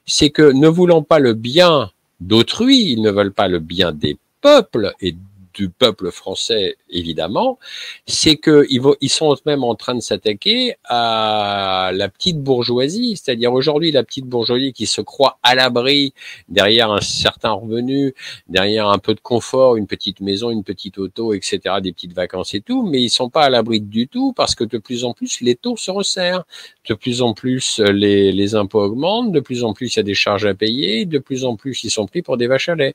c'est 0.07 0.31
que 0.31 0.53
ne 0.53 0.69
voulant 0.69 1.03
pas 1.03 1.19
le 1.19 1.35
bien 1.35 1.91
d'autrui, 2.21 2.93
ils 2.93 3.03
ne 3.03 3.11
veulent 3.11 3.33
pas 3.33 3.49
le 3.49 3.59
bien 3.59 3.93
des 3.93 4.17
peuples 4.41 4.95
et 5.01 5.15
du 5.61 5.69
peuple 5.69 6.11
français, 6.11 6.77
évidemment, 6.89 7.59
c'est 8.07 8.37
qu'ils 8.37 8.81
ils 9.03 9.11
sont 9.11 9.37
même 9.45 9.63
en 9.63 9.75
train 9.75 9.95
de 9.95 10.01
s'attaquer 10.01 10.77
à 10.85 11.91
la 11.93 12.09
petite 12.09 12.39
bourgeoisie, 12.41 13.15
c'est-à-dire 13.19 13.53
aujourd'hui 13.53 13.93
la 13.93 14.03
petite 14.03 14.25
bourgeoisie 14.25 14.73
qui 14.73 14.87
se 14.87 15.03
croit 15.03 15.39
à 15.43 15.55
l'abri 15.55 16.15
derrière 16.49 16.91
un 16.91 17.03
certain 17.03 17.53
revenu, 17.53 18.15
derrière 18.49 18.89
un 18.89 18.99
peu 18.99 19.13
de 19.15 19.21
confort, 19.21 19.77
une 19.77 19.87
petite 19.87 20.23
maison, 20.23 20.49
une 20.49 20.65
petite 20.65 20.97
auto, 20.97 21.35
etc., 21.35 21.59
des 21.83 21.93
petites 21.93 22.15
vacances 22.15 22.55
et 22.55 22.63
tout, 22.63 22.83
mais 22.83 23.03
ils 23.03 23.11
sont 23.11 23.29
pas 23.29 23.45
à 23.45 23.51
l'abri 23.51 23.83
du 23.83 24.09
tout 24.09 24.33
parce 24.33 24.55
que 24.55 24.65
de 24.65 24.79
plus 24.79 25.05
en 25.05 25.13
plus 25.13 25.43
les 25.43 25.57
taux 25.57 25.77
se 25.77 25.91
resserrent, 25.91 26.45
de 26.89 26.95
plus 26.95 27.21
en 27.21 27.35
plus 27.35 27.81
les, 27.81 28.33
les 28.33 28.55
impôts 28.55 28.81
augmentent, 28.81 29.31
de 29.31 29.41
plus 29.41 29.63
en 29.63 29.75
plus 29.75 29.95
il 29.95 29.99
y 29.99 30.01
a 30.01 30.05
des 30.05 30.15
charges 30.15 30.47
à 30.47 30.55
payer, 30.55 31.05
de 31.05 31.19
plus 31.19 31.45
en 31.45 31.57
plus 31.57 31.85
ils 31.85 31.91
sont 31.91 32.07
pris 32.07 32.23
pour 32.23 32.39
des 32.39 32.47
vaches 32.47 32.71
à 32.71 32.75
lait. 32.75 32.95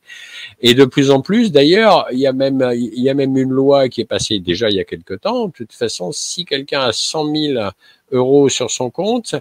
Et 0.62 0.74
de 0.74 0.86
plus 0.86 1.12
en 1.12 1.22
plus, 1.22 1.52
d'ailleurs, 1.52 2.08
il 2.12 2.20
y 2.20 2.28
a 2.28 2.34
même 2.34 2.55
il 2.62 3.02
y 3.02 3.10
a 3.10 3.14
même 3.14 3.38
une 3.38 3.50
loi 3.50 3.90
qui 3.90 4.02
est 4.02 4.06
passée 4.06 4.40
déjà 4.40 4.70
il 4.70 4.76
y 4.76 4.80
a 4.80 4.84
quelque 4.84 5.14
temps. 5.14 5.48
De 5.48 5.52
toute 5.52 5.74
façon, 5.74 6.12
si 6.12 6.46
quelqu'un 6.46 6.82
a 6.82 6.92
100 6.92 7.36
000 7.36 7.70
euros 8.12 8.50
sur 8.50 8.70
son 8.72 8.90
compte, 8.90 9.36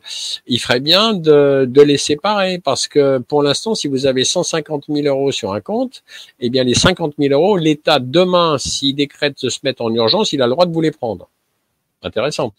il 0.47 0.59
ferait 0.59 0.81
bien 0.81 1.15
de, 1.15 1.67
de 1.69 1.83
les 1.83 1.99
séparer 1.99 2.59
parce 2.59 2.89
que 2.89 3.19
pour 3.19 3.43
l'instant, 3.43 3.75
si 3.75 3.89
vous 3.89 4.07
avez 4.07 4.25
150 4.25 4.85
000 4.89 5.07
euros 5.07 5.33
sur 5.33 5.53
un 5.53 5.61
compte, 5.61 6.03
eh 6.41 6.51
bien 6.51 6.65
les 6.65 6.75
50 6.75 7.15
000 7.19 7.33
euros, 7.33 7.57
l'État 7.57 7.99
demain, 7.99 8.59
s'il 8.59 8.95
décrète 8.95 9.43
de 9.43 9.49
se 9.49 9.61
mettre 9.65 9.83
en 9.83 9.93
urgence, 9.95 10.33
il 10.33 10.43
a 10.43 10.47
le 10.47 10.53
droit 10.53 10.67
de 10.67 10.73
vous 10.73 10.81
les 10.81 10.93
prendre 10.93 11.29
intéressant. 12.05 12.53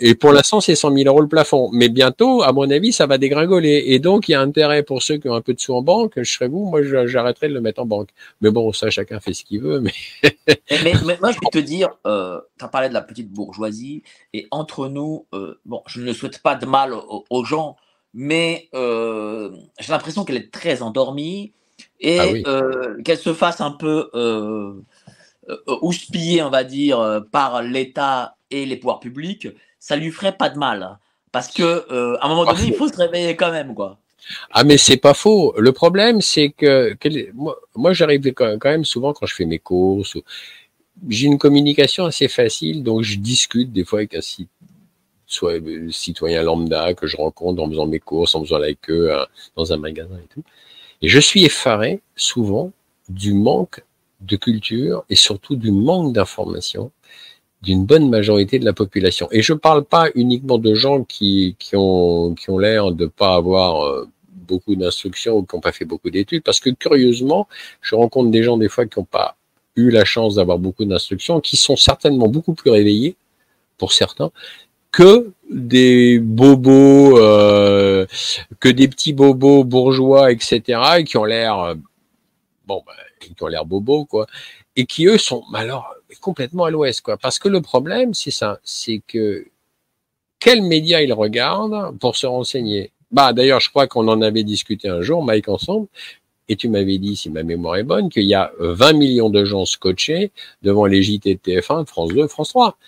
Et 0.00 0.14
pour 0.14 0.32
l'instant, 0.32 0.60
c'est 0.60 0.74
100 0.74 0.94
000 0.94 1.08
euros 1.08 1.20
le 1.20 1.28
plafond. 1.28 1.70
Mais 1.72 1.88
bientôt, 1.88 2.42
à 2.42 2.52
mon 2.52 2.70
avis, 2.70 2.92
ça 2.92 3.06
va 3.06 3.18
dégringoler. 3.18 3.84
Et 3.86 3.98
donc, 3.98 4.28
il 4.28 4.32
y 4.32 4.34
a 4.34 4.40
intérêt 4.40 4.82
pour 4.82 5.02
ceux 5.02 5.16
qui 5.16 5.28
ont 5.28 5.34
un 5.34 5.40
peu 5.40 5.54
de 5.54 5.60
sous 5.60 5.74
en 5.74 5.82
banque. 5.82 6.12
Je 6.16 6.30
serais 6.30 6.48
vous, 6.48 6.64
moi, 6.64 6.80
j'arrêterais 7.06 7.48
de 7.48 7.54
le 7.54 7.60
mettre 7.60 7.80
en 7.80 7.86
banque. 7.86 8.08
Mais 8.40 8.50
bon, 8.50 8.72
ça, 8.72 8.90
chacun 8.90 9.20
fait 9.20 9.32
ce 9.32 9.44
qu'il 9.44 9.60
veut. 9.60 9.80
Mais... 9.80 9.92
mais, 10.84 10.92
moi, 11.20 11.32
je 11.32 11.38
vais 11.42 11.50
te 11.52 11.58
dire, 11.58 11.90
euh, 12.06 12.40
tu 12.58 12.64
as 12.64 12.68
parlé 12.68 12.88
de 12.88 12.94
la 12.94 13.02
petite 13.02 13.30
bourgeoisie. 13.30 14.02
Et 14.32 14.46
entre 14.50 14.88
nous, 14.88 15.26
euh, 15.34 15.58
bon, 15.64 15.82
je 15.86 16.00
ne 16.00 16.12
souhaite 16.12 16.40
pas 16.40 16.54
de 16.54 16.66
mal 16.66 16.94
aux, 16.94 17.44
gens, 17.44 17.76
mais 18.14 18.68
euh, 18.74 19.50
j'ai 19.78 19.92
l'impression 19.92 20.24
qu'elle 20.24 20.36
est 20.36 20.52
très 20.52 20.82
endormie 20.82 21.52
et 22.00 22.42
ah 22.44 22.62
qu'elle 23.04 23.18
se 23.18 23.34
fasse 23.34 23.60
un 23.60 23.70
peu 23.70 24.10
euh, 25.48 25.56
euh 25.68 25.76
houspiller, 25.82 26.42
on 26.42 26.50
va 26.50 26.64
dire, 26.64 27.22
par 27.32 27.62
l'État 27.62 28.36
et 28.50 28.66
les 28.66 28.76
pouvoirs 28.76 29.00
publics, 29.00 29.48
ça 29.78 29.96
lui 29.96 30.10
ferait 30.10 30.36
pas 30.36 30.50
de 30.50 30.58
mal. 30.58 30.98
Parce 31.32 31.48
que 31.48 31.62
euh, 31.92 32.16
à 32.20 32.26
un 32.26 32.28
moment 32.28 32.44
donné, 32.44 32.68
il 32.68 32.74
faut 32.74 32.88
se 32.88 32.96
réveiller 32.96 33.36
quand 33.36 33.50
même, 33.50 33.74
quoi. 33.74 33.98
Ah 34.50 34.64
mais 34.64 34.76
c'est 34.76 34.96
pas 34.96 35.14
faux. 35.14 35.54
Le 35.58 35.70
problème 35.70 36.20
c'est 36.20 36.50
que, 36.50 36.96
moi, 37.34 37.56
moi 37.76 37.92
j'arrive 37.92 38.32
quand 38.32 38.64
même 38.64 38.84
souvent 38.84 39.12
quand 39.12 39.26
je 39.26 39.34
fais 39.34 39.44
mes 39.44 39.58
courses. 39.58 40.16
J'ai 41.08 41.26
une 41.26 41.38
communication 41.38 42.06
assez 42.06 42.26
facile, 42.26 42.82
donc 42.82 43.02
je 43.02 43.18
discute 43.18 43.70
des 43.72 43.84
fois 43.84 43.98
avec 44.00 44.14
un 44.14 44.20
soit 45.26 45.60
euh, 45.60 45.90
citoyen 45.90 46.42
lambda 46.42 46.94
que 46.94 47.06
je 47.06 47.16
rencontre 47.16 47.62
en 47.62 47.68
faisant 47.68 47.86
mes 47.86 48.00
courses, 48.00 48.34
en 48.34 48.40
faisant 48.42 48.58
la 48.58 48.72
queue 48.74 49.12
dans 49.56 49.72
un 49.72 49.76
magasin 49.76 50.16
et 50.16 50.28
tout. 50.28 50.42
Et 51.02 51.08
je 51.08 51.20
suis 51.20 51.44
effaré 51.44 52.00
souvent 52.16 52.72
du 53.08 53.34
manque 53.34 53.84
de 54.20 54.36
culture 54.36 55.04
et 55.10 55.16
surtout 55.16 55.56
du 55.56 55.70
manque 55.70 56.12
d'information 56.12 56.90
d'une 57.62 57.84
bonne 57.84 58.08
majorité 58.08 58.58
de 58.58 58.64
la 58.64 58.72
population. 58.72 59.28
Et 59.32 59.42
je 59.42 59.52
ne 59.52 59.58
parle 59.58 59.84
pas 59.84 60.08
uniquement 60.14 60.58
de 60.58 60.74
gens 60.74 61.02
qui, 61.04 61.56
qui 61.58 61.74
ont, 61.74 62.34
qui 62.34 62.50
ont 62.50 62.58
l'air 62.58 62.92
de 62.92 63.06
pas 63.06 63.34
avoir 63.34 63.84
euh, 63.84 64.08
beaucoup 64.46 64.76
d'instructions 64.76 65.38
ou 65.38 65.42
qui 65.42 65.56
n'ont 65.56 65.60
pas 65.60 65.72
fait 65.72 65.84
beaucoup 65.84 66.10
d'études, 66.10 66.42
parce 66.42 66.60
que 66.60 66.70
curieusement, 66.70 67.48
je 67.80 67.94
rencontre 67.94 68.30
des 68.30 68.42
gens 68.42 68.56
des 68.56 68.68
fois 68.68 68.86
qui 68.86 68.98
n'ont 68.98 69.04
pas 69.04 69.36
eu 69.74 69.90
la 69.90 70.04
chance 70.04 70.36
d'avoir 70.36 70.58
beaucoup 70.58 70.84
d'instructions, 70.84 71.40
qui 71.40 71.56
sont 71.56 71.76
certainement 71.76 72.28
beaucoup 72.28 72.54
plus 72.54 72.70
réveillés, 72.70 73.16
pour 73.78 73.92
certains, 73.92 74.30
que 74.90 75.32
des 75.50 76.18
bobos, 76.18 77.18
euh, 77.18 78.06
que 78.60 78.68
des 78.68 78.88
petits 78.88 79.12
bobos 79.12 79.64
bourgeois, 79.64 80.32
etc., 80.32 80.80
et 80.98 81.04
qui 81.04 81.18
ont 81.18 81.24
l'air, 81.24 81.58
euh, 81.58 81.74
bon, 82.66 82.82
bah, 82.86 82.92
qui 83.20 83.34
ont 83.40 83.46
l'air 83.46 83.64
bobos, 83.64 84.04
quoi, 84.04 84.26
et 84.76 84.86
qui 84.86 85.06
eux 85.06 85.18
sont, 85.18 85.44
alors, 85.54 85.94
complètement 86.20 86.64
à 86.64 86.70
l'ouest, 86.70 87.00
quoi. 87.00 87.16
Parce 87.16 87.38
que 87.38 87.48
le 87.48 87.60
problème, 87.60 88.14
c'est 88.14 88.30
ça, 88.30 88.58
c'est 88.62 89.02
que 89.06 89.46
quels 90.38 90.62
médias 90.62 91.00
ils 91.00 91.12
regardent 91.12 91.98
pour 91.98 92.16
se 92.16 92.26
renseigner? 92.26 92.92
Bah, 93.10 93.32
d'ailleurs, 93.32 93.60
je 93.60 93.70
crois 93.70 93.86
qu'on 93.86 94.08
en 94.08 94.20
avait 94.20 94.44
discuté 94.44 94.88
un 94.88 95.00
jour, 95.00 95.24
Mike, 95.24 95.48
ensemble, 95.48 95.86
et 96.48 96.56
tu 96.56 96.68
m'avais 96.68 96.98
dit, 96.98 97.16
si 97.16 97.30
ma 97.30 97.42
mémoire 97.42 97.76
est 97.76 97.82
bonne, 97.82 98.08
qu'il 98.08 98.24
y 98.24 98.34
a 98.34 98.52
20 98.60 98.92
millions 98.92 99.30
de 99.30 99.44
gens 99.44 99.64
scotchés 99.64 100.30
devant 100.62 100.86
les 100.86 101.02
JT 101.02 101.34
de 101.34 101.40
TF1, 101.40 101.86
France 101.86 102.12
2, 102.12 102.28
France 102.28 102.50
3. 102.50 102.78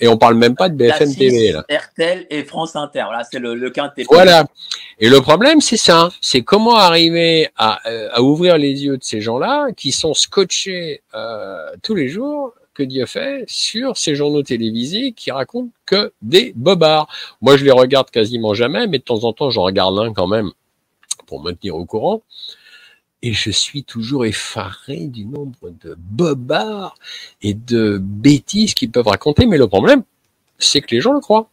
Et 0.00 0.08
on 0.08 0.18
parle 0.18 0.34
même 0.34 0.56
pas 0.56 0.68
de 0.68 0.74
BFM 0.74 1.14
TV, 1.14 1.52
là. 1.52 1.64
RTL 1.70 2.26
et 2.28 2.42
France 2.42 2.74
Inter. 2.74 3.04
Là, 3.12 3.22
c'est 3.30 3.38
le, 3.38 3.54
le 3.54 3.70
quintet. 3.70 4.04
Voilà. 4.08 4.44
Et 4.98 5.08
le 5.08 5.20
problème, 5.20 5.60
c'est 5.60 5.76
ça. 5.76 6.10
C'est 6.20 6.42
comment 6.42 6.76
arriver 6.76 7.48
à, 7.56 7.80
euh, 7.88 8.08
à, 8.12 8.22
ouvrir 8.22 8.58
les 8.58 8.84
yeux 8.84 8.96
de 8.96 9.02
ces 9.04 9.20
gens-là 9.20 9.72
qui 9.76 9.92
sont 9.92 10.14
scotchés 10.14 11.02
euh, 11.14 11.70
tous 11.82 11.94
les 11.94 12.08
jours 12.08 12.52
que 12.74 12.82
Dieu 12.82 13.06
fait 13.06 13.44
sur 13.46 13.96
ces 13.96 14.14
journaux 14.14 14.42
télévisés 14.42 15.12
qui 15.12 15.30
racontent 15.30 15.72
que 15.86 16.12
des 16.22 16.52
bobards. 16.56 17.08
Moi, 17.40 17.56
je 17.56 17.64
les 17.64 17.70
regarde 17.70 18.10
quasiment 18.10 18.54
jamais, 18.54 18.86
mais 18.86 18.98
de 18.98 19.04
temps 19.04 19.24
en 19.24 19.32
temps, 19.32 19.50
j'en 19.50 19.62
regarde 19.62 19.98
un 19.98 20.12
quand 20.12 20.26
même 20.26 20.50
pour 21.26 21.42
me 21.42 21.52
tenir 21.52 21.76
au 21.76 21.84
courant. 21.84 22.22
Et 23.22 23.32
je 23.32 23.50
suis 23.50 23.84
toujours 23.84 24.26
effaré 24.26 25.06
du 25.06 25.24
nombre 25.24 25.70
de 25.82 25.96
bobards 25.98 26.94
et 27.40 27.54
de 27.54 27.98
bêtises 27.98 28.74
qu'ils 28.74 28.90
peuvent 28.90 29.06
raconter. 29.06 29.46
Mais 29.46 29.56
le 29.56 29.66
problème, 29.66 30.02
c'est 30.58 30.82
que 30.82 30.94
les 30.94 31.00
gens 31.00 31.14
le 31.14 31.20
croient. 31.20 31.48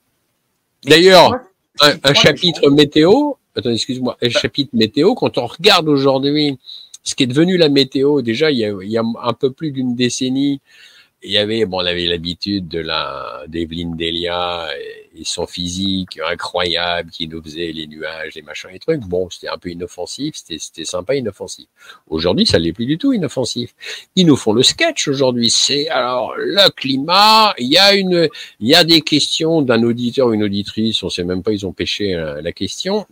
D'ailleurs, 0.84 1.40
un, 1.80 2.14
chapitre 2.14 2.70
météo, 2.70 3.34
attends, 3.56 3.72
excuse-moi, 3.72 4.18
un 4.22 4.30
chapitre 4.30 4.72
météo, 4.74 5.16
quand 5.16 5.38
on 5.38 5.48
regarde 5.48 5.88
aujourd'hui 5.88 6.58
ce 7.04 7.16
qui 7.16 7.24
est 7.24 7.28
devenu 7.28 7.58
la 7.58 7.70
météo, 7.70 8.22
déjà, 8.22 8.52
il 8.52 8.58
y 8.58 8.66
a, 8.66 8.74
il 8.82 8.90
y 8.90 8.98
a 8.98 9.04
un 9.24 9.34
peu 9.34 9.52
plus 9.52 9.72
d'une 9.72 9.96
décennie, 9.96 10.62
il 11.24 11.32
y 11.32 11.38
avait, 11.38 11.66
bon, 11.66 11.78
on 11.78 11.86
avait 11.86 12.06
l'habitude 12.08 12.68
de 12.68 12.80
la 12.80 13.44
d'Evelyne 13.48 13.96
Delia 13.96 14.68
et, 15.16 15.24
son 15.24 15.46
physique 15.46 16.20
incroyable 16.26 17.12
qui 17.12 17.28
nous 17.28 17.42
faisait 17.42 17.72
les 17.72 17.88
nuages, 17.88 18.36
les 18.36 18.42
machins, 18.42 18.70
les 18.72 18.80
trucs. 18.80 19.02
Bon, 19.02 19.30
c'était 19.30 19.50
un 19.50 19.58
peu 19.58 19.70
inoffensif, 19.70 20.36
c'était 20.36 20.86
sympa, 20.86 21.16
inoffensif. 21.16 21.68
Aujourd'hui, 22.08 22.46
ça 22.46 22.60
l'est 22.60 22.74
plus 22.74 22.86
du 22.86 22.98
tout 22.98 23.14
inoffensif. 23.14 23.74
Ils 24.16 24.26
nous 24.26 24.36
font 24.36 24.54
le 24.54 24.64
sketch 24.64 25.08
aujourd'hui. 25.08 25.50
C'est 25.50 25.90
alors 25.90 26.34
le 26.38 26.70
climat. 26.72 27.54
Il 27.58 27.68
y 27.68 27.78
a 27.78 27.94
une, 27.94 28.30
il 28.60 28.68
y 28.68 28.76
a 28.76 28.84
des 28.84 29.02
questions 29.02 29.62
d'un 29.62 29.84
auditeur 29.84 30.28
ou 30.28 30.34
une 30.34 30.44
auditrice. 30.44 31.02
On 31.04 31.10
sait 31.10 31.24
même 31.24 31.44
pas, 31.44 31.52
ils 31.52 31.66
ont 31.66 31.74
pêché 31.74 32.16
euh, 32.16 32.42
la 32.42 32.52
question 32.52 33.06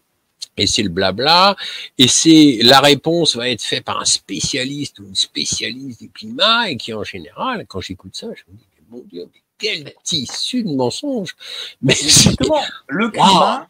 et 0.59 0.67
c'est 0.67 0.83
le 0.83 0.89
blabla, 0.89 1.55
et 1.97 2.07
c'est 2.07 2.59
la 2.63 2.79
réponse 2.81 3.35
va 3.35 3.49
être 3.49 3.63
faite 3.63 3.85
par 3.85 4.01
un 4.01 4.05
spécialiste 4.05 4.99
ou 4.99 5.05
une 5.05 5.15
spécialiste 5.15 6.01
du 6.01 6.09
climat, 6.09 6.69
et 6.69 6.77
qui 6.77 6.93
en 6.93 7.03
général, 7.03 7.65
quand 7.67 7.81
j'écoute 7.81 8.15
ça, 8.15 8.27
je 8.35 8.43
me 8.51 8.57
dis, 8.57 8.65
mon 8.89 9.03
Dieu, 9.09 9.27
quel 9.60 9.93
tissu 10.03 10.64
de 10.64 10.74
mensonge 10.74 11.36
Mais 11.82 11.95
justement, 11.95 12.62
le 12.88 13.10
climat, 13.10 13.68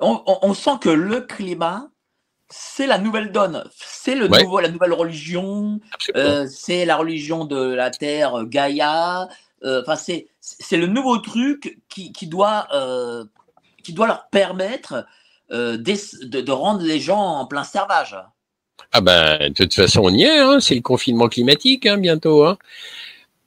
on, 0.00 0.54
sent 0.54 0.78
que 0.80 0.88
le 0.88 1.20
climat, 1.20 1.88
c'est 2.48 2.86
la 2.86 2.98
nouvelle 2.98 3.32
donne, 3.32 3.64
c'est 3.76 4.14
le 4.14 4.28
nouveau, 4.28 4.60
la 4.60 4.68
nouvelle 4.68 4.92
religion, 4.92 5.80
euh, 6.16 6.46
c'est 6.48 6.84
la 6.84 6.96
religion 6.96 7.44
de 7.44 7.74
la 7.74 7.90
terre 7.90 8.44
Gaïa, 8.44 9.28
euh, 9.64 9.82
enfin 9.82 9.96
c'est 9.96 10.28
c'est 10.40 10.76
le 10.76 10.86
nouveau 10.86 11.18
truc 11.18 11.78
qui, 11.88 12.12
qui 12.12 12.26
doit 12.26 12.68
euh, 12.74 13.24
qui 13.82 13.92
doit 13.92 14.06
leur 14.06 14.28
permettre 14.28 15.06
euh, 15.50 15.76
de, 15.76 16.50
rendre 16.50 16.82
les 16.82 17.00
gens 17.00 17.20
en 17.20 17.46
plein 17.46 17.64
servage. 17.64 18.16
Ah 18.92 19.00
ben, 19.00 19.50
de 19.50 19.54
toute 19.54 19.74
façon, 19.74 20.00
on 20.04 20.10
y 20.10 20.22
est, 20.22 20.38
hein. 20.38 20.58
c'est 20.60 20.74
le 20.74 20.80
confinement 20.80 21.28
climatique 21.28 21.86
hein, 21.86 21.98
bientôt. 21.98 22.44
Hein. 22.44 22.58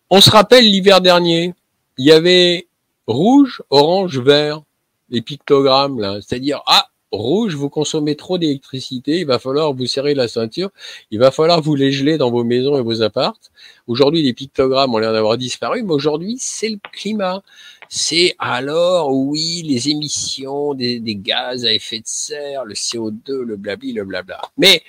On 0.10 0.22
se 0.22 0.30
rappelle 0.30 0.64
l'hiver 0.64 1.02
dernier, 1.02 1.54
il 1.98 2.06
y 2.06 2.12
avait 2.12 2.68
rouge, 3.08 3.62
orange, 3.70 4.20
vert, 4.20 4.62
les 5.10 5.22
pictogrammes 5.22 6.00
là, 6.00 6.20
c'est-à-dire 6.22 6.62
ah 6.68 6.88
rouge, 7.12 7.56
vous 7.56 7.70
consommez 7.70 8.16
trop 8.16 8.38
d'électricité, 8.38 9.20
il 9.20 9.26
va 9.26 9.40
falloir 9.40 9.74
vous 9.74 9.86
serrer 9.86 10.14
la 10.14 10.28
ceinture, 10.28 10.70
il 11.12 11.20
va 11.20 11.32
falloir 11.32 11.62
vous 11.62 11.76
les 11.76 11.92
geler 11.92 12.18
dans 12.18 12.32
vos 12.32 12.44
maisons 12.44 12.78
et 12.78 12.82
vos 12.82 13.02
appartes. 13.02 13.52
Aujourd'hui, 13.88 14.22
les 14.22 14.34
pictogrammes 14.34 14.94
ont 14.94 14.98
l'air 14.98 15.14
d'avoir 15.14 15.38
disparu, 15.38 15.84
mais 15.84 15.94
aujourd'hui, 15.94 16.38
c'est 16.40 16.70
le 16.70 16.80
climat 16.92 17.42
c'est 17.90 18.36
alors, 18.38 19.14
oui, 19.14 19.64
les 19.66 19.90
émissions 19.90 20.74
des, 20.74 21.02
gaz 21.16 21.66
à 21.66 21.74
effet 21.74 22.00
de 22.00 22.06
serre, 22.06 22.66
le 22.66 22.74
CO2, 22.74 23.42
le 23.42 23.56
blabli, 23.56 23.94
le 23.94 24.04
blabla. 24.04 24.42
Mais, 24.58 24.84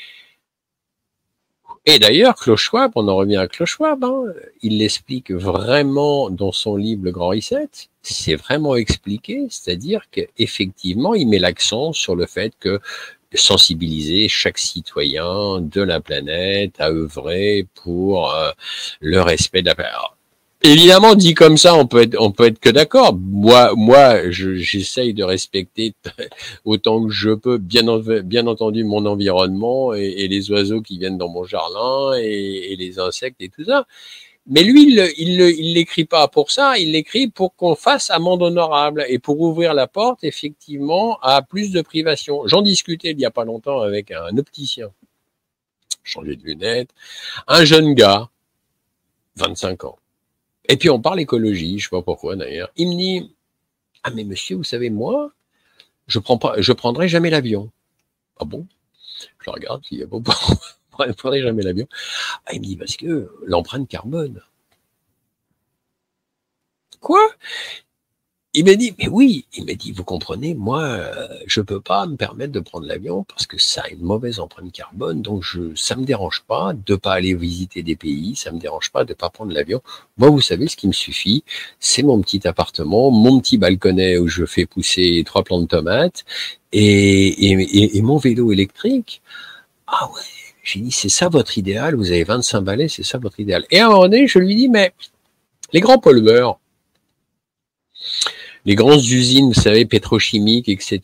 et 1.88 1.98
d'ailleurs, 1.98 2.34
Klaus 2.34 2.70
on 2.72 3.08
en 3.08 3.16
revient 3.16 3.36
à 3.36 3.48
Klaus 3.48 3.70
Schwab, 3.70 4.04
hein, 4.04 4.24
il 4.60 4.76
l'explique 4.78 5.30
vraiment 5.30 6.28
dans 6.28 6.52
son 6.52 6.76
livre 6.76 7.02
Le 7.02 7.12
Grand 7.12 7.28
Reset, 7.28 7.70
c'est 8.02 8.34
vraiment 8.34 8.76
expliqué, 8.76 9.46
c'est-à-dire 9.48 10.02
qu'effectivement, 10.10 11.14
il 11.14 11.28
met 11.28 11.38
l'accent 11.38 11.94
sur 11.94 12.14
le 12.14 12.26
fait 12.26 12.52
que 12.60 12.78
sensibiliser 13.32 14.28
chaque 14.28 14.58
citoyen 14.58 15.60
de 15.60 15.80
la 15.80 16.00
planète 16.00 16.74
à 16.78 16.90
œuvrer 16.90 17.66
pour 17.74 18.34
euh, 18.34 18.50
le 19.00 19.20
respect 19.22 19.62
de 19.62 19.66
la 19.68 19.74
planète. 19.74 20.17
Évidemment, 20.62 21.14
dit 21.14 21.34
comme 21.34 21.56
ça, 21.56 21.76
on 21.76 21.86
peut 21.86 22.02
être, 22.02 22.16
on 22.18 22.32
peut 22.32 22.46
être 22.46 22.58
que 22.58 22.68
d'accord. 22.68 23.14
Moi, 23.16 23.72
moi, 23.76 24.28
j'essaye 24.30 25.14
de 25.14 25.22
respecter 25.22 25.94
autant 26.64 27.04
que 27.06 27.12
je 27.12 27.30
peux, 27.30 27.58
bien, 27.58 27.86
entendu, 27.86 28.82
mon 28.82 29.06
environnement 29.06 29.94
et, 29.94 30.26
les 30.26 30.50
oiseaux 30.50 30.82
qui 30.82 30.98
viennent 30.98 31.16
dans 31.16 31.28
mon 31.28 31.44
jardin 31.44 32.14
et, 32.18 32.74
les 32.76 32.98
insectes 32.98 33.40
et 33.40 33.48
tout 33.50 33.64
ça. 33.64 33.86
Mais 34.46 34.64
lui, 34.64 34.84
il 35.18 35.74
l'écrit 35.74 36.06
pas 36.06 36.26
pour 36.26 36.50
ça, 36.50 36.76
il 36.78 36.92
l'écrit 36.92 37.28
pour 37.28 37.54
qu'on 37.54 37.76
fasse 37.76 38.10
amende 38.10 38.42
honorable 38.42 39.04
et 39.08 39.20
pour 39.20 39.40
ouvrir 39.40 39.74
la 39.74 39.86
porte, 39.86 40.24
effectivement, 40.24 41.20
à 41.20 41.42
plus 41.42 41.70
de 41.70 41.82
privation. 41.82 42.48
J'en 42.48 42.62
discutais 42.62 43.12
il 43.12 43.20
y 43.20 43.26
a 43.26 43.30
pas 43.30 43.44
longtemps 43.44 43.80
avec 43.80 44.10
un 44.10 44.36
opticien, 44.38 44.90
changé 46.02 46.34
de 46.34 46.42
lunettes, 46.42 46.90
un 47.46 47.64
jeune 47.64 47.94
gars, 47.94 48.28
25 49.36 49.84
ans 49.84 49.98
et 50.68 50.76
puis 50.76 50.90
on 50.90 51.00
parle 51.00 51.20
écologie, 51.20 51.78
je 51.78 51.84
sais 51.84 51.90
pas 51.90 52.02
pourquoi 52.02 52.36
d'ailleurs. 52.36 52.70
Il 52.76 52.88
me 52.88 52.96
dit 52.96 53.34
Ah 54.02 54.10
mais 54.10 54.24
monsieur, 54.24 54.56
vous 54.56 54.64
savez, 54.64 54.90
moi, 54.90 55.32
je 56.06 56.18
prends 56.18 56.38
prendrai 56.38 57.08
jamais 57.08 57.30
l'avion. 57.30 57.70
Ah 58.38 58.44
bon? 58.44 58.66
Je 59.40 59.50
regarde, 59.50 59.82
il 59.90 59.98
y 59.98 60.02
a 60.02 60.06
bon, 60.06 60.22
je 61.06 61.12
prendrai 61.12 61.42
jamais 61.42 61.62
l'avion. 61.62 61.88
Ah, 62.46 62.52
il 62.54 62.60
me 62.60 62.66
dit 62.66 62.76
parce 62.76 62.96
que 62.96 63.30
l'empreinte 63.44 63.88
carbone. 63.88 64.42
Quoi? 67.00 67.20
Il 68.58 68.64
m'a 68.64 68.74
dit, 68.74 68.92
mais 68.98 69.06
oui, 69.06 69.44
il 69.56 69.66
m'a 69.66 69.74
dit, 69.74 69.92
vous 69.92 70.02
comprenez, 70.02 70.52
moi, 70.54 70.82
euh, 70.82 71.28
je 71.46 71.60
peux 71.60 71.80
pas 71.80 72.06
me 72.06 72.16
permettre 72.16 72.50
de 72.50 72.58
prendre 72.58 72.86
l'avion 72.86 73.22
parce 73.22 73.46
que 73.46 73.56
ça 73.56 73.82
a 73.82 73.88
une 73.90 74.00
mauvaise 74.00 74.40
empreinte 74.40 74.72
carbone, 74.72 75.22
donc 75.22 75.44
ça 75.76 75.94
me 75.94 76.04
dérange 76.04 76.42
pas 76.44 76.72
de 76.74 76.96
pas 76.96 77.12
aller 77.12 77.34
visiter 77.34 77.84
des 77.84 77.94
pays, 77.94 78.34
ça 78.34 78.50
me 78.50 78.58
dérange 78.58 78.90
pas 78.90 79.04
de 79.04 79.14
pas 79.14 79.30
prendre 79.30 79.52
l'avion. 79.52 79.80
Moi, 80.16 80.30
vous 80.30 80.40
savez, 80.40 80.66
ce 80.66 80.74
qui 80.74 80.88
me 80.88 80.92
suffit, 80.92 81.44
c'est 81.78 82.02
mon 82.02 82.20
petit 82.20 82.48
appartement, 82.48 83.12
mon 83.12 83.38
petit 83.38 83.58
balconnet 83.58 84.18
où 84.18 84.26
je 84.26 84.44
fais 84.44 84.66
pousser 84.66 85.22
trois 85.24 85.44
plants 85.44 85.60
de 85.60 85.66
tomates 85.66 86.24
et 86.72 88.02
mon 88.02 88.16
vélo 88.16 88.50
électrique. 88.50 89.22
Ah 89.86 90.10
ouais, 90.12 90.22
j'ai 90.64 90.80
dit, 90.80 90.90
c'est 90.90 91.08
ça 91.08 91.28
votre 91.28 91.58
idéal, 91.58 91.94
vous 91.94 92.10
avez 92.10 92.24
25 92.24 92.60
balais, 92.62 92.88
c'est 92.88 93.04
ça 93.04 93.18
votre 93.18 93.38
idéal? 93.38 93.64
Et 93.70 93.78
à 93.78 93.86
un 93.86 93.90
moment 93.90 94.02
donné, 94.02 94.26
je 94.26 94.40
lui 94.40 94.56
dis, 94.56 94.68
mais 94.68 94.92
les 95.72 95.80
grands 95.80 95.98
pollueurs, 95.98 96.58
les 98.68 98.74
grandes 98.74 99.02
usines, 99.02 99.48
vous 99.48 99.60
savez, 99.62 99.86
pétrochimiques, 99.86 100.68
etc. 100.68 101.00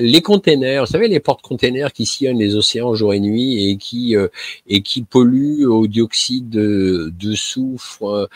Les 0.00 0.22
containers, 0.22 0.86
vous 0.86 0.90
savez, 0.90 1.06
les 1.06 1.20
porte-containers 1.20 1.92
qui 1.92 2.06
sillonnent 2.06 2.38
les 2.38 2.54
océans 2.54 2.94
jour 2.94 3.12
et 3.12 3.20
nuit 3.20 3.68
et 3.68 3.76
qui 3.76 4.16
euh, 4.16 4.28
et 4.66 4.80
qui 4.80 5.02
polluent 5.02 5.66
au 5.66 5.86
dioxyde 5.86 6.48
de, 6.48 7.34
soufre 7.34 8.30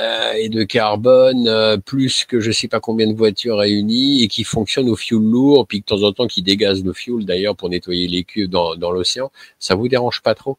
euh, 0.00 0.32
et 0.32 0.48
de 0.48 0.62
carbone 0.64 1.46
euh, 1.46 1.76
plus 1.76 2.24
que 2.24 2.40
je 2.40 2.50
sais 2.52 2.68
pas 2.68 2.80
combien 2.80 3.06
de 3.06 3.12
voitures 3.14 3.58
réunies 3.58 4.22
et 4.22 4.28
qui 4.28 4.44
fonctionnent 4.44 4.88
au 4.88 4.96
fioul 4.96 5.22
lourd, 5.22 5.66
puis 5.66 5.80
de 5.80 5.84
temps 5.84 6.02
en 6.02 6.12
temps 6.12 6.26
qui 6.26 6.40
dégazent 6.40 6.84
le 6.84 6.94
fioul 6.94 7.26
d'ailleurs 7.26 7.54
pour 7.54 7.68
nettoyer 7.68 8.08
les 8.08 8.24
cuves 8.24 8.48
dans, 8.48 8.76
dans 8.76 8.92
l'océan. 8.92 9.30
Ça 9.58 9.74
vous 9.74 9.88
dérange 9.88 10.22
pas 10.22 10.34
trop? 10.34 10.56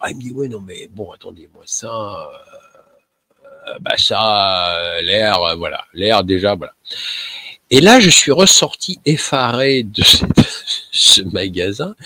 Ah, 0.00 0.10
il 0.10 0.16
me 0.16 0.22
dit 0.22 0.32
ouais 0.32 0.48
non 0.48 0.60
mais 0.60 0.90
bon 0.92 1.12
attendez 1.12 1.48
moi 1.54 1.62
ça 1.66 1.88
euh, 1.88 2.65
bah 3.80 3.96
ça, 3.96 4.76
euh, 4.76 5.02
l'air, 5.02 5.42
euh, 5.42 5.54
voilà, 5.56 5.84
l'air 5.92 6.24
déjà, 6.24 6.54
voilà. 6.54 6.74
Et 7.70 7.80
là, 7.80 7.98
je 7.98 8.10
suis 8.10 8.30
ressorti 8.30 9.00
effaré 9.04 9.82
de 9.82 10.02
ce 10.92 11.22
magasin. 11.22 11.96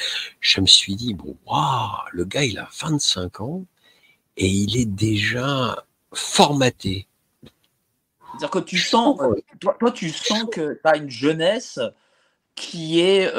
Je 0.40 0.61
me 0.61 0.66
suis 0.66 0.94
dit, 0.96 1.14
bon, 1.14 1.36
waouh, 1.46 1.90
le 2.12 2.24
gars, 2.24 2.44
il 2.44 2.58
a 2.58 2.68
25 2.80 3.40
ans 3.40 3.64
et 4.36 4.48
il 4.48 4.76
est 4.78 4.86
déjà 4.86 5.84
formaté. 6.14 7.06
C'est-à-dire 7.42 8.50
que 8.50 8.58
tu 8.61 8.78
sens, 8.78 9.18
toi, 9.61 9.76
toi, 9.78 9.90
tu 9.90 10.08
sens 10.08 10.44
que 10.50 10.74
tu 10.74 10.80
as 10.84 10.96
une 10.96 11.11
jeunesse 11.11 11.78
qui 12.54 13.00
est 13.00 13.30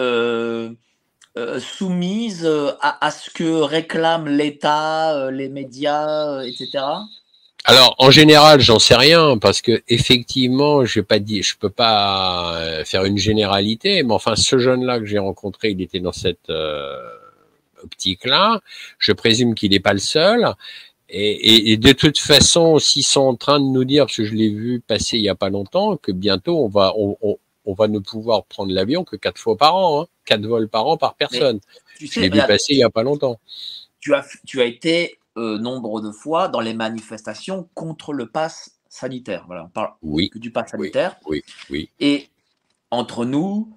soumise 1.60 2.46
à, 2.82 3.06
à, 3.06 3.10
ce 3.10 3.32
que 3.32 3.62
réclament 3.62 4.28
l'État, 4.28 5.32
les 5.32 5.50
médias, 5.50 6.44
etc. 6.44 6.84
Alors 7.66 7.96
en 8.00 8.10
général, 8.10 8.60
j'en 8.60 8.80
sais 8.80 8.96
rien 8.96 9.38
parce 9.38 9.62
que 9.62 9.84
effectivement, 9.88 10.84
je 10.84 11.00
pas 11.00 11.20
dit, 11.20 11.44
je 11.44 11.56
peux 11.58 11.70
pas 11.70 12.56
euh, 12.58 12.84
faire 12.86 13.06
une 13.06 13.18
généralité, 13.18 14.02
mais 14.04 14.14
enfin 14.14 14.36
ce 14.36 14.58
jeune-là 14.58 15.00
que 15.00 15.06
j'ai 15.06 15.20
rencontré, 15.20 15.72
il 15.72 15.82
était 15.82 16.00
dans 16.00 16.12
cette 16.12 16.50
euh, 16.50 16.98
optique-là. 17.84 18.62
Je 18.98 19.12
présume 19.12 19.54
qu'il 19.54 19.72
n'est 19.72 19.80
pas 19.80 19.94
le 19.94 20.00
seul. 20.00 20.54
Et, 21.14 21.74
et, 21.74 21.78
de 21.78 21.92
toute 21.92 22.18
façon, 22.18 22.80
s'ils 22.80 23.04
sont 23.04 23.22
en 23.22 23.36
train 23.36 23.60
de 23.60 23.66
nous 23.66 23.84
dire, 23.84 24.06
parce 24.06 24.16
que 24.16 24.24
je 24.24 24.34
l'ai 24.34 24.48
vu 24.50 24.80
passer 24.80 25.18
il 25.18 25.24
y 25.24 25.30
a 25.30 25.36
pas 25.36 25.50
longtemps, 25.50 25.98
que 25.98 26.14
bientôt 26.14 26.64
on 26.64 26.70
va 26.70 26.94
on, 26.96 27.18
on, 27.66 27.74
va 27.74 27.90
ne 27.90 28.00
pouvoir 28.00 28.46
prendre 28.46 28.72
l'avion 28.72 29.04
que 29.04 29.18
quatre 29.18 29.38
fois 29.38 29.58
par 29.58 29.76
an, 29.76 30.04
hein, 30.04 30.08
quatre 30.24 30.46
vols 30.46 30.70
par 30.70 30.88
an 30.88 30.96
par 30.96 31.16
personne. 31.16 31.60
tu 32.00 32.08
sais, 32.08 32.14
je 32.14 32.20
l'ai 32.22 32.30
vu 32.30 32.40
passer 32.48 32.74
il 32.74 32.80
y 32.80 32.84
a 32.84 32.90
pas 32.90 33.04
longtemps. 33.04 33.40
Tu 34.00 34.14
as 34.16 34.26
tu 34.48 34.62
as 34.62 34.66
été 34.66 35.20
euh, 35.38 35.58
nombre 35.58 36.02
de 36.02 36.12
fois 36.12 36.48
dans 36.48 36.60
les 36.60 36.74
manifestations 36.74 37.70
contre 37.74 38.14
le 38.14 38.28
pass 38.28 38.80
sanitaire. 38.90 39.46
Voilà, 39.48 39.66
on 39.66 39.70
parle 39.70 39.94
oui, 40.02 40.30
que 40.30 40.40
du 40.40 40.52
pass 40.52 40.72
sanitaire. 40.72 41.18
Oui, 41.26 41.44
oui. 41.70 41.90
Et 42.00 42.30
entre 42.90 43.26
nous, 43.26 43.70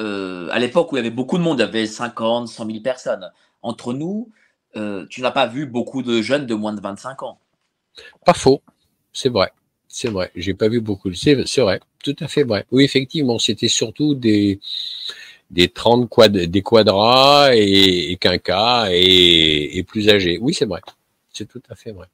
euh, 0.00 0.48
à 0.50 0.58
l'époque 0.58 0.92
où 0.92 0.96
il 0.96 0.98
y 0.98 1.00
avait 1.00 1.10
beaucoup 1.10 1.38
de 1.38 1.42
monde, 1.42 1.58
il 1.58 1.62
y 1.62 1.64
avait 1.64 1.86
50, 1.86 2.48
100 2.48 2.66
000 2.66 2.80
personnes. 2.80 3.30
Entre 3.62 3.92
nous, 3.92 4.30
euh, 4.76 5.06
tu 5.08 5.20
n'as 5.20 5.30
pas 5.30 5.46
vu 5.46 5.66
beaucoup 5.66 6.02
de 6.02 6.20
jeunes 6.20 6.46
de 6.46 6.54
moins 6.54 6.72
de 6.72 6.80
25 6.80 7.22
ans. 7.22 7.38
Pas 8.24 8.34
faux, 8.34 8.62
c'est 9.12 9.28
vrai. 9.28 9.52
C'est 9.86 10.08
vrai, 10.08 10.32
j'ai 10.34 10.54
pas 10.54 10.68
vu 10.68 10.80
beaucoup. 10.80 11.12
C'est 11.12 11.34
vrai, 11.34 11.80
tout 12.02 12.16
à 12.20 12.26
fait 12.26 12.44
vrai. 12.44 12.64
Oui, 12.72 12.82
effectivement, 12.82 13.38
c'était 13.38 13.68
surtout 13.68 14.14
des, 14.14 14.58
des 15.52 15.68
30 15.68 16.08
quad, 16.08 16.32
des 16.32 16.62
quadras 16.62 17.54
et, 17.54 18.10
et 18.10 18.16
quinquas 18.16 18.88
et, 18.90 19.78
et, 19.78 19.82
plus 19.84 20.08
âgés. 20.08 20.38
Oui, 20.40 20.54
c'est 20.54 20.64
vrai. 20.64 20.80
C'est 21.30 21.46
tout 21.46 21.62
à 21.70 21.74
fait 21.74 21.92
vrai. 21.92 22.08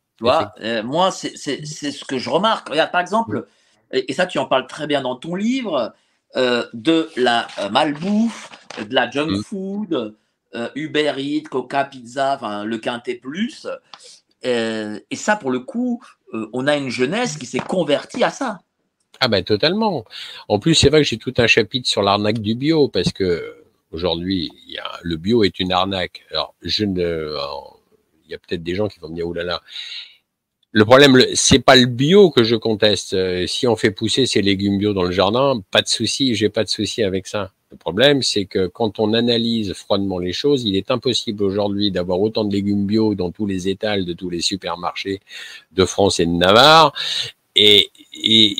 Euh, 0.60 0.82
moi, 0.82 1.10
c'est 1.10 1.36
ce 1.36 2.04
que 2.04 2.18
je 2.18 2.30
remarque. 2.30 2.68
Regarde, 2.68 2.90
par 2.90 3.00
exemple, 3.00 3.46
et, 3.92 4.12
ça, 4.12 4.26
tu 4.26 4.38
en 4.38 4.46
parles 4.46 4.66
très 4.66 4.86
bien 4.86 5.02
dans 5.02 5.16
ton 5.16 5.34
livre, 5.34 5.94
euh, 6.36 6.66
de 6.74 7.08
la 7.16 7.46
euh, 7.58 7.70
malbouffe, 7.70 8.50
de 8.78 8.94
la 8.94 9.10
junk 9.10 9.30
mm. 9.30 9.42
food, 9.42 10.14
Uber 10.74 11.14
Eats, 11.18 11.48
Coca, 11.48 11.84
Pizza, 11.84 12.64
le 12.64 12.78
Quintet 12.78 13.16
Plus. 13.16 13.66
et 14.42 15.02
ça, 15.14 15.36
pour 15.36 15.50
le 15.50 15.60
coup, 15.60 16.02
on 16.52 16.66
a 16.66 16.76
une 16.76 16.88
jeunesse 16.88 17.36
qui 17.36 17.46
s'est 17.46 17.58
convertie 17.58 18.24
à 18.24 18.30
ça. 18.30 18.60
Ah 19.20 19.28
ben 19.28 19.42
totalement. 19.42 20.04
En 20.48 20.58
plus, 20.58 20.74
c'est 20.74 20.90
vrai 20.90 21.02
que 21.02 21.08
j'ai 21.08 21.18
tout 21.18 21.34
un 21.38 21.46
chapitre 21.46 21.88
sur 21.88 22.02
l'arnaque 22.02 22.38
du 22.38 22.54
bio 22.54 22.88
parce 22.88 23.12
que 23.12 23.56
aujourd'hui, 23.90 24.50
le 25.02 25.16
bio 25.16 25.44
est 25.44 25.58
une 25.58 25.72
arnaque. 25.72 26.24
Alors, 26.30 26.54
je 26.62 26.84
ne, 26.84 27.34
il 28.26 28.32
y 28.32 28.34
a 28.34 28.38
peut-être 28.38 28.62
des 28.62 28.74
gens 28.74 28.88
qui 28.88 29.00
vont 29.00 29.08
me 29.08 29.14
dire 29.14 29.26
oulala. 29.26 29.62
Le 30.70 30.84
problème, 30.84 31.18
c'est 31.34 31.60
pas 31.60 31.76
le 31.76 31.86
bio 31.86 32.30
que 32.30 32.44
je 32.44 32.54
conteste. 32.54 33.14
Euh, 33.14 33.46
si 33.46 33.66
on 33.66 33.74
fait 33.74 33.90
pousser 33.90 34.26
ces 34.26 34.42
légumes 34.42 34.76
bio 34.78 34.92
dans 34.92 35.02
le 35.02 35.12
jardin, 35.12 35.62
pas 35.70 35.80
de 35.80 35.88
souci, 35.88 36.34
j'ai 36.34 36.50
pas 36.50 36.62
de 36.62 36.68
souci 36.68 37.02
avec 37.02 37.26
ça. 37.26 37.52
Le 37.70 37.78
problème, 37.78 38.22
c'est 38.22 38.44
que 38.44 38.66
quand 38.66 38.98
on 38.98 39.14
analyse 39.14 39.72
froidement 39.72 40.18
les 40.18 40.32
choses, 40.32 40.64
il 40.64 40.76
est 40.76 40.90
impossible 40.90 41.42
aujourd'hui 41.42 41.90
d'avoir 41.90 42.20
autant 42.20 42.44
de 42.44 42.52
légumes 42.52 42.86
bio 42.86 43.14
dans 43.14 43.30
tous 43.30 43.46
les 43.46 43.68
étals 43.68 44.04
de 44.04 44.12
tous 44.12 44.28
les 44.28 44.42
supermarchés 44.42 45.20
de 45.72 45.84
France 45.86 46.20
et 46.20 46.26
de 46.26 46.32
Navarre 46.32 46.92
et, 47.58 47.90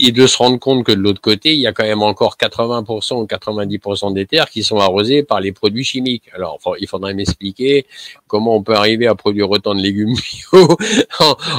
et, 0.07 0.13
de 0.13 0.27
se 0.27 0.37
rendre 0.37 0.59
compte 0.59 0.85
que 0.85 0.93
de 0.93 1.01
l'autre 1.01 1.21
côté, 1.21 1.53
il 1.53 1.61
y 1.61 1.67
a 1.67 1.73
quand 1.73 1.85
même 1.85 2.03
encore 2.03 2.37
80% 2.37 3.23
ou 3.23 3.27
90% 3.27 4.13
des 4.13 4.27
terres 4.27 4.51
qui 4.51 4.63
sont 4.63 4.79
arrosées 4.79 5.23
par 5.23 5.41
les 5.41 5.53
produits 5.53 5.85
chimiques. 5.85 6.25
Alors, 6.33 6.59
il 6.81 6.89
faudrait 6.89 7.15
m'expliquer 7.15 7.87
comment 8.27 8.57
on 8.57 8.63
peut 8.63 8.75
arriver 8.75 9.07
à 9.07 9.15
produire 9.15 9.51
autant 9.51 9.75
de 9.75 9.81
légumes 9.81 10.15
bio 10.53 10.77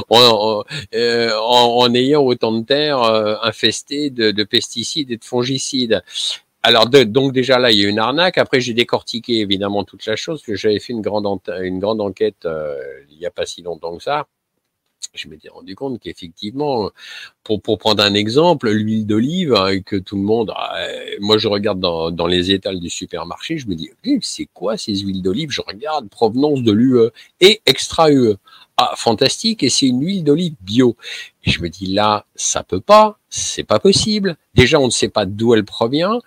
en, 0.09 0.63
euh, 0.93 1.31
en, 1.39 1.93
ayant 1.93 2.23
autant 2.23 2.51
de 2.51 2.63
terres 2.65 3.03
euh, 3.03 3.35
infestées 3.43 4.09
de, 4.09 4.31
de, 4.31 4.43
pesticides 4.43 5.11
et 5.11 5.17
de 5.17 5.23
fongicides. 5.23 6.03
Alors 6.61 6.87
donc 6.89 7.31
déjà 7.31 7.57
là, 7.57 7.71
il 7.71 7.79
y 7.79 7.85
a 7.85 7.89
une 7.89 7.99
arnaque. 7.99 8.37
Après, 8.37 8.59
j'ai 8.59 8.73
décortiqué 8.73 9.39
évidemment 9.39 9.85
toute 9.85 10.05
la 10.05 10.17
chose, 10.17 10.41
que 10.41 10.55
j'avais 10.55 10.79
fait 10.79 10.91
une 10.91 11.01
grande, 11.01 11.39
une 11.61 11.79
grande 11.79 12.01
enquête 12.01 12.45
euh, 12.45 12.75
il 13.11 13.17
n'y 13.17 13.25
a 13.25 13.31
pas 13.31 13.45
si 13.45 13.61
longtemps 13.61 13.95
que 13.95 14.03
ça 14.03 14.27
je 15.13 15.27
m'étais 15.27 15.49
rendu 15.49 15.75
compte 15.75 15.99
qu'effectivement, 15.99 16.91
pour, 17.43 17.61
pour 17.61 17.77
prendre 17.77 18.03
un 18.03 18.13
exemple, 18.13 18.69
l'huile 18.69 19.05
d'olive, 19.05 19.53
hein, 19.53 19.79
que 19.81 19.95
tout 19.95 20.15
le 20.15 20.21
monde, 20.21 20.51
ah, 20.55 20.85
moi 21.19 21.37
je 21.37 21.47
regarde 21.47 21.79
dans, 21.79 22.11
dans 22.11 22.27
les 22.27 22.51
étals 22.51 22.79
du 22.79 22.89
supermarché, 22.89 23.57
je 23.57 23.67
me 23.67 23.75
dis, 23.75 23.89
c'est 24.21 24.47
quoi 24.53 24.77
ces 24.77 24.95
huiles 24.95 25.21
d'olive? 25.21 25.49
Je 25.51 25.61
regarde 25.61 26.09
provenance 26.09 26.61
de 26.61 26.71
l'UE 26.71 27.09
et 27.41 27.61
extra 27.65 28.11
UE. 28.11 28.35
Ah, 28.77 28.93
fantastique, 28.95 29.61
et 29.63 29.69
c'est 29.69 29.87
une 29.87 30.01
huile 30.05 30.23
d'olive 30.23 30.55
bio. 30.61 30.95
Je 31.41 31.59
me 31.59 31.67
dis 31.67 31.87
là, 31.87 32.25
ça 32.35 32.63
peut 32.63 32.79
pas, 32.79 33.19
c'est 33.29 33.65
pas 33.65 33.79
possible. 33.79 34.37
Déjà, 34.53 34.79
on 34.79 34.85
ne 34.85 34.91
sait 34.91 35.09
pas 35.09 35.25
d'où 35.25 35.53
elle 35.53 35.65
provient. 35.65 36.21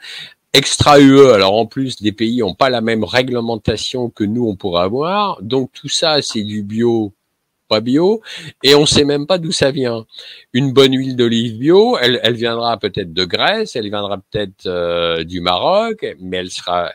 Extra 0.52 1.00
UE, 1.00 1.30
alors 1.30 1.54
en 1.54 1.64
plus, 1.64 1.98
les 2.02 2.12
pays 2.12 2.40
n'ont 2.40 2.54
pas 2.54 2.68
la 2.68 2.82
même 2.82 3.04
réglementation 3.04 4.10
que 4.10 4.24
nous, 4.24 4.46
on 4.46 4.54
pourrait 4.54 4.82
avoir. 4.82 5.40
Donc 5.40 5.70
tout 5.72 5.88
ça, 5.88 6.20
c'est 6.20 6.42
du 6.42 6.62
bio 6.62 7.14
bio, 7.80 8.20
et 8.62 8.74
on 8.74 8.86
sait 8.86 9.04
même 9.04 9.26
pas 9.26 9.38
d'où 9.38 9.52
ça 9.52 9.70
vient. 9.70 10.06
Une 10.52 10.72
bonne 10.72 10.96
huile 10.96 11.16
d'olive 11.16 11.58
bio, 11.58 11.96
elle, 11.98 12.34
viendra 12.34 12.76
peut-être 12.78 13.12
de 13.12 13.24
Grèce, 13.24 13.76
elle 13.76 13.88
viendra 13.88 14.18
peut-être 14.18 14.66
euh, 14.66 15.24
du 15.24 15.40
Maroc, 15.40 16.06
mais 16.20 16.38
elle 16.38 16.50
sera 16.50 16.92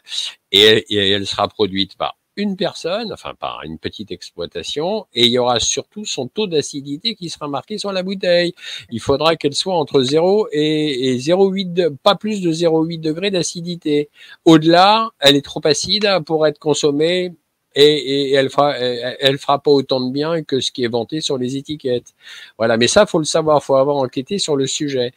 et, 0.51 0.86
elle 0.89 1.28
sera 1.28 1.47
produite 1.47 1.97
par 1.97 2.17
une 2.38 2.55
personne, 2.55 3.11
enfin 3.11 3.34
par 3.34 3.63
une 3.63 3.80
petite 3.80 4.11
exploitation, 4.11 5.07
et 5.13 5.25
il 5.25 5.32
y 5.32 5.39
aura 5.39 5.59
surtout 5.59 6.05
son 6.05 6.28
taux 6.28 6.45
d'acidité 6.45 7.15
qui 7.15 7.30
sera 7.30 7.47
marqué 7.47 7.80
sur 7.80 7.91
la 7.91 8.03
bouteille. 8.03 8.53
Il 8.91 8.99
faudra 8.99 9.36
qu'elle 9.36 9.55
soit 9.55 9.75
entre 9.75 10.03
0 10.03 10.47
et, 10.51 11.09
et 11.09 11.17
0,8, 11.17 11.95
pas 11.97 12.15
plus 12.15 12.41
de 12.41 12.51
0,8 12.51 12.99
degrés 12.99 13.32
d'acidité. 13.32 14.09
Au-delà, 14.45 15.09
elle 15.19 15.36
est 15.36 15.41
trop 15.41 15.61
acide 15.65 16.07
pour 16.25 16.45
être 16.45 16.59
consommée 16.59 17.34
et, 17.76 18.32
elle 18.34 18.49
fera, 18.49 18.76
elle, 18.78 19.38
fera 19.38 19.59
pas 19.59 19.72
autant 19.72 20.01
de 20.01 20.11
bien 20.11 20.43
que 20.43 20.59
ce 20.59 20.72
qui 20.72 20.84
est 20.84 20.88
vanté 20.88 21.22
sur 21.22 21.38
les 21.38 21.57
étiquettes. 21.57 22.13
Voilà, 22.57 22.78
mais 22.78 22.88
ça 22.88 23.05
faut 23.05 23.20
le 23.20 23.26
savoir, 23.26 23.63
faut 23.63 23.76
avoir 23.76 23.97
enquêté 23.97 24.39
sur 24.39 24.55
le 24.55 24.68
sujet. 24.68 25.13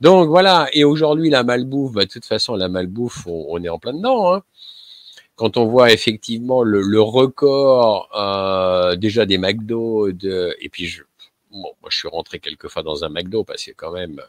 Donc 0.00 0.28
voilà, 0.28 0.68
et 0.72 0.84
aujourd'hui 0.84 1.30
la 1.30 1.42
malbouffe, 1.42 1.92
bah, 1.92 2.04
de 2.04 2.10
toute 2.10 2.24
façon 2.24 2.56
la 2.56 2.68
malbouffe, 2.68 3.26
on, 3.26 3.62
est 3.62 3.68
en 3.68 3.78
plein 3.78 3.94
dedans. 3.94 4.34
Hein. 4.34 4.42
Quand 5.36 5.56
on 5.56 5.66
voit 5.66 5.92
effectivement 5.92 6.62
le, 6.62 7.00
record 7.00 8.08
euh, 8.16 8.96
déjà 8.96 9.26
des 9.26 9.38
McDo, 9.38 10.12
de, 10.12 10.54
et 10.60 10.68
puis 10.68 10.86
je, 10.86 11.02
bon, 11.50 11.72
moi 11.80 11.90
je 11.90 11.98
suis 11.98 12.08
rentré 12.08 12.38
quelques 12.38 12.68
fois 12.68 12.82
dans 12.82 13.04
un 13.04 13.08
McDo 13.08 13.44
parce 13.44 13.64
que 13.64 13.72
quand 13.72 13.92
même, 13.92 14.20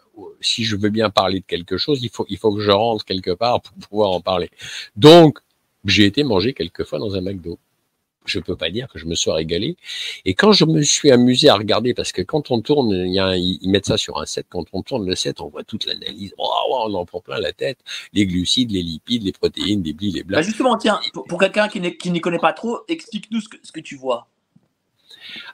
si 0.42 0.64
je 0.64 0.76
veux 0.76 0.90
bien 0.90 1.10
parler 1.12 1.42
de 1.42 1.46
quelque 1.46 1.78
chose, 1.78 2.04
il 2.04 2.10
faut, 2.10 2.26
il 2.30 2.38
faut 2.38 2.54
que 2.56 2.62
je 2.62 2.72
rentre 2.72 3.06
quelque 3.06 3.32
part 3.32 3.62
pour 3.62 3.74
pouvoir 3.90 4.12
en 4.12 4.22
parler. 4.22 4.50
Donc 4.96 5.40
j'ai 5.86 6.06
été 6.06 6.24
manger 6.24 6.54
quelques 6.54 6.84
fois 6.84 7.00
dans 7.00 7.16
un 7.16 7.22
McDo 7.22 7.60
je 8.26 8.40
peux 8.40 8.56
pas 8.56 8.70
dire 8.70 8.88
que 8.88 9.00
je 9.00 9.06
me 9.06 9.16
sois 9.16 9.36
régalé. 9.36 9.78
Et 10.26 10.34
quand 10.34 10.52
je 10.52 10.66
me 10.66 10.82
suis 10.82 11.12
amusé 11.12 11.50
à 11.50 11.56
regarder, 11.56 11.94
parce 11.94 12.12
que 12.12 12.22
quand 12.22 12.52
on 12.52 12.62
tourne, 12.62 12.92
il 12.92 13.14
y 13.14 13.20
a 13.20 13.36
ils 13.36 13.70
mettent 13.70 13.86
ça 13.86 13.98
sur 13.98 14.20
un 14.20 14.26
set, 14.26 14.48
quand 14.50 14.66
on 14.74 14.82
tourne 14.82 15.06
le 15.06 15.16
set, 15.16 15.42
on 15.42 15.48
voit 15.48 15.64
toute 15.64 15.86
l'analyse. 15.86 16.34
Oh, 16.38 16.50
on 16.86 16.94
en 16.94 17.06
prend 17.06 17.22
plein 17.22 17.40
la 17.40 17.54
tête. 17.54 17.80
Les 18.14 18.26
glucides, 18.26 18.72
les 18.72 18.84
lipides, 18.84 19.24
les 19.24 19.32
protéines, 19.32 19.84
les 19.84 19.94
blis, 19.94 20.12
les 20.12 20.24
blancs. 20.24 20.40
Bah 20.40 20.46
justement, 20.46 20.78
tiens, 20.78 21.00
pour, 21.14 21.40
quelqu'un 21.40 21.68
qui 21.68 22.12
n'y 22.12 22.22
connaît 22.22 22.40
pas 22.40 22.54
trop, 22.54 22.80
explique-nous 22.88 23.42
ce 23.42 23.50
que, 23.50 23.58
ce 23.64 23.72
que 23.72 23.80
tu 23.80 23.96
vois. 23.96 24.28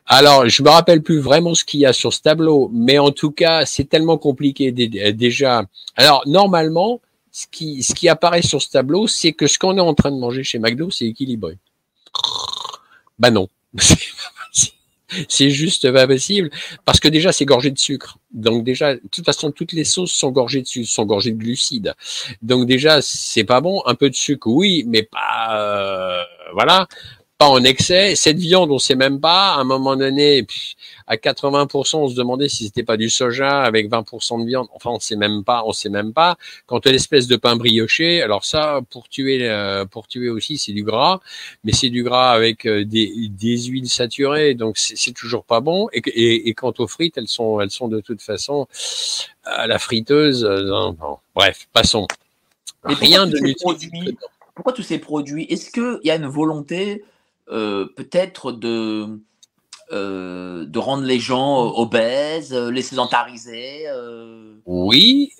Alors, 0.05 0.47
je 0.47 0.61
me 0.63 0.69
rappelle 0.69 1.01
plus 1.01 1.19
vraiment 1.19 1.55
ce 1.55 1.63
qu'il 1.63 1.79
y 1.79 1.85
a 1.85 1.93
sur 1.93 2.13
ce 2.13 2.21
tableau, 2.21 2.69
mais 2.73 2.99
en 2.99 3.11
tout 3.11 3.31
cas, 3.31 3.65
c'est 3.65 3.85
tellement 3.85 4.17
compliqué 4.17 4.71
déjà. 4.71 5.65
Alors, 5.95 6.23
normalement, 6.27 6.99
ce 7.31 7.47
qui, 7.49 7.81
ce 7.81 7.93
qui 7.93 8.09
apparaît 8.09 8.41
sur 8.41 8.61
ce 8.61 8.69
tableau, 8.69 9.07
c'est 9.07 9.31
que 9.31 9.47
ce 9.47 9.57
qu'on 9.57 9.77
est 9.77 9.81
en 9.81 9.93
train 9.93 10.11
de 10.11 10.17
manger 10.17 10.43
chez 10.43 10.59
McDo, 10.59 10.89
c'est 10.91 11.05
équilibré. 11.05 11.57
Bah 13.21 13.29
non. 13.29 13.47
C'est 15.29 15.51
juste 15.51 15.91
pas 15.91 16.07
possible 16.07 16.49
parce 16.85 16.99
que 16.99 17.07
déjà 17.07 17.31
c'est 17.31 17.45
gorgé 17.45 17.69
de 17.69 17.77
sucre. 17.77 18.17
Donc 18.31 18.63
déjà, 18.63 18.95
de 18.95 19.01
toute 19.11 19.25
façon, 19.25 19.51
toutes 19.51 19.73
les 19.73 19.83
sauces 19.83 20.13
sont 20.13 20.31
gorgées 20.31 20.61
de 20.61 20.67
sucre, 20.67 20.89
sont 20.89 21.05
gorgées 21.05 21.31
de 21.31 21.37
glucides. 21.37 21.93
Donc 22.41 22.65
déjà, 22.65 23.01
c'est 23.01 23.43
pas 23.43 23.59
bon. 23.61 23.83
Un 23.85 23.95
peu 23.95 24.09
de 24.09 24.15
sucre, 24.15 24.47
oui, 24.47 24.85
mais 24.87 25.03
pas. 25.03 25.49
Euh, 25.51 26.23
voilà 26.53 26.87
pas 27.41 27.47
en 27.47 27.63
excès. 27.63 28.15
Cette 28.15 28.37
viande, 28.37 28.69
on 28.69 28.77
sait 28.77 28.93
même 28.93 29.19
pas. 29.19 29.55
À 29.55 29.61
un 29.61 29.63
moment 29.63 29.95
donné, 29.95 30.45
à 31.07 31.15
80%, 31.15 31.95
on 31.95 32.07
se 32.07 32.13
demandait 32.13 32.49
si 32.49 32.65
c'était 32.65 32.83
pas 32.83 32.97
du 32.97 33.09
soja 33.09 33.61
avec 33.63 33.89
20% 33.89 34.41
de 34.41 34.45
viande. 34.45 34.67
Enfin, 34.75 34.91
on 34.91 34.99
sait 34.99 35.15
même 35.15 35.43
pas. 35.43 35.63
On 35.65 35.73
sait 35.73 35.89
même 35.89 36.13
pas. 36.13 36.37
Quand 36.67 36.85
l'espèce 36.85 37.25
de 37.25 37.37
pain 37.37 37.55
brioché, 37.55 38.21
alors 38.21 38.45
ça, 38.45 38.81
pour 38.91 39.09
tuer, 39.09 39.49
euh, 39.49 39.85
pour 39.85 40.07
tuer 40.07 40.29
aussi, 40.29 40.59
c'est 40.59 40.71
du 40.71 40.83
gras, 40.83 41.19
mais 41.63 41.71
c'est 41.71 41.89
du 41.89 42.03
gras 42.03 42.31
avec 42.31 42.67
euh, 42.67 42.85
des, 42.85 43.11
des 43.29 43.57
huiles 43.57 43.89
saturées, 43.89 44.53
donc 44.53 44.77
c'est 44.77 45.13
toujours 45.13 45.43
pas 45.43 45.61
bon. 45.61 45.89
Et, 45.93 46.01
et, 46.09 46.49
et, 46.49 46.53
quant 46.53 46.73
aux 46.77 46.87
frites, 46.87 47.17
elles 47.17 47.27
sont, 47.27 47.59
elles 47.59 47.71
sont 47.71 47.87
de 47.87 48.01
toute 48.01 48.21
façon 48.21 48.67
à 49.45 49.65
la 49.65 49.79
friteuse. 49.79 50.45
Euh, 50.45 50.91
bref, 51.33 51.67
passons. 51.73 52.05
Rien 52.83 53.25
de 53.25 53.39
produits, 53.59 54.15
Pourquoi 54.53 54.73
tous 54.73 54.83
ces 54.83 54.99
produits? 54.99 55.45
Est-ce 55.49 55.71
qu'il 55.71 56.01
y 56.03 56.11
a 56.11 56.15
une 56.15 56.27
volonté 56.27 57.03
euh, 57.03 57.05
peut-être 57.51 58.51
de, 58.51 59.19
euh, 59.91 60.65
de 60.65 60.79
rendre 60.79 61.03
les 61.03 61.19
gens 61.19 61.65
obèses, 61.75 62.53
les 62.53 62.81
sédentariser 62.81 63.87
Oui, 64.65 65.33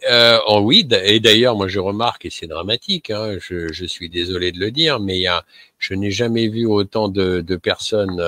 oh 0.47 0.59
oui, 0.61 0.85
et 1.03 1.21
d'ailleurs, 1.21 1.55
moi 1.55 1.69
je 1.69 1.79
remarque, 1.79 2.25
et 2.25 2.29
c'est 2.29 2.47
dramatique, 2.47 3.11
hein, 3.11 3.37
je, 3.39 3.85
suis 3.85 4.09
désolé 4.09 4.51
de 4.51 4.59
le 4.59 4.71
dire, 4.71 4.99
mais 4.99 5.19
il 5.19 5.31
je 5.77 5.93
n'ai 5.93 6.11
jamais 6.11 6.49
vu 6.49 6.65
autant 6.65 7.07
de, 7.07 7.41
personnes 7.55 8.21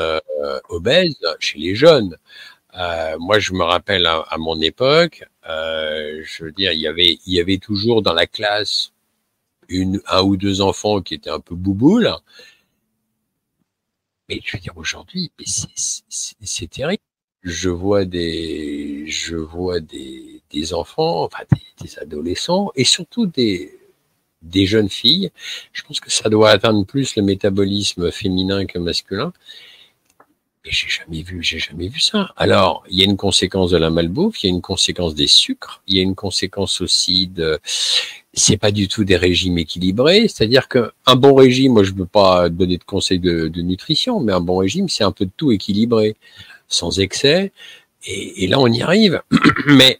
obèses 0.69 1.17
chez 1.39 1.59
les 1.59 1.75
jeunes. 1.75 2.17
moi, 3.19 3.39
je 3.39 3.51
me 3.53 3.63
rappelle 3.63 4.05
à, 4.05 4.19
à 4.29 4.37
mon 4.37 4.61
époque, 4.61 5.25
je 5.45 6.43
veux 6.43 6.51
dire, 6.51 6.71
il 6.71 6.79
y 6.79 6.87
avait, 6.87 7.19
il 7.25 7.33
y 7.33 7.41
avait 7.41 7.57
toujours 7.57 8.01
dans 8.01 8.13
la 8.13 8.27
classe 8.27 8.93
une, 9.67 10.01
un 10.07 10.21
ou 10.21 10.37
deux 10.37 10.61
enfants 10.61 11.01
qui 11.01 11.15
étaient 11.15 11.29
un 11.29 11.39
peu 11.39 11.55
bouboules, 11.55 12.11
je 14.43 14.57
veux 14.57 14.61
dire, 14.61 14.77
aujourd'hui, 14.77 15.31
c'est 15.45 16.69
terrible. 16.69 17.01
Je 17.43 17.69
vois 17.69 18.05
des, 18.05 19.05
je 19.07 19.35
vois 19.35 19.79
des, 19.79 20.41
des 20.49 20.73
enfants, 20.73 21.23
enfin 21.23 21.43
des, 21.51 21.85
des, 21.85 21.99
adolescents, 21.99 22.71
et 22.75 22.85
surtout 22.85 23.25
des, 23.25 23.77
des 24.41 24.65
jeunes 24.65 24.89
filles. 24.89 25.31
Je 25.73 25.83
pense 25.83 25.99
que 25.99 26.11
ça 26.11 26.29
doit 26.29 26.51
atteindre 26.51 26.85
plus 26.85 27.15
le 27.15 27.23
métabolisme 27.23 28.11
féminin 28.11 28.65
que 28.65 28.79
masculin. 28.79 29.33
Mais 30.65 30.71
j'ai 30.71 30.87
jamais 30.87 31.23
vu, 31.23 31.43
j'ai 31.43 31.59
jamais 31.59 31.89
vu 31.89 31.99
ça. 31.99 32.33
Alors, 32.37 32.83
il 32.89 32.97
y 32.97 33.01
a 33.01 33.05
une 33.05 33.17
conséquence 33.17 33.71
de 33.71 33.77
la 33.77 33.89
malbouffe, 33.89 34.43
il 34.43 34.47
y 34.47 34.49
a 34.49 34.55
une 34.55 34.61
conséquence 34.61 35.13
des 35.13 35.27
sucres, 35.27 35.81
il 35.87 35.97
y 35.97 35.99
a 35.99 36.03
une 36.03 36.15
conséquence 36.15 36.79
aussi 36.79 37.27
de, 37.27 37.59
c'est 38.33 38.55
pas 38.55 38.71
du 38.71 38.87
tout 38.87 39.03
des 39.03 39.17
régimes 39.17 39.57
équilibrés. 39.57 40.29
C'est-à-dire 40.29 40.69
qu'un 40.69 41.15
bon 41.17 41.35
régime, 41.35 41.73
moi 41.73 41.83
je 41.83 41.91
ne 41.91 41.97
peux 41.97 42.05
pas 42.05 42.49
donner 42.49 42.77
de 42.77 42.83
conseils 42.83 43.19
de, 43.19 43.49
nutrition, 43.61 44.21
mais 44.21 44.31
un 44.31 44.39
bon 44.39 44.57
régime, 44.57 44.87
c'est 44.87 45.03
un 45.03 45.11
peu 45.11 45.25
de 45.25 45.31
tout 45.35 45.51
équilibré. 45.51 46.15
sans 46.69 46.99
excès. 46.99 47.51
Et 48.05 48.47
là, 48.47 48.59
on 48.59 48.67
y 48.67 48.81
arrive. 48.81 49.21
Mais 49.67 49.99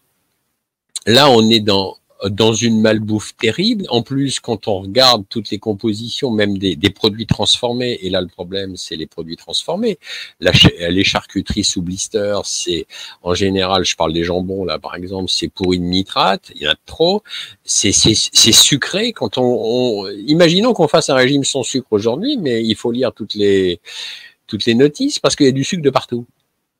là, 1.05 1.29
on 1.29 1.49
est 1.49 1.59
dans 1.59 1.97
dans 2.29 2.53
une 2.53 2.79
malbouffe 2.79 3.35
terrible. 3.37 3.85
En 3.89 4.01
plus, 4.01 4.39
quand 4.39 4.67
on 4.67 4.79
regarde 4.79 5.25
toutes 5.29 5.49
les 5.49 5.59
compositions, 5.59 6.31
même 6.31 6.57
des, 6.57 6.75
des 6.75 6.89
produits 6.89 7.25
transformés, 7.25 7.99
et 8.01 8.09
là 8.09 8.21
le 8.21 8.27
problème, 8.27 8.77
c'est 8.77 8.95
les 8.95 9.07
produits 9.07 9.35
transformés. 9.35 9.99
La, 10.39 10.51
les 10.89 11.03
charcuteries 11.03 11.63
sous 11.63 11.81
blister, 11.81 12.39
c'est 12.45 12.87
en 13.23 13.33
général, 13.33 13.83
je 13.85 13.95
parle 13.95 14.13
des 14.13 14.23
jambons 14.23 14.63
là 14.65 14.79
par 14.79 14.95
exemple, 14.95 15.29
c'est 15.29 15.49
pour 15.49 15.73
une 15.73 15.89
nitrate, 15.89 16.51
il 16.55 16.61
y 16.61 16.67
en 16.67 16.71
a 16.71 16.75
trop. 16.85 17.23
C'est 17.63 17.91
sucré. 17.91 19.13
Quand 19.13 19.37
on, 19.37 19.43
on 19.43 20.09
imaginons 20.09 20.73
qu'on 20.73 20.87
fasse 20.87 21.09
un 21.09 21.15
régime 21.15 21.43
sans 21.43 21.63
sucre 21.63 21.87
aujourd'hui, 21.91 22.37
mais 22.37 22.63
il 22.63 22.75
faut 22.75 22.91
lire 22.91 23.11
toutes 23.13 23.35
les 23.35 23.79
toutes 24.47 24.65
les 24.65 24.75
notices 24.75 25.19
parce 25.19 25.35
qu'il 25.35 25.45
y 25.45 25.49
a 25.49 25.53
du 25.53 25.63
sucre 25.63 25.83
de 25.83 25.89
partout. 25.89 26.25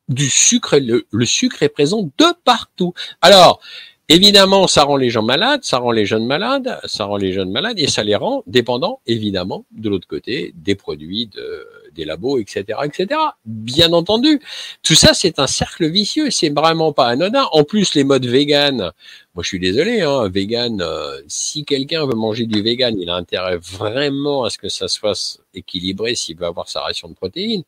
Du 0.09 0.29
sucre, 0.29 0.77
le, 0.77 1.05
le 1.11 1.25
sucre 1.25 1.63
est 1.63 1.69
présent 1.69 2.03
de 2.17 2.25
partout. 2.43 2.93
Alors, 3.21 3.61
Évidemment, 4.10 4.68
ça 4.68 4.84
rend 4.84 4.97
les 4.97 5.10
gens 5.10 5.24
malades, 5.24 5.64
ça 5.64 5.78
rend 5.78 5.91
les 5.91 6.06
jeunes 6.06 6.26
malades, 6.26 6.78
ça 6.84 7.06
rend 7.06 7.16
les 7.16 7.32
jeunes 7.32 7.51
malades 7.51 7.80
et 7.80 7.88
ça 7.88 8.04
les 8.04 8.16
rend 8.16 8.43
dépendants, 8.47 8.99
évidemment, 9.08 9.66
de 9.72 9.89
l'autre 9.89 10.10
côté, 10.10 10.54
des 10.58 10.76
produits 10.76 11.28
de, 11.28 11.66
des 11.93 12.04
labos, 12.04 12.38
etc., 12.38 12.80
etc. 12.84 13.20
Bien 13.45 13.93
entendu, 13.93 14.41
tout 14.82 14.95
ça, 14.95 15.14
c'est 15.14 15.39
un 15.39 15.47
cercle 15.47 15.89
vicieux, 15.89 16.32
c'est 16.32 16.49
vraiment 16.49 16.91
pas 16.91 17.08
anodin. 17.08 17.47
En 17.54 17.64
plus, 17.64 17.95
les 17.95 18.04
modes 18.04 18.26
vegan, 18.26 18.91
moi, 19.36 19.41
je 19.41 19.47
suis 19.47 19.60
désolé, 19.60 20.01
hein, 20.01 20.28
vegan, 20.28 20.82
euh, 20.82 21.22
si 21.28 21.64
quelqu'un 21.64 22.06
veut 22.06 22.16
manger 22.16 22.45
du 22.45 22.62
vegan, 22.62 22.99
il 22.99 23.10
a 23.10 23.16
intérêt 23.16 23.58
vraiment 23.58 24.43
à 24.43 24.49
ce 24.49 24.58
que 24.58 24.68
ça 24.70 24.89
soit 24.89 25.39
équilibré 25.54 26.14
s'il 26.16 26.38
veut 26.38 26.45
avoir 26.45 26.68
sa 26.68 26.82
ration 26.82 27.08
de 27.08 27.14
protéines. 27.14 27.64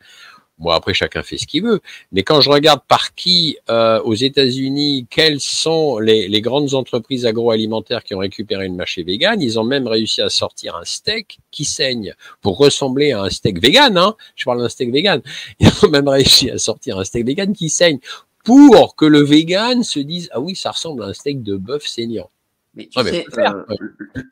Bon, 0.58 0.70
après, 0.70 0.94
chacun 0.94 1.22
fait 1.22 1.38
ce 1.38 1.46
qu'il 1.46 1.64
veut. 1.64 1.82
Mais 2.14 2.24
quand 2.24 2.40
je 2.40 2.50
regarde 2.50 2.80
par 2.88 3.14
qui, 3.14 3.58
euh, 3.70 4.02
aux 4.04 4.14
États-Unis, 4.14 5.06
quelles 5.10 5.42
sont 5.42 6.00
les, 6.00 6.30
grandes 6.42 6.74
entreprises 6.74 7.26
agroalimentaires 7.26 8.04
qui 8.04 8.16
ont 8.16 8.20
récupéré 8.20 8.70
le 8.70 8.74
marché 8.74 9.04
vegan, 9.04 9.42
ils 9.42 9.60
ont 9.60 9.66
même 9.66 9.88
réussi 9.88 10.22
à 10.22 10.30
sortir 10.30 10.78
un 10.78 10.86
steak 10.86 11.40
qui 11.52 11.66
saigne 11.66 12.14
pour 12.42 12.58
ressembler 12.58 13.12
à 13.12 13.24
un 13.24 13.30
steak 13.30 13.62
vegan. 13.62 13.98
Hein 13.98 14.16
je 14.36 14.46
parle 14.46 14.62
d'un 14.62 14.70
steak 14.70 14.94
vegan. 14.94 15.22
Ils 15.60 15.72
ont 15.84 15.90
même 15.90 16.08
réussi 16.08 16.50
à 16.50 16.58
sortir 16.58 17.00
un 17.00 17.04
steak 17.04 17.26
vegan 17.26 17.54
qui 17.54 17.70
saigne 17.70 18.00
pour 18.46 18.96
que 18.96 19.06
le 19.06 19.24
vegan 19.24 19.84
se 19.84 20.00
dise 20.00 20.30
ah 20.32 20.40
oui, 20.40 20.56
ça 20.56 20.72
ressemble 20.72 21.04
à 21.04 21.08
un 21.08 21.14
steak 21.14 21.44
de 21.44 21.58
bœuf 21.58 21.86
saignant. 21.86 22.30
Mais 22.76 22.88
tu 22.88 23.02
sais, 23.02 23.26
le, 23.36 23.42
euh, 23.42 23.64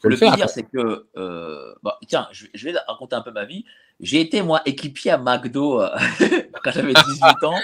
le, 0.03 0.17
pire, 0.17 0.49
c'est 0.49 0.63
que, 0.63 1.05
euh, 1.15 1.73
bah, 1.81 1.97
tiens, 2.07 2.27
je, 2.31 2.45
je, 2.53 2.69
vais 2.69 2.77
raconter 2.87 3.15
un 3.15 3.21
peu 3.21 3.31
ma 3.31 3.45
vie. 3.45 3.63
J'ai 4.01 4.19
été, 4.19 4.41
moi, 4.41 4.61
équipier 4.65 5.11
à 5.11 5.17
McDo 5.17 5.81
euh, 5.81 5.89
quand 6.63 6.71
j'avais 6.71 6.93
18 6.93 7.43
ans. 7.43 7.55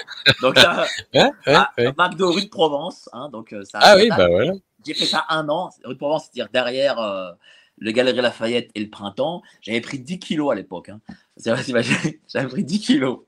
Donc, 0.41 0.55
là, 0.55 0.85
ouais, 1.13 1.31
ouais, 1.47 1.53
à, 1.53 1.71
ouais. 1.77 1.93
McDo 1.97 2.31
rue 2.31 2.43
de 2.43 2.49
Provence. 2.49 3.09
Hein, 3.11 3.29
donc, 3.29 3.51
euh, 3.51 3.63
ça, 3.65 3.79
ah 3.81 3.95
oui, 3.97 4.07
bah 4.09 4.27
voilà. 4.29 4.53
J'ai 4.85 4.93
fait 4.93 5.05
ça 5.05 5.25
un 5.27 5.49
an. 5.49 5.69
Rue 5.83 5.95
de 5.95 5.99
Provence, 5.99 6.23
c'est-à-dire 6.23 6.49
derrière 6.53 6.99
euh, 6.99 7.31
le 7.77 7.91
Galerie 7.91 8.21
Lafayette 8.21 8.69
et 8.73 8.79
le 8.79 8.89
Printemps. 8.89 9.41
J'avais 9.61 9.81
pris 9.81 9.99
10 9.99 10.19
kilos 10.19 10.51
à 10.51 10.55
l'époque. 10.55 10.89
Hein. 10.89 11.01
J'avais 11.45 12.47
pris 12.47 12.63
10 12.63 12.79
kilos. 12.79 13.19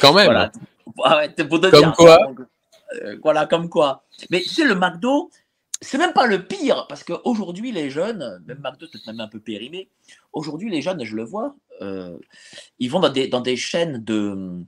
Quand 0.00 0.12
même. 0.12 0.26
Voilà. 0.26 0.52
Ah 1.02 1.16
ouais, 1.16 1.28
pour 1.30 1.60
te 1.60 1.66
comme 1.68 1.80
dire, 1.80 1.92
quoi. 1.94 2.18
Donc, 2.18 2.40
euh, 3.02 3.16
voilà, 3.22 3.46
comme 3.46 3.68
quoi. 3.68 4.04
Mais 4.30 4.40
tu 4.40 4.50
sais, 4.50 4.64
le 4.64 4.74
McDo, 4.74 5.30
c'est 5.82 5.98
même 5.98 6.12
pas 6.12 6.26
le 6.26 6.46
pire, 6.46 6.86
parce 6.88 7.04
qu'aujourd'hui, 7.04 7.72
les 7.72 7.90
jeunes, 7.90 8.42
même 8.46 8.60
McDo, 8.60 8.86
peut-être 8.86 9.06
même 9.06 9.20
un 9.20 9.28
peu 9.28 9.40
périmé, 9.40 9.90
aujourd'hui, 10.32 10.70
les 10.70 10.80
jeunes, 10.80 11.04
je 11.04 11.16
le 11.16 11.24
vois, 11.24 11.56
euh, 11.82 12.16
ils 12.78 12.88
vont 12.88 13.00
dans 13.00 13.08
des, 13.08 13.28
dans 13.28 13.40
des 13.40 13.56
chaînes 13.56 14.02
de. 14.02 14.64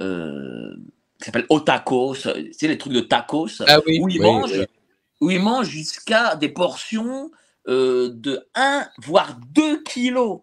Euh, 0.00 0.76
qui 1.18 1.24
s'appellent 1.24 1.46
Otacos, 1.48 2.14
c'est 2.52 2.68
les 2.68 2.78
trucs 2.78 2.92
de 2.92 3.00
tacos, 3.00 3.62
ah 3.66 3.80
oui, 3.86 3.98
où 4.00 4.08
ils 4.08 4.20
oui, 4.20 4.24
mangent, 4.24 4.52
oui. 4.52 4.66
où 5.20 5.30
ils 5.30 5.40
mangent 5.40 5.68
jusqu'à 5.68 6.36
des 6.36 6.48
portions 6.48 7.32
euh, 7.66 8.10
de 8.12 8.46
1 8.54 8.88
voire 8.98 9.36
2 9.52 9.82
kilos. 9.82 10.40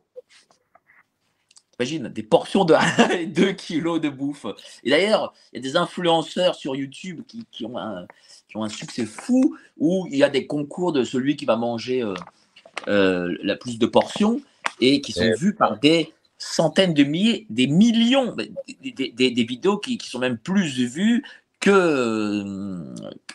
Imagine, 1.80 2.10
des 2.10 2.24
portions 2.24 2.66
de 2.66 2.74
1 2.74 3.10
et 3.12 3.26
2 3.26 3.54
kilos 3.54 4.02
de 4.02 4.10
bouffe. 4.10 4.46
Et 4.84 4.90
d'ailleurs, 4.90 5.34
il 5.52 5.58
y 5.58 5.60
a 5.60 5.62
des 5.62 5.78
influenceurs 5.78 6.56
sur 6.56 6.76
YouTube 6.76 7.22
qui, 7.26 7.46
qui, 7.52 7.66
ont 7.66 7.78
un, 7.78 8.06
qui, 8.56 8.60
ont 8.60 8.64
un, 8.64 8.70
succès 8.70 9.06
fou 9.06 9.58
où 9.78 10.08
il 10.12 10.18
y 10.18 10.24
a 10.24 10.30
des 10.30 10.48
concours 10.48 10.94
de 10.94 11.04
celui 11.04 11.36
qui 11.36 11.46
va 11.46 11.58
manger 11.58 12.04
euh, 12.04 12.14
euh, 12.88 13.36
la 13.44 13.56
plus 13.56 13.80
de 13.80 13.86
portions 13.86 14.42
et 14.82 15.02
qui 15.02 15.12
sont 15.12 15.26
Ouais. 15.26 15.36
vus 15.36 15.56
par 15.56 15.80
des 15.80 16.14
centaines 16.38 16.94
de 16.94 17.04
milliers, 17.04 17.48
des 17.50 17.68
millions, 17.68 18.36
des, 18.36 18.52
des- 18.92 19.12
des- 19.12 19.32
des 19.32 19.44
vidéos 19.44 19.78
qui, 19.78 19.98
qui 19.98 20.10
sont 20.10 20.20
même 20.20 20.38
plus 20.38 20.80
vues 20.80 21.24
que, 21.60 22.94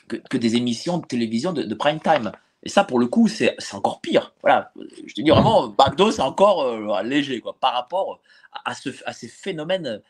que, 0.08 0.16
que 0.16 0.38
des 0.38 0.56
émissions 0.56 0.98
de 0.98 1.06
télévision 1.06 1.52
de, 1.52 1.62
de 1.62 1.74
prime 1.74 2.00
time. 2.00 2.32
Et 2.62 2.68
ça, 2.68 2.84
pour 2.84 2.98
le 2.98 3.06
coup, 3.06 3.28
c'est 3.28 3.56
encore 3.72 4.00
pire. 4.02 4.34
Voilà, 4.42 4.72
je 5.06 5.14
te 5.14 5.22
dis 5.22 5.30
vraiment, 5.30 5.74
McDo, 5.78 6.10
c'est 6.12 6.22
encore 6.22 6.62
euh, 6.62 7.02
léger 7.02 7.40
quoi, 7.40 7.56
par 7.58 7.72
rapport 7.72 8.20
à, 8.66 8.74
ce, 8.74 8.90
à 9.06 9.12
ces 9.14 9.28
phénomènes 9.28 10.02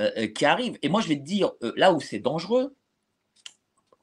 euh, 0.00 0.26
qui 0.28 0.46
arrivent. 0.46 0.78
Et 0.82 0.88
moi, 0.88 1.02
je 1.02 1.08
vais 1.08 1.16
te 1.16 1.24
dire, 1.24 1.52
là 1.76 1.92
où 1.92 2.00
c'est 2.00 2.18
dangereux, 2.20 2.74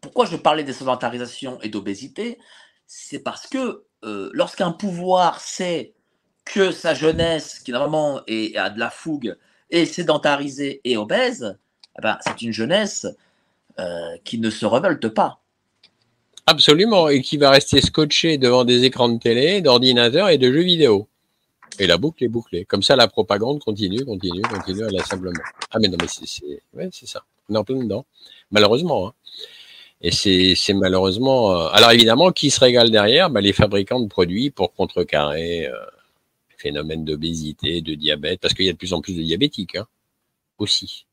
pourquoi 0.05 0.27
je 0.27 0.35
parlais 0.35 0.63
de 0.63 0.71
sédentarisation 0.71 1.59
et 1.63 1.69
d'obésité, 1.69 2.37
c'est 2.85 3.17
parce 3.17 3.47
que 3.47 3.85
euh, 4.03 4.29
lorsqu'un 4.33 4.71
pouvoir 4.71 5.39
sait 5.41 5.93
que 6.45 6.69
sa 6.71 6.93
jeunesse, 6.93 7.57
qui 7.57 7.71
normalement 7.71 8.17
a 8.17 8.69
de 8.69 8.79
la 8.79 8.91
fougue, 8.91 9.35
est 9.71 9.85
sédentarisée 9.85 10.79
et 10.83 10.95
obèse, 10.95 11.57
eh 11.97 12.03
ben, 12.03 12.19
c'est 12.21 12.39
une 12.43 12.51
jeunesse 12.51 13.07
euh, 13.79 14.15
qui 14.23 14.37
ne 14.37 14.51
se 14.51 14.67
révolte 14.67 15.07
pas. 15.07 15.39
Absolument, 16.45 17.09
et 17.09 17.23
qui 17.23 17.37
va 17.37 17.49
rester 17.49 17.81
scotché 17.81 18.37
devant 18.37 18.63
des 18.63 18.83
écrans 18.83 19.09
de 19.09 19.17
télé, 19.17 19.61
d'ordinateur 19.61 20.29
et 20.29 20.37
de 20.37 20.51
jeux 20.51 20.61
vidéo. 20.61 21.07
Et 21.79 21.87
la 21.87 21.97
boucle 21.97 22.23
est 22.23 22.27
bouclée. 22.27 22.63
Comme 22.63 22.83
ça, 22.83 22.95
la 22.95 23.07
propagande 23.07 23.59
continue, 23.59 24.05
continue, 24.05 24.43
continue, 24.43 24.87
simplement. 24.99 25.41
Ah 25.71 25.79
mais 25.81 25.87
non, 25.87 25.97
mais 25.99 26.07
c'est 26.07 26.61
ouais, 26.75 26.89
ça. 26.91 27.23
On 27.49 27.55
est 27.55 27.57
en 27.57 27.63
plein 27.63 27.77
dedans. 27.77 28.05
Malheureusement. 28.51 29.07
Hein. 29.07 29.13
Et 30.05 30.11
c'est 30.55 30.73
malheureusement. 30.73 31.51
euh, 31.51 31.69
Alors 31.71 31.91
évidemment, 31.91 32.31
qui 32.31 32.51
se 32.51 32.59
régale 32.59 32.91
derrière? 32.91 33.31
Bah, 33.31 33.41
Les 33.41 33.53
fabricants 33.53 33.99
de 33.99 34.07
produits 34.07 34.51
pour 34.51 34.71
contrecarrer 34.73 35.65
euh, 35.65 35.71
le 36.51 36.57
phénomène 36.57 37.03
d'obésité, 37.03 37.81
de 37.81 37.95
diabète, 37.95 38.39
parce 38.39 38.53
qu'il 38.53 38.65
y 38.65 38.69
a 38.69 38.73
de 38.73 38.77
plus 38.77 38.93
en 38.93 39.01
plus 39.01 39.15
de 39.15 39.23
diabétiques 39.23 39.75
hein, 39.75 39.87
aussi. 40.59 41.07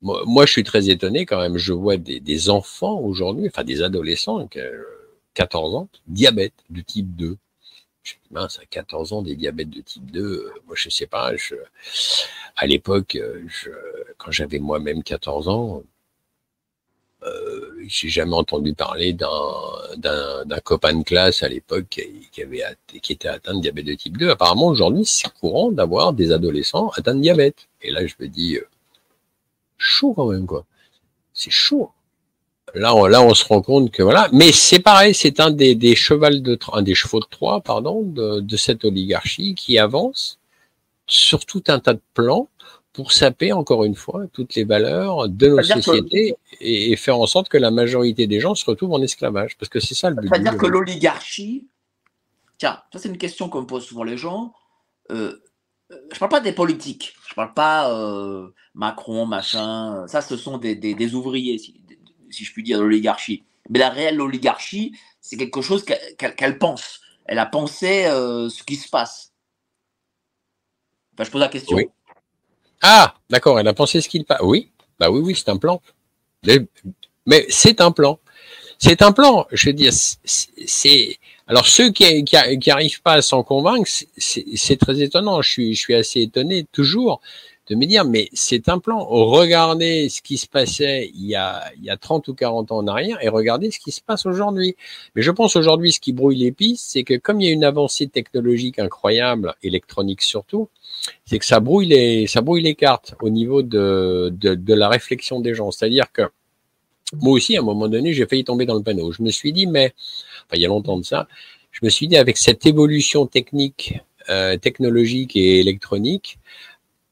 Moi, 0.00 0.46
je 0.46 0.52
suis 0.52 0.64
très 0.64 0.88
étonné 0.88 1.26
quand 1.26 1.38
même. 1.38 1.58
Je 1.58 1.74
vois 1.74 1.98
des, 1.98 2.50
enfants 2.50 2.98
aujourd'hui, 3.00 3.48
enfin 3.48 3.64
des 3.64 3.82
adolescents, 3.82 4.46
qui, 4.48 4.60
euh, 4.60 4.82
14 5.34 5.74
ans, 5.74 5.88
diabète 6.06 6.54
de 6.70 6.80
type 6.80 7.14
2. 7.14 7.36
Je 8.04 8.14
me 8.14 8.20
dis, 8.20 8.28
mince, 8.30 8.58
à 8.58 8.64
14 8.64 9.12
ans, 9.12 9.22
des 9.22 9.36
diabètes 9.36 9.70
de 9.70 9.82
type 9.82 10.10
2, 10.10 10.22
euh, 10.22 10.52
moi, 10.66 10.76
je 10.78 10.88
sais 10.88 11.06
pas. 11.06 11.32
À 12.56 12.66
l'époque, 12.66 13.18
quand 14.16 14.30
j'avais 14.30 14.60
moi-même 14.60 15.02
14 15.02 15.48
ans, 15.48 15.82
euh, 17.24 17.67
j'ai 17.88 18.08
jamais 18.08 18.34
entendu 18.34 18.74
parler 18.74 19.12
d'un 19.12 20.60
copain 20.64 20.94
de 20.94 21.02
classe 21.02 21.42
à 21.42 21.48
l'époque 21.48 21.86
qui, 21.88 22.42
avait 22.42 22.62
qui 23.02 23.12
était 23.12 23.28
atteint 23.28 23.54
de 23.54 23.60
diabète 23.60 23.86
de 23.86 23.94
type 23.94 24.16
2. 24.16 24.30
Apparemment, 24.30 24.68
aujourd'hui, 24.68 25.04
c'est 25.04 25.32
courant 25.32 25.72
d'avoir 25.72 26.12
des 26.12 26.32
adolescents 26.32 26.90
atteints 26.90 27.14
de 27.14 27.20
diabète. 27.20 27.68
Et 27.82 27.90
là, 27.90 28.06
je 28.06 28.14
me 28.20 28.28
dis, 28.28 28.56
euh, 28.56 28.66
chaud 29.78 30.12
quand 30.14 30.26
même, 30.26 30.46
quoi. 30.46 30.64
C'est 31.32 31.50
chaud. 31.50 31.90
Là, 32.74 32.94
on, 32.94 33.06
là, 33.06 33.22
on 33.22 33.34
se 33.34 33.44
rend 33.44 33.62
compte 33.62 33.90
que 33.90 34.02
voilà. 34.02 34.28
Mais 34.32 34.52
c'est 34.52 34.80
pareil, 34.80 35.14
c'est 35.14 35.40
un 35.40 35.50
des, 35.50 35.96
chevals 35.96 36.42
de 36.42 36.58
un 36.72 36.82
des 36.82 36.94
chevaux 36.94 37.20
de 37.20 37.26
Troie, 37.30 37.60
pardon, 37.62 38.02
de 38.02 38.56
cette 38.56 38.84
oligarchie 38.84 39.54
qui 39.54 39.78
avance 39.78 40.38
sur 41.06 41.46
tout 41.46 41.64
un 41.68 41.80
tas 41.80 41.94
de 41.94 42.02
plans 42.14 42.48
pour 42.92 43.12
saper 43.12 43.52
encore 43.52 43.84
une 43.84 43.94
fois 43.94 44.26
toutes 44.32 44.54
les 44.54 44.64
valeurs 44.64 45.28
de 45.28 45.48
nos 45.48 45.56
que- 45.58 45.62
sociétés 45.62 46.36
et, 46.60 46.90
et 46.92 46.96
faire 46.96 47.18
en 47.18 47.26
sorte 47.26 47.48
que 47.48 47.58
la 47.58 47.70
majorité 47.70 48.26
des 48.26 48.40
gens 48.40 48.54
se 48.54 48.64
retrouvent 48.64 48.92
en 48.92 49.02
esclavage, 49.02 49.56
parce 49.56 49.68
que 49.68 49.78
c'est 49.78 49.94
ça 49.94 50.10
le 50.10 50.16
but. 50.16 50.28
C'est-à-dire 50.28 50.56
que 50.56 50.66
l'oligarchie, 50.66 51.68
tiens, 52.56 52.82
ça 52.92 52.98
c'est 52.98 53.08
une 53.08 53.18
question 53.18 53.48
qu'on 53.48 53.62
me 53.62 53.66
pose 53.66 53.84
souvent 53.84 54.02
les 54.04 54.16
gens. 54.16 54.52
Euh, 55.10 55.40
euh, 55.90 55.96
je 56.12 56.18
parle 56.18 56.30
pas 56.30 56.40
des 56.40 56.52
politiques, 56.52 57.14
je 57.28 57.34
parle 57.34 57.54
pas 57.54 57.94
euh, 57.94 58.48
Macron, 58.74 59.26
machin. 59.26 60.06
Ça, 60.06 60.20
ce 60.20 60.36
sont 60.36 60.58
des, 60.58 60.74
des, 60.74 60.94
des 60.94 61.14
ouvriers, 61.14 61.58
si, 61.58 61.80
si 62.30 62.44
je 62.44 62.52
puis 62.52 62.62
dire, 62.62 62.78
de 62.78 62.82
l'oligarchie. 62.82 63.44
Mais 63.70 63.78
la 63.78 63.90
réelle 63.90 64.20
oligarchie, 64.20 64.94
c'est 65.20 65.36
quelque 65.36 65.62
chose 65.62 65.84
qu'elle 65.84 66.58
pense. 66.58 67.00
Elle 67.26 67.38
a 67.38 67.46
pensé 67.46 68.06
euh, 68.06 68.48
ce 68.48 68.62
qui 68.62 68.76
se 68.76 68.88
passe. 68.88 69.32
Enfin, 71.14 71.24
je 71.24 71.30
pose 71.30 71.40
la 71.40 71.48
question. 71.48 71.76
Oui. 71.76 71.88
Ah, 72.82 73.14
d'accord, 73.30 73.58
elle 73.58 73.68
a 73.68 73.74
pensé 73.74 74.00
ce 74.00 74.08
qu'il 74.08 74.24
passe. 74.24 74.40
Oui, 74.42 74.70
bah 74.98 75.10
oui, 75.10 75.20
oui, 75.20 75.34
c'est 75.34 75.48
un 75.48 75.56
plan. 75.56 75.80
Mais, 77.26 77.46
c'est 77.48 77.80
un 77.80 77.90
plan. 77.90 78.18
C'est 78.78 79.02
un 79.02 79.12
plan. 79.12 79.46
Je 79.52 79.68
veux 79.68 79.72
dire, 79.72 79.92
c'est-. 79.92 81.18
Alors 81.46 81.66
ceux 81.66 81.90
qui 81.90 82.24
qui, 82.24 82.70
arrivent 82.70 83.02
pas 83.02 83.14
à 83.14 83.22
s'en 83.22 83.42
convaincre, 83.42 83.90
c'est 84.16 84.76
très 84.76 85.00
étonnant. 85.00 85.42
Je 85.42 85.50
suis 85.50 85.74
je 85.74 85.80
suis 85.80 85.94
assez 85.94 86.20
étonné 86.20 86.64
toujours 86.72 87.20
de 87.68 87.74
me 87.74 87.86
dire, 87.86 88.04
mais 88.04 88.28
c'est 88.32 88.68
un 88.68 88.78
plan. 88.78 89.04
Regardez 89.04 90.08
ce 90.08 90.22
qui 90.22 90.38
se 90.38 90.46
passait 90.46 91.10
il 91.14 91.26
y, 91.26 91.34
a, 91.34 91.70
il 91.76 91.84
y 91.84 91.90
a 91.90 91.96
30 91.96 92.28
ou 92.28 92.34
40 92.34 92.72
ans 92.72 92.78
en 92.78 92.86
arrière 92.86 93.18
et 93.22 93.28
regardez 93.28 93.70
ce 93.70 93.78
qui 93.78 93.92
se 93.92 94.00
passe 94.00 94.26
aujourd'hui. 94.26 94.76
Mais 95.14 95.22
je 95.22 95.30
pense 95.30 95.56
aujourd'hui, 95.56 95.92
ce 95.92 96.00
qui 96.00 96.12
brouille 96.12 96.36
les 96.36 96.52
pistes, 96.52 96.86
c'est 96.88 97.02
que 97.02 97.14
comme 97.14 97.40
il 97.40 97.46
y 97.46 97.50
a 97.50 97.52
une 97.52 97.64
avancée 97.64 98.08
technologique 98.08 98.78
incroyable, 98.78 99.54
électronique 99.62 100.22
surtout, 100.22 100.68
c'est 101.24 101.38
que 101.38 101.44
ça 101.44 101.60
brouille 101.60 101.86
les, 101.86 102.26
ça 102.26 102.40
brouille 102.40 102.62
les 102.62 102.74
cartes 102.74 103.14
au 103.20 103.30
niveau 103.30 103.62
de, 103.62 104.32
de, 104.32 104.74
la 104.74 104.88
réflexion 104.88 105.40
des 105.40 105.54
gens. 105.54 105.70
C'est-à-dire 105.70 106.10
que 106.12 106.22
moi 107.14 107.32
aussi, 107.32 107.56
à 107.56 107.60
un 107.60 107.64
moment 107.64 107.88
donné, 107.88 108.12
j'ai 108.12 108.26
failli 108.26 108.44
tomber 108.44 108.66
dans 108.66 108.74
le 108.74 108.82
panneau. 108.82 109.12
Je 109.12 109.22
me 109.22 109.30
suis 109.30 109.52
dit, 109.52 109.66
mais, 109.66 109.94
enfin, 110.40 110.56
il 110.56 110.62
y 110.62 110.64
a 110.64 110.68
longtemps 110.68 110.98
de 110.98 111.04
ça, 111.04 111.28
je 111.70 111.80
me 111.82 111.90
suis 111.90 112.08
dit, 112.08 112.16
avec 112.16 112.36
cette 112.36 112.66
évolution 112.66 113.26
technique, 113.26 113.98
euh, 114.28 114.56
technologique 114.56 115.36
et 115.36 115.60
électronique, 115.60 116.38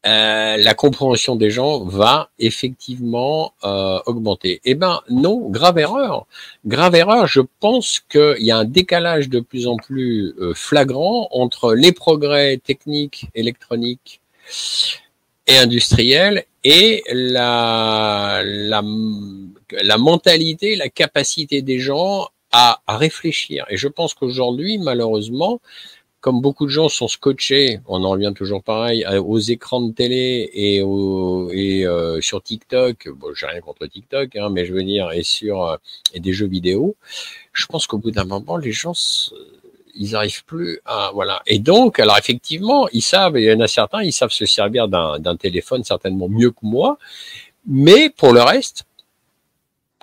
euh, 0.05 0.57
la 0.57 0.75
compréhension 0.75 1.35
des 1.37 1.51
gens 1.51 1.85
va 1.85 2.31
effectivement 2.39 3.55
euh, 3.65 3.99
augmenter. 4.07 4.61
Eh 4.65 4.75
ben 4.75 5.01
non, 5.11 5.49
grave 5.51 5.79
erreur. 5.79 6.27
Grave 6.65 6.95
erreur, 6.95 7.27
je 7.27 7.41
pense 7.61 8.01
qu'il 8.09 8.43
y 8.45 8.51
a 8.51 8.59
un 8.59 8.65
décalage 8.65 9.29
de 9.29 9.41
plus 9.41 9.67
en 9.67 9.77
plus 9.77 10.35
euh, 10.39 10.55
flagrant 10.55 11.29
entre 11.33 11.75
les 11.75 11.93
progrès 11.93 12.59
techniques, 12.59 13.27
électroniques 13.35 14.21
et 15.49 15.57
industriels 15.57 16.45
et 16.63 17.03
la, 17.13 18.43
la, 18.45 18.83
la 19.73 19.99
mentalité, 19.99 20.77
la 20.77 20.89
capacité 20.89 21.63
des 21.63 21.81
gens 21.81 22.29
à, 22.53 22.81
à 22.87 22.97
réfléchir. 22.97 23.65
Et 23.71 23.77
je 23.77 23.89
pense 23.89 24.15
qu'aujourd'hui, 24.15 24.79
malheureusement, 24.79 25.61
comme 26.27 26.41
beaucoup 26.41 26.67
de 26.67 26.73
gens 26.73 26.89
sont 26.89 27.07
scotchés, 27.07 27.79
on 27.87 28.03
en 28.03 28.11
revient 28.11 28.33
toujours 28.35 28.61
pareil, 28.61 29.07
aux 29.07 29.39
écrans 29.39 29.81
de 29.81 29.93
télé 29.93 30.51
et, 30.55 30.81
euh, 30.83 32.21
sur 32.21 32.43
TikTok, 32.43 33.11
bon, 33.11 33.29
j'ai 33.33 33.47
rien 33.47 33.61
contre 33.61 33.87
TikTok, 33.87 34.35
hein, 34.35 34.49
mais 34.51 34.67
je 34.67 34.73
veux 34.73 34.83
dire, 34.83 35.13
et 35.13 35.23
sur 35.23 35.65
euh, 35.65 35.77
et 36.15 36.19
des 36.19 36.33
jeux 36.33 36.49
vidéo, 36.49 36.97
je 37.53 37.67
pense 37.67 37.87
qu'au 37.87 37.99
bout 37.99 38.11
d'un 38.11 38.25
moment, 38.25 38.57
les 38.57 38.73
gens, 38.73 39.31
ils 39.95 40.17
arrivent 40.17 40.45
plus 40.45 40.81
à 40.85 41.13
voilà. 41.15 41.43
Et 41.47 41.61
donc, 41.61 42.01
alors 42.01 42.19
effectivement, 42.19 42.89
ils 42.89 43.03
savent, 43.03 43.39
il 43.39 43.45
y 43.45 43.53
en 43.53 43.61
a 43.61 43.69
certains, 43.69 44.03
ils 44.03 44.13
savent 44.13 44.33
se 44.33 44.47
servir 44.47 44.89
d'un 44.89 45.37
téléphone 45.37 45.85
certainement 45.85 46.29
mieux 46.29 46.51
que 46.51 46.65
moi, 46.65 46.99
mais 47.69 48.11
pour 48.11 48.33
le 48.33 48.43
reste, 48.43 48.83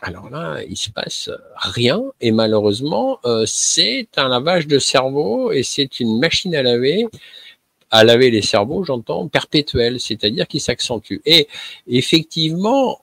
alors 0.03 0.29
là, 0.29 0.61
il 0.67 0.75
se 0.75 0.89
passe 0.89 1.29
rien 1.55 2.03
et 2.19 2.31
malheureusement, 2.31 3.19
euh, 3.23 3.45
c'est 3.47 4.09
un 4.17 4.27
lavage 4.27 4.67
de 4.67 4.77
cerveau 4.77 5.53
et 5.53 5.63
c'est 5.63 6.01
une 6.01 6.19
machine 6.19 6.53
à 6.55 6.61
laver, 6.61 7.07
à 7.89 8.03
laver 8.03 8.29
les 8.29 8.41
cerveaux, 8.41 8.83
j'entends, 8.83 9.29
perpétuel, 9.29 10.01
c'est-à-dire 10.01 10.45
qui 10.49 10.59
s'accentue. 10.59 11.19
Et 11.25 11.47
effectivement, 11.87 12.99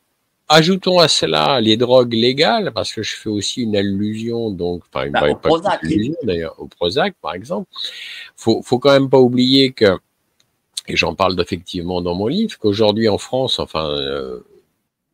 ajoutons 0.51 0.99
à 0.99 1.09
cela 1.09 1.59
les 1.63 1.79
drogues 1.79 2.13
légales, 2.13 2.71
parce 2.75 2.93
que 2.93 3.03
je 3.03 3.17
fais 3.17 3.31
aussi 3.31 3.63
une 3.63 3.77
allusion, 3.77 4.51
donc, 4.51 4.83
enfin, 4.93 5.07
une, 5.07 5.13
Bah, 5.13 5.31
au 5.31 5.37
Prozac. 5.37 5.81
d'ailleurs, 6.23 6.55
au 6.59 6.67
Prozac, 6.67 7.15
par 7.23 7.35
exemple. 7.35 7.67
Faut, 8.37 8.61
faut 8.63 8.79
quand 8.79 8.93
même 8.93 9.09
pas 9.09 9.21
oublier 9.21 9.73
que, 9.73 9.97
et 10.87 10.97
j'en 10.97 11.15
parle 11.15 11.41
effectivement 11.41 12.03
dans 12.03 12.15
mon 12.15 12.27
livre, 12.27 12.59
qu'aujourd'hui 12.59 13.09
en 13.09 13.17
France, 13.17 13.59
enfin, 13.59 13.89
euh, 13.89 14.41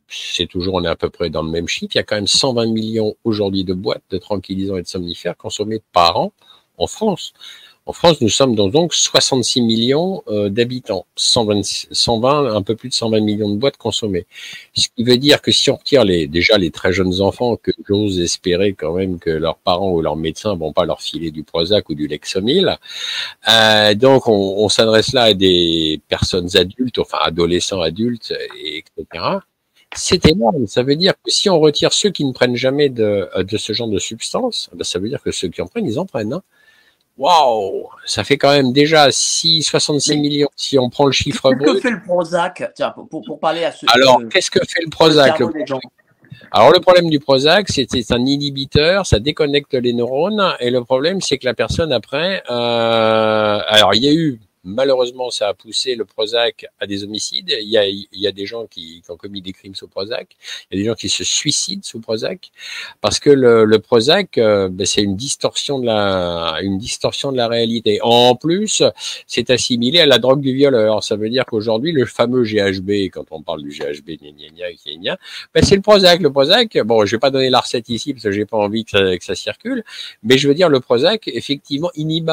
c'est 0.09 0.47
toujours, 0.47 0.75
on 0.75 0.85
est 0.85 0.89
à 0.89 0.97
peu 0.97 1.11
près 1.11 1.31
dans 1.31 1.43
le 1.43 1.51
même 1.51 1.69
chiffre. 1.69 1.93
Il 1.95 1.99
y 1.99 2.01
a 2.01 2.05
quand 2.05 2.17
même 2.17 2.27
120 2.27 2.67
millions 2.67 3.17
aujourd'hui 3.25 3.65
de 3.65 3.75
boîtes 3.75 4.05
de 4.11 4.19
tranquillisants 4.19 4.77
et 4.77 4.83
de 4.83 4.87
somnifères 4.87 5.37
consommées 5.37 5.83
par 5.93 6.19
an 6.19 6.33
en 6.79 6.87
France. 6.87 7.33
En 7.89 7.93
France, 7.93 8.21
nous 8.21 8.29
sommes 8.29 8.57
donc 8.57 8.93
66 8.93 9.61
millions 9.61 10.25
euh, 10.27 10.49
d'habitants, 10.49 11.07
120, 11.15 11.63
120, 11.93 12.57
un 12.57 12.63
peu 12.63 12.75
plus 12.75 12.89
de 12.89 12.95
120 12.95 13.21
millions 13.21 13.49
de 13.49 13.57
boîtes 13.57 13.77
consommées. 13.77 14.27
Ce 14.75 14.89
qui 14.89 15.05
veut 15.05 15.19
dire 15.19 15.41
que 15.41 15.53
si 15.53 15.71
on 15.71 15.77
retire 15.77 16.05
déjà 16.05 16.59
les 16.59 16.73
très 16.73 16.93
jeunes 16.93 17.21
enfants, 17.21 17.55
que 17.55 17.71
j'ose 17.87 18.19
espérer 18.19 18.73
quand 18.73 18.95
même 18.95 19.21
que 19.21 19.31
leurs 19.31 19.59
parents 19.59 19.93
ou 19.93 20.03
leurs 20.03 20.17
médecins 20.17 20.57
vont 20.57 20.73
pas 20.73 20.85
leur 20.85 21.01
filer 21.01 21.31
du 21.31 21.45
Prozac 21.45 21.89
ou 21.89 21.95
du 21.95 22.09
Lexomil, 22.09 22.77
euh, 23.49 23.95
donc 23.95 24.27
on, 24.27 24.69
s'adresse 24.69 25.13
là 25.13 25.23
à 25.23 25.35
des 25.35 26.01
personnes 26.09 26.57
adultes, 26.57 26.99
enfin 26.99 27.19
adolescents 27.23 27.83
adultes, 27.83 28.35
et 28.65 28.79
etc. 28.79 29.39
C'est 29.97 30.27
énorme. 30.27 30.67
Ça 30.67 30.83
veut 30.83 30.97
dire 30.97 31.15
que 31.15 31.31
si 31.31 31.49
on 31.51 31.59
retire 31.59 31.93
ceux 31.93 32.11
qui 32.11 32.25
ne 32.25 32.33
prennent 32.33 32.57
jamais 32.57 32.89
de, 32.89 33.29
de 33.43 33.57
ce 33.57 33.73
genre 33.73 33.89
de 33.89 33.99
substance, 33.99 34.71
ben 34.75 34.85
ça 34.85 34.99
veut 34.99 35.09
dire 35.09 35.23
que 35.23 35.31
ceux 35.33 35.49
qui 35.49 35.61
en 35.63 35.67
prennent, 35.67 35.87
ils 35.87 35.99
en 35.99 36.07
prennent. 36.07 36.33
Hein. 36.35 36.43
Waouh 37.19 37.89
Ça 38.05 38.25
fait 38.25 38.37
quand 38.37 38.51
même 38.53 38.73
déjà 38.73 39.11
6, 39.11 39.63
66 39.63 40.11
Mais- 40.11 40.17
millions 40.21 40.49
si 40.55 40.79
on 40.79 40.91
prend 40.91 41.07
le 41.07 41.13
chiffre 41.13 41.51
Qu'est-ce 41.55 41.73
que 41.73 41.81
fait 41.81 41.91
le 41.91 42.03
Prozac? 42.03 42.73
Tiens, 42.75 42.91
pour, 42.91 43.09
pour, 43.09 43.23
pour 43.25 43.41
parler 43.41 43.65
à 43.65 43.73
ceux 43.73 43.87
Alors, 43.95 44.21
de- 44.21 44.27
qu'est-ce 44.27 44.51
que 44.51 44.59
fait 44.61 44.83
le 44.85 44.91
Prozac? 44.91 45.39
Le-. 45.39 45.51
Alors, 46.53 46.71
le 46.73 46.81
problème 46.81 47.09
du 47.09 47.19
Prozac, 47.19 47.69
c'est 47.71 47.87
c'est 47.91 48.13
un 48.13 48.25
inhibiteur, 48.25 49.07
ça 49.07 49.19
déconnecte 49.19 49.73
les 49.75 49.95
neurones, 49.95 50.55
et 50.61 50.71
le 50.71 50.85
problème, 50.85 51.21
c'est 51.23 51.39
que 51.39 51.47
la 51.47 51.55
personne 51.55 51.91
après, 51.93 52.43
euh, 52.51 53.61
alors 53.67 53.95
il 53.95 54.05
y 54.05 54.09
a 54.09 54.13
eu 54.13 54.39
Malheureusement, 54.67 55.31
ça 55.31 55.47
a 55.47 55.55
poussé 55.55 55.95
le 55.95 56.05
Prozac 56.05 56.67
à 56.81 56.89
des 56.89 57.05
homicides. 57.05 57.55
Il 57.61 57.69
y 57.69 57.79
a, 57.79 57.87
il 57.87 58.09
y 58.13 58.27
a 58.27 58.33
des 58.33 58.47
gens 58.47 58.67
qui, 58.67 59.01
qui 59.01 59.11
ont 59.13 59.17
commis 59.17 59.41
des 59.41 59.53
crimes 59.53 59.77
sous 59.77 59.87
Prozac. 59.87 60.37
Il 60.71 60.77
y 60.77 60.81
a 60.81 60.83
des 60.83 60.89
gens 60.89 60.97
qui 60.97 61.09
se 61.09 61.23
suicident 61.23 61.83
sous 61.85 62.01
Prozac 62.01 62.51
parce 63.01 63.21
que 63.21 63.31
le, 63.31 63.65
le 63.65 63.79
Prozac, 63.79 64.39
euh, 64.39 64.69
ben, 64.69 64.85
c'est 64.85 65.03
une 65.03 65.15
distorsion 65.15 65.79
de 65.79 65.87
la, 65.87 66.59
une 66.63 66.79
distorsion 66.79 67.31
de 67.31 67.37
la 67.37 67.47
réalité. 67.47 68.01
En 68.03 68.35
plus, 68.35 68.83
c'est 69.29 69.51
assimilé 69.51 70.01
à 70.01 70.07
la 70.07 70.19
drogue 70.19 70.41
du 70.41 70.53
violeur. 70.53 71.05
Ça 71.05 71.15
veut 71.15 71.31
dire 71.31 71.45
qu'aujourd'hui, 71.47 71.93
le 71.93 72.05
fameux 72.05 72.43
GHB, 72.43 73.11
quand 73.13 73.27
on 73.31 73.43
parle 73.43 73.63
du 73.63 73.71
GHB, 73.71 74.19
gna, 74.21 74.33
gna, 74.33 74.73
gna, 74.73 74.97
gna, 75.01 75.19
ben, 75.55 75.63
c'est 75.63 75.77
le 75.77 75.83
Prozac. 75.83 76.21
Le 76.21 76.33
Prozac, 76.33 76.77
bon, 76.85 77.07
je 77.07 77.15
vais 77.15 77.21
pas 77.21 77.31
donner 77.31 77.51
la 77.51 77.61
recette 77.61 77.89
ici 77.89 78.15
parce 78.15 78.25
que 78.25 78.33
j'ai 78.33 78.47
pas 78.47 78.57
envie 78.57 78.85
que 78.85 78.91
ça, 78.91 79.17
que 79.17 79.25
ça 79.25 79.37
circule, 79.37 79.85
mais 80.25 80.39
je 80.39 80.49
veux 80.49 80.55
dire, 80.55 80.69
le 80.69 80.81
Prozac, 80.81 81.29
effectivement, 81.29 81.91
inhibe 81.95 82.33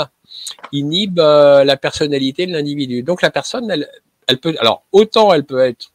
inhibe 0.71 1.19
euh, 1.19 1.63
la 1.63 1.77
personnalité 1.77 2.45
de 2.45 2.51
l'individu. 2.51 3.03
Donc 3.03 3.21
la 3.21 3.31
personne, 3.31 3.69
elle, 4.27 4.39
peut, 4.39 4.55
alors 4.59 4.84
autant 4.91 5.34
elle 5.34 5.45
peut 5.45 5.59
être 5.59 5.91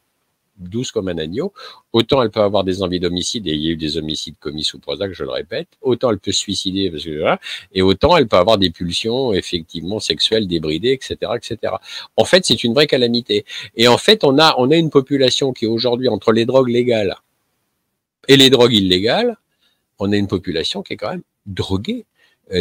douce 0.58 0.90
comme 0.90 1.08
un 1.08 1.18
agneau, 1.18 1.52
autant 1.92 2.22
elle 2.22 2.30
peut 2.30 2.40
avoir 2.40 2.64
des 2.64 2.82
envies 2.82 3.00
d'homicide, 3.00 3.46
et 3.46 3.52
il 3.52 3.62
y 3.62 3.68
a 3.68 3.72
eu 3.72 3.76
des 3.76 3.96
homicides 3.96 4.36
commis 4.38 4.64
sous 4.64 4.78
Prozac, 4.78 5.12
je 5.12 5.24
le 5.24 5.30
répète, 5.30 5.68
autant 5.80 6.10
elle 6.10 6.18
peut 6.18 6.32
se 6.32 6.40
suicider, 6.40 6.90
parce 6.90 7.04
que, 7.04 7.36
et 7.72 7.82
autant 7.82 8.16
elle 8.16 8.26
peut 8.26 8.36
avoir 8.36 8.58
des 8.58 8.70
pulsions 8.70 9.32
effectivement 9.32 10.00
sexuelles 10.00 10.46
débridées, 10.46 10.92
etc., 10.92 11.32
etc. 11.36 11.74
En 12.16 12.24
fait, 12.24 12.44
c'est 12.44 12.64
une 12.64 12.74
vraie 12.74 12.86
calamité. 12.86 13.44
Et 13.76 13.88
en 13.88 13.98
fait, 13.98 14.24
on 14.24 14.38
a, 14.38 14.54
on 14.58 14.70
a 14.70 14.76
une 14.76 14.90
population 14.90 15.52
qui 15.52 15.66
aujourd'hui 15.66 16.08
entre 16.08 16.32
les 16.32 16.44
drogues 16.44 16.68
légales 16.68 17.16
et 18.26 18.36
les 18.36 18.50
drogues 18.50 18.74
illégales, 18.74 19.36
on 19.98 20.12
a 20.12 20.16
une 20.16 20.28
population 20.28 20.82
qui 20.82 20.94
est 20.94 20.96
quand 20.96 21.10
même 21.10 21.22
droguée 21.46 22.04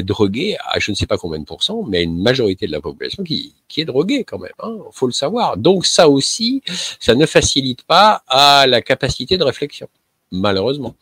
droguée 0.04 0.58
à 0.66 0.80
je 0.80 0.92
ne 0.92 0.96
sais 0.96 1.06
pas 1.06 1.18
combien 1.18 1.40
de 1.40 1.46
pourcents, 1.46 1.84
mais 1.88 2.04
une 2.04 2.22
majorité 2.22 2.68
de 2.68 2.72
la 2.72 2.82
population 2.82 3.24
qui, 3.24 3.56
qui 3.68 3.82
est 3.82 3.86
droguée 3.86 4.24
quand 4.24 4.40
même. 4.40 4.52
Hein, 4.60 4.78
faut 4.92 5.08
le 5.08 5.14
savoir. 5.14 5.58
Donc 5.58 5.86
ça 5.86 6.10
aussi, 6.10 6.62
ça 7.00 7.16
ne 7.16 7.26
facilite 7.26 7.84
pas 7.84 8.24
à 8.28 8.68
la 8.68 8.82
capacité 8.82 9.38
de 9.38 9.44
réflexion, 9.44 9.88
malheureusement. 10.32 10.96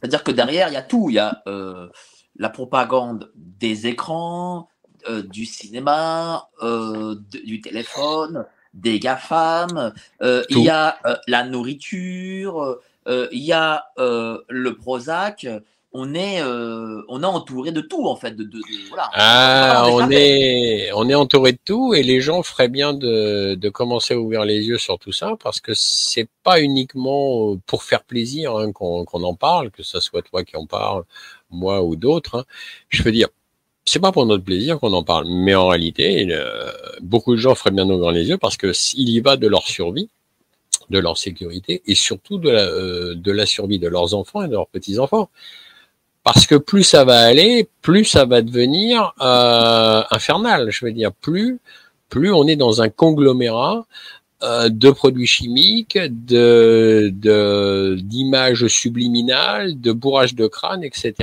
C'est-à-dire 0.00 0.24
que 0.24 0.32
derrière, 0.32 0.68
il 0.68 0.74
y 0.74 0.76
a 0.76 0.82
tout. 0.82 1.08
Il 1.10 1.14
y 1.14 1.18
a 1.18 1.42
euh, 1.46 1.88
la 2.36 2.48
propagande 2.50 3.30
des 3.36 3.86
écrans, 3.86 4.68
euh, 5.08 5.22
du 5.22 5.44
cinéma, 5.46 6.48
euh, 6.62 7.14
de- 7.32 7.44
du 7.44 7.60
téléphone, 7.60 8.44
des 8.74 8.98
GAFAM. 8.98 9.92
euh, 10.22 10.42
il 10.50 10.60
y 10.60 10.68
a 10.70 10.96
euh, 11.06 11.16
la 11.26 11.44
nourriture. 11.44 12.78
euh, 13.06 13.28
il 13.32 13.42
y 13.44 13.52
a 13.52 13.84
euh, 13.98 14.40
le 14.48 14.74
Prozac. 14.76 15.46
On 15.96 16.12
est, 16.12 16.40
euh, 16.42 17.02
on 17.08 17.22
est 17.22 17.26
entouré 17.26 17.70
de 17.70 17.80
tout 17.80 18.06
en 18.08 18.16
fait. 18.16 18.32
De, 18.32 18.42
de, 18.42 18.50
de- 18.58 18.88
voilà. 18.88 19.08
Ah, 19.14 19.84
On 19.86 20.02
on 20.02 20.10
est 20.10 20.90
on 20.92 21.08
est 21.08 21.14
entouré 21.14 21.52
de 21.52 21.58
tout 21.64 21.94
et 21.94 22.02
les 22.02 22.20
gens 22.20 22.42
feraient 22.42 22.68
bien 22.68 22.94
de, 22.94 23.54
de 23.54 23.68
commencer 23.68 24.14
à 24.14 24.18
ouvrir 24.18 24.44
les 24.44 24.60
yeux 24.64 24.76
sur 24.78 24.98
tout 24.98 25.12
ça 25.12 25.36
parce 25.42 25.60
que 25.60 25.72
c'est 25.74 26.28
pas 26.42 26.60
uniquement 26.60 27.56
pour 27.66 27.84
faire 27.84 28.02
plaisir 28.02 28.56
hein, 28.56 28.72
qu'on 28.72 29.04
qu'on 29.04 29.22
en 29.22 29.34
parle, 29.36 29.70
que 29.70 29.84
ce 29.84 30.00
soit 30.00 30.22
toi 30.22 30.42
qui 30.42 30.56
en 30.56 30.66
parle, 30.66 31.04
moi 31.50 31.82
ou 31.82 31.94
d'autres. 31.94 32.38
hein. 32.40 32.44
Je 32.88 33.02
veux 33.04 33.12
dire, 33.12 33.28
c'est 33.84 34.00
pas 34.00 34.12
pour 34.12 34.26
notre 34.26 34.44
plaisir 34.44 34.80
qu'on 34.80 34.92
en 34.94 35.04
parle, 35.04 35.26
mais 35.28 35.54
en 35.54 35.68
réalité, 35.68 36.26
euh, 36.30 36.72
beaucoup 37.02 37.32
de 37.34 37.40
gens 37.40 37.54
feraient 37.54 37.70
bien 37.72 37.86
d'ouvrir 37.86 38.12
les 38.12 38.28
yeux 38.28 38.38
parce 38.38 38.56
que 38.56 38.72
s'il 38.72 39.08
y 39.10 39.20
va 39.20 39.36
de 39.36 39.46
leur 39.48 39.64
survie, 39.68 40.08
de 40.90 40.98
leur 40.98 41.16
sécurité 41.18 41.82
et 41.86 41.94
surtout 41.94 42.38
de 42.38 42.50
la, 42.50 42.60
euh, 42.62 43.14
de 43.14 43.32
la 43.32 43.46
survie 43.46 43.78
de 43.78 43.88
leurs 43.88 44.14
enfants 44.14 44.42
et 44.42 44.48
de 44.48 44.52
leurs 44.52 44.68
petits 44.68 44.98
enfants. 44.98 45.30
Parce 46.24 46.46
que 46.46 46.54
plus 46.54 46.84
ça 46.84 47.04
va 47.04 47.20
aller, 47.20 47.68
plus 47.82 48.04
ça 48.06 48.24
va 48.24 48.42
devenir 48.42 49.14
euh, 49.20 50.02
infernal. 50.10 50.70
Je 50.70 50.86
veux 50.86 50.92
dire, 50.92 51.12
plus 51.12 51.60
plus 52.08 52.32
on 52.32 52.46
est 52.46 52.56
dans 52.56 52.80
un 52.80 52.88
conglomérat 52.88 53.86
euh, 54.42 54.68
de 54.68 54.90
produits 54.90 55.26
chimiques, 55.26 55.98
de 55.98 57.10
d'images 58.02 58.66
subliminales, 58.68 59.80
de 59.80 59.92
bourrage 59.92 60.34
de 60.34 60.46
crâne, 60.46 60.84
etc. 60.84 61.14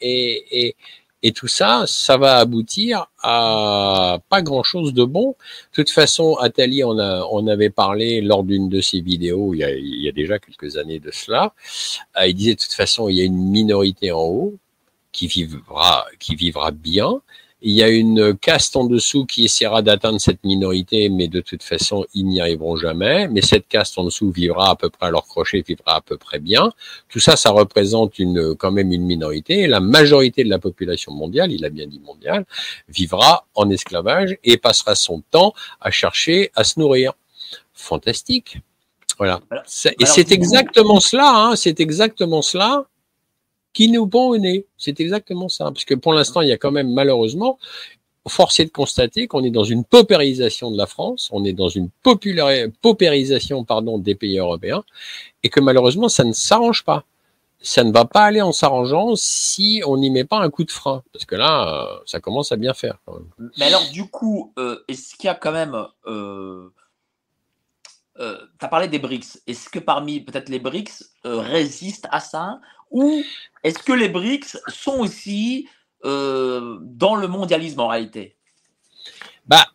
Et, 0.00 0.66
et 0.66 0.76
Et 1.22 1.32
tout 1.32 1.48
ça, 1.48 1.84
ça 1.86 2.16
va 2.18 2.36
aboutir 2.38 3.06
à 3.22 4.18
pas 4.28 4.42
grand-chose 4.42 4.92
de 4.92 5.04
bon. 5.04 5.30
De 5.30 5.82
toute 5.82 5.90
façon, 5.90 6.34
Attali, 6.36 6.84
on, 6.84 6.98
a, 6.98 7.26
on 7.30 7.46
avait 7.46 7.70
parlé 7.70 8.20
lors 8.20 8.44
d'une 8.44 8.68
de 8.68 8.80
ses 8.80 9.00
vidéos, 9.00 9.54
il 9.54 9.58
y, 9.58 9.64
a, 9.64 9.74
il 9.74 10.02
y 10.02 10.08
a 10.08 10.12
déjà 10.12 10.38
quelques 10.38 10.76
années 10.76 11.00
de 11.00 11.10
cela. 11.10 11.54
Euh, 12.18 12.26
il 12.26 12.34
disait 12.34 12.54
de 12.54 12.60
toute 12.60 12.72
façon, 12.72 13.08
il 13.08 13.16
y 13.16 13.22
a 13.22 13.24
une 13.24 13.50
minorité 13.50 14.12
en 14.12 14.22
haut 14.22 14.54
qui 15.12 15.26
vivra, 15.26 16.06
qui 16.18 16.34
vivra 16.34 16.70
bien 16.70 17.22
il 17.62 17.72
y 17.72 17.82
a 17.82 17.88
une 17.88 18.36
caste 18.36 18.76
en 18.76 18.84
dessous 18.84 19.24
qui 19.24 19.46
essaiera 19.46 19.80
d'atteindre 19.80 20.20
cette 20.20 20.44
minorité, 20.44 21.08
mais 21.08 21.26
de 21.26 21.40
toute 21.40 21.62
façon, 21.62 22.04
ils 22.12 22.26
n'y 22.26 22.40
arriveront 22.40 22.76
jamais. 22.76 23.28
Mais 23.28 23.40
cette 23.40 23.66
caste 23.66 23.98
en 23.98 24.04
dessous 24.04 24.30
vivra 24.30 24.70
à 24.70 24.76
peu 24.76 24.90
près 24.90 25.06
à 25.06 25.10
leur 25.10 25.26
crochet, 25.26 25.64
vivra 25.66 25.96
à 25.96 26.00
peu 26.02 26.18
près 26.18 26.38
bien. 26.38 26.70
Tout 27.08 27.18
ça, 27.18 27.34
ça 27.34 27.50
représente 27.50 28.18
une, 28.18 28.54
quand 28.54 28.72
même 28.72 28.92
une 28.92 29.04
minorité. 29.04 29.60
Et 29.60 29.66
la 29.68 29.80
majorité 29.80 30.44
de 30.44 30.50
la 30.50 30.58
population 30.58 31.12
mondiale, 31.12 31.50
il 31.50 31.64
a 31.64 31.70
bien 31.70 31.86
dit 31.86 32.00
mondiale, 32.00 32.44
vivra 32.88 33.46
en 33.54 33.70
esclavage 33.70 34.36
et 34.44 34.58
passera 34.58 34.94
son 34.94 35.22
temps 35.30 35.54
à 35.80 35.90
chercher 35.90 36.50
à 36.54 36.62
se 36.62 36.78
nourrir. 36.78 37.14
Fantastique. 37.72 38.58
Voilà. 39.16 39.40
Et 39.98 40.04
c'est 40.04 40.30
exactement 40.30 41.00
cela, 41.00 41.32
hein, 41.34 41.56
c'est 41.56 41.80
exactement 41.80 42.42
cela 42.42 42.86
qui 43.76 43.90
nous 43.90 44.06
pond 44.06 44.28
au 44.30 44.38
nez. 44.38 44.64
C'est 44.78 45.00
exactement 45.00 45.50
ça. 45.50 45.66
Parce 45.66 45.84
que 45.84 45.94
pour 45.94 46.14
l'instant, 46.14 46.40
il 46.40 46.48
y 46.48 46.52
a 46.52 46.56
quand 46.56 46.70
même 46.70 46.90
malheureusement 46.94 47.58
forcé 48.26 48.64
de 48.64 48.70
constater 48.70 49.28
qu'on 49.28 49.44
est 49.44 49.50
dans 49.50 49.64
une 49.64 49.84
paupérisation 49.84 50.70
de 50.70 50.78
la 50.78 50.86
France, 50.86 51.28
on 51.30 51.44
est 51.44 51.52
dans 51.52 51.68
une 51.68 51.90
paupérisation 52.02 53.64
pardon, 53.64 53.98
des 53.98 54.14
pays 54.14 54.38
européens, 54.38 54.82
et 55.42 55.50
que 55.50 55.60
malheureusement, 55.60 56.08
ça 56.08 56.24
ne 56.24 56.32
s'arrange 56.32 56.84
pas. 56.84 57.04
Ça 57.60 57.84
ne 57.84 57.92
va 57.92 58.06
pas 58.06 58.22
aller 58.22 58.40
en 58.40 58.50
s'arrangeant 58.50 59.14
si 59.14 59.82
on 59.86 59.98
n'y 59.98 60.08
met 60.08 60.24
pas 60.24 60.38
un 60.38 60.48
coup 60.48 60.64
de 60.64 60.70
frein, 60.70 61.02
parce 61.12 61.26
que 61.26 61.36
là, 61.36 62.00
ça 62.06 62.18
commence 62.18 62.52
à 62.52 62.56
bien 62.56 62.72
faire. 62.72 62.98
Mais 63.58 63.66
alors, 63.66 63.84
du 63.92 64.08
coup, 64.08 64.54
euh, 64.58 64.82
est-ce 64.88 65.14
qu'il 65.16 65.26
y 65.26 65.30
a 65.30 65.34
quand 65.34 65.52
même... 65.52 65.76
Euh, 66.06 66.72
euh, 68.18 68.38
tu 68.58 68.64
as 68.64 68.68
parlé 68.68 68.88
des 68.88 68.98
BRICS. 68.98 69.42
Est-ce 69.46 69.68
que 69.68 69.78
parmi 69.78 70.20
peut-être 70.20 70.48
les 70.48 70.58
BRICS 70.58 71.04
résistent 71.24 72.08
à 72.10 72.20
ça? 72.20 72.60
Ou 72.90 73.22
est-ce 73.62 73.78
que 73.78 73.92
les 73.92 74.08
BRICS 74.08 74.58
sont 74.68 74.98
aussi 74.98 75.68
euh, 76.04 76.78
dans 76.82 77.16
le 77.16 77.28
mondialisme 77.28 77.80
en 77.80 77.88
réalité? 77.88 78.36
Bah 79.46 79.66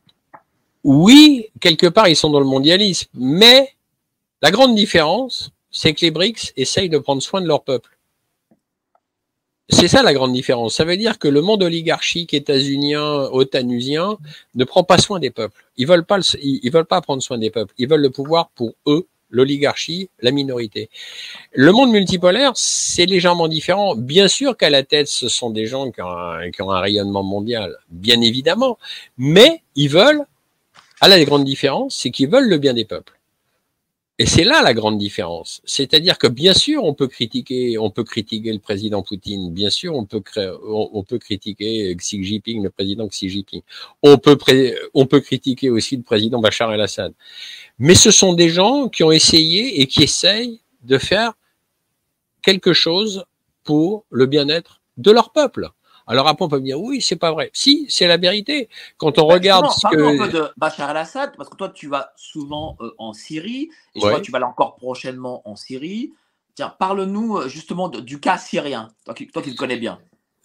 oui, 0.84 1.48
quelque 1.60 1.88
part 1.88 2.08
ils 2.08 2.16
sont 2.16 2.30
dans 2.30 2.40
le 2.40 2.46
mondialisme, 2.46 3.10
mais 3.14 3.70
la 4.42 4.52
grande 4.52 4.76
différence, 4.76 5.52
c'est 5.70 5.94
que 5.94 6.02
les 6.02 6.12
BRICS 6.12 6.54
essayent 6.58 6.90
de 6.90 6.98
prendre 6.98 7.22
soin 7.22 7.42
de 7.42 7.48
leur 7.48 7.64
peuple. 7.64 7.98
C'est 9.70 9.88
ça 9.88 10.04
la 10.04 10.14
grande 10.14 10.34
différence. 10.34 10.76
Ça 10.76 10.84
veut 10.84 10.98
dire 10.98 11.18
que 11.18 11.30
le 11.30 11.42
monde 11.42 11.64
oligarchique 11.64 12.34
états-unien, 12.34 13.30
otanusien, 13.32 14.18
ne 14.54 14.64
prend 14.66 14.84
pas 14.84 14.98
soin 14.98 15.20
des 15.20 15.32
peuples. 15.32 15.66
Ils 15.78 15.88
veulent 15.88 16.06
ils 16.42 16.72
veulent 16.72 16.86
pas 16.86 17.02
prendre 17.02 17.24
soin 17.24 17.38
des 17.38 17.50
peuples. 17.52 17.74
Ils 17.78 17.88
veulent 17.88 18.02
le 18.02 18.10
pouvoir 18.10 18.50
pour 18.50 18.74
eux 18.86 19.08
l'oligarchie, 19.32 20.10
la 20.20 20.32
minorité. 20.32 20.90
Le 21.54 21.72
monde 21.72 21.92
multipolaire, 21.92 22.52
c'est 22.56 23.06
légèrement 23.06 23.48
différent. 23.48 23.96
Bien 23.96 24.28
sûr 24.28 24.56
qu'à 24.56 24.70
la 24.70 24.84
tête, 24.84 25.08
ce 25.08 25.30
sont 25.30 25.50
des 25.50 25.66
gens 25.66 25.90
qui 25.92 26.02
ont, 26.02 26.72
un, 26.72 26.80
rayonnement 26.80 27.24
mondial, 27.24 27.78
bien 27.90 28.22
évidemment, 28.22 28.78
mais 29.18 29.64
ils 29.76 29.90
veulent, 29.90 30.26
à 31.00 31.08
la 31.08 31.24
grande 31.24 31.46
différence, 31.46 31.98
c'est 31.98 32.12
qu'ils 32.12 32.30
veulent 32.30 32.50
le 32.50 32.58
bien 32.58 32.74
des 32.74 32.86
peuples. 32.86 33.21
Et 34.22 34.28
c'est 34.28 34.44
là 34.44 34.62
la 34.62 34.76
grande 34.76 35.00
différence. 35.00 35.64
C'est-à-dire 35.66 36.20
que 36.20 36.28
bien 36.28 36.54
sûr, 36.54 36.84
on 36.84 36.94
peut 36.94 37.08
critiquer, 37.08 37.80
on 37.80 37.90
peut 37.90 38.04
critiquer 38.04 38.54
le 38.54 38.60
président 38.60 39.02
Poutine. 39.02 39.52
Bien 39.52 39.72
sûr, 39.72 39.96
on 39.96 40.06
peut, 40.06 40.22
on, 40.64 41.04
peut 41.04 41.18
critiquer 41.18 41.96
Xi 41.96 42.24
Jinping, 42.24 42.62
le 42.62 42.70
président 42.70 43.08
Xi 43.08 43.30
Jinping. 43.30 43.64
On 44.04 44.20
peut, 44.20 44.38
on 44.94 45.08
peut 45.08 45.22
critiquer 45.22 45.72
aussi 45.72 45.98
le 45.98 46.04
président 46.04 46.40
Bachar 46.40 46.72
el-Assad. 46.72 47.16
Mais 47.80 47.96
ce 47.96 48.12
sont 48.12 48.34
des 48.34 48.50
gens 48.50 48.90
qui 48.90 49.04
ont 49.04 49.12
essayé 49.12 49.82
et 49.82 49.88
qui 49.88 50.04
essayent 50.04 50.60
de 50.84 51.00
faire 51.00 51.34
quelque 52.44 52.74
chose 52.74 53.26
pour 53.64 54.06
le 54.12 54.28
bien-être 54.28 54.82
de 54.98 55.10
leur 55.10 55.32
peuple. 55.32 55.72
Alors 56.08 56.28
après, 56.28 56.46
on 56.46 56.50
peut 56.50 56.60
me 56.60 56.66
dire, 56.66 56.80
oui, 56.80 57.02
c'est 57.02 57.16
pas 57.16 57.32
vrai. 57.32 57.50
Si, 57.54 57.86
c'est 57.90 58.08
la 58.08 58.18
vérité. 58.18 58.70
Quand 58.98 59.18
on 59.20 59.28
bah, 59.28 59.36
regarde 59.36 59.72
ce 59.72 59.88
que... 59.88 60.22
un 60.22 60.28
peu 60.28 60.32
de 60.32 60.50
Bachar 60.58 60.90
al-Assad, 60.90 61.34
parce 61.38 61.50
que 61.50 61.56
toi, 61.56 61.70
tu 61.70 61.88
vas 61.88 62.12
souvent 62.16 62.78
euh, 62.82 62.94
en 62.98 63.14
Syrie, 63.14 63.70
et 63.96 64.02
je 64.02 64.20
tu 64.20 64.32
vas 64.32 64.46
encore 64.46 64.76
prochainement 64.76 65.42
en 65.46 65.56
Syrie. 65.56 66.12
Tiens, 66.56 66.74
parle-nous 66.78 67.38
euh, 67.38 67.48
justement 67.48 67.88
du 67.90 68.20
cas 68.20 68.38
syrien, 68.38 68.90
toi 69.06 69.14
qui, 69.14 69.28
toi 69.28 69.42
qui 69.42 69.52
le 69.52 69.56
connais 69.56 69.78
bien. 69.78 70.00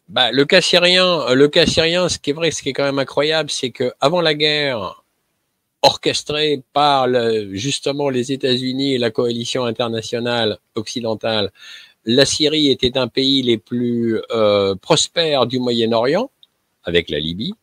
Bah, 0.08 0.30
le 0.30 0.44
cas 0.44 0.60
syrien, 0.60 1.22
euh, 1.22 1.34
le 1.34 1.48
cas 1.48 1.66
syrien, 1.66 2.08
ce 2.08 2.18
qui 2.18 2.30
est 2.30 2.32
vrai, 2.32 2.50
ce 2.50 2.62
qui 2.62 2.68
est 2.68 2.72
quand 2.72 2.84
même 2.84 2.98
incroyable, 2.98 3.50
c'est 3.50 3.70
que 3.70 3.92
avant 4.00 4.20
la 4.20 4.34
guerre, 4.34 5.02
orchestrée 5.82 6.62
par 6.72 7.06
justement 7.52 8.08
les 8.08 8.32
États-Unis 8.32 8.94
et 8.94 8.98
la 8.98 9.10
coalition 9.10 9.64
internationale 9.64 10.58
occidentale, 10.74 11.52
la 12.06 12.24
Syrie 12.24 12.68
était 12.68 12.96
un 12.96 13.08
pays 13.08 13.42
les 13.42 13.58
plus 13.58 14.20
euh, 14.30 14.74
prospères 14.76 15.46
du 15.46 15.58
Moyen-Orient, 15.58 16.30
avec 16.84 17.10
la 17.10 17.18
Libye 17.18 17.54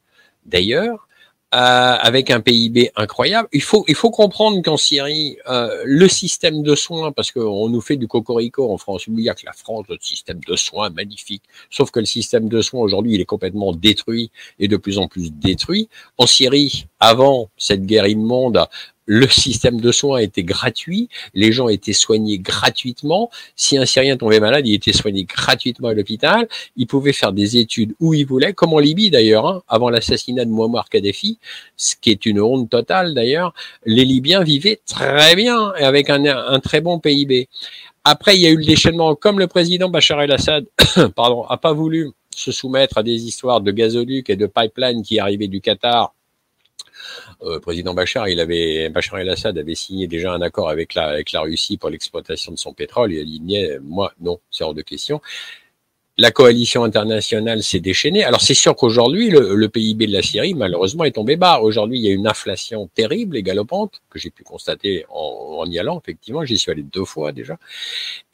d'ailleurs, 0.46 1.08
euh, 1.54 1.58
avec 1.58 2.32
un 2.32 2.42
PIB 2.42 2.92
incroyable. 2.96 3.48
Il 3.54 3.62
faut, 3.62 3.86
il 3.88 3.94
faut 3.94 4.10
comprendre 4.10 4.60
qu'en 4.64 4.76
Syrie, 4.76 5.38
euh, 5.48 5.84
le 5.86 6.08
système 6.08 6.64
de 6.64 6.74
soins, 6.74 7.12
parce 7.12 7.32
qu'on 7.32 7.70
nous 7.70 7.80
fait 7.80 7.96
du 7.96 8.08
cocorico 8.08 8.74
en 8.74 8.78
France, 8.78 9.06
il 9.08 9.14
que 9.14 9.46
la 9.46 9.54
France, 9.54 9.86
notre 9.88 10.04
système 10.04 10.40
de 10.48 10.56
soins 10.56 10.90
magnifique, 10.90 11.44
sauf 11.70 11.92
que 11.92 12.00
le 12.00 12.08
système 12.08 12.50
de 12.50 12.62
soins 12.62 12.82
aujourd'hui, 12.82 13.14
il 13.14 13.22
est 13.22 13.26
complètement 13.26 13.72
détruit 13.72 14.32
et 14.58 14.68
de 14.68 14.78
plus 14.78 14.98
en 14.98 15.08
plus 15.08 15.32
détruit. 15.32 15.90
En 16.18 16.26
Syrie, 16.26 16.88
avant 17.00 17.50
cette 17.56 17.86
guerre 17.86 18.08
immonde, 18.08 18.66
le 19.06 19.28
système 19.28 19.80
de 19.82 19.92
soins 19.92 20.20
était 20.20 20.44
gratuit, 20.44 21.10
les 21.34 21.52
gens 21.52 21.68
étaient 21.68 21.94
soignés 21.94 22.40
gratuitement. 22.40 23.30
Si 23.56 23.78
un 23.78 23.86
Syrien 23.86 24.18
tombait 24.18 24.40
malade, 24.40 24.68
il 24.68 24.74
était 24.74 24.94
soigné 24.94 25.24
gratuitement 25.24 25.90
à 25.90 25.94
l'hôpital. 25.94 26.48
Il 26.76 26.88
pouvait 26.88 27.14
faire 27.14 27.34
des 27.34 27.58
études 27.58 27.94
où 28.00 28.14
il 28.14 28.26
voulait, 28.26 28.54
comme 28.54 28.74
en 28.74 28.80
Libye 28.80 29.10
d'ailleurs, 29.10 29.48
hein, 29.48 29.62
avant 29.68 29.90
l'assassinat 29.90 30.46
de 30.46 30.50
Muammar 30.50 30.90
Kadhafi, 30.90 31.40
ce 31.76 31.96
qui 32.00 32.12
est 32.12 32.26
une 32.26 32.40
honte 32.40 32.70
totale 32.70 33.14
d'ailleurs. 33.14 33.54
Les 33.86 34.06
Libyens 34.06 34.44
vivaient 34.44 34.80
très 34.86 35.36
bien 35.36 35.74
et 35.76 35.84
avec 35.84 36.10
un, 36.10 36.60
très 36.60 36.82
bon 36.82 37.00
PIB. 37.00 37.50
Après, 38.04 38.36
il 38.36 38.42
y 38.42 38.48
a 38.48 38.50
eu 38.50 38.58
le 38.58 38.66
déchaînement, 38.66 39.16
comme 39.16 39.40
le 39.40 39.48
président 39.48 39.90
Bachar 39.90 40.22
el-Assad, 40.22 40.66
pardon, 41.16 41.44
a 41.44 41.58
pas 41.58 41.74
voulu 41.74 42.12
se 42.36 42.52
soumettre 42.52 42.98
à 42.98 43.04
des 43.04 43.26
histoires 43.26 43.62
de 43.62 43.72
gazoducs 43.72 44.30
et 44.30 44.36
de 44.36 44.48
pipelines 44.48 45.04
qui 45.04 45.20
arrivaient 45.20 45.48
du 45.48 45.62
Qatar 45.62 46.14
euh, 47.42 47.60
président 47.60 47.94
Bachar, 47.94 48.28
il 48.30 48.40
avait 48.40 48.90
Bachar 48.90 49.20
el-Assad 49.20 49.58
avait 49.58 49.76
signé 49.76 50.08
déjà 50.08 50.34
un 50.34 50.42
accord 50.42 50.70
avec 50.70 50.94
la 50.94 51.06
avec 51.10 51.32
la 51.32 51.42
Russie 51.42 51.78
pour 51.78 51.90
l'exploitation 51.90 52.52
de 52.52 52.58
son 52.58 52.74
pétrole. 52.74 53.14
Il 53.14 53.20
a 53.20 53.24
dit 53.24 53.80
moi 53.82 54.14
non, 54.22 54.40
c'est 54.52 54.64
hors 54.64 54.74
de 54.74 54.82
question. 54.82 55.22
La 56.18 56.30
coalition 56.30 56.84
internationale 56.84 57.64
s'est 57.64 57.80
déchaînée. 57.80 58.24
Alors 58.24 58.42
c'est 58.42 58.54
sûr 58.54 58.76
qu'aujourd'hui 58.76 59.32
le, 59.32 59.68
PIB 59.68 60.06
de 60.06 60.14
la 60.14 60.22
Syrie 60.22 60.54
malheureusement 60.54 61.06
est 61.06 61.12
tombé 61.12 61.38
bas. 61.38 61.60
Aujourd'hui 61.60 62.00
il 62.00 62.06
y 62.06 62.10
a 62.10 62.14
une 62.14 62.28
inflation 62.28 62.88
terrible 62.94 63.36
et 63.36 63.42
galopante 63.42 64.02
que 64.12 64.20
j'ai 64.20 64.30
pu 64.30 64.44
constater 64.44 65.06
en, 65.10 65.58
en, 65.60 65.66
y 65.66 65.80
allant 65.80 66.00
effectivement. 66.00 66.46
J'y 66.46 66.60
suis 66.60 66.72
allé 66.72 66.84
deux 66.84 67.06
fois 67.06 67.32
déjà 67.32 67.58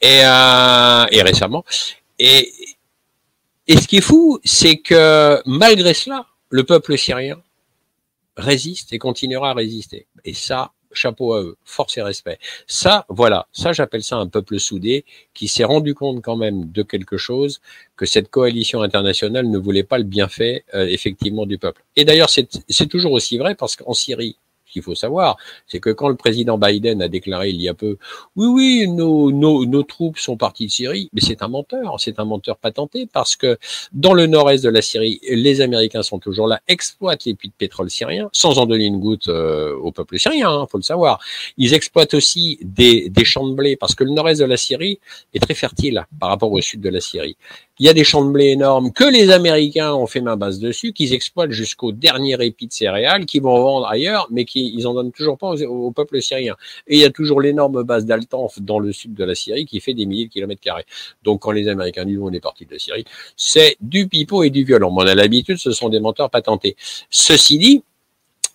et, 0.02 0.20
euh, 0.24 1.06
et 1.10 1.22
récemment. 1.22 1.64
Et, 2.18 2.52
et 3.66 3.76
ce 3.78 3.88
qui 3.88 3.96
est 3.96 4.02
fou, 4.02 4.40
c'est 4.44 4.76
que 4.76 5.40
malgré 5.46 5.94
cela, 5.94 6.26
le 6.50 6.64
peuple 6.64 6.98
syrien 6.98 7.40
résiste 8.36 8.92
et 8.92 8.98
continuera 8.98 9.50
à 9.50 9.54
résister. 9.54 10.06
Et 10.24 10.34
ça, 10.34 10.72
chapeau 10.92 11.34
à 11.34 11.42
eux, 11.42 11.56
force 11.64 11.96
et 11.98 12.02
respect. 12.02 12.38
Ça, 12.66 13.06
voilà, 13.08 13.46
ça 13.52 13.72
j'appelle 13.72 14.02
ça 14.02 14.16
un 14.16 14.26
peuple 14.26 14.58
soudé 14.58 15.04
qui 15.34 15.48
s'est 15.48 15.64
rendu 15.64 15.94
compte 15.94 16.22
quand 16.22 16.36
même 16.36 16.70
de 16.70 16.82
quelque 16.82 17.16
chose, 17.16 17.60
que 17.96 18.06
cette 18.06 18.30
coalition 18.30 18.82
internationale 18.82 19.48
ne 19.48 19.58
voulait 19.58 19.84
pas 19.84 19.98
le 19.98 20.04
bienfait 20.04 20.64
euh, 20.74 20.86
effectivement 20.86 21.46
du 21.46 21.58
peuple. 21.58 21.82
Et 21.96 22.04
d'ailleurs, 22.04 22.30
c'est 22.30 22.86
toujours 22.88 23.12
aussi 23.12 23.38
vrai 23.38 23.54
parce 23.54 23.76
qu'en 23.76 23.94
Syrie, 23.94 24.36
qu'il 24.70 24.82
faut 24.82 24.94
savoir, 24.94 25.36
c'est 25.66 25.80
que 25.80 25.90
quand 25.90 26.08
le 26.08 26.16
président 26.16 26.58
Biden 26.58 27.02
a 27.02 27.08
déclaré 27.08 27.50
il 27.50 27.60
y 27.60 27.68
a 27.68 27.74
peu, 27.74 27.98
oui, 28.36 28.46
oui, 28.46 28.88
nos, 28.88 29.30
nos, 29.30 29.66
nos 29.66 29.82
troupes 29.82 30.18
sont 30.18 30.36
parties 30.36 30.66
de 30.66 30.70
Syrie, 30.70 31.08
mais 31.12 31.20
c'est 31.20 31.42
un 31.42 31.48
menteur, 31.48 31.98
c'est 31.98 32.18
un 32.18 32.24
menteur 32.24 32.56
patenté 32.56 33.06
parce 33.06 33.36
que 33.36 33.58
dans 33.92 34.14
le 34.14 34.26
nord-est 34.26 34.64
de 34.64 34.70
la 34.70 34.82
Syrie, 34.82 35.20
les 35.28 35.60
Américains 35.60 36.02
sont 36.02 36.18
toujours 36.18 36.46
là, 36.46 36.60
exploitent 36.68 37.24
les 37.24 37.34
puits 37.34 37.48
de 37.48 37.54
pétrole 37.54 37.90
syriens, 37.90 38.28
sans 38.32 38.58
en 38.58 38.66
donner 38.66 38.86
une 38.86 39.00
goutte 39.00 39.28
euh, 39.28 39.74
au 39.76 39.92
peuple 39.92 40.18
syrien, 40.18 40.50
hein, 40.50 40.66
faut 40.70 40.78
le 40.78 40.82
savoir. 40.82 41.20
Ils 41.56 41.74
exploitent 41.74 42.14
aussi 42.14 42.58
des, 42.62 43.08
des 43.08 43.24
champs 43.24 43.46
de 43.46 43.54
blé 43.54 43.76
parce 43.76 43.94
que 43.94 44.04
le 44.04 44.10
nord-est 44.10 44.40
de 44.40 44.44
la 44.44 44.56
Syrie 44.56 44.98
est 45.34 45.40
très 45.40 45.54
fertile 45.54 46.06
par 46.18 46.28
rapport 46.28 46.52
au 46.52 46.60
sud 46.60 46.80
de 46.80 46.88
la 46.88 47.00
Syrie. 47.00 47.36
Il 47.80 47.86
y 47.86 47.88
a 47.88 47.94
des 47.94 48.04
champs 48.04 48.22
de 48.22 48.30
blé 48.30 48.48
énormes 48.48 48.92
que 48.92 49.04
les 49.04 49.30
Américains 49.30 49.94
ont 49.94 50.06
fait 50.06 50.20
main 50.20 50.36
basse 50.36 50.58
dessus, 50.58 50.92
qu'ils 50.92 51.14
exploitent 51.14 51.52
jusqu'au 51.52 51.92
dernier 51.92 52.36
épi 52.44 52.66
de 52.66 52.72
céréales, 52.74 53.24
qu'ils 53.24 53.40
vont 53.40 53.58
vendre 53.58 53.86
ailleurs, 53.86 54.28
mais 54.30 54.44
qu'ils 54.44 54.74
ils 54.78 54.86
en 54.86 54.92
donnent 54.92 55.12
toujours 55.12 55.38
pas 55.38 55.54
au, 55.62 55.90
peuple 55.90 56.20
syrien. 56.20 56.56
Et 56.86 56.96
il 56.96 57.00
y 57.00 57.06
a 57.06 57.10
toujours 57.10 57.40
l'énorme 57.40 57.82
base 57.82 58.04
d'Altanf 58.04 58.60
dans 58.60 58.80
le 58.80 58.92
sud 58.92 59.14
de 59.14 59.24
la 59.24 59.34
Syrie 59.34 59.64
qui 59.64 59.80
fait 59.80 59.94
des 59.94 60.04
milliers 60.04 60.26
de 60.26 60.30
kilomètres 60.30 60.60
carrés. 60.60 60.84
Donc 61.22 61.40
quand 61.40 61.52
les 61.52 61.68
Américains 61.68 62.04
disent 62.04 62.20
on 62.20 62.30
est 62.30 62.40
parti 62.40 62.66
de 62.66 62.72
la 62.72 62.78
Syrie, 62.78 63.06
c'est 63.34 63.78
du 63.80 64.06
pipeau 64.06 64.42
et 64.42 64.50
du 64.50 64.62
violon. 64.62 64.92
On 64.94 65.06
a 65.06 65.14
l'habitude, 65.14 65.56
ce 65.56 65.72
sont 65.72 65.88
des 65.88 66.00
menteurs 66.00 66.28
patentés. 66.28 66.76
Ceci 67.08 67.56
dit, 67.56 67.82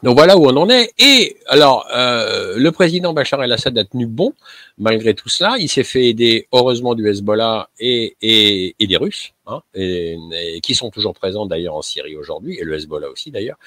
donc 0.06 0.18
voilà 0.18 0.38
où 0.38 0.46
on 0.46 0.56
en 0.56 0.70
est. 0.70 0.94
Et 1.00 1.38
alors, 1.48 1.88
euh, 1.92 2.58
le 2.58 2.72
président 2.72 3.12
Bachar 3.12 3.42
el-Assad 3.44 3.76
a 3.76 3.86
tenu 3.86 4.06
bon 4.06 4.34
malgré 4.78 5.16
tout 5.16 5.30
cela. 5.30 5.56
Il 5.58 5.68
s'est 5.68 5.84
fait 5.84 6.06
aider 6.06 6.48
heureusement 6.52 6.94
du 6.94 7.10
Hezbollah 7.10 7.70
et, 7.80 8.16
et, 8.22 8.86
des 8.86 8.98
Russes, 8.98 9.34
hein, 9.48 9.64
qui 10.62 10.76
sont 10.76 10.92
toujours 10.92 11.16
présents 11.16 11.48
d'ailleurs 11.48 11.74
en 11.74 11.82
Syrie 11.82 12.16
aujourd'hui, 12.16 12.56
et 12.60 12.64
le 12.64 12.76
Hezbollah 12.76 13.10
aussi 13.10 13.32
d'ailleurs. 13.32 13.58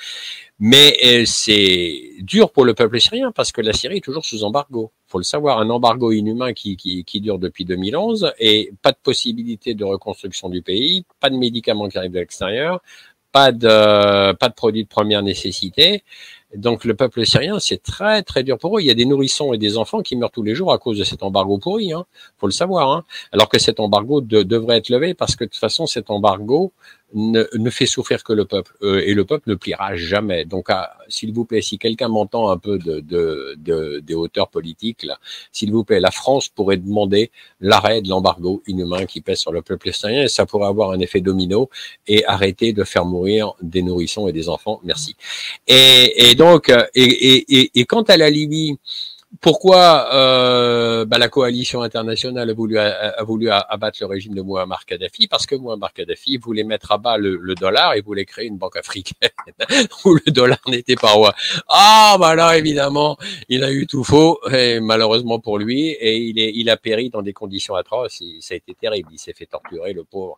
Mais 0.60 0.96
euh, 1.04 1.24
c'est 1.26 2.02
dur 2.20 2.52
pour 2.52 2.64
le 2.64 2.74
peuple 2.74 3.00
syrien 3.00 3.32
parce 3.32 3.50
que 3.50 3.60
la 3.60 3.72
Syrie 3.72 3.96
est 3.96 4.04
toujours 4.04 4.24
sous 4.24 4.44
embargo. 4.44 4.92
faut 5.08 5.18
le 5.18 5.24
savoir, 5.24 5.58
un 5.58 5.70
embargo 5.70 6.12
inhumain 6.12 6.52
qui, 6.52 6.76
qui, 6.76 7.04
qui 7.04 7.20
dure 7.20 7.40
depuis 7.40 7.64
2011 7.64 8.32
et 8.38 8.72
pas 8.80 8.92
de 8.92 8.98
possibilité 9.02 9.74
de 9.74 9.84
reconstruction 9.84 10.48
du 10.48 10.62
pays, 10.62 11.04
pas 11.18 11.30
de 11.30 11.36
médicaments 11.36 11.88
qui 11.88 11.98
arrivent 11.98 12.12
de 12.12 12.20
l'extérieur, 12.20 12.80
pas 13.32 13.52
de 13.52 14.32
pas 14.34 14.48
de 14.48 14.54
produits 14.54 14.84
de 14.84 14.88
première 14.88 15.22
nécessité. 15.22 16.02
Donc 16.54 16.84
le 16.84 16.94
peuple 16.94 17.26
syrien, 17.26 17.58
c'est 17.60 17.82
très 17.82 18.22
très 18.22 18.42
dur 18.42 18.58
pour 18.58 18.78
eux. 18.78 18.80
Il 18.80 18.86
y 18.86 18.90
a 18.90 18.94
des 18.94 19.04
nourrissons 19.04 19.52
et 19.52 19.58
des 19.58 19.76
enfants 19.76 20.00
qui 20.00 20.16
meurent 20.16 20.30
tous 20.30 20.42
les 20.42 20.54
jours 20.54 20.72
à 20.72 20.78
cause 20.78 20.98
de 20.98 21.04
cet 21.04 21.22
embargo 21.22 21.58
pourri. 21.58 21.92
Hein. 21.92 22.06
Faut 22.38 22.46
le 22.46 22.52
savoir. 22.52 22.90
Hein. 22.90 23.04
Alors 23.32 23.50
que 23.50 23.58
cet 23.58 23.80
embargo 23.80 24.22
devrait 24.22 24.78
être 24.78 24.88
levé 24.88 25.12
parce 25.12 25.36
que 25.36 25.44
de 25.44 25.50
toute 25.50 25.60
façon 25.60 25.86
cet 25.86 26.10
embargo 26.10 26.72
ne, 27.14 27.46
ne 27.54 27.70
fait 27.70 27.86
souffrir 27.86 28.22
que 28.22 28.32
le 28.32 28.44
peuple 28.44 28.74
euh, 28.82 29.02
et 29.06 29.14
le 29.14 29.24
peuple 29.24 29.50
ne 29.50 29.54
pliera 29.54 29.96
jamais. 29.96 30.44
Donc, 30.44 30.66
ah, 30.68 30.94
s'il 31.08 31.32
vous 31.32 31.44
plaît, 31.44 31.62
si 31.62 31.78
quelqu'un 31.78 32.08
m'entend 32.08 32.50
un 32.50 32.58
peu 32.58 32.78
de, 32.78 33.00
de, 33.00 33.54
de, 33.58 34.00
des 34.00 34.14
hauteurs 34.14 34.48
politiques, 34.48 35.04
là, 35.04 35.18
s'il 35.52 35.72
vous 35.72 35.84
plaît, 35.84 36.00
la 36.00 36.10
France 36.10 36.48
pourrait 36.48 36.76
demander 36.76 37.30
l'arrêt 37.60 38.02
de 38.02 38.08
l'embargo 38.08 38.62
inhumain 38.66 39.06
qui 39.06 39.20
pèse 39.20 39.38
sur 39.38 39.52
le 39.52 39.62
peuple 39.62 39.92
syrien 39.92 40.24
et 40.24 40.28
ça 40.28 40.44
pourrait 40.44 40.68
avoir 40.68 40.90
un 40.90 41.00
effet 41.00 41.20
domino 41.20 41.70
et 42.06 42.24
arrêter 42.26 42.72
de 42.72 42.84
faire 42.84 43.04
mourir 43.04 43.54
des 43.62 43.82
nourrissons 43.82 44.28
et 44.28 44.32
des 44.32 44.48
enfants. 44.48 44.80
Merci. 44.84 45.16
Et, 45.66 46.30
et 46.30 46.34
donc, 46.34 46.70
et, 46.94 47.02
et, 47.02 47.70
et, 47.74 47.84
quant 47.86 48.02
à 48.02 48.16
la 48.16 48.28
Libye, 48.28 48.78
pourquoi 49.40 50.08
euh, 50.14 51.04
bah, 51.04 51.18
la 51.18 51.28
coalition 51.28 51.82
internationale 51.82 52.50
a 52.50 52.52
voulu, 52.52 52.78
a, 52.78 53.22
voulu 53.22 53.50
abattre 53.50 53.98
le 54.00 54.06
régime 54.06 54.34
de 54.34 54.42
Muammar 54.42 54.84
Kadhafi 54.84 55.28
Parce 55.28 55.46
que 55.46 55.54
Muammar 55.54 55.92
Kadhafi 55.92 56.38
voulait 56.38 56.64
mettre 56.64 56.90
à 56.92 56.98
bas 56.98 57.18
le, 57.18 57.54
dollar 57.54 57.94
et 57.94 58.00
voulait 58.00 58.24
créer 58.24 58.46
une 58.46 58.58
banque 58.58 58.76
africaine 58.76 59.30
où 60.04 60.14
le 60.14 60.32
dollar 60.32 60.58
n'était 60.66 60.96
pas 60.96 61.12
roi. 61.12 61.34
Ah, 61.68 62.16
bah 62.18 62.34
là, 62.34 62.58
évidemment, 62.58 63.16
il 63.48 63.62
a 63.62 63.70
eu 63.70 63.86
tout 63.86 64.02
faux, 64.02 64.40
et 64.52 64.80
malheureusement 64.80 65.38
pour 65.38 65.58
lui, 65.58 65.88
et 65.88 66.16
il, 66.18 66.38
est, 66.38 66.52
il 66.54 66.68
a 66.68 66.76
péri 66.76 67.10
dans 67.10 67.22
des 67.22 67.32
conditions 67.32 67.74
atroces. 67.74 68.20
Et 68.20 68.38
ça 68.40 68.54
a 68.54 68.56
été 68.56 68.74
terrible. 68.74 69.08
Il 69.12 69.18
s'est 69.18 69.34
fait 69.34 69.46
torturer, 69.46 69.92
le 69.92 70.04
pauvre. 70.04 70.36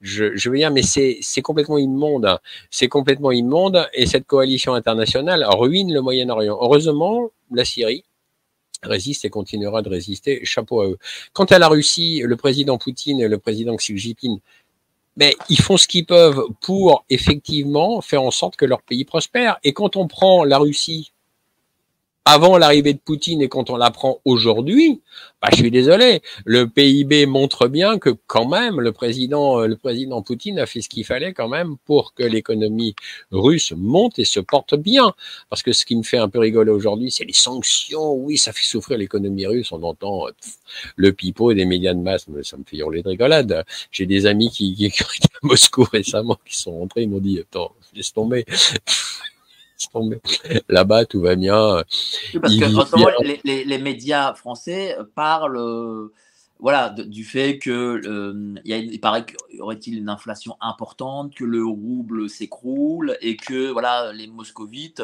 Je, 0.00 0.36
je 0.36 0.50
veux 0.50 0.56
dire, 0.56 0.70
mais 0.72 0.82
c'est 0.82 1.42
complètement 1.42 1.78
immonde. 1.78 2.38
C'est 2.70 2.88
complètement 2.88 3.30
immonde, 3.30 3.88
et 3.94 4.06
cette 4.06 4.26
coalition 4.26 4.74
internationale 4.74 5.44
ruine 5.48 5.92
le 5.92 6.00
Moyen-Orient. 6.00 6.58
Heureusement, 6.60 7.30
la 7.52 7.64
Syrie 7.64 8.04
résiste 8.82 9.24
et 9.24 9.30
continuera 9.30 9.82
de 9.82 9.88
résister. 9.88 10.44
Chapeau 10.44 10.80
à 10.80 10.86
eux. 10.88 10.98
Quant 11.32 11.44
à 11.44 11.58
la 11.58 11.68
Russie, 11.68 12.22
le 12.24 12.36
président 12.36 12.78
Poutine 12.78 13.20
et 13.20 13.28
le 13.28 13.38
président 13.38 13.76
Xi 13.76 13.96
Jinping, 13.96 14.40
mais 15.16 15.36
ils 15.48 15.60
font 15.60 15.76
ce 15.76 15.86
qu'ils 15.86 16.06
peuvent 16.06 16.42
pour 16.60 17.04
effectivement 17.10 18.00
faire 18.00 18.22
en 18.22 18.30
sorte 18.30 18.56
que 18.56 18.64
leur 18.64 18.82
pays 18.82 19.04
prospère. 19.04 19.58
Et 19.64 19.72
quand 19.72 19.96
on 19.96 20.06
prend 20.06 20.44
la 20.44 20.58
Russie 20.58 21.12
avant 22.30 22.58
l'arrivée 22.58 22.94
de 22.94 22.98
Poutine 22.98 23.42
et 23.42 23.48
quand 23.48 23.70
on 23.70 23.76
l'apprend 23.76 24.20
aujourd'hui, 24.24 25.00
bah, 25.42 25.48
je 25.50 25.56
suis 25.56 25.70
désolé, 25.72 26.22
le 26.44 26.68
PIB 26.68 27.26
montre 27.26 27.66
bien 27.66 27.98
que 27.98 28.10
quand 28.28 28.46
même 28.46 28.80
le 28.80 28.92
président, 28.92 29.66
le 29.66 29.76
président 29.76 30.22
Poutine 30.22 30.60
a 30.60 30.66
fait 30.66 30.80
ce 30.80 30.88
qu'il 30.88 31.04
fallait 31.04 31.32
quand 31.32 31.48
même 31.48 31.76
pour 31.86 32.14
que 32.14 32.22
l'économie 32.22 32.94
russe 33.32 33.72
monte 33.76 34.20
et 34.20 34.24
se 34.24 34.38
porte 34.38 34.76
bien. 34.76 35.12
Parce 35.48 35.64
que 35.64 35.72
ce 35.72 35.84
qui 35.84 35.96
me 35.96 36.04
fait 36.04 36.18
un 36.18 36.28
peu 36.28 36.38
rigoler 36.38 36.70
aujourd'hui, 36.70 37.10
c'est 37.10 37.24
les 37.24 37.32
sanctions. 37.32 38.12
Oui, 38.12 38.38
ça 38.38 38.52
fait 38.52 38.62
souffrir 38.62 38.96
l'économie 38.96 39.46
russe. 39.46 39.72
On 39.72 39.82
entend 39.82 40.26
le 40.94 41.12
pipeau 41.12 41.52
des 41.52 41.64
médias 41.64 41.94
de 41.94 42.00
masse, 42.00 42.26
ça 42.44 42.56
me 42.56 42.64
fait 42.64 42.76
hurler 42.76 43.02
de 43.02 43.08
rigolade. 43.08 43.64
J'ai 43.90 44.06
des 44.06 44.26
amis 44.26 44.50
qui, 44.50 44.76
qui, 44.76 44.88
qui 44.90 45.02
à 45.02 45.38
Moscou 45.42 45.82
récemment 45.92 46.38
qui 46.44 46.56
sont 46.56 46.78
rentrés, 46.78 47.02
ils 47.02 47.10
m'ont 47.10 47.18
dit, 47.18 47.40
attends, 47.40 47.72
laisse 47.92 48.12
tomber. 48.12 48.44
Là-bas, 50.68 51.04
tout 51.04 51.20
va 51.20 51.36
bien. 51.36 51.82
parce 52.40 52.56
que 52.56 53.44
les, 53.44 53.64
les, 53.64 53.78
médias 53.78 54.34
français 54.34 54.96
parlent 55.14 55.58
euh, 55.58 56.12
voilà, 56.58 56.90
du 56.90 57.24
fait 57.24 57.58
que 57.58 58.00
euh, 58.06 58.54
il, 58.64 59.00
paraît 59.00 59.24
qu'il 59.24 59.60
aurait-il 59.60 59.98
une 59.98 60.08
inflation 60.08 60.56
importante, 60.60 61.34
que 61.34 61.44
le 61.44 61.64
rouble 61.64 62.28
s'écroule 62.28 63.16
et 63.20 63.36
que 63.36 63.70
voilà, 63.70 64.12
les 64.12 64.26
moscovites 64.26 65.02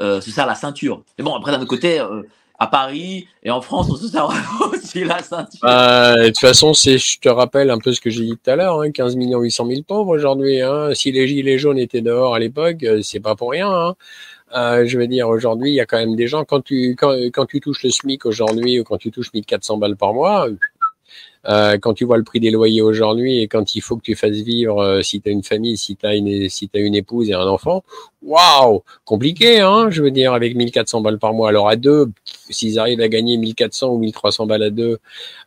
euh, 0.00 0.20
se 0.20 0.30
serrent 0.30 0.46
la 0.46 0.54
ceinture. 0.54 1.04
Mais 1.16 1.24
bon, 1.24 1.34
après, 1.34 1.52
d'un 1.52 1.58
autre 1.58 1.68
côté, 1.68 2.00
à 2.58 2.66
Paris 2.66 3.28
et 3.42 3.50
en 3.50 3.60
France, 3.60 3.88
on 3.90 3.96
se 3.96 4.08
sert 4.08 4.28
aussi 4.72 5.04
la 5.04 5.22
ceinture. 5.22 5.60
Euh, 5.64 6.14
de 6.16 6.26
toute 6.26 6.40
façon, 6.40 6.74
c'est, 6.74 6.98
je 6.98 7.20
te 7.20 7.28
rappelle 7.28 7.70
un 7.70 7.78
peu 7.78 7.92
ce 7.92 8.00
que 8.00 8.10
j'ai 8.10 8.24
dit 8.24 8.36
tout 8.42 8.50
à 8.50 8.56
l'heure, 8.56 8.80
hein, 8.80 8.90
15 8.90 9.16
millions 9.16 9.40
800 9.40 9.66
000 9.66 9.82
pauvres 9.82 10.14
aujourd'hui. 10.14 10.60
Hein. 10.60 10.90
Si 10.94 11.12
les 11.12 11.28
gilets 11.28 11.58
jaunes 11.58 11.78
étaient 11.78 12.00
dehors 12.00 12.34
à 12.34 12.38
l'époque, 12.38 12.82
euh, 12.82 13.00
c'est 13.02 13.20
pas 13.20 13.36
pour 13.36 13.52
rien. 13.52 13.70
Hein. 13.70 13.94
Euh, 14.56 14.86
je 14.86 14.98
veux 14.98 15.06
dire, 15.06 15.28
aujourd'hui, 15.28 15.70
il 15.70 15.74
y 15.74 15.80
a 15.80 15.86
quand 15.86 15.98
même 15.98 16.16
des 16.16 16.26
gens, 16.26 16.44
quand 16.44 16.62
tu, 16.62 16.96
quand, 16.98 17.14
quand 17.32 17.46
tu 17.46 17.60
touches 17.60 17.82
le 17.84 17.90
SMIC 17.90 18.26
aujourd'hui 18.26 18.80
ou 18.80 18.84
quand 18.84 18.96
tu 18.96 19.10
touches 19.10 19.32
1400 19.32 19.76
balles 19.76 19.96
par 19.96 20.14
mois, 20.14 20.48
euh, 21.48 21.78
quand 21.80 21.94
tu 21.94 22.04
vois 22.04 22.18
le 22.18 22.24
prix 22.24 22.40
des 22.40 22.50
loyers 22.50 22.82
aujourd'hui 22.82 23.40
et 23.40 23.48
quand 23.48 23.74
il 23.74 23.80
faut 23.80 23.96
que 23.96 24.02
tu 24.02 24.14
fasses 24.14 24.36
vivre, 24.36 24.82
euh, 24.82 25.02
si 25.02 25.20
tu 25.20 25.30
as 25.30 25.32
une 25.32 25.42
famille, 25.42 25.78
si 25.78 25.96
tu 25.96 26.04
as 26.04 26.14
une, 26.14 26.48
si 26.50 26.70
as 26.74 26.78
une 26.78 26.94
épouse 26.94 27.30
et 27.30 27.34
un 27.34 27.46
enfant, 27.46 27.84
waouh, 28.22 28.82
compliqué, 29.06 29.60
hein, 29.60 29.88
je 29.88 30.02
veux 30.02 30.10
dire, 30.10 30.34
avec 30.34 30.54
1400 30.54 31.00
balles 31.00 31.18
par 31.18 31.32
mois. 31.32 31.48
Alors 31.48 31.70
à 31.70 31.76
deux, 31.76 32.10
s'ils 32.50 32.78
arrivent 32.78 33.00
à 33.00 33.08
gagner 33.08 33.38
1400 33.38 33.88
ou 33.88 33.98
1300 33.98 34.46
balles 34.46 34.62
à 34.62 34.70
deux, 34.70 34.98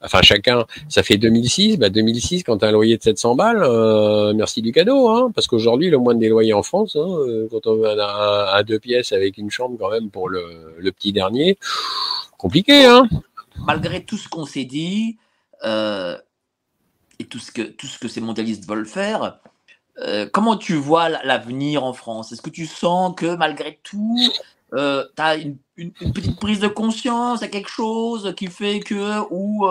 enfin 0.02 0.24
chacun, 0.24 0.66
ça 0.90 1.04
fait 1.04 1.18
2006. 1.18 1.78
Bah 1.78 1.90
2006, 1.90 2.44
quand 2.44 2.58
tu 2.58 2.66
as 2.66 2.70
un 2.70 2.72
loyer 2.72 2.98
de 2.98 3.04
700 3.04 3.36
balles, 3.36 3.62
euh, 3.62 4.34
merci 4.34 4.64
du 4.64 4.72
cadeau, 4.72 5.08
hein, 5.08 5.32
parce 5.36 5.46
qu'aujourd'hui, 5.46 5.92
le 5.92 6.00
moins 6.00 6.16
des 6.16 6.30
loyers 6.30 6.54
en 6.54 6.64
France, 6.64 6.96
hein, 6.96 7.48
quand 7.52 7.68
on 7.68 7.84
a 7.84 8.52
à 8.54 8.64
deux 8.64 8.80
pièces 8.80 9.12
avec 9.12 9.38
une 9.38 9.52
chambre 9.52 9.78
quand 9.80 9.92
même 9.92 10.10
pour 10.10 10.30
le, 10.30 10.44
le 10.80 10.92
petit 10.92 11.12
dernier, 11.12 11.58
compliqué, 12.40 12.86
hein. 12.86 13.08
Malgré 13.68 14.04
tout 14.04 14.18
ce 14.18 14.28
qu'on 14.28 14.46
s'est 14.46 14.66
dit, 14.66 15.18
euh, 15.64 16.18
et 17.20 17.26
tout 17.26 17.40
ce, 17.40 17.52
que, 17.52 17.62
tout 17.62 17.88
ce 17.88 18.00
que 18.00 18.08
ces 18.08 18.22
mondialistes 18.22 18.68
veulent 18.68 18.88
faire. 18.88 19.40
Euh, 20.00 20.28
comment 20.32 20.58
tu 20.58 20.76
vois 20.76 21.10
l'avenir 21.10 21.84
en 21.84 21.94
France? 21.94 22.32
Est-ce 22.32 22.42
que 22.42 22.50
tu 22.50 22.66
sens 22.66 23.14
que 23.16 23.36
malgré 23.36 23.80
tout, 23.84 24.18
euh, 24.74 25.06
tu 25.16 25.22
as 25.22 25.36
une, 25.36 25.58
petite 26.14 26.40
prise 26.40 26.60
de 26.60 26.68
conscience, 26.68 27.44
à 27.44 27.48
quelque 27.48 27.70
chose 27.70 28.34
qui 28.36 28.48
fait 28.48 28.80
que 28.80 29.20
ou 29.30 29.68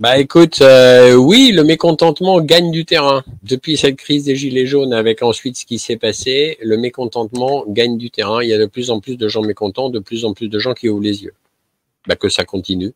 Bah 0.00 0.18
écoute, 0.18 0.60
oui, 0.60 1.52
le 1.52 1.62
mécontentement 1.62 2.40
gagne 2.40 2.72
du 2.72 2.84
terrain. 2.84 3.22
Depuis 3.44 3.76
cette 3.76 3.96
crise 3.96 4.24
des 4.24 4.34
Gilets 4.34 4.66
jaunes, 4.66 4.92
avec 4.92 5.22
ensuite 5.22 5.56
ce 5.56 5.66
qui 5.66 5.78
s'est 5.78 5.96
passé, 5.96 6.58
le 6.60 6.76
mécontentement 6.76 7.64
gagne 7.68 7.98
du 7.98 8.10
terrain. 8.10 8.42
Il 8.42 8.48
y 8.48 8.54
a 8.54 8.58
de 8.58 8.66
plus 8.66 8.90
en 8.90 8.98
plus 8.98 9.16
de 9.16 9.28
gens 9.28 9.42
mécontents, 9.42 9.90
de 9.90 10.00
plus 10.00 10.24
en 10.24 10.34
plus 10.34 10.48
de 10.48 10.58
gens 10.58 10.74
qui 10.74 10.88
ouvrent 10.88 11.02
les 11.02 11.22
yeux 11.22 11.34
bah, 12.06 12.16
que 12.16 12.28
ça 12.28 12.44
continue. 12.44 12.92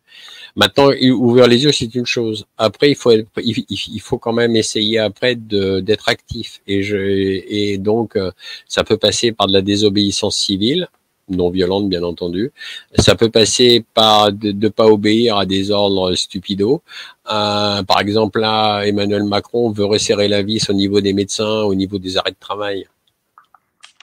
Maintenant, 0.56 0.90
ouvrir 1.12 1.46
les 1.46 1.64
yeux, 1.64 1.72
c'est 1.72 1.94
une 1.94 2.06
chose. 2.06 2.46
Après, 2.58 2.90
il 2.90 2.96
faut, 2.96 3.12
il, 3.12 4.00
faut 4.00 4.18
quand 4.18 4.32
même 4.32 4.56
essayer 4.56 4.98
après 4.98 5.34
d'être 5.36 6.08
actif. 6.08 6.60
Et, 6.66 6.82
je, 6.82 6.96
et 6.96 7.78
donc, 7.78 8.16
euh, 8.16 8.30
ça 8.68 8.84
peut 8.84 8.96
passer 8.96 9.32
par 9.32 9.46
de 9.46 9.52
la 9.52 9.62
désobéissance 9.62 10.36
civile, 10.36 10.88
non 11.28 11.50
violente, 11.50 11.88
bien 11.88 12.02
entendu. 12.02 12.52
Ça 12.96 13.14
peut 13.14 13.30
passer 13.30 13.84
par 13.94 14.32
de 14.32 14.52
ne 14.52 14.68
pas 14.68 14.86
obéir 14.86 15.36
à 15.38 15.46
des 15.46 15.70
ordres 15.70 16.14
stupidos. 16.14 16.82
Euh, 17.30 17.82
par 17.84 18.00
exemple, 18.00 18.40
là, 18.40 18.82
Emmanuel 18.82 19.24
Macron 19.24 19.70
veut 19.70 19.84
resserrer 19.84 20.28
la 20.28 20.42
vis 20.42 20.68
au 20.70 20.72
niveau 20.72 21.00
des 21.00 21.12
médecins, 21.12 21.62
au 21.62 21.74
niveau 21.74 21.98
des 21.98 22.16
arrêts 22.16 22.32
de 22.32 22.36
travail. 22.40 22.86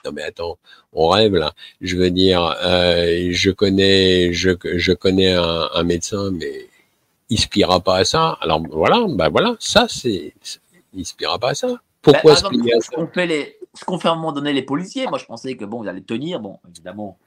Non 0.04 0.12
mais 0.12 0.22
attends, 0.22 0.58
on 0.92 1.08
rêve 1.08 1.34
là. 1.34 1.52
Je 1.80 1.96
veux 1.96 2.10
dire, 2.10 2.56
euh, 2.64 3.28
je 3.32 3.50
connais, 3.50 4.32
je, 4.32 4.50
je 4.76 4.92
connais 4.92 5.34
un, 5.34 5.68
un, 5.74 5.82
médecin, 5.82 6.30
mais 6.32 6.68
il 7.30 7.38
spira 7.38 7.80
pas 7.80 7.98
à 7.98 8.04
ça. 8.04 8.38
Alors 8.40 8.62
voilà, 8.70 9.04
bah 9.08 9.28
voilà, 9.28 9.56
ça 9.58 9.86
c'est, 9.88 10.34
il 10.94 11.04
spira 11.04 11.38
pas 11.38 11.50
à 11.50 11.54
ça. 11.54 11.68
Pourquoi 12.00 12.34
bah, 12.34 12.36
se 12.38 12.46
à 12.46 12.80
ça 12.80 12.80
Ce 12.80 12.90
qu'on 12.90 13.08
fait, 13.08 13.26
les, 13.26 13.58
ce 13.74 13.84
qu'on 13.84 13.98
fait 13.98 14.08
à 14.08 14.12
un 14.12 14.16
moment 14.16 14.32
donné 14.32 14.52
les 14.52 14.62
policiers, 14.62 15.06
moi 15.08 15.18
je 15.18 15.24
pensais 15.24 15.56
que 15.56 15.64
bon, 15.64 15.82
ils 15.82 15.88
allaient 15.88 16.00
tenir, 16.00 16.40
bon, 16.40 16.58
évidemment. 16.70 17.18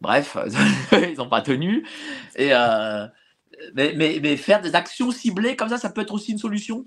Bref, 0.00 0.36
ils 0.92 1.16
n'ont 1.16 1.28
pas 1.28 1.42
tenu. 1.42 1.86
Et 2.36 2.52
euh, 2.52 3.06
mais, 3.74 3.92
mais, 3.96 4.18
mais, 4.22 4.36
faire 4.36 4.60
des 4.60 4.74
actions 4.74 5.10
ciblées 5.10 5.56
comme 5.56 5.68
ça, 5.68 5.78
ça 5.78 5.90
peut 5.90 6.02
être 6.02 6.14
aussi 6.14 6.32
une 6.32 6.38
solution? 6.38 6.84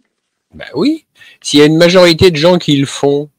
Ben 0.53 0.67
oui. 0.75 1.05
S'il 1.41 1.59
y 1.59 1.63
a 1.63 1.65
une 1.65 1.77
majorité 1.77 2.31
de 2.31 2.35
gens 2.35 2.57
qui 2.57 2.77
le 2.77 2.85
font, 2.85 3.29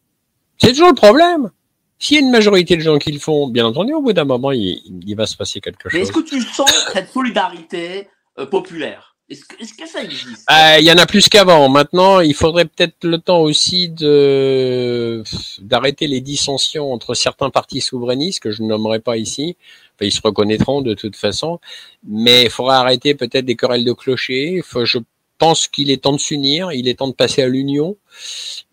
c'est 0.62 0.72
toujours 0.72 0.88
le 0.88 0.94
problème. 0.94 1.50
S'il 1.98 2.16
y 2.16 2.20
a 2.20 2.22
une 2.22 2.30
majorité 2.30 2.76
de 2.76 2.82
gens 2.82 2.98
qui 2.98 3.12
le 3.12 3.18
font, 3.18 3.48
bien 3.48 3.66
entendu, 3.66 3.94
au 3.94 4.00
bout 4.00 4.12
d'un 4.12 4.24
moment, 4.24 4.52
il, 4.52 4.80
il 5.06 5.14
va 5.14 5.26
se 5.26 5.36
passer 5.36 5.60
quelque 5.60 5.88
chose. 5.88 5.92
Mais 5.94 6.00
est-ce 6.00 6.12
que 6.12 6.20
tu 6.20 6.40
sens 6.40 6.70
cette 6.92 7.10
solidarité 7.10 8.08
euh, 8.38 8.46
populaire? 8.46 9.12
Est-ce 9.28 9.44
que, 9.44 9.62
est 9.62 9.76
que, 9.76 9.88
ça 9.88 10.02
existe? 10.02 10.46
Euh, 10.50 10.76
Il 10.78 10.84
y 10.84 10.92
en 10.92 10.98
a 10.98 11.06
plus 11.06 11.28
qu'avant. 11.28 11.68
Maintenant, 11.68 12.20
il 12.20 12.34
faudrait 12.34 12.64
peut-être 12.64 13.04
le 13.04 13.18
temps 13.18 13.40
aussi 13.40 13.88
de 13.88 15.22
d'arrêter 15.60 16.06
les 16.06 16.20
dissensions 16.20 16.92
entre 16.92 17.14
certains 17.14 17.50
partis 17.50 17.80
souverainistes 17.80 18.40
que 18.40 18.50
je 18.50 18.62
ne 18.62 18.68
nommerai 18.68 18.98
pas 18.98 19.16
ici. 19.16 19.56
Enfin, 19.94 20.06
ils 20.06 20.12
se 20.12 20.20
reconnaîtront 20.22 20.82
de 20.82 20.94
toute 20.94 21.16
façon, 21.16 21.60
mais 22.06 22.44
il 22.44 22.50
faudra 22.50 22.78
arrêter 22.80 23.14
peut-être 23.14 23.44
des 23.44 23.56
querelles 23.56 23.84
de 23.84 23.92
clochers. 23.92 24.60
Faut, 24.64 24.84
je 24.84 24.98
pense 25.42 25.66
qu'il 25.66 25.90
est 25.90 26.04
temps 26.04 26.12
de 26.12 26.20
s'unir. 26.20 26.70
Il 26.70 26.86
est 26.86 27.00
temps 27.00 27.08
de 27.08 27.14
passer 27.14 27.42
à 27.42 27.48
l'union. 27.48 27.96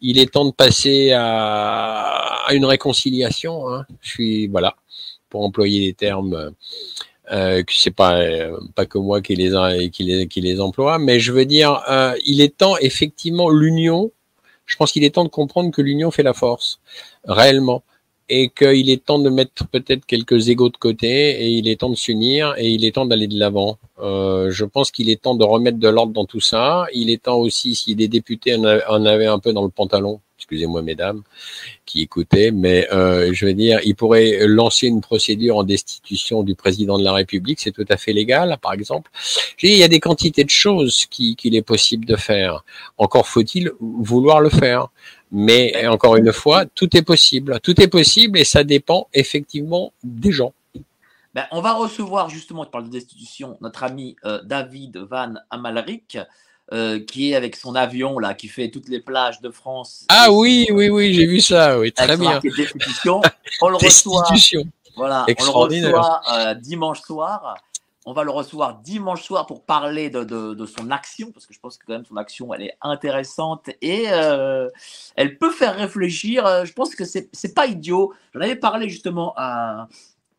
Il 0.01 0.19
est 0.19 0.31
temps 0.31 0.45
de 0.45 0.51
passer 0.51 1.11
à, 1.13 2.45
une 2.51 2.65
réconciliation. 2.65 3.67
Hein. 3.67 3.87
Je 4.01 4.09
suis 4.09 4.47
voilà 4.47 4.75
pour 5.29 5.43
employer 5.43 5.87
des 5.87 5.93
termes 5.93 6.53
euh, 7.31 7.63
que 7.63 7.73
c'est 7.75 7.89
pas 7.89 8.19
euh, 8.19 8.55
pas 8.75 8.85
que 8.85 8.99
moi 8.99 9.19
qui 9.19 9.35
les 9.35 9.89
qui 9.89 10.03
les 10.03 10.27
qui 10.27 10.41
les 10.41 10.61
emploie, 10.61 10.99
mais 10.99 11.19
je 11.19 11.31
veux 11.31 11.45
dire, 11.45 11.81
euh, 11.89 12.13
il 12.27 12.39
est 12.39 12.55
temps 12.57 12.77
effectivement 12.77 13.49
l'union. 13.49 14.11
Je 14.67 14.75
pense 14.75 14.91
qu'il 14.91 15.03
est 15.03 15.15
temps 15.15 15.23
de 15.23 15.29
comprendre 15.29 15.71
que 15.71 15.81
l'union 15.81 16.11
fait 16.11 16.21
la 16.21 16.33
force 16.33 16.79
réellement 17.25 17.81
et 18.29 18.49
qu'il 18.49 18.89
est 18.89 19.03
temps 19.03 19.19
de 19.19 19.29
mettre 19.29 19.67
peut-être 19.67 20.05
quelques 20.05 20.49
égaux 20.49 20.69
de 20.69 20.77
côté 20.77 21.31
et 21.41 21.49
il 21.49 21.67
est 21.67 21.79
temps 21.81 21.89
de 21.89 21.95
s'unir 21.95 22.53
et 22.57 22.69
il 22.69 22.85
est 22.85 22.91
temps 22.91 23.05
d'aller 23.05 23.27
de 23.27 23.37
l'avant. 23.39 23.77
Euh, 23.99 24.51
je 24.51 24.65
pense 24.65 24.91
qu'il 24.91 25.09
est 25.09 25.21
temps 25.21 25.35
de 25.35 25.43
remettre 25.43 25.79
de 25.79 25.89
l'ordre 25.89 26.13
dans 26.13 26.25
tout 26.25 26.39
ça. 26.39 26.85
Il 26.93 27.09
est 27.09 27.23
temps 27.23 27.37
aussi, 27.37 27.75
si 27.75 27.95
des 27.95 28.07
députés 28.07 28.55
en 28.55 29.05
avaient 29.05 29.25
un 29.25 29.39
peu 29.39 29.51
dans 29.51 29.63
le 29.63 29.69
pantalon, 29.69 30.21
excusez-moi 30.37 30.81
mesdames 30.81 31.21
qui 31.85 32.01
écoutaient, 32.01 32.51
mais 32.51 32.87
euh, 32.93 33.31
je 33.33 33.45
veux 33.47 33.53
dire, 33.53 33.79
il 33.83 33.95
pourrait 33.95 34.47
lancer 34.47 34.87
une 34.87 35.01
procédure 35.01 35.57
en 35.57 35.63
destitution 35.63 36.43
du 36.43 36.53
président 36.53 36.99
de 36.99 37.03
la 37.03 37.13
République, 37.13 37.59
c'est 37.59 37.71
tout 37.71 37.85
à 37.89 37.97
fait 37.97 38.13
légal, 38.13 38.55
par 38.61 38.73
exemple. 38.73 39.09
il 39.63 39.75
y 39.75 39.83
a 39.83 39.87
des 39.87 39.99
quantités 39.99 40.43
de 40.43 40.49
choses 40.51 41.07
qu'il 41.07 41.55
est 41.55 41.63
possible 41.63 42.05
de 42.05 42.15
faire. 42.15 42.63
Encore 42.97 43.27
faut-il 43.27 43.71
vouloir 43.79 44.39
le 44.39 44.49
faire. 44.49 44.89
Mais 45.31 45.87
encore 45.87 46.15
une 46.15 46.33
fois, 46.33 46.65
tout 46.65 46.95
est 46.97 47.01
possible. 47.01 47.59
Tout 47.61 47.79
est 47.81 47.87
possible 47.87 48.39
et 48.39 48.43
ça 48.43 48.63
dépend 48.63 49.07
effectivement 49.13 49.93
des 50.03 50.31
gens. 50.31 50.53
Ben, 51.35 51.45
on 51.51 51.61
va 51.61 51.73
recevoir 51.73 52.29
justement, 52.29 52.65
tu 52.65 52.71
parles 52.71 52.85
de 52.85 52.89
destitution, 52.89 53.57
notre 53.61 53.83
ami 53.83 54.15
euh, 54.25 54.41
David 54.43 54.97
Van 54.97 55.35
Amalric, 55.51 56.17
euh, 56.73 56.99
qui 56.99 57.31
est 57.31 57.35
avec 57.35 57.55
son 57.55 57.75
avion 57.75 58.17
là, 58.17 58.33
qui 58.33 58.47
fait 58.47 58.69
toutes 58.71 58.89
les 58.89 58.99
plages 58.99 59.39
de 59.41 59.51
France. 59.51 60.05
Ah 60.09 60.31
oui, 60.31 60.67
oui, 60.71 60.89
oui, 60.89 61.13
j'ai 61.13 61.27
vu 61.27 61.39
ça, 61.39 61.79
oui, 61.79 61.91
très 61.91 62.17
bien. 62.17 62.39
On 63.61 63.69
le 63.69 63.75
reçoit. 63.75 64.23
Voilà, 64.95 65.25
on 65.39 65.43
le 65.43 65.49
reçoit 65.49 66.21
euh, 66.33 66.53
dimanche 66.55 67.01
soir. 67.01 67.55
On 68.09 68.13
va 68.13 68.23
le 68.23 68.31
recevoir 68.31 68.79
dimanche 68.79 69.21
soir 69.21 69.45
pour 69.45 69.63
parler 69.63 70.09
de, 70.09 70.23
de, 70.23 70.65
son 70.65 70.89
action, 70.89 71.31
parce 71.31 71.45
que 71.45 71.53
je 71.53 71.59
pense 71.59 71.77
que 71.77 71.85
quand 71.85 71.93
même 71.93 72.05
son 72.05 72.17
action, 72.17 72.51
elle 72.55 72.63
est 72.63 72.77
intéressante 72.81 73.69
et 73.83 74.05
euh, 74.07 74.67
elle 75.15 75.37
peut 75.37 75.51
faire 75.51 75.75
réfléchir. 75.75 76.65
Je 76.65 76.73
pense 76.73 76.95
que 76.95 77.03
c'est 77.05 77.53
pas 77.53 77.67
idiot. 77.67 78.11
J'en 78.33 78.41
avais 78.41 78.55
parlé 78.55 78.89
justement 78.89 79.35
à, 79.37 79.87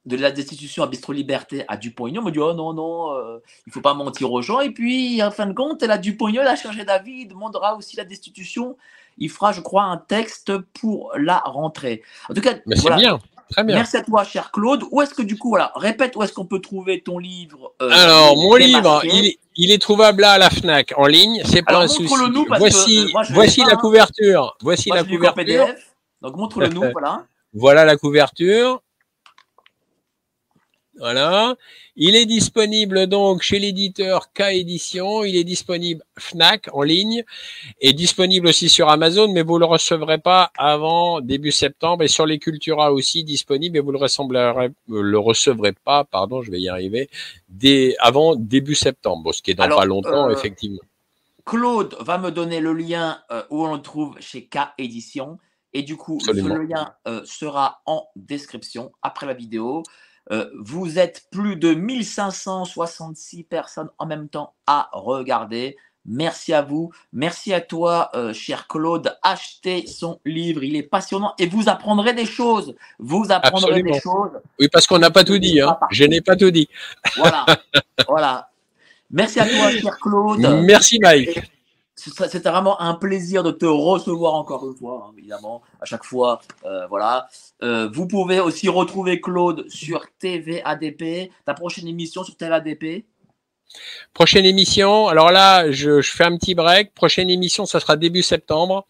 de 0.06 0.16
la 0.16 0.30
destitution 0.30 0.82
à 0.82 0.86
Bistro 0.86 1.12
Liberté 1.12 1.64
à 1.68 1.76
Dupont-Aignan, 1.76 2.22
me 2.22 2.30
dit 2.30 2.38
Oh 2.38 2.54
non, 2.54 2.72
non, 2.72 3.14
euh, 3.14 3.38
il 3.66 3.72
faut 3.72 3.80
pas 3.80 3.94
mentir 3.94 4.32
aux 4.32 4.42
gens. 4.42 4.60
Et 4.60 4.70
puis, 4.70 5.22
en 5.22 5.30
fin 5.30 5.46
de 5.46 5.52
compte, 5.52 5.82
la 5.82 5.98
Dupont-Aignan, 5.98 6.42
a 6.46 6.56
chargé 6.56 6.84
David, 6.84 7.30
demandera 7.30 7.76
aussi 7.76 7.96
la 7.96 8.04
destitution. 8.04 8.76
Il 9.18 9.28
fera, 9.28 9.52
je 9.52 9.60
crois, 9.60 9.84
un 9.84 9.98
texte 9.98 10.56
pour 10.58 11.12
la 11.16 11.38
rentrée. 11.38 12.02
En 12.30 12.34
tout 12.34 12.40
cas, 12.40 12.54
Mais 12.66 12.76
c'est 12.76 12.94
bien. 12.94 13.18
Très 13.50 13.64
bien. 13.64 13.76
Merci 13.76 13.96
à 13.96 14.02
toi, 14.02 14.22
cher 14.24 14.50
Claude. 14.52 14.84
Où 14.90 15.02
est-ce 15.02 15.12
que 15.12 15.22
du 15.22 15.36
coup, 15.36 15.48
voilà, 15.50 15.72
répète, 15.74 16.14
où 16.16 16.22
est-ce 16.22 16.32
qu'on 16.32 16.46
peut 16.46 16.60
trouver 16.60 17.00
ton 17.00 17.18
livre 17.18 17.72
euh, 17.82 17.90
Alors, 17.90 18.36
mon 18.36 18.54
livre, 18.54 19.02
il 19.56 19.72
est, 19.72 19.78
trouvable 19.78 20.22
là 20.22 20.32
à 20.32 20.38
la 20.38 20.50
Fnac 20.50 20.94
en 20.96 21.06
ligne. 21.06 21.42
C'est 21.44 21.62
pas 21.62 21.78
un 21.82 21.88
souci. 21.88 22.14
voici, 22.58 22.98
euh, 23.14 23.20
voici 23.30 23.62
la 23.64 23.76
couverture. 23.76 24.56
Voici 24.62 24.90
la 24.90 25.02
couverture. 25.02 25.34
PDF, 25.34 25.94
donc 26.22 26.36
montre-le 26.36 26.68
nous, 26.68 26.84
voilà. 26.92 27.24
Voilà 27.52 27.84
la 27.84 27.96
couverture. 27.96 28.80
Voilà. 30.98 31.56
Il 31.96 32.16
est 32.16 32.26
disponible 32.26 33.06
donc 33.06 33.42
chez 33.42 33.58
l'éditeur 33.58 34.32
K 34.32 34.52
Édition. 34.52 35.24
Il 35.24 35.36
est 35.36 35.44
disponible 35.44 36.02
Fnac 36.18 36.68
en 36.72 36.82
ligne 36.82 37.24
et 37.80 37.92
disponible 37.92 38.48
aussi 38.48 38.68
sur 38.68 38.88
Amazon, 38.88 39.32
mais 39.32 39.42
vous 39.42 39.58
le 39.58 39.64
recevrez 39.64 40.18
pas 40.18 40.50
avant 40.58 41.20
début 41.20 41.52
septembre 41.52 42.02
et 42.02 42.08
sur 42.08 42.26
les 42.26 42.38
Cultura 42.38 42.92
aussi 42.92 43.24
disponible 43.24 43.76
et 43.76 43.80
vous 43.80 43.92
le 43.92 43.98
recevrez, 43.98 44.70
le 44.88 45.18
recevrez 45.18 45.72
pas, 45.72 46.04
pardon, 46.04 46.42
je 46.42 46.50
vais 46.50 46.60
y 46.60 46.68
arriver, 46.68 47.08
dès, 47.48 47.96
avant 48.00 48.34
début 48.34 48.74
septembre, 48.74 49.32
ce 49.32 49.42
qui 49.42 49.52
est 49.52 49.54
dans 49.54 49.68
pas 49.68 49.84
longtemps, 49.84 50.28
euh, 50.28 50.32
effectivement. 50.32 50.80
Claude 51.44 51.96
va 52.00 52.18
me 52.18 52.30
donner 52.30 52.60
le 52.60 52.72
lien 52.72 53.18
euh, 53.30 53.42
où 53.50 53.64
on 53.64 53.74
le 53.74 53.82
trouve 53.82 54.16
chez 54.20 54.46
K 54.46 54.58
Édition. 54.78 55.38
Et 55.72 55.82
du 55.82 55.96
coup, 55.96 56.18
le 56.26 56.64
lien 56.64 56.94
euh, 57.06 57.22
sera 57.24 57.80
en 57.86 58.08
description 58.16 58.90
après 59.02 59.26
la 59.26 59.34
vidéo. 59.34 59.84
Euh, 60.30 60.48
vous 60.58 60.98
êtes 60.98 61.24
plus 61.30 61.56
de 61.56 61.74
1566 61.74 63.44
personnes 63.44 63.90
en 63.98 64.06
même 64.06 64.28
temps 64.28 64.54
à 64.66 64.88
regarder. 64.92 65.76
Merci 66.06 66.52
à 66.52 66.62
vous. 66.62 66.92
Merci 67.12 67.52
à 67.52 67.60
toi, 67.60 68.10
euh, 68.14 68.32
cher 68.32 68.66
Claude. 68.68 69.16
Achetez 69.22 69.86
son 69.86 70.18
livre. 70.24 70.64
Il 70.64 70.76
est 70.76 70.82
passionnant 70.82 71.34
et 71.38 71.46
vous 71.46 71.68
apprendrez 71.68 72.14
des 72.14 72.24
choses. 72.24 72.74
Vous 72.98 73.26
apprendrez 73.28 73.82
des 73.82 74.00
choses. 74.00 74.30
Oui, 74.58 74.68
parce 74.72 74.86
qu'on 74.86 74.98
n'a 74.98 75.10
pas 75.10 75.24
tout 75.24 75.38
dit. 75.38 75.60
Hein. 75.60 75.76
Je 75.90 76.04
n'ai 76.04 76.20
pas 76.20 76.36
tout 76.36 76.50
dit. 76.50 76.68
Voilà. 77.16 77.44
voilà. 78.08 78.50
Merci 79.10 79.40
à 79.40 79.46
toi, 79.46 79.70
cher 79.70 79.98
Claude. 79.98 80.40
Merci, 80.64 80.98
Mike. 81.00 81.50
C'était 82.00 82.50
vraiment 82.50 82.80
un 82.80 82.94
plaisir 82.94 83.42
de 83.42 83.50
te 83.50 83.66
recevoir 83.66 84.34
encore 84.34 84.66
une 84.66 84.76
fois, 84.76 85.08
hein, 85.08 85.14
évidemment, 85.18 85.62
à 85.80 85.84
chaque 85.84 86.04
fois. 86.04 86.40
Euh, 86.64 86.86
voilà. 86.86 87.28
Euh, 87.62 87.88
vous 87.92 88.06
pouvez 88.06 88.40
aussi 88.40 88.68
retrouver 88.68 89.20
Claude 89.20 89.68
sur 89.68 90.06
TV 90.18 90.62
ADP. 90.64 91.30
Ta 91.44 91.54
prochaine 91.54 91.86
émission 91.86 92.24
sur 92.24 92.36
TV 92.36 92.52
ADP 92.52 93.04
Prochaine 94.14 94.44
émission, 94.44 95.08
alors 95.08 95.30
là, 95.30 95.70
je, 95.70 96.00
je, 96.00 96.10
fais 96.12 96.24
un 96.24 96.36
petit 96.36 96.54
break. 96.54 96.92
Prochaine 96.94 97.30
émission, 97.30 97.66
ça 97.66 97.80
sera 97.80 97.96
début 97.96 98.22
septembre 98.22 98.86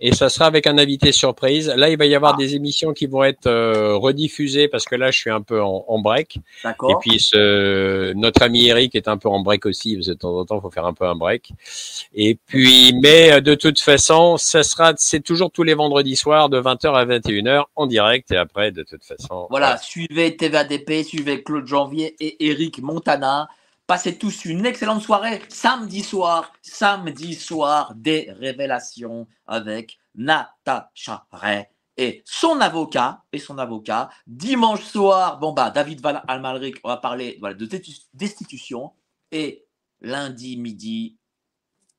et 0.00 0.14
ça 0.14 0.28
sera 0.28 0.46
avec 0.46 0.66
un 0.66 0.76
invité 0.76 1.12
surprise. 1.12 1.72
Là, 1.74 1.88
il 1.88 1.96
va 1.96 2.04
y 2.04 2.14
avoir 2.14 2.34
ah. 2.34 2.36
des 2.36 2.54
émissions 2.54 2.92
qui 2.92 3.06
vont 3.06 3.24
être 3.24 3.46
euh, 3.46 3.96
rediffusées 3.96 4.68
parce 4.68 4.84
que 4.84 4.94
là, 4.94 5.10
je 5.10 5.18
suis 5.18 5.30
un 5.30 5.40
peu 5.40 5.62
en, 5.62 5.84
en 5.88 5.98
break. 6.00 6.38
Et 6.64 6.94
puis, 7.00 7.20
ce, 7.20 8.12
notre 8.12 8.42
ami 8.42 8.66
Eric 8.66 8.94
est 8.94 9.08
un 9.08 9.16
peu 9.16 9.28
en 9.28 9.40
break 9.40 9.64
aussi 9.64 9.94
parce 9.94 10.08
que 10.08 10.12
de 10.12 10.18
temps 10.18 10.36
en 10.36 10.44
temps, 10.44 10.58
il 10.58 10.62
faut 10.62 10.70
faire 10.70 10.84
un 10.84 10.92
peu 10.92 11.06
un 11.06 11.14
break. 11.14 11.52
Et 12.14 12.36
puis, 12.46 12.92
mais 13.00 13.32
euh, 13.32 13.40
de 13.40 13.54
toute 13.54 13.80
façon, 13.80 14.36
ça 14.36 14.62
sera, 14.62 14.92
c'est 14.96 15.20
toujours 15.20 15.50
tous 15.50 15.62
les 15.62 15.74
vendredis 15.74 16.16
soirs 16.16 16.48
de 16.48 16.60
20h 16.60 16.92
à 16.92 17.06
21h 17.06 17.64
en 17.74 17.86
direct 17.86 18.30
et 18.32 18.36
après, 18.36 18.72
de 18.72 18.82
toute 18.82 19.04
façon. 19.04 19.46
Voilà, 19.48 19.78
suivez 19.78 20.36
TVADP, 20.36 21.04
suivez 21.04 21.42
Claude 21.42 21.66
Janvier 21.66 22.16
et 22.20 22.48
Eric 22.48 22.82
Montana. 22.82 23.48
Passez 23.86 24.18
tous 24.18 24.44
une 24.44 24.66
excellente 24.66 25.02
soirée. 25.02 25.42
Samedi 25.48 26.02
soir, 26.02 26.52
samedi 26.60 27.34
soir, 27.34 27.94
des 27.94 28.32
révélations 28.32 29.28
avec 29.46 29.98
Natacha 30.16 31.26
Ray 31.30 31.68
et 31.96 32.22
son 32.26 32.60
avocat 32.60 33.22
et 33.32 33.38
son 33.38 33.58
avocat. 33.58 34.10
Dimanche 34.26 34.82
soir, 34.82 35.38
bon 35.38 35.52
bah 35.52 35.70
David 35.70 36.00
Van 36.00 36.20
Almalric, 36.26 36.78
on 36.82 36.88
va 36.88 36.96
parler 36.96 37.38
de 37.40 37.80
destitution 38.12 38.92
et 39.30 39.64
lundi 40.00 40.56
midi, 40.56 41.16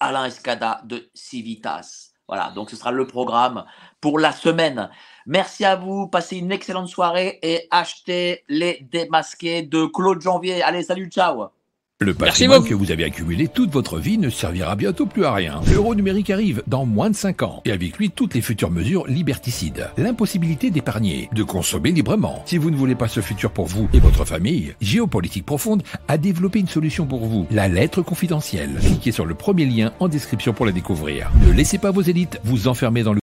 Alain 0.01 0.25
Escada 0.25 0.81
de 0.83 1.09
Civitas. 1.13 2.11
Voilà, 2.27 2.51
donc 2.51 2.69
ce 2.69 2.75
sera 2.75 2.91
le 2.91 3.07
programme 3.07 3.63
pour 4.01 4.19
la 4.19 4.33
semaine. 4.33 4.89
Merci 5.25 5.63
à 5.63 5.77
vous, 5.77 6.09
passez 6.09 6.35
une 6.35 6.51
excellente 6.51 6.89
soirée 6.89 7.39
et 7.41 7.65
achetez 7.71 8.43
les 8.49 8.85
démasqués 8.91 9.61
de 9.61 9.85
Claude 9.85 10.21
Janvier. 10.21 10.61
Allez, 10.61 10.83
salut, 10.83 11.07
ciao 11.07 11.49
le 11.99 12.13
patrimoine 12.13 12.63
que 12.63 12.75
vous 12.75 12.91
avez 12.91 13.05
accumulé 13.05 13.47
toute 13.47 13.71
votre 13.71 13.97
vie 13.97 14.19
ne 14.19 14.29
servira 14.29 14.75
bientôt 14.75 15.07
plus 15.07 15.25
à 15.25 15.33
rien. 15.33 15.61
L'euro 15.73 15.95
numérique 15.95 16.29
arrive 16.29 16.61
dans 16.67 16.85
moins 16.85 17.09
de 17.09 17.15
5 17.15 17.41
ans 17.41 17.63
et 17.65 17.71
avec 17.71 17.97
lui 17.97 18.11
toutes 18.11 18.35
les 18.35 18.41
futures 18.41 18.69
mesures 18.69 19.07
liberticides. 19.07 19.89
L'impossibilité 19.97 20.69
d'épargner, 20.69 21.27
de 21.33 21.41
consommer 21.41 21.91
librement. 21.91 22.43
Si 22.45 22.59
vous 22.59 22.69
ne 22.69 22.75
voulez 22.75 22.93
pas 22.93 23.07
ce 23.07 23.19
futur 23.19 23.49
pour 23.49 23.65
vous 23.65 23.89
et 23.93 23.99
votre 23.99 24.25
famille, 24.25 24.75
Géopolitique 24.79 25.47
Profonde 25.47 25.81
a 26.07 26.19
développé 26.19 26.59
une 26.59 26.67
solution 26.67 27.07
pour 27.07 27.25
vous, 27.25 27.47
la 27.49 27.67
lettre 27.67 28.03
confidentielle. 28.03 28.77
Cliquez 28.79 29.11
sur 29.11 29.25
le 29.25 29.33
premier 29.33 29.65
lien 29.65 29.91
en 29.99 30.07
description 30.07 30.53
pour 30.53 30.67
la 30.67 30.73
découvrir. 30.73 31.31
Ne 31.47 31.51
laissez 31.51 31.79
pas 31.79 31.89
vos 31.89 32.03
élites 32.03 32.39
vous 32.43 32.67
enfermer 32.67 33.01
dans 33.01 33.13
le 33.13 33.15